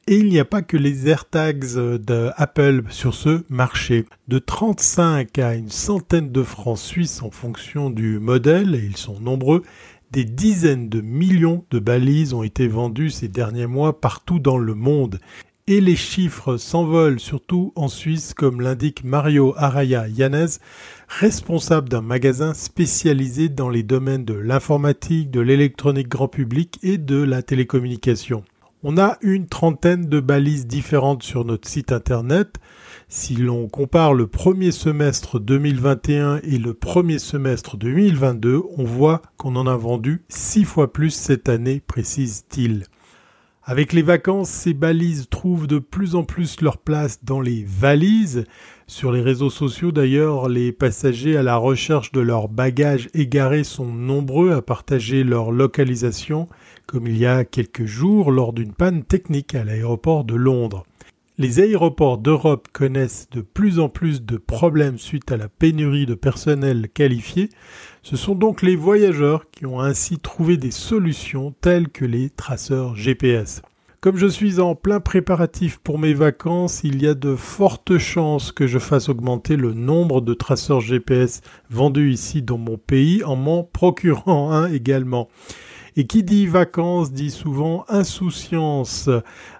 Et 0.06 0.16
il 0.16 0.28
n'y 0.28 0.38
a 0.38 0.44
pas 0.44 0.60
que 0.60 0.76
les 0.76 1.08
AirTags 1.08 1.64
d'Apple 1.98 2.84
sur 2.90 3.14
ce 3.14 3.42
marché. 3.48 4.04
De 4.28 4.38
35 4.38 5.38
à 5.38 5.54
une 5.54 5.70
centaine 5.70 6.30
de 6.30 6.42
francs 6.42 6.78
suisses 6.78 7.22
en 7.22 7.30
fonction 7.30 7.88
du 7.88 8.18
modèle, 8.18 8.74
et 8.74 8.84
ils 8.84 8.98
sont 8.98 9.18
nombreux, 9.18 9.62
des 10.14 10.24
dizaines 10.24 10.88
de 10.88 11.00
millions 11.00 11.64
de 11.72 11.80
balises 11.80 12.34
ont 12.34 12.44
été 12.44 12.68
vendues 12.68 13.10
ces 13.10 13.26
derniers 13.26 13.66
mois 13.66 14.00
partout 14.00 14.38
dans 14.38 14.58
le 14.58 14.72
monde. 14.72 15.18
Et 15.66 15.80
les 15.80 15.96
chiffres 15.96 16.56
s'envolent 16.56 17.18
surtout 17.18 17.72
en 17.74 17.88
Suisse, 17.88 18.32
comme 18.32 18.60
l'indique 18.60 19.02
Mario 19.02 19.54
Araya 19.56 20.06
Yanez, 20.06 20.60
responsable 21.08 21.88
d'un 21.88 22.00
magasin 22.00 22.54
spécialisé 22.54 23.48
dans 23.48 23.70
les 23.70 23.82
domaines 23.82 24.24
de 24.24 24.34
l'informatique, 24.34 25.32
de 25.32 25.40
l'électronique 25.40 26.08
grand 26.08 26.28
public 26.28 26.78
et 26.84 26.96
de 26.96 27.20
la 27.20 27.42
télécommunication. 27.42 28.44
On 28.86 28.98
a 28.98 29.16
une 29.22 29.46
trentaine 29.46 30.10
de 30.10 30.20
balises 30.20 30.66
différentes 30.66 31.22
sur 31.22 31.46
notre 31.46 31.66
site 31.66 31.90
internet. 31.90 32.56
Si 33.08 33.34
l'on 33.34 33.66
compare 33.66 34.12
le 34.12 34.26
premier 34.26 34.72
semestre 34.72 35.40
2021 35.40 36.40
et 36.42 36.58
le 36.58 36.74
premier 36.74 37.18
semestre 37.18 37.78
2022, 37.78 38.62
on 38.76 38.84
voit 38.84 39.22
qu'on 39.38 39.56
en 39.56 39.66
a 39.66 39.74
vendu 39.74 40.26
six 40.28 40.64
fois 40.64 40.92
plus 40.92 41.14
cette 41.14 41.48
année, 41.48 41.80
précise-t-il. 41.80 42.84
Avec 43.66 43.94
les 43.94 44.02
vacances, 44.02 44.50
ces 44.50 44.74
balises 44.74 45.28
trouvent 45.30 45.66
de 45.66 45.78
plus 45.78 46.14
en 46.14 46.24
plus 46.24 46.60
leur 46.60 46.76
place 46.76 47.24
dans 47.24 47.40
les 47.40 47.64
valises. 47.66 48.44
Sur 48.86 49.12
les 49.12 49.22
réseaux 49.22 49.48
sociaux 49.48 49.92
d'ailleurs, 49.92 50.50
les 50.50 50.70
passagers 50.70 51.38
à 51.38 51.42
la 51.42 51.56
recherche 51.56 52.12
de 52.12 52.20
leurs 52.20 52.50
bagages 52.50 53.08
égarés 53.14 53.64
sont 53.64 53.86
nombreux 53.86 54.52
à 54.52 54.60
partager 54.60 55.24
leur 55.24 55.50
localisation 55.52 56.50
comme 56.86 57.06
il 57.06 57.16
y 57.16 57.26
a 57.26 57.44
quelques 57.44 57.84
jours 57.84 58.30
lors 58.30 58.52
d'une 58.52 58.72
panne 58.72 59.04
technique 59.04 59.54
à 59.54 59.64
l'aéroport 59.64 60.24
de 60.24 60.34
Londres. 60.34 60.84
Les 61.36 61.58
aéroports 61.58 62.18
d'Europe 62.18 62.68
connaissent 62.72 63.28
de 63.32 63.40
plus 63.40 63.80
en 63.80 63.88
plus 63.88 64.22
de 64.22 64.36
problèmes 64.36 64.98
suite 64.98 65.32
à 65.32 65.36
la 65.36 65.48
pénurie 65.48 66.06
de 66.06 66.14
personnel 66.14 66.88
qualifié. 66.88 67.48
Ce 68.02 68.16
sont 68.16 68.36
donc 68.36 68.62
les 68.62 68.76
voyageurs 68.76 69.50
qui 69.50 69.66
ont 69.66 69.80
ainsi 69.80 70.20
trouvé 70.20 70.56
des 70.56 70.70
solutions 70.70 71.52
telles 71.60 71.88
que 71.88 72.04
les 72.04 72.30
traceurs 72.30 72.94
GPS. 72.94 73.62
Comme 74.04 74.18
je 74.18 74.26
suis 74.26 74.60
en 74.60 74.74
plein 74.74 75.00
préparatif 75.00 75.78
pour 75.78 75.98
mes 75.98 76.12
vacances, 76.12 76.82
il 76.84 77.02
y 77.02 77.08
a 77.08 77.14
de 77.14 77.34
fortes 77.34 77.96
chances 77.96 78.52
que 78.52 78.66
je 78.66 78.78
fasse 78.78 79.08
augmenter 79.08 79.56
le 79.56 79.72
nombre 79.72 80.20
de 80.20 80.34
traceurs 80.34 80.82
GPS 80.82 81.40
vendus 81.70 82.12
ici 82.12 82.42
dans 82.42 82.58
mon 82.58 82.76
pays 82.76 83.24
en 83.24 83.34
m'en 83.34 83.64
procurant 83.64 84.52
un 84.52 84.70
également. 84.70 85.30
Et 85.96 86.08
qui 86.08 86.24
dit 86.24 86.48
vacances 86.48 87.12
dit 87.12 87.30
souvent 87.30 87.84
insouciance. 87.88 89.08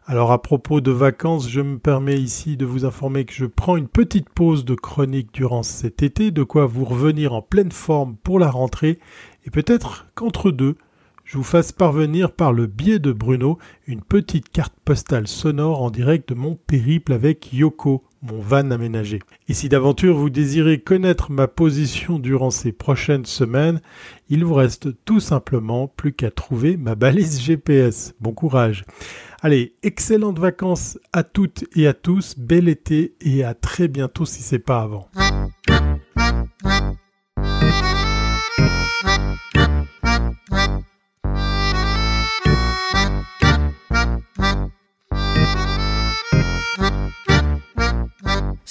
Alors 0.04 0.32
à 0.32 0.42
propos 0.42 0.80
de 0.80 0.90
vacances, 0.90 1.48
je 1.48 1.60
me 1.60 1.78
permets 1.78 2.20
ici 2.20 2.56
de 2.56 2.66
vous 2.66 2.84
informer 2.84 3.24
que 3.24 3.32
je 3.32 3.46
prends 3.46 3.76
une 3.76 3.86
petite 3.86 4.28
pause 4.28 4.64
de 4.64 4.74
chronique 4.74 5.32
durant 5.32 5.62
cet 5.62 6.02
été, 6.02 6.32
de 6.32 6.42
quoi 6.42 6.66
vous 6.66 6.84
revenir 6.84 7.34
en 7.34 7.42
pleine 7.42 7.70
forme 7.70 8.16
pour 8.16 8.40
la 8.40 8.50
rentrée, 8.50 8.98
et 9.46 9.50
peut-être 9.50 10.06
qu'entre 10.16 10.50
deux, 10.50 10.76
je 11.24 11.38
vous 11.38 11.44
fasse 11.44 11.70
parvenir 11.70 12.32
par 12.32 12.52
le 12.52 12.66
biais 12.66 12.98
de 12.98 13.12
Bruno 13.12 13.58
une 13.86 14.02
petite 14.02 14.48
carte 14.50 14.74
postale 14.84 15.28
sonore 15.28 15.82
en 15.82 15.90
direct 15.90 16.28
de 16.30 16.34
mon 16.34 16.56
périple 16.56 17.12
avec 17.12 17.52
Yoko, 17.52 18.02
mon 18.24 18.40
van 18.40 18.70
aménagé. 18.70 19.20
Et 19.48 19.54
si 19.54 19.68
d'aventure 19.68 20.16
vous 20.16 20.30
désirez 20.30 20.80
connaître 20.80 21.30
ma 21.30 21.46
position 21.46 22.18
durant 22.18 22.50
ces 22.50 22.72
prochaines 22.72 23.26
semaines, 23.26 23.80
il 24.28 24.44
vous 24.44 24.54
reste 24.54 24.88
tout 25.04 25.20
simplement 25.20 25.86
plus 25.86 26.12
qu'à 26.12 26.30
trouver 26.30 26.76
ma 26.76 26.94
balise 26.94 27.40
GPS. 27.40 28.14
Bon 28.20 28.32
courage. 28.32 28.84
Allez, 29.42 29.74
excellentes 29.82 30.38
vacances 30.38 30.98
à 31.12 31.22
toutes 31.22 31.64
et 31.76 31.86
à 31.86 31.92
tous, 31.92 32.34
bel 32.38 32.68
été 32.68 33.14
et 33.20 33.44
à 33.44 33.52
très 33.52 33.88
bientôt 33.88 34.24
si 34.24 34.42
c'est 34.42 34.58
pas 34.58 34.80
avant. 34.80 35.08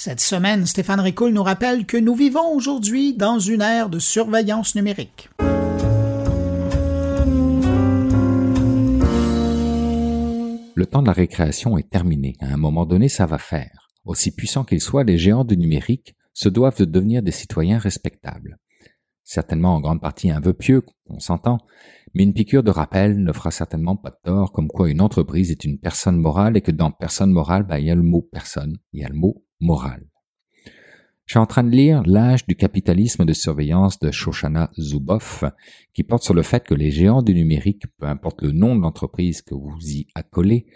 Cette 0.04 0.20
semaine, 0.20 0.66
Stéphane 0.66 1.00
Ricoul 1.00 1.32
nous 1.32 1.42
rappelle 1.42 1.86
que 1.86 1.96
nous 1.96 2.14
vivons 2.14 2.54
aujourd'hui 2.54 3.14
dans 3.14 3.38
une 3.38 3.62
ère 3.62 3.88
de 3.88 3.98
surveillance 3.98 4.74
numérique. 4.74 5.30
Le 10.74 10.84
temps 10.84 11.00
de 11.00 11.06
la 11.06 11.14
récréation 11.14 11.78
est 11.78 11.88
terminé. 11.88 12.36
À 12.40 12.52
un 12.52 12.58
moment 12.58 12.84
donné, 12.84 13.08
ça 13.08 13.24
va 13.24 13.38
faire. 13.38 13.88
Aussi 14.04 14.30
puissants 14.30 14.64
qu'ils 14.64 14.82
soient, 14.82 15.04
les 15.04 15.16
géants 15.16 15.46
du 15.46 15.56
numérique 15.56 16.14
se 16.34 16.50
doivent 16.50 16.76
de 16.76 16.84
devenir 16.84 17.22
des 17.22 17.32
citoyens 17.32 17.78
respectables. 17.78 18.58
Certainement 19.22 19.74
en 19.74 19.80
grande 19.80 20.02
partie 20.02 20.30
un 20.30 20.40
vœu 20.40 20.52
pieux, 20.52 20.82
on 21.06 21.18
s'entend, 21.18 21.60
mais 22.12 22.24
une 22.24 22.34
piqûre 22.34 22.62
de 22.62 22.70
rappel 22.70 23.22
ne 23.24 23.32
fera 23.32 23.50
certainement 23.50 23.96
pas 23.96 24.10
de 24.10 24.18
tort, 24.22 24.52
comme 24.52 24.68
quoi 24.68 24.90
une 24.90 25.00
entreprise 25.00 25.50
est 25.50 25.64
une 25.64 25.78
personne 25.78 26.18
morale 26.18 26.58
et 26.58 26.60
que 26.60 26.72
dans 26.72 26.90
personne 26.90 27.32
morale, 27.32 27.62
bah, 27.62 27.80
il 27.80 27.86
y 27.86 27.90
a 27.90 27.94
le 27.94 28.02
mot 28.02 28.20
personne, 28.20 28.76
il 28.92 29.00
y 29.00 29.04
a 29.04 29.08
le 29.08 29.14
mot 29.14 29.44
morale. 29.64 30.06
Je 31.26 31.32
suis 31.32 31.38
en 31.38 31.46
train 31.46 31.64
de 31.64 31.70
lire 31.70 32.02
L'âge 32.04 32.46
du 32.46 32.54
capitalisme 32.54 33.24
de 33.24 33.32
surveillance 33.32 33.98
de 33.98 34.10
Shoshana 34.10 34.70
Zuboff, 34.78 35.44
qui 35.94 36.02
porte 36.02 36.22
sur 36.22 36.34
le 36.34 36.42
fait 36.42 36.62
que 36.62 36.74
les 36.74 36.90
géants 36.90 37.22
du 37.22 37.34
numérique, 37.34 37.84
peu 37.98 38.06
importe 38.06 38.42
le 38.42 38.52
nom 38.52 38.76
de 38.76 38.82
l'entreprise 38.82 39.40
que 39.40 39.54
vous 39.54 39.78
y 39.80 40.06
accolez, 40.14 40.66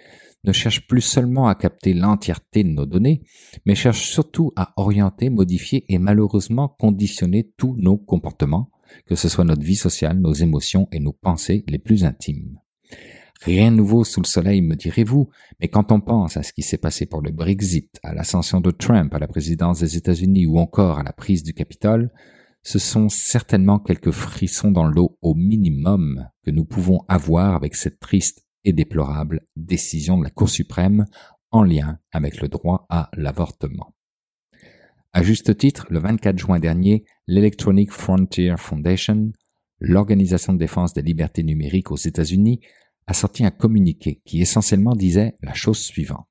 ne 0.45 0.53
cherchent 0.53 0.87
plus 0.87 1.03
seulement 1.03 1.49
à 1.49 1.55
capter 1.55 1.93
l'entièreté 1.93 2.65
de 2.65 2.71
nos 2.71 2.87
données, 2.87 3.23
mais 3.67 3.75
cherchent 3.75 4.09
surtout 4.09 4.53
à 4.57 4.73
orienter, 4.77 5.29
modifier 5.29 5.85
et 5.93 5.99
malheureusement 5.99 6.69
conditionner 6.69 7.53
tous 7.59 7.77
nos 7.77 7.99
comportements, 7.99 8.71
que 9.05 9.17
ce 9.17 9.29
soit 9.29 9.45
notre 9.45 9.63
vie 9.63 9.77
sociale, 9.77 10.19
nos 10.19 10.33
émotions 10.33 10.89
et 10.93 11.01
nos 11.01 11.13
pensées 11.13 11.63
les 11.69 11.79
plus 11.79 12.05
intimes. 12.05 12.59
Rien 13.43 13.71
de 13.71 13.77
nouveau 13.77 14.03
sous 14.03 14.21
le 14.21 14.27
soleil, 14.27 14.61
me 14.63 14.75
direz-vous, 14.75 15.31
mais 15.61 15.69
quand 15.69 15.93
on 15.93 16.01
pense 16.01 16.37
à 16.37 16.43
ce 16.43 16.53
qui 16.53 16.63
s'est 16.63 16.79
passé 16.79 17.07
pour 17.07 17.23
le 17.23 17.31
Brexit, 17.31 17.99
à 18.03 18.13
l'ascension 18.13 18.61
de 18.61 18.73
Trump 18.73 19.15
à 19.15 19.19
la 19.19 19.29
présidence 19.29 19.81
des 19.81 19.97
États-Unis 19.97 20.47
ou 20.47 20.59
encore 20.59 20.99
à 20.99 21.05
la 21.05 21.13
prise 21.13 21.45
du 21.45 21.55
Capitole, 21.55 22.11
ce 22.63 22.81
sont 22.81 23.09
certainement 23.09 23.79
quelques 23.79 24.11
frissons 24.11 24.73
dans 24.73 24.87
l'eau 24.87 25.17
au 25.23 25.35
minimum 25.35 26.29
que 26.45 26.51
nous 26.51 26.65
pouvons 26.65 27.01
avoir 27.09 27.55
avec 27.55 27.77
cette 27.77 28.01
triste 28.01 28.45
et 28.65 28.73
déplorable 28.73 29.47
décision 29.57 30.19
de 30.19 30.25
la 30.25 30.31
Cour 30.31 30.49
suprême 30.49 31.07
en 31.51 31.63
lien 31.63 31.99
avec 32.13 32.41
le 32.41 32.49
droit 32.49 32.87
à 32.91 33.09
l'avortement. 33.17 33.95
À 35.13 35.23
juste 35.23 35.57
titre, 35.57 35.87
le 35.91 36.01
24 36.01 36.39
juin 36.39 36.59
dernier, 36.59 37.05
l'Electronic 37.27 37.93
Frontier 37.93 38.55
Foundation, 38.59 39.33
l'organisation 39.81 40.53
de 40.53 40.59
défense 40.59 40.93
des 40.93 41.03
libertés 41.03 41.45
numériques 41.45 41.91
aux 41.91 41.97
États-Unis, 41.97 42.61
a 43.09 43.15
sorti 43.15 43.43
un 43.43 43.51
communiqué 43.51 44.21
qui 44.27 44.43
essentiellement 44.43 44.95
disait 44.95 45.39
la 45.41 45.55
chose 45.55 45.79
suivante. 45.79 46.29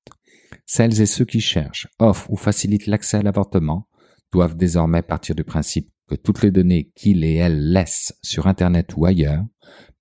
Celles 0.68 1.02
et 1.02 1.08
ceux 1.08 1.26
qui 1.26 1.42
cherchent, 1.42 1.88
offrent 1.98 2.30
ou 2.30 2.38
facilitent 2.38 2.86
l'accès 2.86 3.18
à 3.18 3.24
l'avortement 3.24 3.90
doivent 4.32 4.56
désormais 4.56 5.02
partir 5.02 5.34
du 5.34 5.44
principe 5.44 5.90
que 6.08 6.14
toutes 6.14 6.44
les 6.44 6.52
données 6.52 6.92
qu'ils 6.96 7.24
et 7.24 7.34
elles 7.34 7.72
laissent 7.72 8.14
sur 8.22 8.46
Internet 8.46 8.96
ou 8.96 9.08
ailleurs 9.08 9.44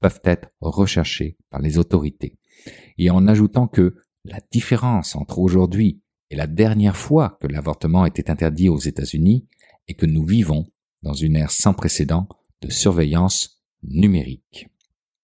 peuvent 0.01 0.21
être 0.25 0.49
recherchées 0.61 1.39
par 1.49 1.63
les 1.63 1.79
autorités. 1.79 2.39
Et 2.99 3.09
en 3.09 3.27
ajoutant 3.27 3.69
que 3.69 3.97
la 4.25 4.41
différence 4.53 5.17
entre 5.17 5.39
aujourd'hui 5.39 6.03
et 6.29 6.37
la 6.37 6.47
dernière 6.47 6.97
fois 6.97 7.39
que 7.41 7.47
l'avortement 7.47 8.05
était 8.05 8.31
interdit 8.31 8.69
aux 8.69 8.79
États-Unis 8.79 9.49
est 9.89 9.95
que 9.95 10.07
nous 10.07 10.27
vivons 10.27 10.67
dans 11.03 11.15
une 11.15 11.37
ère 11.37 11.51
sans 11.51 11.73
précédent 11.73 12.29
de 12.61 12.69
surveillance 12.69 13.63
numérique. 13.83 14.69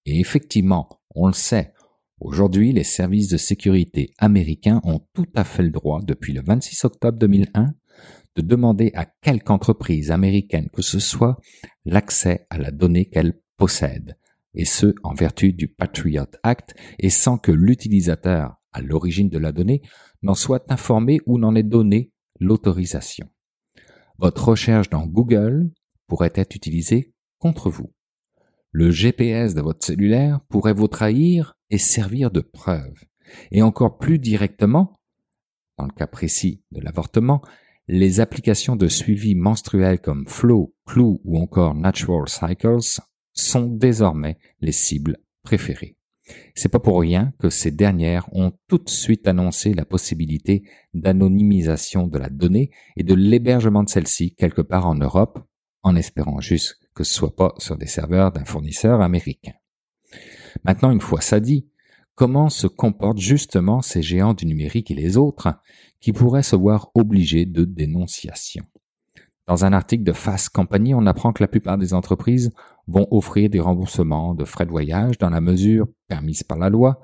Et 0.07 0.19
effectivement, 0.19 1.02
on 1.15 1.27
le 1.27 1.33
sait, 1.33 1.73
aujourd'hui 2.21 2.73
les 2.73 2.85
services 2.85 3.29
de 3.29 3.37
sécurité 3.37 4.13
américains 4.19 4.81
ont 4.85 5.01
tout 5.15 5.27
à 5.35 5.45
fait 5.45 5.63
le 5.63 5.71
droit, 5.71 6.01
depuis 6.03 6.33
le 6.33 6.43
26 6.43 6.85
octobre 6.85 7.19
2001, 7.19 7.75
de 8.37 8.43
demander 8.43 8.91
à 8.95 9.05
quelque 9.05 9.51
entreprise 9.51 10.11
américaine 10.11 10.69
que 10.73 10.83
ce 10.83 10.99
soit 10.99 11.39
l'accès 11.85 12.47
à 12.51 12.59
la 12.59 12.71
donnée 12.71 13.07
qu'elle 13.07 13.39
possède, 13.57 14.17
et 14.55 14.65
ce 14.65 14.95
en 15.03 15.15
vertu 15.15 15.53
du 15.53 15.69
Patriot 15.69 16.27
Act 16.43 16.75
et 16.99 17.11
sans 17.11 17.39
que 17.39 17.53
l'utilisateur 17.53 18.57
à 18.73 18.81
l'origine 18.81 19.29
de 19.29 19.39
la 19.39 19.53
donnée 19.53 19.83
n'en 20.23 20.35
soit 20.35 20.71
informé 20.71 21.21
ou 21.27 21.39
n'en 21.39 21.55
ait 21.55 21.63
donné 21.63 22.11
l'autorisation. 22.41 23.29
Votre 24.19 24.49
recherche 24.49 24.89
dans 24.89 25.07
Google 25.07 25.71
pourrait 26.07 26.33
être 26.35 26.55
utilisée 26.55 27.13
contre 27.39 27.71
vous. 27.71 27.93
Le 28.75 28.91
GPS 28.91 29.55
de 29.55 29.61
votre 29.61 29.85
cellulaire 29.85 30.41
pourrait 30.49 30.73
vous 30.73 30.89
trahir 30.89 31.59
et 31.69 31.77
servir 31.77 32.31
de 32.31 32.41
preuve. 32.41 33.05
et 33.51 33.63
encore 33.63 33.99
plus 33.99 34.19
directement, 34.19 34.99
dans 35.79 35.85
le 35.85 35.93
cas 35.93 36.07
précis 36.07 36.63
de 36.71 36.81
l'avortement, 36.81 37.43
les 37.87 38.21
applications 38.21 38.77
de 38.77 38.89
suivi 38.89 39.35
menstruel 39.35 40.01
comme 40.01 40.27
Flow, 40.27 40.75
Clue 40.87 41.19
ou 41.25 41.39
encore 41.39 41.75
Natural 41.75 42.29
Cycles 42.29 43.03
sont 43.33 43.67
désormais 43.67 44.39
les 44.61 44.73
cibles 44.73 45.19
préférées. 45.43 45.97
C'est 46.55 46.69
pas 46.71 46.79
pour 46.79 47.01
rien 47.01 47.33
que 47.39 47.51
ces 47.51 47.71
dernières 47.71 48.35
ont 48.35 48.53
tout 48.69 48.79
de 48.79 48.89
suite 48.89 49.29
annoncé 49.29 49.75
la 49.75 49.85
possibilité 49.85 50.63
d'anonymisation 50.95 52.07
de 52.07 52.19
la 52.19 52.31
donnée 52.31 52.71
et 52.97 53.03
de 53.03 53.15
l'hébergement 53.15 53.83
de 53.83 53.89
celle-ci 53.89 54.35
quelque 54.35 54.63
part 54.63 54.87
en 54.87 54.95
Europe, 54.95 55.41
en 55.83 55.97
espérant 55.97 56.41
juste 56.41 56.82
que 56.95 57.05
ce 57.05 57.15
soit 57.15 57.35
pas 57.35 57.55
sur 57.59 57.77
des 57.77 57.87
serveurs 57.87 58.33
d'un 58.33 58.45
fournisseur 58.45 59.01
américain. 59.01 59.53
Maintenant, 60.65 60.91
une 60.91 61.01
fois 61.01 61.21
ça 61.21 61.41
dit, 61.41 61.67
comment 62.15 62.49
se 62.49 62.67
comportent 62.67 63.19
justement 63.19 63.83
ces 63.83 64.03
géants 64.03 64.35
du 64.35 64.47
numérique 64.47 64.91
et 64.91 64.95
les 64.95 65.17
autres 65.17 65.55
qui 66.01 66.13
pourraient 66.13 66.43
se 66.43 66.57
voir 66.57 66.91
obligés 66.95 67.47
de 67.47 67.65
dénonciation? 67.65 68.65
Dans 69.49 69.65
un 69.65 69.73
article 69.73 70.05
de 70.05 70.13
Fast 70.13 70.51
Company, 70.51 70.95
on 70.95 71.07
apprend 71.07 71.33
que 71.33 71.43
la 71.43 71.49
plupart 71.49 71.77
des 71.77 71.95
entreprises 71.95 72.53
vont 72.87 73.09
offrir 73.11 73.51
des 73.51 73.61
remboursements 73.61 74.35
de 74.35 74.45
frais 74.45 74.67
de 74.67 74.71
voyage 74.71 75.19
dans 75.19 75.31
la 75.31 75.41
mesure 75.41 75.89
permise 76.09 76.43
par 76.43 76.59
la 76.59 76.71
loi 76.71 77.01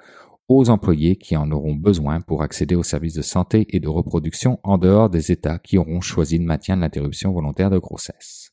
aux 0.48 0.70
employés 0.70 1.16
qui 1.16 1.36
en 1.36 1.50
auront 1.50 1.74
besoin 1.74 2.20
pour 2.20 2.42
accéder 2.42 2.74
aux 2.74 2.82
services 2.82 3.14
de 3.14 3.22
santé 3.22 3.66
et 3.70 3.80
de 3.80 3.88
reproduction 3.88 4.58
en 4.62 4.78
dehors 4.78 5.10
des 5.10 5.30
États 5.30 5.58
qui 5.58 5.76
auront 5.78 6.00
choisi 6.00 6.38
de 6.38 6.46
l'interruption 6.46 7.32
volontaire 7.32 7.70
de 7.70 7.78
grossesse. 7.78 8.47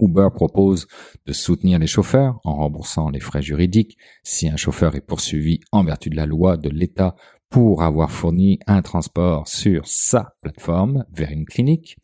Uber 0.00 0.28
propose 0.34 0.86
de 1.26 1.32
soutenir 1.32 1.78
les 1.78 1.86
chauffeurs 1.86 2.38
en 2.44 2.54
remboursant 2.54 3.10
les 3.10 3.20
frais 3.20 3.42
juridiques 3.42 3.96
si 4.22 4.48
un 4.48 4.56
chauffeur 4.56 4.94
est 4.94 5.06
poursuivi 5.06 5.60
en 5.72 5.84
vertu 5.84 6.10
de 6.10 6.16
la 6.16 6.26
loi 6.26 6.56
de 6.56 6.68
l'État 6.68 7.14
pour 7.48 7.82
avoir 7.82 8.10
fourni 8.10 8.58
un 8.66 8.82
transport 8.82 9.48
sur 9.48 9.86
sa 9.86 10.34
plateforme 10.42 11.04
vers 11.12 11.30
une 11.30 11.46
clinique. 11.46 11.96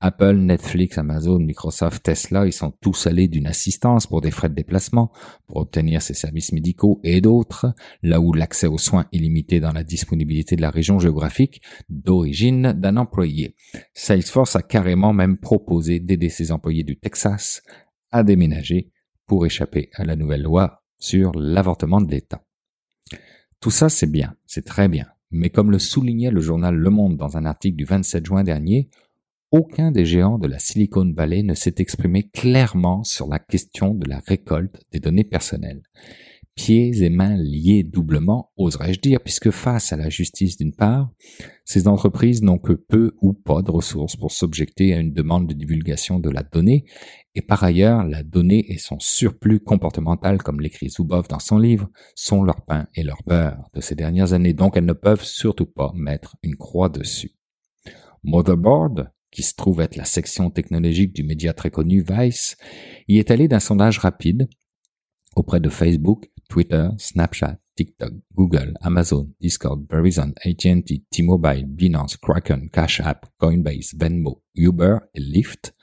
Apple, 0.00 0.34
Netflix, 0.34 0.98
Amazon, 0.98 1.38
Microsoft, 1.38 2.02
Tesla, 2.02 2.46
ils 2.46 2.52
sont 2.52 2.72
tous 2.80 3.06
allés 3.06 3.28
d'une 3.28 3.46
assistance 3.46 4.06
pour 4.06 4.20
des 4.20 4.30
frais 4.30 4.50
de 4.50 4.54
déplacement, 4.54 5.10
pour 5.46 5.56
obtenir 5.56 6.02
ces 6.02 6.14
services 6.14 6.52
médicaux 6.52 7.00
et 7.04 7.20
d'autres, 7.20 7.74
là 8.02 8.20
où 8.20 8.32
l'accès 8.32 8.66
aux 8.66 8.78
soins 8.78 9.06
est 9.12 9.18
limité 9.18 9.60
dans 9.60 9.72
la 9.72 9.82
disponibilité 9.82 10.56
de 10.56 10.60
la 10.60 10.70
région 10.70 10.98
géographique 10.98 11.62
d'origine 11.88 12.72
d'un 12.72 12.96
employé. 12.96 13.56
Salesforce 13.94 14.56
a 14.56 14.62
carrément 14.62 15.12
même 15.12 15.38
proposé 15.38 16.00
d'aider 16.00 16.28
ses 16.28 16.52
employés 16.52 16.84
du 16.84 16.98
Texas 16.98 17.62
à 18.10 18.22
déménager 18.22 18.90
pour 19.26 19.46
échapper 19.46 19.90
à 19.94 20.04
la 20.04 20.16
nouvelle 20.16 20.42
loi 20.42 20.82
sur 20.98 21.32
l'avortement 21.34 22.00
de 22.00 22.10
l'État. 22.10 22.44
Tout 23.60 23.70
ça, 23.70 23.88
c'est 23.88 24.10
bien, 24.10 24.36
c'est 24.46 24.64
très 24.64 24.88
bien. 24.88 25.06
Mais 25.30 25.50
comme 25.50 25.70
le 25.70 25.78
soulignait 25.78 26.30
le 26.30 26.40
journal 26.40 26.74
Le 26.74 26.90
Monde 26.90 27.16
dans 27.16 27.36
un 27.36 27.44
article 27.44 27.76
du 27.76 27.84
27 27.84 28.24
juin 28.24 28.44
dernier, 28.44 28.88
aucun 29.54 29.92
des 29.92 30.04
géants 30.04 30.38
de 30.38 30.48
la 30.48 30.58
Silicon 30.58 31.12
Valley 31.16 31.44
ne 31.44 31.54
s'est 31.54 31.76
exprimé 31.78 32.24
clairement 32.24 33.04
sur 33.04 33.28
la 33.28 33.38
question 33.38 33.94
de 33.94 34.08
la 34.08 34.18
récolte 34.18 34.82
des 34.90 34.98
données 34.98 35.22
personnelles. 35.22 35.84
Pieds 36.56 37.04
et 37.04 37.08
mains 37.08 37.36
liés 37.36 37.84
doublement, 37.84 38.50
oserais-je 38.56 38.98
dire, 38.98 39.20
puisque 39.20 39.52
face 39.52 39.92
à 39.92 39.96
la 39.96 40.08
justice 40.08 40.56
d'une 40.56 40.74
part, 40.74 41.08
ces 41.64 41.86
entreprises 41.86 42.42
n'ont 42.42 42.58
que 42.58 42.72
peu 42.72 43.12
ou 43.22 43.32
pas 43.32 43.62
de 43.62 43.70
ressources 43.70 44.16
pour 44.16 44.32
s'objecter 44.32 44.92
à 44.92 44.98
une 44.98 45.12
demande 45.12 45.46
de 45.46 45.54
divulgation 45.54 46.18
de 46.18 46.30
la 46.30 46.42
donnée, 46.42 46.84
et 47.36 47.42
par 47.42 47.62
ailleurs, 47.62 48.04
la 48.04 48.24
donnée 48.24 48.72
et 48.72 48.78
son 48.78 48.98
surplus 48.98 49.60
comportemental, 49.60 50.42
comme 50.42 50.60
l'écrit 50.60 50.90
Zuboff 50.90 51.28
dans 51.28 51.38
son 51.38 51.58
livre, 51.58 51.88
sont 52.16 52.42
leur 52.42 52.64
pain 52.64 52.88
et 52.96 53.04
leur 53.04 53.18
beurre 53.24 53.70
de 53.72 53.80
ces 53.80 53.94
dernières 53.94 54.32
années, 54.32 54.52
donc 54.52 54.76
elles 54.76 54.84
ne 54.84 54.92
peuvent 54.94 55.24
surtout 55.24 55.66
pas 55.66 55.92
mettre 55.94 56.36
une 56.42 56.56
croix 56.56 56.88
dessus. 56.88 57.36
Motherboard, 58.24 59.12
qui 59.34 59.42
se 59.42 59.54
trouve 59.54 59.80
être 59.80 59.96
la 59.96 60.04
section 60.04 60.48
technologique 60.48 61.12
du 61.12 61.24
média 61.24 61.52
très 61.52 61.70
connu 61.70 62.04
Vice, 62.08 62.56
y 63.08 63.18
est 63.18 63.32
allé 63.32 63.48
d'un 63.48 63.58
sondage 63.58 63.98
rapide 63.98 64.48
auprès 65.34 65.58
de 65.58 65.68
Facebook, 65.68 66.30
Twitter, 66.48 66.88
Snapchat, 66.98 67.58
TikTok, 67.74 68.12
Google, 68.32 68.74
Amazon, 68.80 69.28
Discord, 69.40 69.84
Verizon, 69.90 70.32
AT&T, 70.44 71.02
T-Mobile, 71.10 71.66
Binance, 71.66 72.16
Kraken, 72.16 72.70
Cash 72.70 73.00
App, 73.00 73.26
Coinbase, 73.38 73.94
Venmo, 73.98 74.40
Uber 74.54 74.98
et 75.14 75.20
Lyft, 75.20 75.74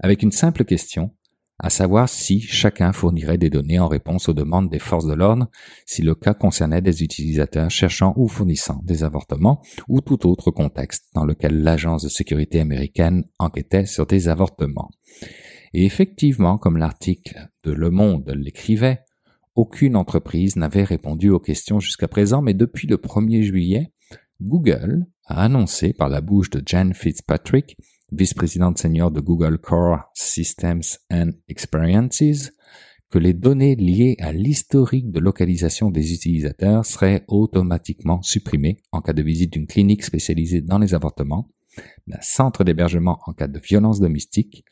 avec 0.00 0.24
une 0.24 0.32
simple 0.32 0.64
question 0.64 1.15
à 1.58 1.70
savoir 1.70 2.08
si 2.08 2.40
chacun 2.40 2.92
fournirait 2.92 3.38
des 3.38 3.50
données 3.50 3.78
en 3.78 3.88
réponse 3.88 4.28
aux 4.28 4.34
demandes 4.34 4.68
des 4.68 4.78
forces 4.78 5.06
de 5.06 5.14
l'ordre, 5.14 5.48
si 5.86 6.02
le 6.02 6.14
cas 6.14 6.34
concernait 6.34 6.82
des 6.82 7.02
utilisateurs 7.02 7.70
cherchant 7.70 8.12
ou 8.16 8.28
fournissant 8.28 8.80
des 8.84 9.04
avortements, 9.04 9.62
ou 9.88 10.00
tout 10.00 10.26
autre 10.26 10.50
contexte 10.50 11.06
dans 11.14 11.24
lequel 11.24 11.62
l'agence 11.62 12.02
de 12.02 12.08
sécurité 12.08 12.60
américaine 12.60 13.24
enquêtait 13.38 13.86
sur 13.86 14.06
des 14.06 14.28
avortements. 14.28 14.90
Et 15.72 15.84
effectivement, 15.84 16.58
comme 16.58 16.76
l'article 16.76 17.48
de 17.64 17.72
Le 17.72 17.90
Monde 17.90 18.32
l'écrivait, 18.36 19.00
aucune 19.54 19.96
entreprise 19.96 20.56
n'avait 20.56 20.84
répondu 20.84 21.30
aux 21.30 21.40
questions 21.40 21.80
jusqu'à 21.80 22.08
présent, 22.08 22.42
mais 22.42 22.54
depuis 22.54 22.86
le 22.86 22.98
1er 22.98 23.42
juillet, 23.42 23.92
Google 24.42 25.06
a 25.24 25.42
annoncé 25.44 25.94
par 25.94 26.10
la 26.10 26.20
bouche 26.20 26.50
de 26.50 26.62
Jan 26.64 26.90
Fitzpatrick 26.92 27.76
vice-présidente 28.12 28.78
senior 28.78 29.10
de 29.10 29.20
Google 29.20 29.58
Core 29.58 30.00
Systems 30.14 30.82
and 31.10 31.30
Experiences, 31.48 32.52
que 33.10 33.18
les 33.18 33.34
données 33.34 33.76
liées 33.76 34.16
à 34.20 34.32
l'historique 34.32 35.10
de 35.10 35.20
localisation 35.20 35.90
des 35.90 36.12
utilisateurs 36.12 36.84
seraient 36.84 37.24
automatiquement 37.28 38.22
supprimées 38.22 38.78
en 38.92 39.00
cas 39.00 39.12
de 39.12 39.22
visite 39.22 39.52
d'une 39.52 39.66
clinique 39.66 40.02
spécialisée 40.02 40.60
dans 40.60 40.78
les 40.78 40.94
avortements, 40.94 41.48
d'un 42.06 42.20
centre 42.20 42.64
d'hébergement 42.64 43.18
en 43.26 43.32
cas 43.32 43.48
de 43.48 43.60
violence 43.60 44.00
domestique, 44.00 44.64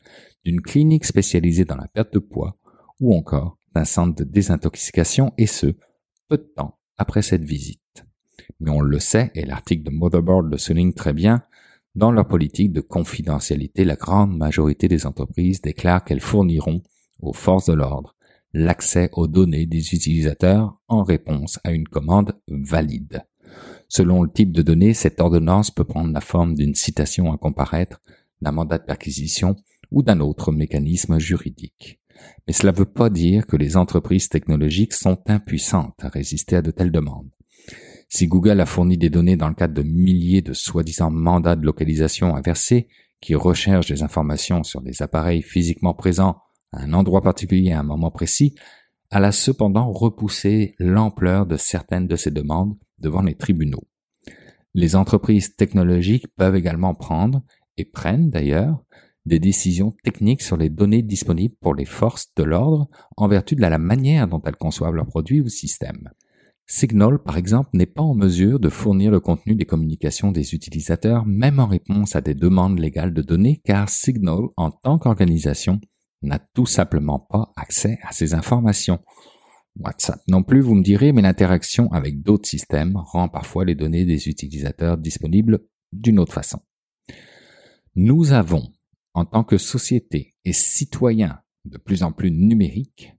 d'une 0.43 0.61
clinique 0.61 1.05
spécialisée 1.05 1.65
dans 1.65 1.77
la 1.77 1.87
perte 1.87 2.13
de 2.13 2.19
poids 2.19 2.57
ou 2.99 3.15
encore 3.15 3.57
d'un 3.73 3.85
centre 3.85 4.15
de 4.15 4.23
désintoxication 4.23 5.33
et 5.37 5.47
ce, 5.47 5.67
peu 6.27 6.37
de 6.37 6.51
temps 6.55 6.79
après 6.97 7.21
cette 7.21 7.43
visite. 7.43 7.81
Mais 8.59 8.71
on 8.71 8.81
le 8.81 8.99
sait, 8.99 9.31
et 9.35 9.45
l'article 9.45 9.83
de 9.83 9.91
Motherboard 9.91 10.49
le 10.49 10.57
souligne 10.57 10.93
très 10.93 11.13
bien, 11.13 11.43
dans 11.95 12.11
leur 12.11 12.27
politique 12.27 12.73
de 12.73 12.81
confidentialité, 12.81 13.85
la 13.85 13.95
grande 13.95 14.35
majorité 14.35 14.87
des 14.87 15.05
entreprises 15.05 15.61
déclarent 15.61 16.03
qu'elles 16.03 16.19
fourniront 16.19 16.81
aux 17.21 17.33
forces 17.33 17.67
de 17.67 17.73
l'ordre 17.73 18.15
l'accès 18.55 19.09
aux 19.11 19.27
données 19.27 19.65
des 19.65 19.93
utilisateurs 19.93 20.79
en 20.87 21.03
réponse 21.03 21.59
à 21.65 21.71
une 21.71 21.87
commande 21.87 22.39
valide. 22.47 23.25
Selon 23.89 24.23
le 24.23 24.31
type 24.31 24.53
de 24.53 24.61
données, 24.61 24.93
cette 24.93 25.19
ordonnance 25.19 25.71
peut 25.71 25.83
prendre 25.83 26.13
la 26.13 26.21
forme 26.21 26.55
d'une 26.55 26.73
citation 26.73 27.33
à 27.33 27.37
comparaître, 27.37 28.01
d'un 28.41 28.53
mandat 28.53 28.77
de 28.77 28.85
perquisition 28.85 29.57
ou 29.91 30.03
d'un 30.03 30.21
autre 30.21 30.53
mécanisme 30.53 31.19
juridique. 31.19 31.99
Mais 32.47 32.53
cela 32.53 32.71
ne 32.71 32.77
veut 32.77 32.85
pas 32.85 33.09
dire 33.09 33.45
que 33.45 33.57
les 33.57 33.75
entreprises 33.75 34.29
technologiques 34.29 34.93
sont 34.93 35.21
impuissantes 35.27 35.95
à 35.99 36.07
résister 36.07 36.55
à 36.55 36.61
de 36.61 36.71
telles 36.71 36.91
demandes. 36.91 37.34
Si 38.15 38.27
Google 38.27 38.61
a 38.61 38.65
fourni 38.65 38.97
des 38.97 39.09
données 39.09 39.35
dans 39.35 39.49
le 39.49 39.55
cadre 39.55 39.73
de 39.73 39.81
milliers 39.81 40.41
de 40.41 40.53
soi-disant 40.53 41.11
mandats 41.11 41.57
de 41.57 41.65
localisation 41.65 42.33
inversés 42.33 42.87
qui 43.19 43.35
recherchent 43.35 43.91
des 43.91 44.03
informations 44.03 44.63
sur 44.63 44.79
des 44.81 45.01
appareils 45.01 45.41
physiquement 45.41 45.93
présents 45.93 46.37
à 46.71 46.83
un 46.83 46.93
endroit 46.93 47.21
particulier 47.21 47.73
à 47.73 47.79
un 47.81 47.83
moment 47.83 48.11
précis, 48.11 48.55
elle 49.11 49.25
a 49.25 49.33
cependant 49.33 49.91
repoussé 49.91 50.75
l'ampleur 50.79 51.45
de 51.45 51.57
certaines 51.57 52.07
de 52.07 52.15
ces 52.15 52.31
demandes 52.31 52.77
devant 52.99 53.21
les 53.21 53.35
tribunaux. 53.35 53.83
Les 54.73 54.95
entreprises 54.95 55.57
technologiques 55.57 56.33
peuvent 56.37 56.55
également 56.55 56.95
prendre, 56.95 57.43
et 57.75 57.83
prennent 57.83 58.29
d'ailleurs, 58.29 58.81
des 59.25 59.39
décisions 59.39 59.93
techniques 60.05 60.41
sur 60.41 60.55
les 60.55 60.69
données 60.69 61.01
disponibles 61.01 61.55
pour 61.59 61.75
les 61.75 61.83
forces 61.83 62.33
de 62.37 62.43
l'ordre 62.43 62.87
en 63.17 63.27
vertu 63.27 63.55
de 63.55 63.61
la 63.61 63.77
manière 63.77 64.29
dont 64.29 64.41
elles 64.45 64.55
conçoivent 64.55 64.95
leurs 64.95 65.05
produits 65.05 65.41
ou 65.41 65.49
systèmes. 65.49 66.11
Signal, 66.67 67.19
par 67.19 67.37
exemple, 67.37 67.69
n'est 67.73 67.85
pas 67.85 68.01
en 68.01 68.15
mesure 68.15 68.59
de 68.59 68.69
fournir 68.69 69.11
le 69.11 69.19
contenu 69.19 69.53
des 69.53 69.65
communications 69.65 70.31
des 70.31 70.55
utilisateurs, 70.55 71.25
même 71.25 71.59
en 71.59 71.67
réponse 71.67 72.15
à 72.15 72.21
des 72.21 72.33
demandes 72.33 72.79
légales 72.79 73.13
de 73.13 73.21
données, 73.21 73.61
car 73.63 73.87
Signal, 73.87 74.45
en 74.57 74.71
tant 74.71 74.97
qu'organisation, 74.97 75.79
n'a 76.23 76.39
tout 76.39 76.65
simplement 76.65 77.19
pas 77.19 77.53
accès 77.55 77.99
à 78.01 78.11
ces 78.13 78.33
informations. 78.33 78.99
WhatsApp 79.79 80.21
non 80.27 80.41
plus, 80.41 80.61
vous 80.61 80.73
me 80.73 80.83
direz, 80.83 81.11
mais 81.11 81.21
l'interaction 81.21 81.91
avec 81.91 82.21
d'autres 82.21 82.49
systèmes 82.49 82.95
rend 82.95 83.29
parfois 83.29 83.65
les 83.65 83.75
données 83.75 84.05
des 84.05 84.27
utilisateurs 84.27 84.97
disponibles 84.97 85.59
d'une 85.91 86.17
autre 86.17 86.33
façon. 86.33 86.59
Nous 87.95 88.31
avons, 88.31 88.71
en 89.13 89.25
tant 89.25 89.43
que 89.43 89.57
société 89.57 90.33
et 90.45 90.53
citoyens 90.53 91.39
de 91.65 91.77
plus 91.77 92.03
en 92.03 92.11
plus 92.11 92.31
numériques, 92.31 93.13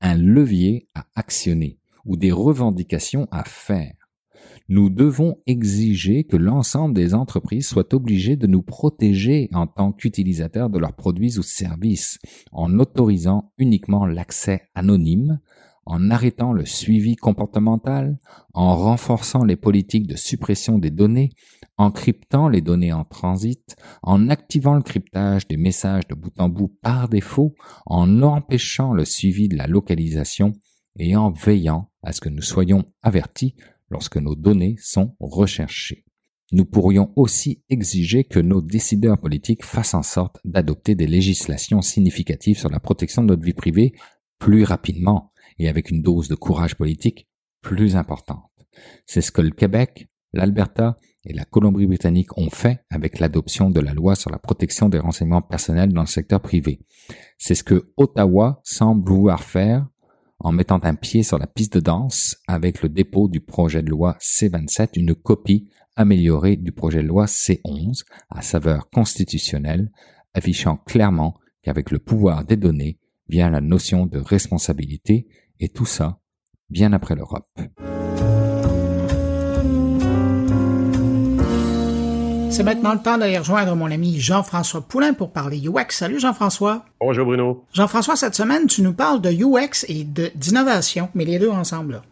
un 0.00 0.16
levier 0.16 0.88
à 0.94 1.06
actionner 1.14 1.78
ou 2.04 2.16
des 2.16 2.32
revendications 2.32 3.28
à 3.30 3.44
faire. 3.44 3.94
Nous 4.68 4.90
devons 4.90 5.36
exiger 5.46 6.24
que 6.24 6.36
l'ensemble 6.36 6.94
des 6.94 7.14
entreprises 7.14 7.68
soient 7.68 7.94
obligées 7.94 8.36
de 8.36 8.46
nous 8.46 8.62
protéger 8.62 9.48
en 9.52 9.66
tant 9.66 9.92
qu'utilisateurs 9.92 10.70
de 10.70 10.78
leurs 10.78 10.94
produits 10.94 11.38
ou 11.38 11.42
services, 11.42 12.18
en 12.52 12.78
autorisant 12.78 13.52
uniquement 13.58 14.06
l'accès 14.06 14.62
anonyme, 14.74 15.40
en 15.84 16.10
arrêtant 16.10 16.52
le 16.52 16.64
suivi 16.64 17.16
comportemental, 17.16 18.18
en 18.54 18.76
renforçant 18.76 19.44
les 19.44 19.56
politiques 19.56 20.06
de 20.06 20.16
suppression 20.16 20.78
des 20.78 20.90
données, 20.90 21.30
en 21.76 21.90
cryptant 21.90 22.48
les 22.48 22.60
données 22.60 22.92
en 22.92 23.04
transit, 23.04 23.76
en 24.02 24.28
activant 24.28 24.74
le 24.74 24.82
cryptage 24.82 25.48
des 25.48 25.56
messages 25.56 26.06
de 26.06 26.14
bout 26.14 26.38
en 26.38 26.48
bout 26.48 26.68
par 26.82 27.08
défaut, 27.08 27.54
en 27.86 28.22
empêchant 28.22 28.92
le 28.92 29.04
suivi 29.04 29.48
de 29.48 29.56
la 29.56 29.66
localisation 29.66 30.52
et 30.98 31.16
en 31.16 31.30
veillant 31.30 31.91
à 32.02 32.12
ce 32.12 32.20
que 32.20 32.28
nous 32.28 32.42
soyons 32.42 32.84
avertis 33.02 33.54
lorsque 33.90 34.16
nos 34.16 34.34
données 34.34 34.76
sont 34.80 35.14
recherchées. 35.20 36.04
Nous 36.50 36.64
pourrions 36.66 37.12
aussi 37.16 37.62
exiger 37.70 38.24
que 38.24 38.38
nos 38.38 38.60
décideurs 38.60 39.18
politiques 39.18 39.64
fassent 39.64 39.94
en 39.94 40.02
sorte 40.02 40.38
d'adopter 40.44 40.94
des 40.94 41.06
législations 41.06 41.80
significatives 41.80 42.58
sur 42.58 42.68
la 42.68 42.80
protection 42.80 43.22
de 43.22 43.28
notre 43.28 43.42
vie 43.42 43.54
privée 43.54 43.94
plus 44.38 44.64
rapidement 44.64 45.32
et 45.58 45.68
avec 45.68 45.90
une 45.90 46.02
dose 46.02 46.28
de 46.28 46.34
courage 46.34 46.74
politique 46.74 47.28
plus 47.62 47.96
importante. 47.96 48.50
C'est 49.06 49.22
ce 49.22 49.32
que 49.32 49.40
le 49.40 49.50
Québec, 49.50 50.08
l'Alberta 50.32 50.96
et 51.24 51.32
la 51.32 51.44
Colombie-Britannique 51.44 52.36
ont 52.36 52.50
fait 52.50 52.80
avec 52.90 53.18
l'adoption 53.18 53.70
de 53.70 53.80
la 53.80 53.94
loi 53.94 54.14
sur 54.14 54.30
la 54.30 54.38
protection 54.38 54.88
des 54.88 54.98
renseignements 54.98 55.42
personnels 55.42 55.92
dans 55.92 56.02
le 56.02 56.06
secteur 56.06 56.40
privé. 56.40 56.80
C'est 57.38 57.54
ce 57.54 57.64
que 57.64 57.92
Ottawa 57.96 58.60
semble 58.64 59.08
vouloir 59.08 59.42
faire 59.42 59.86
en 60.42 60.52
mettant 60.52 60.80
un 60.82 60.94
pied 60.94 61.22
sur 61.22 61.38
la 61.38 61.46
piste 61.46 61.74
de 61.74 61.80
danse 61.80 62.36
avec 62.46 62.82
le 62.82 62.88
dépôt 62.88 63.28
du 63.28 63.40
projet 63.40 63.82
de 63.82 63.90
loi 63.90 64.16
C27, 64.20 64.90
une 64.96 65.14
copie 65.14 65.68
améliorée 65.96 66.56
du 66.56 66.72
projet 66.72 67.02
de 67.02 67.08
loi 67.08 67.26
C11 67.26 68.04
à 68.28 68.42
saveur 68.42 68.90
constitutionnelle, 68.90 69.90
affichant 70.34 70.76
clairement 70.76 71.38
qu'avec 71.62 71.90
le 71.90 71.98
pouvoir 71.98 72.44
des 72.44 72.56
données 72.56 72.98
vient 73.28 73.50
la 73.50 73.60
notion 73.60 74.06
de 74.06 74.18
responsabilité, 74.18 75.28
et 75.60 75.68
tout 75.68 75.86
ça 75.86 76.20
bien 76.68 76.92
après 76.92 77.14
l'Europe. 77.14 77.60
C'est 82.52 82.64
maintenant 82.64 82.92
le 82.92 82.98
temps 82.98 83.16
d'aller 83.16 83.38
rejoindre 83.38 83.74
mon 83.74 83.90
ami 83.90 84.20
Jean-François 84.20 84.82
Poulain 84.82 85.14
pour 85.14 85.32
parler 85.32 85.58
UX. 85.66 85.86
Salut 85.88 86.20
Jean-François. 86.20 86.84
Bonjour 87.00 87.24
Bruno. 87.24 87.64
Jean-François, 87.72 88.14
cette 88.14 88.34
semaine, 88.34 88.66
tu 88.66 88.82
nous 88.82 88.92
parles 88.92 89.22
de 89.22 89.30
UX 89.30 89.86
et 89.88 90.04
d'innovation, 90.04 91.08
mais 91.14 91.24
les 91.24 91.38
deux 91.38 91.48
ensemble. 91.48 91.94
Là. 91.94 92.02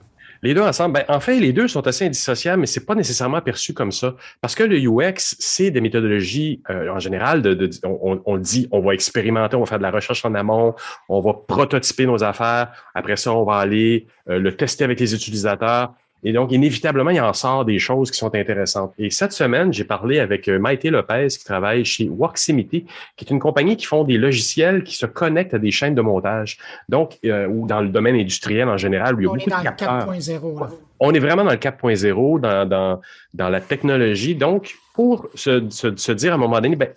Les 0.43 0.55
deux 0.55 0.63
ensemble, 0.63 0.95
ben, 0.95 1.05
en 1.09 1.21
fait, 1.21 1.39
les 1.39 1.53
deux 1.53 1.69
sont 1.69 1.87
assez 1.87 2.07
indissociables, 2.07 2.61
mais 2.61 2.67
c'est 2.67 2.87
pas 2.87 2.95
nécessairement 2.95 3.43
perçu 3.43 3.75
comme 3.75 3.93
ça. 3.93 4.15
Parce 4.41 4.55
que 4.55 4.63
le 4.63 4.79
UX, 4.79 5.37
c'est 5.39 5.71
des 5.71 5.83
méthodologies, 5.83 6.63
euh, 6.71 6.89
en 6.89 6.99
général, 6.99 7.43
de, 7.43 7.69
on, 7.85 8.23
on, 8.25 8.39
dit, 8.39 8.67
on 8.73 8.81
va 8.81 8.95
expérimenter, 8.95 9.57
on 9.57 9.61
va 9.61 9.67
faire 9.67 9.79
de 9.79 9.83
la 9.83 9.91
recherche 9.91 10.25
en 10.25 10.35
amont, 10.35 10.75
on 11.11 11.21
va 11.21 11.35
prototyper 11.35 12.07
nos 12.07 12.25
affaires. 12.25 12.73
Après 12.95 13.17
ça, 13.17 13.35
on 13.35 13.45
va 13.45 13.57
aller 13.57 14.07
euh, 14.31 14.39
le 14.39 14.57
tester 14.57 14.85
avec 14.85 15.01
les 15.01 15.15
utilisateurs. 15.15 15.93
Et 16.23 16.33
donc, 16.33 16.53
inévitablement, 16.53 17.11
il 17.11 17.21
en 17.21 17.33
sort 17.33 17.65
des 17.65 17.79
choses 17.79 18.11
qui 18.11 18.19
sont 18.19 18.35
intéressantes. 18.35 18.93
Et 18.99 19.11
cette 19.11 19.33
semaine, 19.33 19.73
j'ai 19.73 19.85
parlé 19.85 20.19
avec 20.19 20.49
euh, 20.49 20.59
Maïté 20.59 20.91
Lopez, 20.91 21.29
qui 21.29 21.45
travaille 21.45 21.85
chez 21.85 22.09
Worksimity, 22.09 22.85
qui 23.17 23.25
est 23.25 23.31
une 23.31 23.39
compagnie 23.39 23.77
qui 23.77 23.87
font 23.87 24.05
des 24.05 24.19
logiciels 24.19 24.85
qui 24.85 24.97
se 24.97 25.07
connectent 25.07 25.55
à 25.55 25.59
des 25.59 25.71
chaînes 25.71 25.95
de 25.95 26.03
montage. 26.03 26.59
Donc, 26.89 27.19
euh, 27.25 27.47
ou 27.47 27.67
dans 27.67 27.81
le 27.81 27.89
domaine 27.89 28.17
industriel 28.17 28.69
en 28.69 28.77
général, 28.77 29.15
où 29.15 29.21
il 29.21 29.25
y 29.25 29.27
a 29.27 29.31
On 29.31 29.35
beaucoup 29.35 29.49
est 29.49 29.51
dans 29.51 29.59
de 29.59 29.65
le 29.65 29.71
capteurs. 29.71 30.13
4.0. 30.13 30.69
On 31.03 31.13
est 31.13 31.19
vraiment 31.19 31.45
dans 31.45 31.53
le 31.53 31.57
4.0, 31.57 32.41
dans, 32.41 32.69
dans, 32.69 33.01
dans 33.33 33.49
la 33.49 33.61
technologie. 33.61 34.35
Donc, 34.35 34.75
pour 34.95 35.29
se, 35.35 35.69
se, 35.71 35.97
se 35.97 36.13
dire 36.13 36.33
à 36.33 36.35
un 36.35 36.39
moment 36.39 36.61
donné, 36.61 36.77
ben, 36.77 36.91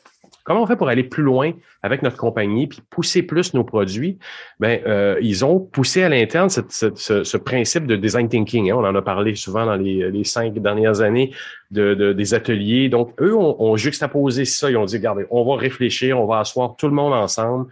comment 0.43 0.63
on 0.63 0.67
fait 0.67 0.75
pour 0.75 0.89
aller 0.89 1.03
plus 1.03 1.23
loin 1.23 1.51
avec 1.81 2.01
notre 2.01 2.17
compagnie 2.17 2.67
puis 2.67 2.81
pousser 2.89 3.23
plus 3.23 3.53
nos 3.53 3.63
produits? 3.63 4.17
Ben, 4.59 4.81
euh, 4.85 5.17
ils 5.21 5.43
ont 5.45 5.59
poussé 5.59 6.03
à 6.03 6.09
l'interne 6.09 6.49
ce, 6.49 7.37
principe 7.37 7.87
de 7.87 7.95
design 7.95 8.27
thinking. 8.29 8.71
hein. 8.71 8.75
On 8.77 8.85
en 8.85 8.95
a 8.95 9.01
parlé 9.01 9.35
souvent 9.35 9.65
dans 9.65 9.75
les, 9.75 10.23
cinq 10.23 10.53
dernières 10.53 11.01
années 11.01 11.31
de, 11.71 11.93
de- 11.93 12.13
des 12.13 12.33
ateliers. 12.33 12.89
Donc, 12.89 13.13
eux 13.21 13.35
ont, 13.35 13.61
ont 13.61 13.75
juxtaposé 13.77 14.45
ça. 14.45 14.69
Ils 14.69 14.77
ont 14.77 14.85
dit, 14.85 14.97
regardez, 14.97 15.25
on 15.31 15.43
va 15.45 15.59
réfléchir, 15.59 16.19
on 16.19 16.25
va 16.25 16.39
asseoir 16.39 16.75
tout 16.75 16.87
le 16.87 16.93
monde 16.93 17.13
ensemble. 17.13 17.67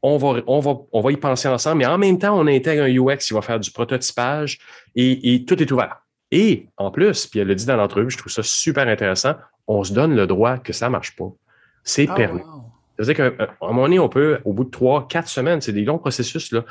On 0.00 0.16
va, 0.16 0.40
on, 0.46 0.60
va, 0.60 0.76
on 0.92 1.00
va 1.00 1.10
y 1.12 1.16
penser 1.16 1.48
ensemble, 1.48 1.78
mais 1.78 1.86
en 1.86 1.98
même 1.98 2.18
temps, 2.18 2.38
on 2.38 2.46
intègre 2.46 2.84
un 2.84 2.88
UX 2.88 3.18
qui 3.18 3.34
va 3.34 3.42
faire 3.42 3.58
du 3.58 3.70
prototypage 3.72 4.60
et, 4.94 5.34
et 5.34 5.44
tout 5.44 5.60
est 5.60 5.70
ouvert. 5.72 6.02
Et 6.30 6.66
en 6.76 6.90
plus, 6.90 7.26
puis 7.26 7.40
elle 7.40 7.48
le 7.48 7.54
dit 7.56 7.66
dans 7.66 7.76
l'entrevue, 7.76 8.10
je 8.10 8.18
trouve 8.18 8.30
ça 8.30 8.42
super 8.42 8.86
intéressant, 8.86 9.34
on 9.66 9.82
se 9.82 9.92
donne 9.92 10.14
le 10.14 10.26
droit 10.26 10.58
que 10.58 10.72
ça 10.72 10.88
marche 10.88 11.16
pas. 11.16 11.32
C'est 11.88 12.06
Ah, 12.10 12.14
permis. 12.14 12.40
wow. 12.42 12.46
C'est-à-dire 12.98 13.14
qu'à 13.38 13.44
un 13.62 13.66
moment 13.68 13.82
donné, 13.84 13.98
on 13.98 14.08
peut, 14.08 14.38
au 14.44 14.52
bout 14.52 14.64
de 14.64 14.70
trois, 14.70 15.06
quatre 15.08 15.28
semaines, 15.28 15.60
c'est 15.60 15.72
des 15.72 15.84
longs 15.84 15.98
processus, 15.98 16.50
là, 16.52 16.64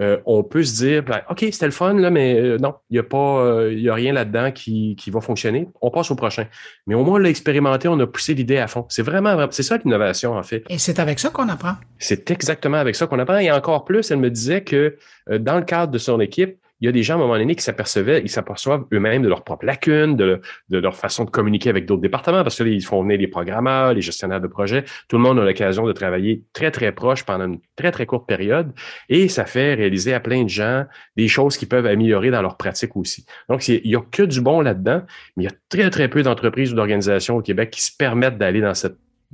euh, 0.00 0.16
on 0.26 0.42
peut 0.42 0.64
se 0.64 0.74
dire, 0.76 1.02
ben, 1.04 1.20
OK, 1.30 1.40
c'était 1.52 1.66
le 1.66 1.70
fun, 1.72 1.92
là, 1.94 2.10
mais 2.10 2.34
euh, 2.40 2.58
non, 2.58 2.74
il 2.90 2.94
n'y 2.94 2.98
a 2.98 3.02
pas, 3.04 3.38
euh, 3.44 3.72
y 3.74 3.88
a 3.88 3.94
rien 3.94 4.12
là-dedans 4.12 4.50
qui, 4.50 4.96
qui 4.96 5.10
va 5.10 5.20
fonctionner. 5.20 5.68
On 5.82 5.90
passe 5.90 6.10
au 6.10 6.16
prochain. 6.16 6.46
Mais 6.88 6.94
au 6.96 7.04
moins, 7.04 7.14
on 7.14 7.18
l'a 7.18 7.28
expérimenté, 7.28 7.86
on 7.86 8.00
a 8.00 8.06
poussé 8.06 8.34
l'idée 8.34 8.56
à 8.58 8.66
fond. 8.66 8.86
C'est 8.88 9.02
vraiment, 9.02 9.34
vraiment- 9.34 9.52
c'est 9.52 9.62
ça 9.62 9.76
l'innovation, 9.76 10.32
en 10.32 10.42
fait. 10.42 10.64
Et 10.68 10.78
c'est 10.78 10.98
avec 10.98 11.20
ça 11.20 11.28
qu'on 11.30 11.48
apprend. 11.48 11.74
C'est 11.98 12.28
exactement 12.32 12.78
avec 12.78 12.96
ça 12.96 13.06
qu'on 13.06 13.18
apprend. 13.20 13.38
Et 13.38 13.52
encore 13.52 13.84
plus, 13.84 14.10
elle 14.10 14.18
me 14.18 14.30
disait 14.30 14.64
que 14.64 14.96
euh, 15.30 15.38
dans 15.38 15.56
le 15.58 15.64
cadre 15.64 15.92
de 15.92 15.98
son 15.98 16.18
équipe, 16.18 16.56
il 16.80 16.86
y 16.86 16.88
a 16.88 16.92
des 16.92 17.02
gens 17.02 17.14
à 17.14 17.16
un 17.16 17.20
moment 17.20 17.38
donné 17.38 17.54
qui 17.54 17.62
s'apercevaient, 17.62 18.20
ils 18.22 18.28
s'aperçoivent 18.28 18.84
eux-mêmes 18.92 19.22
de 19.22 19.28
leurs 19.28 19.44
propres 19.44 19.64
lacunes, 19.64 20.16
de, 20.16 20.40
leur 20.70 20.96
façon 20.96 21.24
de 21.24 21.30
communiquer 21.30 21.70
avec 21.70 21.86
d'autres 21.86 22.02
départements, 22.02 22.42
parce 22.42 22.58
que 22.58 22.64
là, 22.64 22.70
ils 22.70 22.84
font 22.84 23.02
venir 23.02 23.18
les 23.18 23.28
programmeurs, 23.28 23.94
les 23.94 24.02
gestionnaires 24.02 24.40
de 24.40 24.46
projets. 24.46 24.84
Tout 25.08 25.16
le 25.16 25.22
monde 25.22 25.38
a 25.38 25.44
l'occasion 25.44 25.86
de 25.86 25.92
travailler 25.92 26.42
très, 26.52 26.70
très 26.70 26.92
proche 26.92 27.24
pendant 27.24 27.46
une 27.46 27.60
très, 27.76 27.90
très 27.90 28.06
courte 28.06 28.26
période. 28.26 28.72
Et 29.08 29.28
ça 29.28 29.44
fait 29.44 29.74
réaliser 29.74 30.14
à 30.14 30.20
plein 30.20 30.44
de 30.44 30.48
gens 30.48 30.84
des 31.16 31.28
choses 31.28 31.56
qui 31.56 31.66
peuvent 31.66 31.86
améliorer 31.86 32.30
dans 32.30 32.42
leur 32.42 32.56
pratique 32.56 32.96
aussi. 32.96 33.24
Donc, 33.48 33.66
il 33.68 33.82
n'y 33.84 33.96
a 33.96 34.00
que 34.10 34.22
du 34.22 34.40
bon 34.40 34.60
là-dedans, 34.60 35.02
mais 35.36 35.44
il 35.44 35.46
y 35.46 35.52
a 35.52 35.56
très, 35.68 35.90
très 35.90 36.08
peu 36.08 36.22
d'entreprises 36.22 36.72
ou 36.72 36.76
d'organisations 36.76 37.36
au 37.36 37.42
Québec 37.42 37.70
qui 37.70 37.82
se 37.82 37.96
permettent 37.96 38.38
d'aller 38.38 38.60
dans 38.60 38.74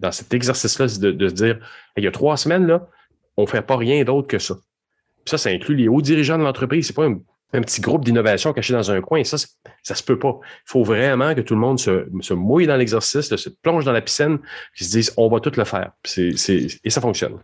dans 0.00 0.12
cet 0.12 0.32
exercice-là, 0.34 0.86
de, 0.86 1.28
se 1.28 1.34
dire, 1.34 1.58
il 1.96 2.04
y 2.04 2.06
a 2.06 2.10
trois 2.10 2.36
semaines, 2.36 2.66
là, 2.66 2.88
on 3.36 3.42
ne 3.42 3.46
fait 3.46 3.62
pas 3.62 3.76
rien 3.76 4.02
d'autre 4.02 4.26
que 4.26 4.38
ça. 4.38 4.56
Ça, 5.26 5.38
ça 5.38 5.50
inclut 5.50 5.76
les 5.76 5.88
hauts 5.88 6.00
dirigeants 6.00 6.38
de 6.38 6.42
l'entreprise. 6.42 6.86
C'est 6.86 6.96
pas 6.96 7.06
un 7.52 7.60
petit 7.62 7.80
groupe 7.80 8.04
d'innovation 8.04 8.52
caché 8.52 8.72
dans 8.72 8.90
un 8.90 9.00
coin. 9.00 9.24
Ça, 9.24 9.36
ça 9.82 9.94
se 9.94 10.02
peut 10.02 10.18
pas. 10.18 10.38
Il 10.42 10.70
faut 10.70 10.84
vraiment 10.84 11.34
que 11.34 11.40
tout 11.40 11.54
le 11.54 11.60
monde 11.60 11.78
se, 11.80 12.06
se 12.20 12.34
mouille 12.34 12.66
dans 12.66 12.76
l'exercice, 12.76 13.34
se 13.34 13.48
plonge 13.48 13.84
dans 13.84 13.92
la 13.92 14.00
piscine, 14.00 14.38
puis 14.74 14.84
se 14.84 14.90
dise, 14.90 15.12
on 15.16 15.28
va 15.28 15.40
tout 15.40 15.52
le 15.56 15.64
faire. 15.64 15.90
Puis 16.02 16.12
c'est- 16.12 16.36
c'est- 16.36 16.78
et 16.84 16.90
ça 16.90 17.00
fonctionne. 17.00 17.38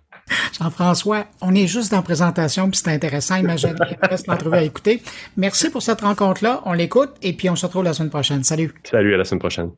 Jean-François, 0.58 1.24
on 1.40 1.54
est 1.54 1.66
juste 1.66 1.90
dans 1.90 1.98
la 1.98 2.02
présentation, 2.02 2.68
puis 2.70 2.80
c'est 2.82 2.90
intéressant. 2.92 3.36
Imagine, 3.36 3.76
il 3.90 4.08
reste 4.08 4.26
l'entrevue 4.26 4.56
à 4.56 4.62
écouter. 4.62 5.02
Merci 5.36 5.70
pour 5.70 5.82
cette 5.82 6.00
rencontre-là. 6.00 6.62
On 6.66 6.72
l'écoute 6.72 7.10
et 7.22 7.32
puis 7.32 7.48
on 7.50 7.56
se 7.56 7.66
retrouve 7.66 7.84
la 7.84 7.92
semaine 7.92 8.10
prochaine. 8.10 8.42
Salut. 8.44 8.72
Salut, 8.84 9.14
à 9.14 9.18
la 9.18 9.24
semaine 9.24 9.40
prochaine. 9.40 9.70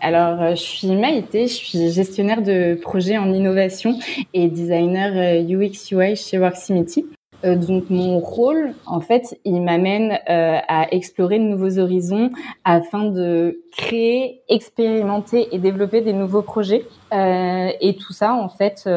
Alors, 0.00 0.42
euh, 0.42 0.50
je 0.56 0.60
suis 0.62 0.88
Maïté, 0.96 1.46
je 1.46 1.52
suis 1.54 1.92
gestionnaire 1.92 2.42
de 2.42 2.74
projets 2.80 3.18
en 3.18 3.32
innovation 3.32 3.96
et 4.34 4.48
designer 4.48 5.12
euh, 5.14 5.42
UX 5.48 5.92
UI 5.92 6.16
chez 6.16 6.38
Worksimity. 6.38 7.06
Euh, 7.44 7.56
donc 7.56 7.90
mon 7.90 8.18
rôle, 8.18 8.74
en 8.86 9.00
fait, 9.00 9.38
il 9.44 9.62
m'amène 9.62 10.18
euh, 10.28 10.58
à 10.68 10.92
explorer 10.92 11.38
de 11.38 11.44
nouveaux 11.44 11.78
horizons 11.78 12.30
afin 12.64 13.04
de 13.04 13.60
créer, 13.76 14.42
expérimenter 14.48 15.48
et 15.52 15.58
développer 15.58 16.00
des 16.00 16.12
nouveaux 16.12 16.42
projets. 16.42 16.86
Euh, 17.12 17.70
et 17.80 17.96
tout 17.96 18.12
ça, 18.12 18.34
en 18.34 18.48
fait, 18.48 18.88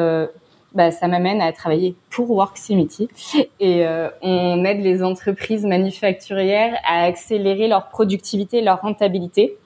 bah, 0.76 0.92
ça 0.92 1.08
m'amène 1.08 1.42
à 1.42 1.54
travailler 1.54 1.96
pour 2.10 2.30
Worksimity 2.32 3.08
et 3.60 3.88
euh, 3.88 4.10
on 4.22 4.64
aide 4.66 4.82
les 4.82 5.04
entreprises 5.04 5.66
manufacturières 5.66 6.78
à 6.86 7.04
accélérer 7.04 7.68
leur 7.68 7.88
productivité 7.88 8.62
leur 8.62 8.82
rentabilité. 8.82 9.58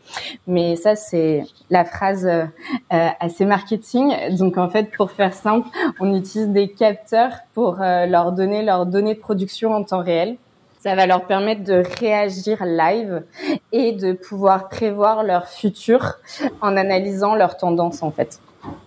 Mais 0.48 0.76
ça, 0.76 0.96
c'est 0.96 1.44
la 1.70 1.86
phrase 1.86 2.26
euh, 2.26 2.46
assez 2.90 3.46
marketing. 3.46 4.14
Donc, 4.38 4.58
en 4.58 4.70
fait, 4.70 4.92
pour 4.92 5.12
faire 5.12 5.34
simple, 5.34 5.68
on 6.00 6.16
utilise 6.16 6.50
des 6.50 6.70
capteurs 6.70 7.34
pour 7.54 7.82
euh, 7.82 8.06
leur 8.06 8.32
donner 8.32 8.64
leurs 8.64 8.86
données 8.86 9.16
de 9.16 9.20
production 9.20 9.74
en 9.74 9.84
temps 9.84 10.04
réel. 10.04 10.38
Ça 10.80 10.96
va 10.96 11.06
leur 11.06 11.26
permettre 11.26 11.64
de 11.64 11.84
réagir 12.00 12.64
live 12.66 13.24
et 13.72 13.92
de 13.92 14.14
pouvoir 14.14 14.70
prévoir 14.70 15.24
leur 15.24 15.48
futur 15.48 16.16
en 16.62 16.78
analysant 16.78 17.36
leurs 17.36 17.58
tendances, 17.58 18.02
en 18.02 18.12
fait. 18.12 18.40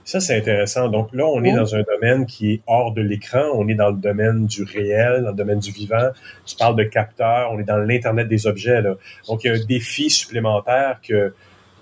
Ça, 0.04 0.20
c'est 0.20 0.36
intéressant. 0.36 0.88
Donc 0.88 1.08
là, 1.12 1.24
on 1.26 1.42
est 1.44 1.50
Oui. 1.52 1.56
dans 1.56 1.74
un 1.74 1.82
domaine 1.82 2.26
qui 2.26 2.52
est 2.54 2.60
hors 2.66 2.92
de 2.92 3.00
l'écran. 3.02 3.42
On 3.54 3.68
est 3.68 3.74
dans 3.74 3.90
le 3.90 3.96
domaine 3.96 4.46
du 4.46 4.62
réel, 4.64 5.22
dans 5.22 5.30
le 5.30 5.36
domaine 5.36 5.58
du 5.60 5.70
vivant. 5.70 6.08
Tu 6.44 6.56
parles 6.56 6.76
de 6.76 6.84
capteurs. 6.84 7.50
On 7.52 7.58
est 7.58 7.64
dans 7.64 7.76
l'Internet 7.78 8.28
des 8.28 8.46
objets. 8.46 8.82
Là. 8.82 8.94
Donc, 9.28 9.44
il 9.44 9.46
y 9.46 9.50
a 9.50 9.54
un 9.54 9.64
défi 9.64 10.10
supplémentaire 10.10 10.98
que, 11.06 11.32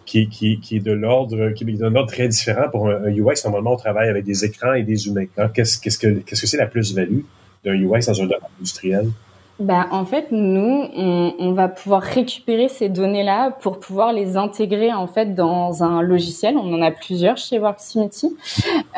qui, 0.05 0.28
qui, 0.28 0.60
qui 0.60 0.77
est 0.77 0.81
de 0.81 0.93
l'ordre 0.93 1.51
qui 1.51 1.64
est 1.64 1.72
d'un 1.72 1.94
ordre 1.94 2.10
très 2.12 2.28
différent 2.28 2.68
pour 2.70 2.89
un, 2.89 3.05
un 3.05 3.10
UX. 3.10 3.44
Normalement, 3.44 3.72
on 3.72 3.77
travaille 3.77 4.09
avec 4.09 4.24
des 4.24 4.44
écrans 4.44 4.74
et 4.74 4.82
des 4.82 5.06
humains. 5.06 5.27
Que 5.27 5.47
qu'est-ce 5.52 5.78
que 5.98 6.47
c'est 6.47 6.56
la 6.56 6.66
plus-value 6.66 7.20
d'un 7.64 7.74
UX 7.74 8.06
dans 8.06 8.20
un 8.20 8.27
domaine 8.27 8.40
industriel? 8.59 9.06
Bah, 9.61 9.89
en 9.91 10.07
fait, 10.07 10.28
nous, 10.31 10.85
on, 10.97 11.35
on, 11.39 11.53
va 11.53 11.69
pouvoir 11.69 12.01
récupérer 12.01 12.69
ces 12.69 12.89
données-là 12.89 13.51
pour 13.61 13.78
pouvoir 13.78 14.12
les 14.12 14.39
intégrer 14.39 14.93
en 14.93 15.07
fait 15.07 15.35
dans 15.35 15.82
un 15.82 16.01
logiciel. 16.01 16.57
On 16.57 16.73
en 16.73 16.81
a 16.81 16.91
plusieurs 16.91 17.37
chez 17.37 17.59
Worksimity, 17.59 18.35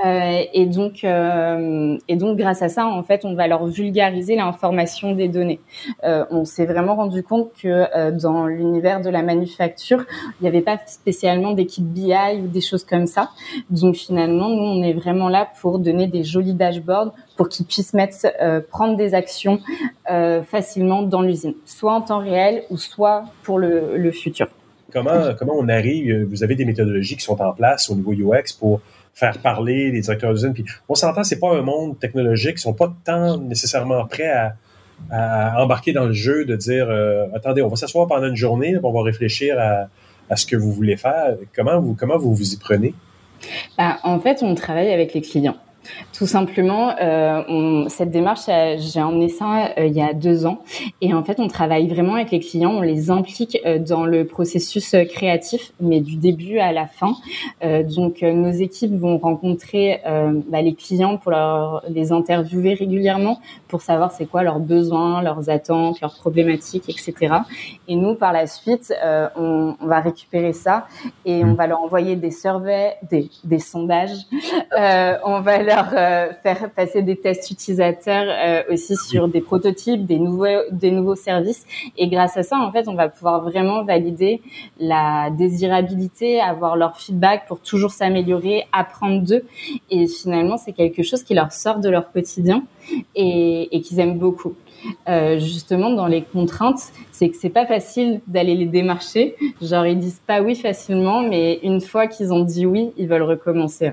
euh, 0.05 0.43
et 0.53 0.67
donc 0.67 1.03
euh, 1.03 1.99
et 2.07 2.17
donc 2.17 2.37
grâce 2.37 2.63
à 2.63 2.69
ça, 2.69 2.87
en 2.87 3.03
fait, 3.03 3.25
on 3.25 3.35
va 3.35 3.49
leur 3.49 3.67
vulgariser 3.67 4.37
l'information 4.37 5.13
des 5.13 5.27
données. 5.29 5.59
Euh, 6.05 6.25
on 6.31 6.45
s'est 6.45 6.67
vraiment 6.67 6.95
rendu 6.95 7.25
compte 7.25 7.51
que 7.61 7.87
euh, 7.97 8.13
dans 8.13 8.47
l'univers 8.47 9.01
de 9.01 9.11
la 9.11 9.23
manufacture, 9.23 10.05
il 10.41 10.45
n'y 10.45 10.49
avait 10.49 10.61
pas 10.61 10.79
spécialement 10.87 11.53
d'équipe 11.53 11.85
BI 11.85 12.15
ou 12.41 12.47
des 12.47 12.61
choses 12.61 12.85
comme 12.85 13.07
ça. 13.07 13.31
Donc 13.71 13.97
finalement, 13.97 14.49
nous, 14.49 14.63
on 14.63 14.83
est 14.83 14.93
vraiment 14.93 15.29
là 15.29 15.49
pour 15.61 15.81
donner 15.81 16.07
des 16.07 16.23
jolis 16.23 16.55
dashboards 16.55 17.13
pour 17.37 17.49
qu'ils 17.49 17.67
puissent 17.67 17.95
mettre, 17.95 18.17
euh, 18.41 18.61
prendre 18.61 18.97
des 18.97 19.15
actions 19.15 19.61
euh, 20.11 20.43
facilement 20.43 21.03
dans 21.03 21.23
l'usine, 21.23 21.55
soit 21.65 21.95
en 21.95 22.01
temps 22.03 22.19
réel 22.19 22.65
ou 22.71 22.77
soit 22.77 23.25
pour 23.43 23.59
le, 23.59 23.97
le 23.97 24.11
futur. 24.11 24.49
Comment, 24.93 25.35
comment 25.39 25.55
on 25.57 25.69
arrive, 25.69 26.27
vous 26.29 26.45
avez 26.45 26.55
des 26.55 26.67
méthodologies 26.67 27.17
qui 27.17 27.25
sont 27.25 27.41
en 27.41 27.53
place 27.53 27.89
au 27.89 27.95
niveau 27.95 28.13
UX 28.13 28.53
pour 28.59 28.81
faire 29.15 29.39
parler 29.39 29.91
les 29.91 30.01
directeurs 30.01 30.33
d'usine. 30.33 30.53
Puis 30.53 30.65
on 30.89 30.95
s'entend, 30.95 31.25
c'est 31.25 31.39
pas 31.39 31.55
un 31.55 31.63
monde 31.63 31.99
technologique, 31.99 32.55
ils 32.57 32.61
sont 32.61 32.75
pas 32.75 32.93
tant 33.05 33.39
nécessairement 33.39 34.05
prêts 34.07 34.31
à, 34.31 34.55
à 35.11 35.63
embarquer 35.63 35.93
dans 35.93 36.05
le 36.05 36.13
jeu 36.13 36.45
de 36.45 36.57
dire 36.57 36.87
euh, 36.89 37.27
attendez, 37.35 37.63
on 37.63 37.69
va 37.69 37.77
s'asseoir 37.77 38.07
pendant 38.07 38.27
une 38.27 38.37
journée, 38.37 38.77
on 38.83 38.93
va 38.93 39.03
réfléchir 39.03 39.59
à, 39.59 39.89
à, 40.31 40.37
ce 40.37 40.47
que 40.47 40.57
vous 40.57 40.73
voulez 40.73 40.97
faire. 40.97 41.37
Comment 41.55 41.81
vous 41.81 41.95
comment 41.95 42.19
vous 42.19 42.35
vous 42.35 42.53
y 42.53 42.57
prenez? 42.57 42.95
Ben, 43.77 43.97
en 44.03 44.21
fait, 44.21 44.43
on 44.43 44.55
travaille 44.55 44.93
avec 44.93 45.15
les 45.15 45.21
clients. 45.21 45.57
Tout 46.13 46.27
simplement, 46.27 46.95
euh, 47.01 47.43
on, 47.49 47.89
cette 47.89 48.11
démarche, 48.11 48.49
euh, 48.49 48.77
j'ai 48.79 49.03
emmené 49.03 49.29
ça 49.29 49.71
euh, 49.79 49.87
il 49.87 49.93
y 49.93 50.03
a 50.03 50.13
deux 50.13 50.47
ans. 50.47 50.59
Et 51.01 51.15
en 51.15 51.25
fait, 51.25 51.41
on 51.41 51.49
travaille 51.49 51.89
vraiment 51.89 52.15
avec 52.15 52.31
les 52.31 52.41
clients, 52.41 52.73
on 52.73 52.81
les 52.81 53.11
implique 53.11 53.59
euh, 53.67 53.79
dans 53.79 54.05
le 54.05 54.27
processus 54.27 54.95
créatif, 55.11 55.73
mais 55.81 56.01
du 56.01 56.17
début 56.17 56.59
à 56.59 56.73
la 56.73 56.87
fin. 56.87 57.15
Donc, 57.63 58.23
nos 58.23 58.51
équipes 58.51 58.95
vont 58.95 59.19
rencontrer 59.19 60.01
bah, 60.49 60.63
les 60.63 60.75
clients 60.75 61.17
pour 61.17 61.31
leur, 61.31 61.83
les 61.89 62.13
interviewer 62.13 62.75
régulièrement 62.75 63.41
pour 63.69 63.83
savoir 63.83 64.13
c'est 64.13 64.27
quoi 64.27 64.43
leurs 64.43 64.59
besoins, 64.59 65.23
leurs 65.23 65.49
attentes, 65.49 66.01
leurs 66.01 66.15
problématiques, 66.15 66.89
etc. 66.89 67.35
Et 67.89 67.95
nous, 67.95 68.15
par 68.15 68.33
la 68.33 68.47
suite, 68.47 68.93
on, 69.37 69.75
on, 69.81 69.87
va 69.87 70.01
récupérer 70.01 70.53
ça 70.53 70.87
et 71.25 71.45
on 71.45 71.55
va 71.55 71.67
leur 71.67 71.81
envoyer 71.81 72.17
des 72.17 72.31
surveys, 72.31 72.97
des, 73.11 73.31
des 73.45 73.59
sondages. 73.59 74.27
on 75.25 75.41
va 75.41 75.63
leur 75.63 75.72
euh, 75.79 76.33
faire 76.43 76.71
passer 76.71 77.03
des 77.03 77.17
tests 77.17 77.51
utilisateurs 77.51 78.27
euh, 78.29 78.73
aussi 78.73 78.97
sur 78.97 79.29
des 79.29 79.41
prototypes, 79.41 80.07
des 80.07 80.19
nouveaux, 80.19 80.47
des 80.71 80.91
nouveaux 80.91 81.15
services. 81.15 81.65
Et 81.97 82.09
grâce 82.09 82.37
à 82.37 82.43
ça, 82.43 82.59
en 82.59 82.71
fait, 82.73 82.89
on 82.89 82.95
va 82.95 83.09
pouvoir 83.09 83.43
vraiment 83.43 83.85
valider 83.85 84.43
la 84.79 85.31
désirabilité, 85.31 86.41
avoir 86.41 86.77
leur 86.77 86.97
feedback 86.97 87.47
pour 87.47 87.61
toujours 87.61 87.91
s'améliorer, 87.91 88.67
apprendre 88.73 89.23
d'eux. 89.23 89.45
Et 89.91 90.07
finalement, 90.07 90.57
c'est 90.57 90.73
quelque 90.73 91.03
chose 91.03 91.23
qui 91.23 91.35
leur 91.35 91.53
sort 91.53 91.79
de 91.79 91.89
leur 91.89 92.13
quotidien 92.13 92.65
et, 93.15 93.77
et 93.77 93.81
qu'ils 93.81 94.01
aiment 94.01 94.19
beaucoup. 94.19 94.55
Euh, 95.09 95.39
justement 95.39 95.91
dans 95.91 96.07
les 96.07 96.23
contraintes, 96.23 96.81
c'est 97.13 97.29
que 97.29 97.37
c'est 97.37 97.51
pas 97.51 97.67
facile 97.67 98.21
d'aller 98.27 98.55
les 98.55 98.67
démarcher. 98.67 99.37
Genre 99.61 99.87
ils 99.87 99.99
disent 99.99 100.23
pas 100.27 100.43
oui 100.43 100.55
facilement, 100.57 101.23
mais 101.23 101.61
une 101.63 101.81
fois 101.81 102.07
qu'ils 102.07 102.33
ont 102.33 102.45
dit 102.45 102.67
oui, 102.67 102.91
ils 102.97 103.07
veulent 103.07 103.23
recommencer. 103.23 103.93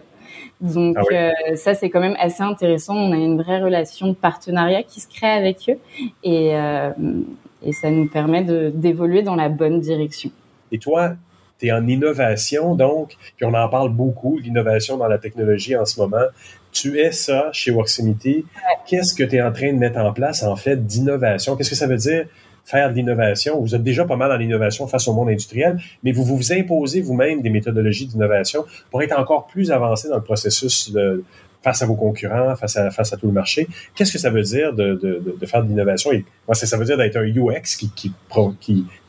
Donc 0.62 0.98
ah 0.98 1.04
euh, 1.12 1.56
ça, 1.56 1.74
c'est 1.74 1.90
quand 1.90 2.00
même 2.00 2.18
assez 2.20 2.44
intéressant. 2.44 2.96
On 2.96 3.12
a 3.12 3.18
une 3.18 3.42
vraie 3.42 3.62
relation 3.62 4.08
de 4.08 4.14
partenariat 4.14 4.84
qui 4.84 5.00
se 5.00 5.08
crée 5.08 5.30
avec 5.30 5.70
eux 5.70 5.78
et, 6.24 6.56
euh, 6.56 6.92
et 7.64 7.72
ça 7.72 7.90
nous 7.90 8.08
permet 8.08 8.44
d'évoluer 8.44 9.22
dans 9.22 9.36
la 9.36 9.50
bonne 9.50 9.80
direction. 9.80 10.32
Et 10.72 10.80
toi, 10.80 11.16
tu 11.60 11.68
es 11.68 11.72
en 11.72 11.86
innovation, 11.88 12.76
donc, 12.76 13.18
puis 13.36 13.46
on 13.46 13.54
en 13.54 13.68
parle 13.68 13.90
beaucoup, 13.90 14.38
l'innovation 14.38 14.98
dans 14.98 15.08
la 15.08 15.18
technologie 15.18 15.76
en 15.76 15.86
ce 15.86 16.00
moment. 16.00 16.26
Tu 16.72 17.00
es 17.00 17.12
ça 17.12 17.50
chez 17.52 17.72
Worksimity. 17.72 18.46
Qu'est-ce 18.86 19.16
que 19.16 19.24
tu 19.24 19.38
es 19.38 19.42
en 19.42 19.52
train 19.52 19.74
de 19.74 19.78
mettre 19.78 20.00
en 20.00 20.14
place, 20.14 20.44
en 20.44 20.56
fait, 20.56 20.86
d'innovation? 20.86 21.56
Qu'est-ce 21.56 21.72
que 21.72 21.76
ça 21.76 21.88
veut 21.88 21.98
dire 21.98 22.28
faire 22.66 22.90
de 22.90 22.96
l'innovation. 22.96 23.60
Vous 23.60 23.76
êtes 23.76 23.84
déjà 23.84 24.06
pas 24.06 24.16
mal 24.16 24.30
dans 24.30 24.38
l'innovation 24.38 24.88
face 24.88 25.08
au 25.08 25.14
monde 25.14 25.30
industriel, 25.30 25.80
mais 26.04 26.12
vous 26.12 26.24
vous 26.24 26.54
imposez 26.54 27.02
vous-même 27.02 27.42
des 27.42 27.50
méthodologies 27.50 28.08
d'innovation 28.08 28.66
pour 28.92 29.02
être 29.02 29.18
encore 29.18 29.48
plus 29.48 29.72
avancé 29.72 30.10
dans 30.10 30.18
le 30.18 30.24
processus 30.24 30.94
face 31.62 31.82
à 31.82 31.86
vos 31.86 31.96
concurrents, 31.96 32.56
face 32.56 32.78
à, 32.78 33.18
tout 33.18 33.28
le 33.28 33.34
marché. 33.34 33.68
Qu'est-ce 33.96 34.14
que 34.14 34.20
ça 34.20 34.30
veut 34.30 34.44
dire 34.44 34.74
de, 34.74 35.38
faire 35.46 35.64
de 35.64 35.70
l'innovation? 35.70 36.12
Moi, 36.48 36.56
ça 36.56 36.78
veut 36.78 36.86
dire 36.86 36.98
d'être 36.98 37.18
un 37.18 37.26
UX 37.26 37.76
qui, 37.96 38.14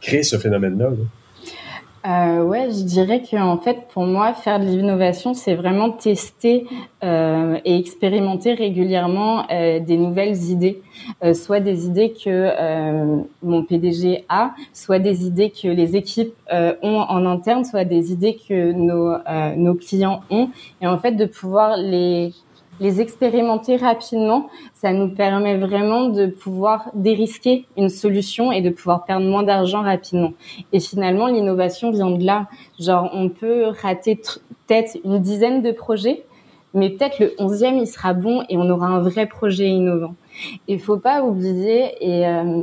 crée 0.01 0.22
ce 0.22 0.36
phénomène-là. 0.36 0.90
là 0.90 0.97
euh, 2.06 2.43
ouais, 2.43 2.70
je 2.70 2.82
dirais 2.85 3.22
que 3.22 3.36
en 3.36 3.59
fait, 3.59 3.89
pour 3.93 4.05
moi, 4.05 4.32
faire 4.32 4.59
de 4.59 4.64
l'innovation, 4.64 5.35
c'est 5.35 5.55
vraiment 5.55 5.90
tester 5.90 6.66
euh, 7.05 7.59
et 7.66 7.77
expérimenter 7.77 8.55
régulièrement 8.55 9.44
euh, 9.51 9.81
des 9.81 9.98
nouvelles 9.98 10.51
idées, 10.51 10.81
euh, 11.22 11.35
soit 11.35 11.60
des 11.60 11.86
idées 11.86 12.12
que 12.12 12.31
euh, 12.31 13.18
mon 13.43 13.64
PDG 13.64 14.24
a, 14.31 14.55
soit 14.72 14.98
des 14.98 15.27
idées 15.27 15.51
que 15.51 15.68
les 15.68 15.94
équipes 15.94 16.32
euh, 16.52 16.74
ont 16.82 17.01
en 17.01 17.27
interne, 17.27 17.64
soit 17.64 17.85
des 17.85 18.12
idées 18.12 18.39
que 18.48 18.72
nos 18.72 19.16
nos 19.56 19.74
clients 19.74 20.20
ont, 20.31 20.48
et 20.81 20.86
en 20.86 20.98
fait 20.98 21.12
de 21.12 21.27
pouvoir 21.27 21.77
les 21.77 22.32
les 22.81 23.01
expérimenter 23.01 23.77
rapidement, 23.77 24.48
ça 24.74 24.93
nous 24.93 25.09
permet 25.09 25.57
vraiment 25.59 26.09
de 26.09 26.27
pouvoir 26.27 26.90
dérisquer 26.94 27.66
une 27.77 27.90
solution 27.90 28.51
et 28.51 28.62
de 28.62 28.70
pouvoir 28.70 29.05
perdre 29.05 29.27
moins 29.27 29.43
d'argent 29.43 29.82
rapidement. 29.82 30.32
Et 30.73 30.81
finalement, 30.81 31.27
l'innovation 31.27 31.90
vient 31.90 32.11
de 32.11 32.24
là. 32.24 32.48
Genre, 32.78 33.11
on 33.12 33.28
peut 33.28 33.66
rater 33.82 34.16
peut-être 34.16 34.97
une 35.05 35.19
dizaine 35.19 35.62
de 35.62 35.73
projets, 35.73 36.24
mais 36.73 36.89
peut-être 36.90 37.19
le 37.19 37.35
onzième, 37.39 37.77
il 37.77 37.86
sera 37.86 38.15
bon 38.15 38.44
et 38.48 38.57
on 38.57 38.69
aura 38.70 38.86
un 38.86 39.01
vrai 39.01 39.27
projet 39.27 39.69
innovant. 39.69 40.15
Il 40.66 40.81
faut 40.81 40.98
pas 40.98 41.23
oublier, 41.23 41.94
et 42.01 42.27
euh, 42.27 42.62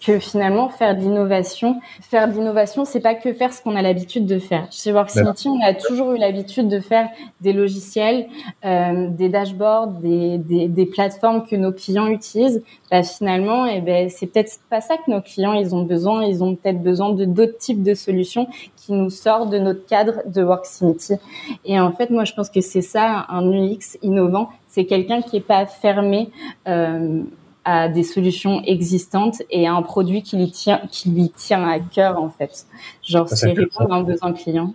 que 0.00 0.18
finalement 0.18 0.68
faire 0.68 0.96
de 0.96 1.00
l'innovation, 1.00 1.80
faire 2.00 2.28
de 2.28 2.34
l'innovation, 2.34 2.84
c'est 2.84 3.00
pas 3.00 3.14
que 3.14 3.32
faire 3.32 3.52
ce 3.52 3.62
qu'on 3.62 3.74
a 3.74 3.82
l'habitude 3.82 4.26
de 4.26 4.38
faire. 4.38 4.66
Chez 4.70 4.92
Worksimity, 4.92 5.48
on 5.48 5.60
a 5.60 5.74
toujours 5.74 6.12
eu 6.12 6.18
l'habitude 6.18 6.68
de 6.68 6.80
faire 6.80 7.08
des 7.40 7.52
logiciels, 7.52 8.28
euh, 8.64 9.08
des 9.08 9.28
dashboards, 9.28 9.88
des, 9.88 10.38
des, 10.38 10.68
des, 10.68 10.86
plateformes 10.86 11.44
que 11.44 11.56
nos 11.56 11.72
clients 11.72 12.06
utilisent. 12.06 12.62
Bah, 12.90 13.02
finalement, 13.02 13.66
et 13.66 13.78
eh 13.78 13.80
ben 13.80 14.08
c'est 14.08 14.26
peut-être 14.26 14.52
pas 14.70 14.80
ça 14.80 14.96
que 14.96 15.10
nos 15.10 15.20
clients 15.20 15.52
ils 15.52 15.74
ont 15.74 15.82
besoin. 15.82 16.24
Ils 16.24 16.42
ont 16.44 16.54
peut-être 16.54 16.82
besoin 16.82 17.12
de 17.12 17.24
d'autres 17.24 17.58
types 17.58 17.82
de 17.82 17.94
solutions 17.94 18.46
qui 18.76 18.92
nous 18.92 19.10
sortent 19.10 19.50
de 19.50 19.58
notre 19.58 19.84
cadre 19.86 20.22
de 20.26 20.42
Worksimity. 20.42 21.14
Et 21.64 21.78
en 21.80 21.92
fait, 21.92 22.10
moi, 22.10 22.24
je 22.24 22.32
pense 22.32 22.50
que 22.50 22.60
c'est 22.60 22.82
ça 22.82 23.26
un 23.28 23.50
UX 23.50 23.98
innovant. 24.02 24.48
C'est 24.66 24.84
quelqu'un 24.84 25.22
qui 25.22 25.36
est 25.38 25.46
pas 25.46 25.66
fermé. 25.66 26.30
Euh, 26.66 27.22
à 27.70 27.86
des 27.90 28.02
solutions 28.02 28.62
existantes 28.64 29.42
et 29.50 29.66
à 29.66 29.74
un 29.74 29.82
produit 29.82 30.22
qui 30.22 30.38
lui 30.38 30.50
tient, 30.50 30.80
qui 30.90 31.10
lui 31.10 31.28
tient 31.28 31.68
à 31.68 31.78
cœur, 31.78 32.18
en 32.18 32.30
fait. 32.30 32.64
Genre, 33.02 33.28
c'est 33.28 33.52
répondre 33.52 33.92
à 33.92 33.96
un 33.96 34.04
besoin 34.04 34.32
client. 34.32 34.72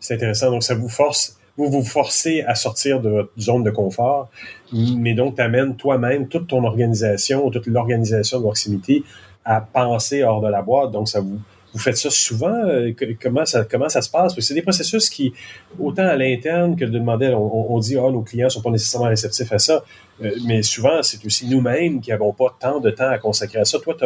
C'est 0.00 0.14
intéressant. 0.14 0.50
Donc, 0.50 0.64
ça 0.64 0.74
vous 0.74 0.88
force, 0.88 1.38
vous 1.56 1.70
vous 1.70 1.84
forcez 1.84 2.42
à 2.42 2.56
sortir 2.56 3.00
de 3.00 3.08
votre 3.08 3.30
zone 3.38 3.62
de 3.62 3.70
confort, 3.70 4.30
mais 4.72 5.14
donc, 5.14 5.36
tu 5.36 5.42
amènes 5.42 5.76
toi-même 5.76 6.26
toute 6.26 6.48
ton 6.48 6.64
organisation, 6.64 7.48
toute 7.50 7.68
l'organisation 7.68 8.38
de 8.38 8.42
Proximity 8.42 9.04
à 9.44 9.60
penser 9.60 10.24
hors 10.24 10.40
de 10.40 10.48
la 10.48 10.60
boîte. 10.60 10.90
Donc, 10.90 11.08
ça 11.08 11.20
vous, 11.20 11.38
vous 11.74 11.80
faites 11.80 11.96
ça 11.96 12.08
souvent? 12.08 12.54
Euh, 12.54 12.92
comment 13.20 13.44
ça, 13.44 13.64
comment 13.64 13.88
ça 13.88 14.00
se 14.00 14.08
passe? 14.08 14.38
C'est 14.38 14.54
des 14.54 14.62
processus 14.62 15.10
qui, 15.10 15.34
autant 15.78 16.06
à 16.06 16.16
l'interne 16.16 16.76
que 16.76 16.84
de 16.84 16.90
demander, 16.90 17.28
on, 17.34 17.74
on 17.74 17.78
dit, 17.80 17.96
ah, 17.98 18.10
nos 18.10 18.22
clients 18.22 18.48
sont 18.48 18.62
pas 18.62 18.70
nécessairement 18.70 19.08
réceptifs 19.08 19.52
à 19.52 19.58
ça. 19.58 19.84
Euh, 20.22 20.30
mais 20.46 20.62
souvent, 20.62 21.02
c'est 21.02 21.22
aussi 21.26 21.48
nous-mêmes 21.48 22.00
qui 22.00 22.10
n'avons 22.10 22.32
pas 22.32 22.56
tant 22.58 22.78
de 22.80 22.90
temps 22.90 23.10
à 23.10 23.18
consacrer 23.18 23.58
à 23.58 23.64
ça. 23.64 23.78
Toi, 23.80 23.96
tu 23.98 24.04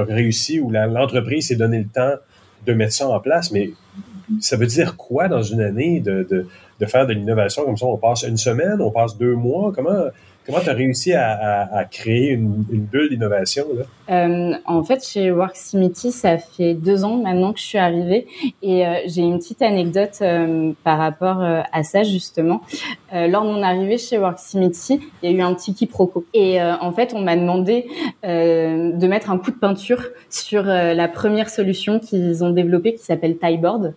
as, 0.00 0.04
réussi 0.04 0.60
ou 0.60 0.70
l'entreprise 0.70 1.48
s'est 1.48 1.56
donné 1.56 1.78
le 1.78 1.88
temps 1.88 2.14
de 2.66 2.72
mettre 2.74 2.92
ça 2.92 3.08
en 3.08 3.20
place, 3.20 3.50
mais 3.50 3.70
ça 4.40 4.56
veut 4.56 4.66
dire 4.66 4.96
quoi 4.96 5.28
dans 5.28 5.42
une 5.42 5.60
année 5.62 6.00
de, 6.00 6.26
de, 6.28 6.46
de 6.80 6.86
faire 6.86 7.06
de 7.06 7.14
l'innovation? 7.14 7.64
Comme 7.64 7.78
ça? 7.78 7.86
On 7.86 7.96
passe 7.96 8.24
une 8.24 8.36
semaine, 8.36 8.82
on 8.82 8.90
passe 8.90 9.16
deux 9.16 9.34
mois. 9.34 9.72
Comment, 9.74 10.06
Comment 10.44 10.60
tu 10.60 10.70
as 10.70 10.74
réussi 10.74 11.12
à, 11.12 11.32
à, 11.32 11.78
à 11.78 11.84
créer 11.84 12.30
une, 12.30 12.64
une 12.70 12.84
bulle 12.84 13.08
d'innovation? 13.08 13.66
Euh, 14.10 14.54
en 14.64 14.84
fait, 14.84 15.04
chez 15.04 15.30
Worksimity, 15.30 16.12
ça 16.12 16.38
fait 16.38 16.74
deux 16.74 17.04
ans 17.04 17.16
maintenant 17.16 17.52
que 17.52 17.58
je 17.58 17.64
suis 17.64 17.78
arrivée 17.78 18.26
et 18.62 18.86
euh, 18.86 19.00
j'ai 19.06 19.22
une 19.22 19.38
petite 19.38 19.62
anecdote 19.62 20.18
euh, 20.22 20.72
par 20.84 20.98
rapport 20.98 21.42
euh, 21.42 21.62
à 21.72 21.82
ça, 21.82 22.02
justement. 22.02 22.62
Euh, 23.12 23.26
lors 23.26 23.44
de 23.44 23.50
mon 23.50 23.62
arrivée 23.62 23.98
chez 23.98 24.18
Worksimity, 24.18 25.00
il 25.22 25.30
y 25.30 25.34
a 25.34 25.36
eu 25.36 25.40
un 25.40 25.54
petit 25.54 25.74
quiproquo. 25.74 26.24
Et 26.34 26.60
euh, 26.60 26.76
en 26.80 26.92
fait, 26.92 27.14
on 27.14 27.20
m'a 27.20 27.36
demandé 27.36 27.86
de 28.22 29.06
mettre 29.06 29.30
un 29.30 29.38
coup 29.38 29.50
de 29.50 29.56
peinture 29.56 30.02
sur 30.30 30.64
la 30.64 31.08
première 31.08 31.48
solution 31.48 31.98
qu'ils 32.00 32.42
ont 32.44 32.50
développée 32.50 32.94
qui 32.94 33.02
s'appelle 33.02 33.36
Tyeboard. 33.38 33.94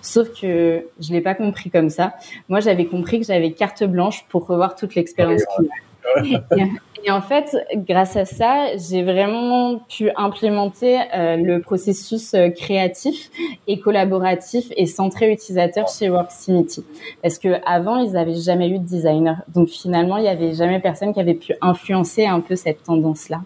Sauf 0.00 0.28
que 0.40 0.84
je 1.00 1.12
l'ai 1.12 1.20
pas 1.20 1.34
compris 1.34 1.70
comme 1.70 1.88
ça. 1.88 2.14
Moi, 2.48 2.60
j'avais 2.60 2.86
compris 2.86 3.20
que 3.20 3.26
j'avais 3.26 3.52
carte 3.52 3.84
blanche 3.84 4.24
pour 4.28 4.46
revoir 4.46 4.74
toute 4.74 4.94
l'expérience 4.94 5.42
client. 5.56 6.38
Et 7.04 7.10
en 7.10 7.20
fait, 7.20 7.56
grâce 7.74 8.16
à 8.16 8.24
ça, 8.24 8.76
j'ai 8.76 9.02
vraiment 9.02 9.78
pu 9.88 10.10
implémenter 10.16 10.98
euh, 11.14 11.36
le 11.36 11.60
processus 11.60 12.34
euh, 12.34 12.50
créatif 12.50 13.30
et 13.66 13.80
collaboratif 13.80 14.66
et 14.76 14.86
centré 14.86 15.32
utilisateur 15.32 15.88
chez 15.88 16.10
Worksimity. 16.10 16.84
Parce 17.22 17.38
que 17.38 17.60
avant, 17.64 17.96
ils 17.98 18.12
n'avaient 18.12 18.34
jamais 18.34 18.68
eu 18.68 18.78
de 18.78 18.84
designer. 18.84 19.42
Donc 19.48 19.68
finalement, 19.68 20.18
il 20.18 20.22
n'y 20.22 20.28
avait 20.28 20.52
jamais 20.52 20.80
personne 20.80 21.14
qui 21.14 21.20
avait 21.20 21.34
pu 21.34 21.54
influencer 21.62 22.26
un 22.26 22.40
peu 22.40 22.56
cette 22.56 22.82
tendance-là. 22.82 23.40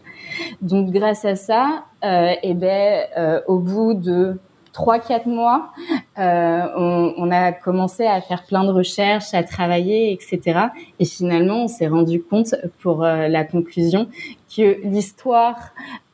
Donc 0.61 0.91
grâce 0.91 1.25
à 1.25 1.37
ça, 1.37 1.85
euh, 2.05 2.33
eh 2.43 2.55
ben, 2.55 3.05
euh, 3.17 3.41
au 3.47 3.59
bout 3.59 3.95
de 3.95 4.37
trois 4.75 4.99
quatre 4.99 5.27
mois, 5.27 5.71
euh, 6.19 6.63
on, 6.77 7.15
on, 7.17 7.31
a 7.31 7.53
commencé 7.53 8.05
à 8.05 8.21
faire 8.21 8.45
plein 8.45 8.65
de 8.65 8.73
recherches, 8.73 9.33
à 9.33 9.43
travailler, 9.45 10.13
etc. 10.13 10.67
Et 10.99 11.07
finalement, 11.07 11.65
on 11.65 11.69
s'est 11.69 11.87
rendu 11.87 12.23
compte 12.23 12.57
pour 12.83 13.05
euh, 13.05 13.29
la 13.29 13.45
conclusion 13.45 14.09
que 14.55 14.81
l'histoire, 14.85 15.57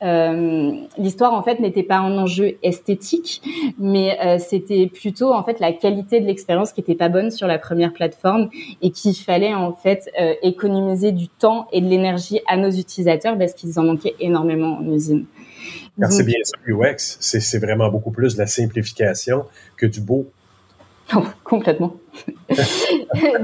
euh, 0.03 0.71
l'histoire 0.97 1.33
en 1.33 1.43
fait 1.43 1.59
n'était 1.59 1.83
pas 1.83 1.97
un 1.97 2.17
enjeu 2.17 2.57
esthétique, 2.63 3.41
mais 3.77 4.17
euh, 4.23 4.37
c'était 4.39 4.87
plutôt 4.87 5.33
en 5.33 5.43
fait 5.43 5.59
la 5.59 5.71
qualité 5.73 6.19
de 6.19 6.25
l'expérience 6.25 6.71
qui 6.71 6.81
était 6.81 6.95
pas 6.95 7.09
bonne 7.09 7.29
sur 7.29 7.47
la 7.47 7.59
première 7.59 7.93
plateforme 7.93 8.49
et 8.81 8.91
qu'il 8.91 9.15
fallait 9.15 9.53
en 9.53 9.73
fait 9.73 10.09
euh, 10.19 10.33
économiser 10.41 11.11
du 11.11 11.27
temps 11.27 11.67
et 11.71 11.81
de 11.81 11.87
l'énergie 11.87 12.39
à 12.47 12.57
nos 12.57 12.71
utilisateurs 12.71 13.37
parce 13.37 13.53
qu'ils 13.53 13.79
en 13.79 13.83
manquaient 13.83 14.15
énormément 14.19 14.77
en 14.77 14.91
usine. 14.91 15.25
Car 15.99 16.11
c'est 16.11 16.23
bien 16.23 16.39
ça, 16.43 16.57
UX, 16.67 17.17
c'est 17.19 17.59
vraiment 17.59 17.89
beaucoup 17.89 18.11
plus 18.11 18.35
de 18.35 18.39
la 18.39 18.47
simplification 18.47 19.45
que 19.77 19.85
du 19.85 20.01
beau. 20.01 20.27
Oh, 21.13 21.23
complètement. 21.43 21.95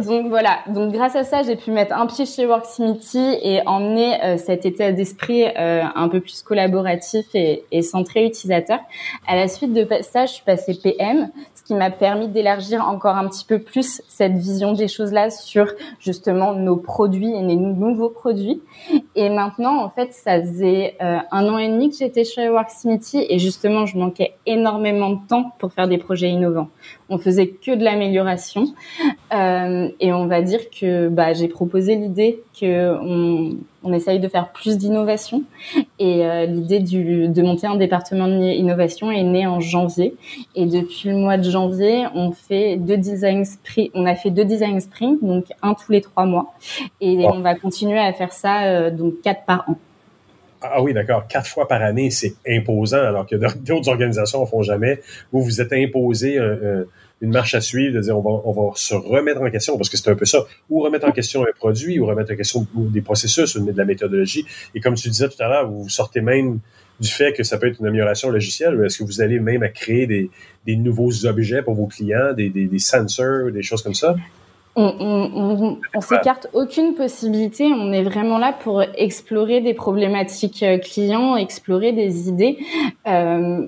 donc 0.06 0.28
voilà, 0.30 0.60
donc 0.70 0.94
grâce 0.94 1.18
à 1.18 1.26
ça, 1.26 1.44
j'ai 1.44 1.58
pu 1.58 1.72
mettre 1.72 1.94
un 1.94 2.06
pied 2.06 2.26
chez 2.26 2.46
Worksimity 2.46 3.40
et 3.42 3.62
emmener 3.66 4.24
euh, 4.24 4.38
cet 4.38 4.66
état 4.66 4.94
d'esprit 4.94 5.44
euh, 5.44 5.84
un 5.94 6.08
peu 6.08 6.22
plus 6.22 6.44
collaboratif 6.44 7.26
et, 7.34 7.66
et, 7.72 7.82
centré 7.82 8.26
utilisateur. 8.26 8.80
À 9.28 9.36
la 9.36 9.50
suite 9.50 9.74
de 9.74 9.86
ça, 10.02 10.26
je 10.26 10.34
suis 10.34 10.44
passée 10.46 10.80
PM, 10.82 11.30
qui 11.68 11.76
m'a 11.76 11.92
permis 11.92 12.30
d'élargir 12.30 12.88
encore 12.88 13.18
un 13.18 13.28
petit 13.28 13.44
peu 13.44 13.60
plus 13.60 14.02
cette 14.08 14.38
vision 14.38 14.72
des 14.72 14.88
choses-là 14.88 15.30
sur 15.30 15.68
justement 16.00 16.54
nos 16.54 16.78
produits 16.78 17.36
et 17.36 17.42
les 17.42 17.58
nouveaux 17.58 18.10
produits. 18.10 18.62
Et 19.16 19.30
maintenant, 19.30 19.84
en 19.84 19.90
fait, 19.90 20.14
ça 20.14 20.40
faisait 20.40 20.96
euh, 21.02 21.18
un 21.30 21.50
an 21.50 21.58
et 21.58 21.68
demi 21.68 21.90
que 21.90 21.98
j'étais 21.98 22.24
chez 22.24 22.48
Worksimity 22.48 23.26
et 23.28 23.38
justement, 23.38 23.86
je 23.86 23.98
manquais 23.98 24.36
énormément 24.46 25.10
de 25.10 25.20
temps 25.28 25.52
pour 25.60 25.74
faire 25.74 25.90
des 25.90 25.98
projets 25.98 26.30
innovants. 26.30 26.70
On 27.10 27.18
faisait 27.18 27.48
que 27.48 27.76
de 27.76 27.84
l'amélioration 27.84 28.74
euh, 29.34 29.90
et 30.00 30.12
on 30.12 30.28
va 30.28 30.42
dire 30.42 30.70
que 30.70 31.08
bah, 31.08 31.34
j'ai 31.34 31.48
proposé 31.48 31.96
l'idée 31.96 32.44
que 32.60 32.98
on, 33.02 33.58
essaye 33.94 34.20
de 34.20 34.28
faire 34.28 34.52
plus 34.52 34.78
d'innovation. 34.78 35.44
Et 35.98 36.26
euh, 36.26 36.46
l'idée 36.46 36.80
de 36.82 37.42
monter 37.42 37.68
un 37.68 37.78
département 37.78 38.28
d'innovation 38.28 39.10
est 39.10 39.24
née 39.24 39.48
en 39.48 39.62
janvier. 39.62 40.16
Et 40.56 40.66
depuis 40.66 41.08
le 41.10 41.16
mois 41.16 41.38
de 41.38 41.50
janvier, 41.50 42.06
on 42.14 42.34
fait 42.34 42.76
deux 42.76 42.98
design 42.98 43.46
sprints. 43.46 43.90
On 43.94 44.06
a 44.06 44.16
fait 44.16 44.30
deux 44.30 44.44
design 44.44 44.82
sprints, 44.82 45.24
donc 45.24 45.46
un 45.62 45.74
tous 45.74 45.94
les 45.94 46.02
trois 46.02 46.26
mois. 46.26 46.54
Et 47.00 47.26
on 47.28 47.40
va 47.40 47.56
continuer 47.56 48.00
à 48.00 48.12
faire 48.12 48.34
ça 48.34 48.64
euh, 48.64 48.92
donc 48.92 49.22
quatre 49.24 49.46
par 49.46 49.64
an. 49.70 49.78
Ah 50.74 50.82
oui, 50.82 50.94
d'accord. 50.94 51.28
Quatre 51.28 51.48
fois 51.48 51.68
par 51.68 51.82
année, 51.82 52.10
c'est 52.12 52.36
imposant, 52.48 53.02
alors 53.02 53.26
que 53.26 53.36
d'autres 53.36 53.90
organisations 53.90 54.42
ne 54.42 54.46
font 54.46 54.64
jamais. 54.64 55.02
Vous 55.32 55.42
vous 55.42 55.62
êtes 55.62 55.74
imposé 55.74 56.38
un, 56.38 56.86
une 57.22 57.32
marche 57.32 57.56
à 57.56 57.62
suivre, 57.62 57.96
de 57.96 58.02
dire 58.02 58.18
on 58.18 58.52
va, 58.52 58.72
se 58.76 58.94
remettre 58.94 59.42
en 59.42 59.50
question, 59.50 59.78
parce 59.78 59.90
que 59.90 59.98
c'est 59.98 60.10
un 60.10 60.16
peu 60.16 60.26
ça, 60.26 60.40
ou 60.70 60.82
remettre 60.82 61.08
en 61.08 61.12
question 61.12 61.44
un 61.44 61.52
produit, 61.56 62.00
ou 62.00 62.06
remettre 62.06 62.34
en 62.34 62.36
question 62.36 62.68
des 62.76 63.02
processus, 63.02 63.56
ou 63.56 63.66
de 63.66 63.78
la 63.78 63.86
méthodologie. 63.86 64.46
Et 64.76 64.80
comme 64.80 64.96
tu 64.96 65.10
disais 65.10 65.30
tout 65.30 65.42
à 65.42 65.48
l'heure, 65.48 65.70
vous 65.70 65.90
sortez 65.90 66.22
même 66.22 66.60
du 67.00 67.08
fait 67.08 67.34
que 67.34 67.44
ça 67.44 67.58
peut 67.58 67.68
être 67.68 67.80
une 67.80 67.88
amélioration 67.88 68.30
logicielle, 68.30 68.76
ou 68.76 68.84
est-ce 68.84 69.00
que 69.00 69.04
vous 69.04 69.22
allez 69.22 69.40
même 69.40 69.64
à 69.64 69.70
créer 69.70 70.08
des, 70.08 70.30
nouveaux 70.76 71.26
objets 71.26 71.62
pour 71.62 71.76
vos 71.76 71.88
clients, 71.88 72.34
des, 72.34 72.50
des 72.50 72.80
sensors, 72.80 73.52
des 73.52 73.64
choses 73.64 73.82
comme 73.82 73.96
ça? 73.96 74.16
On, 74.80 74.94
on, 75.00 75.80
on, 75.96 76.02
s'écarte 76.02 76.48
aucune 76.54 76.94
possibilité. 76.94 77.66
On 77.66 77.92
est 77.92 78.04
vraiment 78.04 78.38
là 78.38 78.54
pour 78.54 78.84
explorer 78.84 79.60
des 79.60 79.74
problématiques 79.74 80.62
euh, 80.62 80.78
clients, 80.78 81.36
explorer 81.36 81.94
des 81.94 82.30
idées. 82.30 82.60
Euh, 83.08 83.66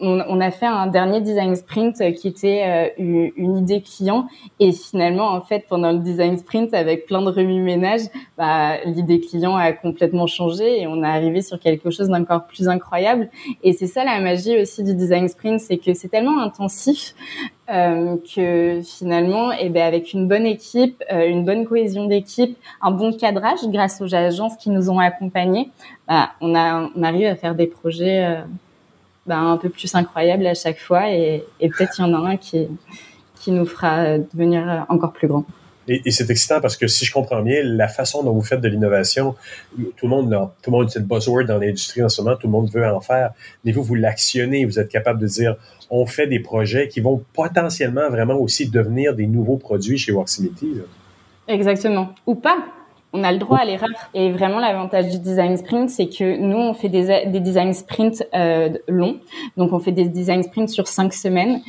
on, 0.00 0.40
a 0.40 0.50
fait 0.50 0.66
un 0.66 0.86
dernier 0.86 1.20
design 1.20 1.54
sprint 1.54 1.96
qui 2.14 2.28
était 2.28 2.92
euh, 2.98 3.28
une 3.36 3.56
idée 3.58 3.82
client. 3.82 4.26
Et 4.58 4.72
finalement 4.72 5.28
en 5.28 5.40
fait 5.40 5.66
pendant 5.68 5.92
le 5.92 5.98
design 5.98 6.38
sprint 6.38 6.74
avec 6.74 7.06
plein 7.06 7.22
de 7.22 7.30
remue-ménage, 7.30 8.02
bah, 8.38 8.82
l'idée 8.84 9.20
client 9.20 9.56
a 9.56 9.72
complètement 9.72 10.26
changé 10.26 10.80
et 10.80 10.86
on 10.86 11.02
est 11.02 11.06
arrivé 11.06 11.42
sur 11.42 11.58
quelque 11.58 11.90
chose 11.90 12.08
d'encore 12.08 12.46
plus 12.46 12.68
incroyable. 12.68 13.28
Et 13.62 13.72
c'est 13.72 13.86
ça 13.86 14.04
la 14.04 14.20
magie 14.20 14.60
aussi 14.60 14.82
du 14.82 14.94
design 14.94 15.28
sprint, 15.28 15.60
c'est 15.60 15.78
que 15.78 15.94
c'est 15.94 16.08
tellement 16.08 16.40
intensif 16.40 17.14
euh, 17.70 18.16
que 18.34 18.80
finalement, 18.82 19.52
eh 19.52 19.68
ben 19.68 19.82
avec 19.82 20.12
une 20.12 20.26
bonne 20.26 20.46
équipe, 20.46 21.04
euh, 21.12 21.28
une 21.28 21.44
bonne 21.44 21.64
cohésion 21.66 22.06
d'équipe, 22.06 22.58
un 22.80 22.90
bon 22.90 23.12
cadrage 23.12 23.60
grâce 23.66 24.00
aux 24.00 24.14
agences 24.14 24.56
qui 24.56 24.70
nous 24.70 24.90
ont 24.90 24.98
accompagnés, 24.98 25.70
bah, 26.08 26.30
on 26.40 26.54
a 26.54 26.90
on 26.96 27.02
arrive 27.02 27.26
à 27.26 27.36
faire 27.36 27.54
des 27.54 27.66
projets 27.66 28.42
ben, 29.26 29.52
un 29.52 29.56
peu 29.56 29.68
plus 29.68 29.94
incroyable 29.94 30.46
à 30.46 30.54
chaque 30.54 30.78
fois 30.78 31.10
et, 31.10 31.44
et 31.60 31.68
peut-être 31.68 31.98
il 31.98 32.02
y 32.02 32.04
en 32.04 32.14
a 32.14 32.30
un 32.30 32.36
qui, 32.36 32.68
qui 33.40 33.52
nous 33.52 33.66
fera 33.66 34.18
devenir 34.18 34.86
encore 34.88 35.12
plus 35.12 35.28
grand. 35.28 35.44
Et, 35.88 36.02
et 36.04 36.10
c'est 36.10 36.30
excitant 36.30 36.60
parce 36.60 36.76
que 36.76 36.86
si 36.86 37.04
je 37.04 37.12
comprends 37.12 37.42
bien, 37.42 37.62
la 37.64 37.88
façon 37.88 38.22
dont 38.22 38.32
vous 38.32 38.42
faites 38.42 38.60
de 38.60 38.68
l'innovation, 38.68 39.34
tout 39.96 40.06
le 40.06 40.08
monde, 40.08 40.48
tout 40.62 40.70
le 40.70 40.76
monde 40.76 40.90
c'est 40.90 41.00
le 41.00 41.04
buzzword 41.04 41.44
dans 41.46 41.58
l'industrie 41.58 42.02
en 42.02 42.08
ce 42.08 42.22
moment, 42.22 42.36
tout 42.36 42.46
le 42.46 42.52
monde 42.52 42.70
veut 42.70 42.86
en 42.86 43.00
faire, 43.00 43.32
mais 43.64 43.72
vous, 43.72 43.82
vous 43.82 43.94
l'actionnez, 43.94 44.64
vous 44.64 44.78
êtes 44.78 44.88
capable 44.88 45.20
de 45.20 45.26
dire, 45.26 45.56
on 45.90 46.06
fait 46.06 46.26
des 46.26 46.38
projets 46.38 46.88
qui 46.88 47.00
vont 47.00 47.24
potentiellement 47.32 48.08
vraiment 48.08 48.36
aussi 48.36 48.68
devenir 48.68 49.14
des 49.14 49.26
nouveaux 49.26 49.56
produits 49.56 49.98
chez 49.98 50.12
Worksimity. 50.12 50.82
Exactement. 51.48 52.14
Ou 52.26 52.36
pas 52.36 52.58
on 53.12 53.24
a 53.24 53.32
le 53.32 53.38
droit 53.38 53.58
à 53.58 53.64
l'erreur. 53.64 53.88
Et 54.14 54.30
vraiment, 54.30 54.58
l'avantage 54.58 55.08
du 55.08 55.18
design 55.18 55.56
sprint, 55.56 55.90
c'est 55.90 56.06
que 56.06 56.36
nous, 56.36 56.58
on 56.58 56.74
fait 56.74 56.88
des, 56.88 57.26
des 57.26 57.40
design 57.40 57.72
sprints 57.72 58.22
euh, 58.34 58.70
longs. 58.88 59.18
Donc, 59.56 59.72
on 59.72 59.78
fait 59.78 59.92
des 59.92 60.08
design 60.08 60.42
sprints 60.42 60.68
sur 60.68 60.86
cinq 60.86 61.12
semaines. 61.12 61.60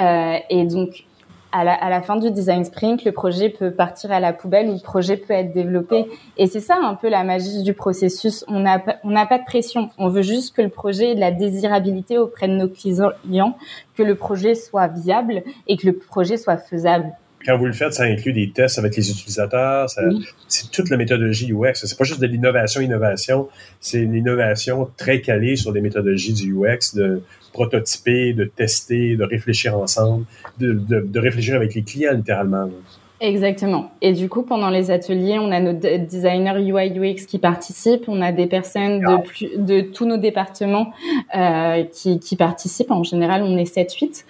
Euh, 0.00 0.36
et 0.50 0.64
donc, 0.66 1.04
à 1.52 1.64
la, 1.64 1.72
à 1.72 1.90
la, 1.90 2.00
fin 2.00 2.16
du 2.16 2.30
design 2.30 2.64
sprint, 2.64 3.04
le 3.04 3.12
projet 3.12 3.48
peut 3.48 3.72
partir 3.72 4.12
à 4.12 4.20
la 4.20 4.32
poubelle 4.32 4.68
ou 4.68 4.74
le 4.74 4.82
projet 4.82 5.16
peut 5.16 5.32
être 5.32 5.52
développé. 5.52 6.06
Et 6.36 6.46
c'est 6.46 6.60
ça 6.60 6.76
un 6.80 6.94
peu 6.94 7.08
la 7.08 7.24
magie 7.24 7.62
du 7.62 7.74
processus. 7.74 8.44
On 8.46 8.60
n'a 8.60 8.80
on 9.02 9.10
n'a 9.10 9.26
pas 9.26 9.38
de 9.38 9.44
pression. 9.44 9.90
On 9.98 10.08
veut 10.08 10.22
juste 10.22 10.54
que 10.54 10.62
le 10.62 10.68
projet 10.68 11.10
ait 11.10 11.14
de 11.14 11.20
la 11.20 11.32
désirabilité 11.32 12.18
auprès 12.18 12.46
de 12.46 12.54
nos 12.54 12.68
clients, 12.68 13.56
que 13.96 14.02
le 14.02 14.14
projet 14.14 14.54
soit 14.54 14.86
viable 14.86 15.42
et 15.66 15.76
que 15.76 15.86
le 15.86 15.96
projet 15.96 16.36
soit 16.36 16.56
faisable 16.56 17.12
quand 17.44 17.56
vous 17.56 17.66
le 17.66 17.72
faites, 17.72 17.94
ça 17.94 18.04
inclut 18.04 18.32
des 18.32 18.50
tests 18.50 18.78
avec 18.78 18.96
les 18.96 19.10
utilisateurs. 19.10 19.88
C'est 20.48 20.70
toute 20.70 20.90
la 20.90 20.96
méthodologie 20.96 21.52
UX. 21.52 21.74
C'est 21.74 21.96
pas 21.96 22.04
juste 22.04 22.20
de 22.20 22.26
l'innovation, 22.26 22.80
innovation. 22.80 23.48
C'est 23.80 24.00
une 24.00 24.14
innovation 24.14 24.90
très 24.96 25.20
calée 25.20 25.56
sur 25.56 25.72
des 25.72 25.80
méthodologies 25.80 26.34
du 26.34 26.54
UX, 26.54 26.94
de 26.94 27.22
prototyper, 27.52 28.34
de 28.34 28.44
tester, 28.44 29.16
de 29.16 29.24
réfléchir 29.24 29.76
ensemble, 29.76 30.26
de, 30.58 30.72
de, 30.72 31.00
de 31.00 31.18
réfléchir 31.18 31.56
avec 31.56 31.74
les 31.74 31.82
clients 31.82 32.14
littéralement. 32.14 32.70
Exactement. 33.22 33.90
Et 34.00 34.14
du 34.14 34.30
coup, 34.30 34.42
pendant 34.42 34.70
les 34.70 34.90
ateliers, 34.90 35.38
on 35.38 35.52
a 35.52 35.60
nos 35.60 35.74
designers 35.74 36.58
UI 36.58 36.88
UX 36.98 37.26
qui 37.26 37.38
participent, 37.38 38.08
on 38.08 38.22
a 38.22 38.32
des 38.32 38.46
personnes 38.46 39.00
de, 39.00 39.22
plus, 39.22 39.50
de 39.58 39.82
tous 39.82 40.06
nos 40.06 40.16
départements 40.16 40.90
euh, 41.36 41.84
qui, 41.84 42.18
qui, 42.18 42.36
participent. 42.36 42.90
En 42.90 43.02
général, 43.02 43.42
on 43.42 43.58
est 43.58 43.76
7-8. 43.76 44.24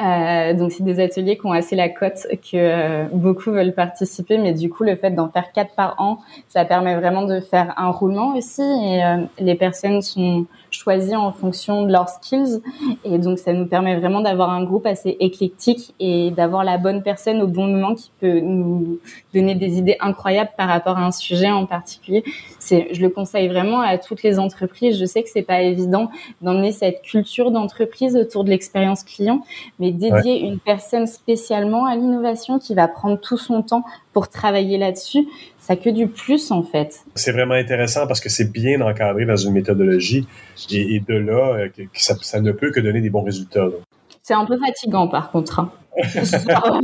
Euh, 0.00 0.54
donc, 0.54 0.70
c'est 0.70 0.84
des 0.84 1.00
ateliers 1.00 1.36
qui 1.36 1.44
ont 1.44 1.52
assez 1.52 1.74
la 1.74 1.88
cote 1.88 2.24
que 2.40 2.54
euh, 2.54 3.06
beaucoup 3.12 3.50
veulent 3.50 3.74
participer. 3.74 4.38
Mais 4.38 4.52
du 4.52 4.70
coup, 4.70 4.84
le 4.84 4.94
fait 4.94 5.10
d'en 5.10 5.28
faire 5.28 5.50
quatre 5.50 5.74
par 5.74 5.96
an, 5.98 6.18
ça 6.46 6.64
permet 6.64 6.94
vraiment 6.94 7.24
de 7.24 7.40
faire 7.40 7.74
un 7.76 7.90
roulement 7.90 8.36
aussi. 8.36 8.62
Et 8.62 9.04
euh, 9.04 9.24
les 9.40 9.56
personnes 9.56 10.02
sont 10.02 10.46
choisies 10.76 11.16
en 11.16 11.32
fonction 11.32 11.82
de 11.84 11.92
leurs 11.92 12.08
skills. 12.08 12.60
Et 13.04 13.18
donc, 13.18 13.38
ça 13.38 13.52
nous 13.52 13.66
permet 13.66 13.98
vraiment 13.98 14.20
d'avoir 14.20 14.50
un 14.50 14.64
groupe 14.64 14.86
assez 14.86 15.16
éclectique 15.20 15.94
et 16.00 16.30
d'avoir 16.30 16.64
la 16.64 16.78
bonne 16.78 17.02
personne 17.02 17.42
au 17.42 17.46
bon 17.46 17.66
moment 17.66 17.94
qui 17.94 18.10
peut 18.20 18.40
nous 18.40 18.98
donner 19.34 19.54
des 19.54 19.78
idées 19.78 19.96
incroyables 20.00 20.50
par 20.56 20.68
rapport 20.68 20.98
à 20.98 21.04
un 21.04 21.12
sujet 21.12 21.50
en 21.50 21.66
particulier. 21.66 22.24
C'est, 22.58 22.88
je 22.92 23.00
le 23.00 23.08
conseille 23.08 23.48
vraiment 23.48 23.80
à 23.80 23.98
toutes 23.98 24.22
les 24.22 24.38
entreprises. 24.38 24.98
Je 24.98 25.04
sais 25.04 25.22
que 25.22 25.28
c'est 25.28 25.42
pas 25.42 25.62
évident 25.62 26.10
d'emmener 26.40 26.72
cette 26.72 27.02
culture 27.02 27.50
d'entreprise 27.50 28.16
autour 28.16 28.44
de 28.44 28.50
l'expérience 28.50 29.02
client, 29.02 29.42
mais 29.78 29.90
dédier 29.90 30.40
une 30.40 30.58
personne 30.58 31.06
spécialement 31.06 31.86
à 31.86 31.96
l'innovation 31.96 32.58
qui 32.58 32.74
va 32.74 32.88
prendre 32.88 33.18
tout 33.20 33.38
son 33.38 33.62
temps 33.62 33.84
pour 34.16 34.30
travailler 34.30 34.78
là-dessus, 34.78 35.28
ça 35.58 35.76
que 35.76 35.90
du 35.90 36.06
plus 36.06 36.50
en 36.50 36.62
fait. 36.62 37.00
C'est 37.16 37.32
vraiment 37.32 37.52
intéressant 37.52 38.06
parce 38.06 38.18
que 38.18 38.30
c'est 38.30 38.50
bien 38.50 38.80
encadré 38.80 39.26
dans 39.26 39.36
une 39.36 39.52
méthodologie 39.52 40.26
et, 40.70 41.00
de 41.00 41.16
là, 41.16 41.58
euh, 41.58 41.68
ça, 41.92 42.16
ça, 42.22 42.40
ne 42.40 42.50
peut 42.50 42.70
que 42.70 42.80
donner 42.80 43.02
des 43.02 43.10
bons 43.10 43.24
résultats. 43.24 43.68
C'est 44.22 44.32
un 44.32 44.46
peu 44.46 44.56
fatigant 44.58 45.06
par 45.06 45.30
contre. 45.30 45.60
Hein. 45.60 45.70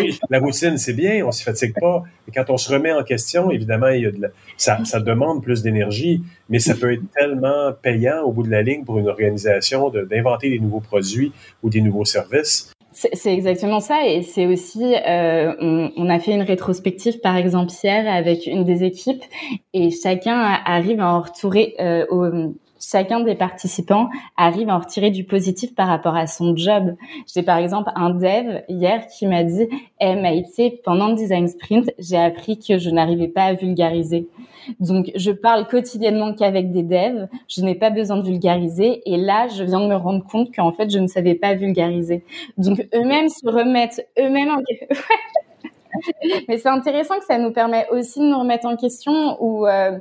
oui, 0.00 0.18
la 0.28 0.40
routine, 0.40 0.78
c'est 0.78 0.94
bien, 0.94 1.24
on 1.24 1.30
s'y 1.30 1.44
fatigue 1.44 1.74
pas. 1.78 2.02
Et 2.26 2.32
quand 2.32 2.50
on 2.50 2.56
se 2.56 2.72
remet 2.72 2.90
en 2.90 3.04
question, 3.04 3.52
évidemment, 3.52 3.90
il 3.90 4.02
y 4.02 4.06
a 4.06 4.10
de 4.10 4.32
ça, 4.56 4.84
ça 4.84 4.98
demande 4.98 5.44
plus 5.44 5.62
d'énergie, 5.62 6.24
mais 6.48 6.58
ça 6.58 6.74
peut 6.74 6.92
être 6.92 7.08
tellement 7.16 7.72
payant 7.80 8.22
au 8.24 8.32
bout 8.32 8.42
de 8.42 8.50
la 8.50 8.62
ligne 8.62 8.84
pour 8.84 8.98
une 8.98 9.08
organisation 9.08 9.90
d'inventer 9.90 10.50
des 10.50 10.58
nouveaux 10.58 10.80
produits 10.80 11.30
ou 11.62 11.70
des 11.70 11.82
nouveaux 11.82 12.04
services. 12.04 12.72
C'est 13.12 13.32
exactement 13.32 13.78
ça, 13.78 14.04
et 14.08 14.22
c'est 14.22 14.46
aussi, 14.46 14.82
euh, 14.82 15.54
on, 15.96 16.08
a 16.08 16.18
fait 16.18 16.32
une 16.32 16.42
rétrospective 16.42 17.20
par 17.20 17.36
exemple 17.36 17.70
hier 17.84 18.12
avec 18.12 18.46
une 18.46 18.64
des 18.64 18.82
équipes, 18.82 19.22
et 19.72 19.90
chacun 19.92 20.58
arrive 20.64 21.00
à 21.00 21.14
en 21.14 21.20
retourer 21.20 21.76
euh, 21.78 22.04
au, 22.10 22.54
chacun 22.80 23.20
des 23.20 23.34
participants 23.34 24.08
arrive 24.36 24.68
à 24.68 24.76
en 24.76 24.78
retirer 24.80 25.10
du 25.10 25.24
positif 25.24 25.74
par 25.74 25.88
rapport 25.88 26.16
à 26.16 26.26
son 26.26 26.56
job. 26.56 26.94
J'ai 27.32 27.42
par 27.42 27.58
exemple 27.58 27.90
un 27.94 28.10
dev 28.10 28.62
hier 28.68 29.06
qui 29.06 29.26
m'a 29.26 29.44
dit 29.44 29.68
Maïté, 30.00 30.80
pendant 30.84 31.08
le 31.08 31.14
design 31.14 31.48
sprint, 31.48 31.90
j'ai 31.98 32.16
appris 32.16 32.58
que 32.58 32.78
je 32.78 32.90
n'arrivais 32.90 33.28
pas 33.28 33.44
à 33.44 33.52
vulgariser. 33.54 34.28
Donc, 34.80 35.10
je 35.14 35.30
parle 35.30 35.66
quotidiennement 35.66 36.34
qu'avec 36.34 36.72
des 36.72 36.82
devs. 36.82 37.28
Je 37.48 37.62
n'ai 37.62 37.74
pas 37.74 37.90
besoin 37.90 38.18
de 38.18 38.22
vulgariser. 38.22 39.02
Et 39.06 39.16
là, 39.16 39.48
je 39.48 39.64
viens 39.64 39.80
de 39.80 39.86
me 39.86 39.96
rendre 39.96 40.24
compte 40.26 40.54
qu'en 40.54 40.72
fait, 40.72 40.90
je 40.90 40.98
ne 40.98 41.06
savais 41.06 41.34
pas 41.34 41.54
vulgariser. 41.54 42.24
Donc, 42.56 42.86
eux-mêmes 42.94 43.28
se 43.28 43.48
remettent 43.48 44.06
eux-mêmes 44.18 44.50
en... 44.50 44.58
Mais 46.48 46.58
c'est 46.58 46.68
intéressant 46.68 47.18
que 47.18 47.24
ça 47.24 47.38
nous 47.38 47.52
permet 47.52 47.86
aussi 47.90 48.20
de 48.20 48.24
nous 48.24 48.38
remettre 48.38 48.66
en 48.66 48.76
question 48.76 49.36
où 49.42 49.66
euh, 49.66 49.98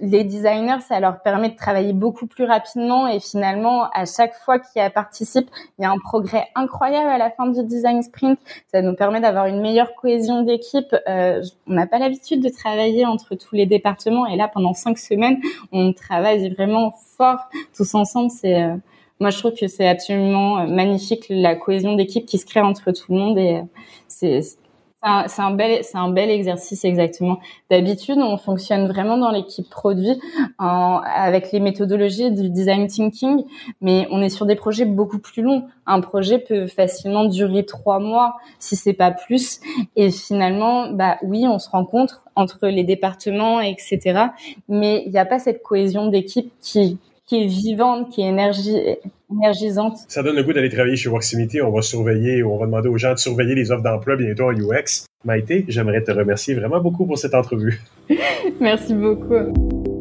les 0.00 0.24
designers, 0.24 0.80
ça 0.80 1.00
leur 1.00 1.20
permet 1.22 1.50
de 1.50 1.56
travailler 1.56 1.92
beaucoup 1.92 2.26
plus 2.26 2.44
rapidement 2.44 3.06
et 3.06 3.20
finalement, 3.20 3.88
à 3.94 4.04
chaque 4.06 4.34
fois 4.34 4.58
qu'ils 4.58 4.88
participent, 4.90 5.50
il 5.78 5.82
y 5.82 5.84
a 5.84 5.90
un 5.90 5.98
progrès 5.98 6.48
incroyable 6.54 7.08
à 7.08 7.18
la 7.18 7.30
fin 7.30 7.46
du 7.46 7.62
design 7.64 8.02
sprint. 8.02 8.38
Ça 8.72 8.82
nous 8.82 8.94
permet 8.94 9.20
d'avoir 9.20 9.46
une 9.46 9.60
meilleure 9.60 9.94
cohésion 9.94 10.42
d'équipe. 10.42 10.94
Euh, 11.08 11.42
on 11.66 11.74
n'a 11.74 11.86
pas 11.86 11.98
l'habitude 11.98 12.42
de 12.42 12.48
travailler 12.48 13.06
entre 13.06 13.34
tous 13.34 13.54
les 13.54 13.66
départements 13.66 14.26
et 14.26 14.36
là, 14.36 14.48
pendant 14.48 14.74
cinq 14.74 14.98
semaines, 14.98 15.38
on 15.72 15.92
travaille 15.92 16.52
vraiment 16.54 16.92
fort 17.16 17.48
tous 17.76 17.94
ensemble. 17.94 18.30
C'est 18.30 18.62
euh, 18.62 18.76
moi, 19.20 19.30
je 19.30 19.38
trouve 19.38 19.54
que 19.54 19.68
c'est 19.68 19.88
absolument 19.88 20.66
magnifique 20.66 21.26
la 21.28 21.54
cohésion 21.54 21.94
d'équipe 21.94 22.26
qui 22.26 22.36
se 22.36 22.46
crée 22.46 22.60
entre 22.60 22.90
tout 22.90 23.12
le 23.12 23.18
monde 23.18 23.38
et 23.38 23.62
c'est 24.08 24.40
c'est 25.26 25.42
un, 25.42 25.50
bel, 25.50 25.84
c'est 25.84 25.98
un 25.98 26.08
bel 26.08 26.30
exercice 26.30 26.84
exactement. 26.84 27.38
D'habitude, 27.70 28.18
on 28.18 28.36
fonctionne 28.36 28.86
vraiment 28.86 29.18
dans 29.18 29.30
l'équipe 29.30 29.68
produit 29.68 30.18
en, 30.58 31.00
avec 31.04 31.52
les 31.52 31.60
méthodologies 31.60 32.30
du 32.30 32.48
design 32.50 32.86
thinking, 32.86 33.44
mais 33.80 34.06
on 34.10 34.22
est 34.22 34.30
sur 34.30 34.46
des 34.46 34.54
projets 34.54 34.86
beaucoup 34.86 35.18
plus 35.18 35.42
longs. 35.42 35.64
Un 35.86 36.00
projet 36.00 36.38
peut 36.38 36.66
facilement 36.66 37.26
durer 37.26 37.64
trois 37.66 37.98
mois, 37.98 38.36
si 38.58 38.76
c'est 38.76 38.94
pas 38.94 39.10
plus. 39.10 39.60
Et 39.96 40.10
finalement, 40.10 40.90
bah 40.90 41.18
oui, 41.22 41.46
on 41.46 41.58
se 41.58 41.68
rencontre 41.68 42.22
entre 42.34 42.66
les 42.68 42.84
départements, 42.84 43.60
etc. 43.60 44.28
Mais 44.68 45.02
il 45.06 45.12
n'y 45.12 45.18
a 45.18 45.26
pas 45.26 45.38
cette 45.38 45.62
cohésion 45.62 46.08
d'équipe 46.08 46.52
qui 46.60 46.98
qui 47.26 47.42
est 47.42 47.46
vivante, 47.46 48.10
qui 48.10 48.22
est 48.22 48.28
énergie, 48.28 48.76
énergisante. 49.32 49.98
Ça 50.08 50.22
donne 50.22 50.36
le 50.36 50.42
goût 50.42 50.52
d'aller 50.52 50.68
travailler 50.68 50.96
chez 50.96 51.08
Worksimity. 51.08 51.62
On 51.62 51.70
va 51.70 51.82
surveiller, 51.82 52.42
on 52.42 52.58
va 52.58 52.66
demander 52.66 52.88
aux 52.88 52.98
gens 52.98 53.12
de 53.12 53.18
surveiller 53.18 53.54
les 53.54 53.70
offres 53.70 53.82
d'emploi 53.82 54.16
bientôt 54.16 54.44
en 54.44 54.52
UX. 54.52 55.06
Maïté, 55.24 55.64
j'aimerais 55.68 56.02
te 56.02 56.10
remercier 56.10 56.54
vraiment 56.54 56.80
beaucoup 56.80 57.06
pour 57.06 57.18
cette 57.18 57.34
entrevue. 57.34 57.80
Merci 58.60 58.94
beaucoup. 58.94 59.93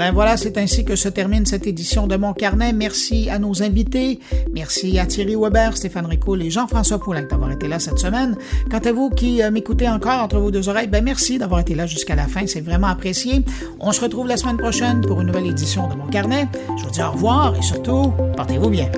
Ben 0.00 0.12
voilà, 0.12 0.38
c'est 0.38 0.56
ainsi 0.56 0.86
que 0.86 0.96
se 0.96 1.10
termine 1.10 1.44
cette 1.44 1.66
édition 1.66 2.06
de 2.06 2.16
Mon 2.16 2.32
Carnet. 2.32 2.72
Merci 2.72 3.28
à 3.28 3.38
nos 3.38 3.62
invités. 3.62 4.18
Merci 4.50 4.98
à 4.98 5.04
Thierry 5.04 5.36
Weber, 5.36 5.76
Stéphane 5.76 6.06
Ricoul 6.06 6.40
et 6.40 6.48
Jean-François 6.48 6.98
Poulin 6.98 7.24
d'avoir 7.24 7.50
été 7.50 7.68
là 7.68 7.78
cette 7.78 7.98
semaine. 7.98 8.34
Quant 8.70 8.78
à 8.78 8.92
vous 8.92 9.10
qui 9.10 9.42
euh, 9.42 9.50
m'écoutez 9.50 9.90
encore 9.90 10.22
entre 10.22 10.38
vos 10.38 10.50
deux 10.50 10.70
oreilles, 10.70 10.86
ben 10.86 11.04
merci 11.04 11.36
d'avoir 11.36 11.60
été 11.60 11.74
là 11.74 11.86
jusqu'à 11.86 12.14
la 12.14 12.28
fin. 12.28 12.46
C'est 12.46 12.62
vraiment 12.62 12.86
apprécié. 12.86 13.44
On 13.78 13.92
se 13.92 14.00
retrouve 14.00 14.26
la 14.26 14.38
semaine 14.38 14.56
prochaine 14.56 15.02
pour 15.02 15.20
une 15.20 15.26
nouvelle 15.26 15.48
édition 15.48 15.86
de 15.86 15.94
Mon 15.94 16.06
Carnet. 16.06 16.48
Je 16.78 16.84
vous 16.84 16.90
dis 16.90 17.02
au 17.02 17.10
revoir 17.10 17.54
et 17.58 17.60
surtout, 17.60 18.10
portez-vous 18.38 18.70
bien. 18.70 18.90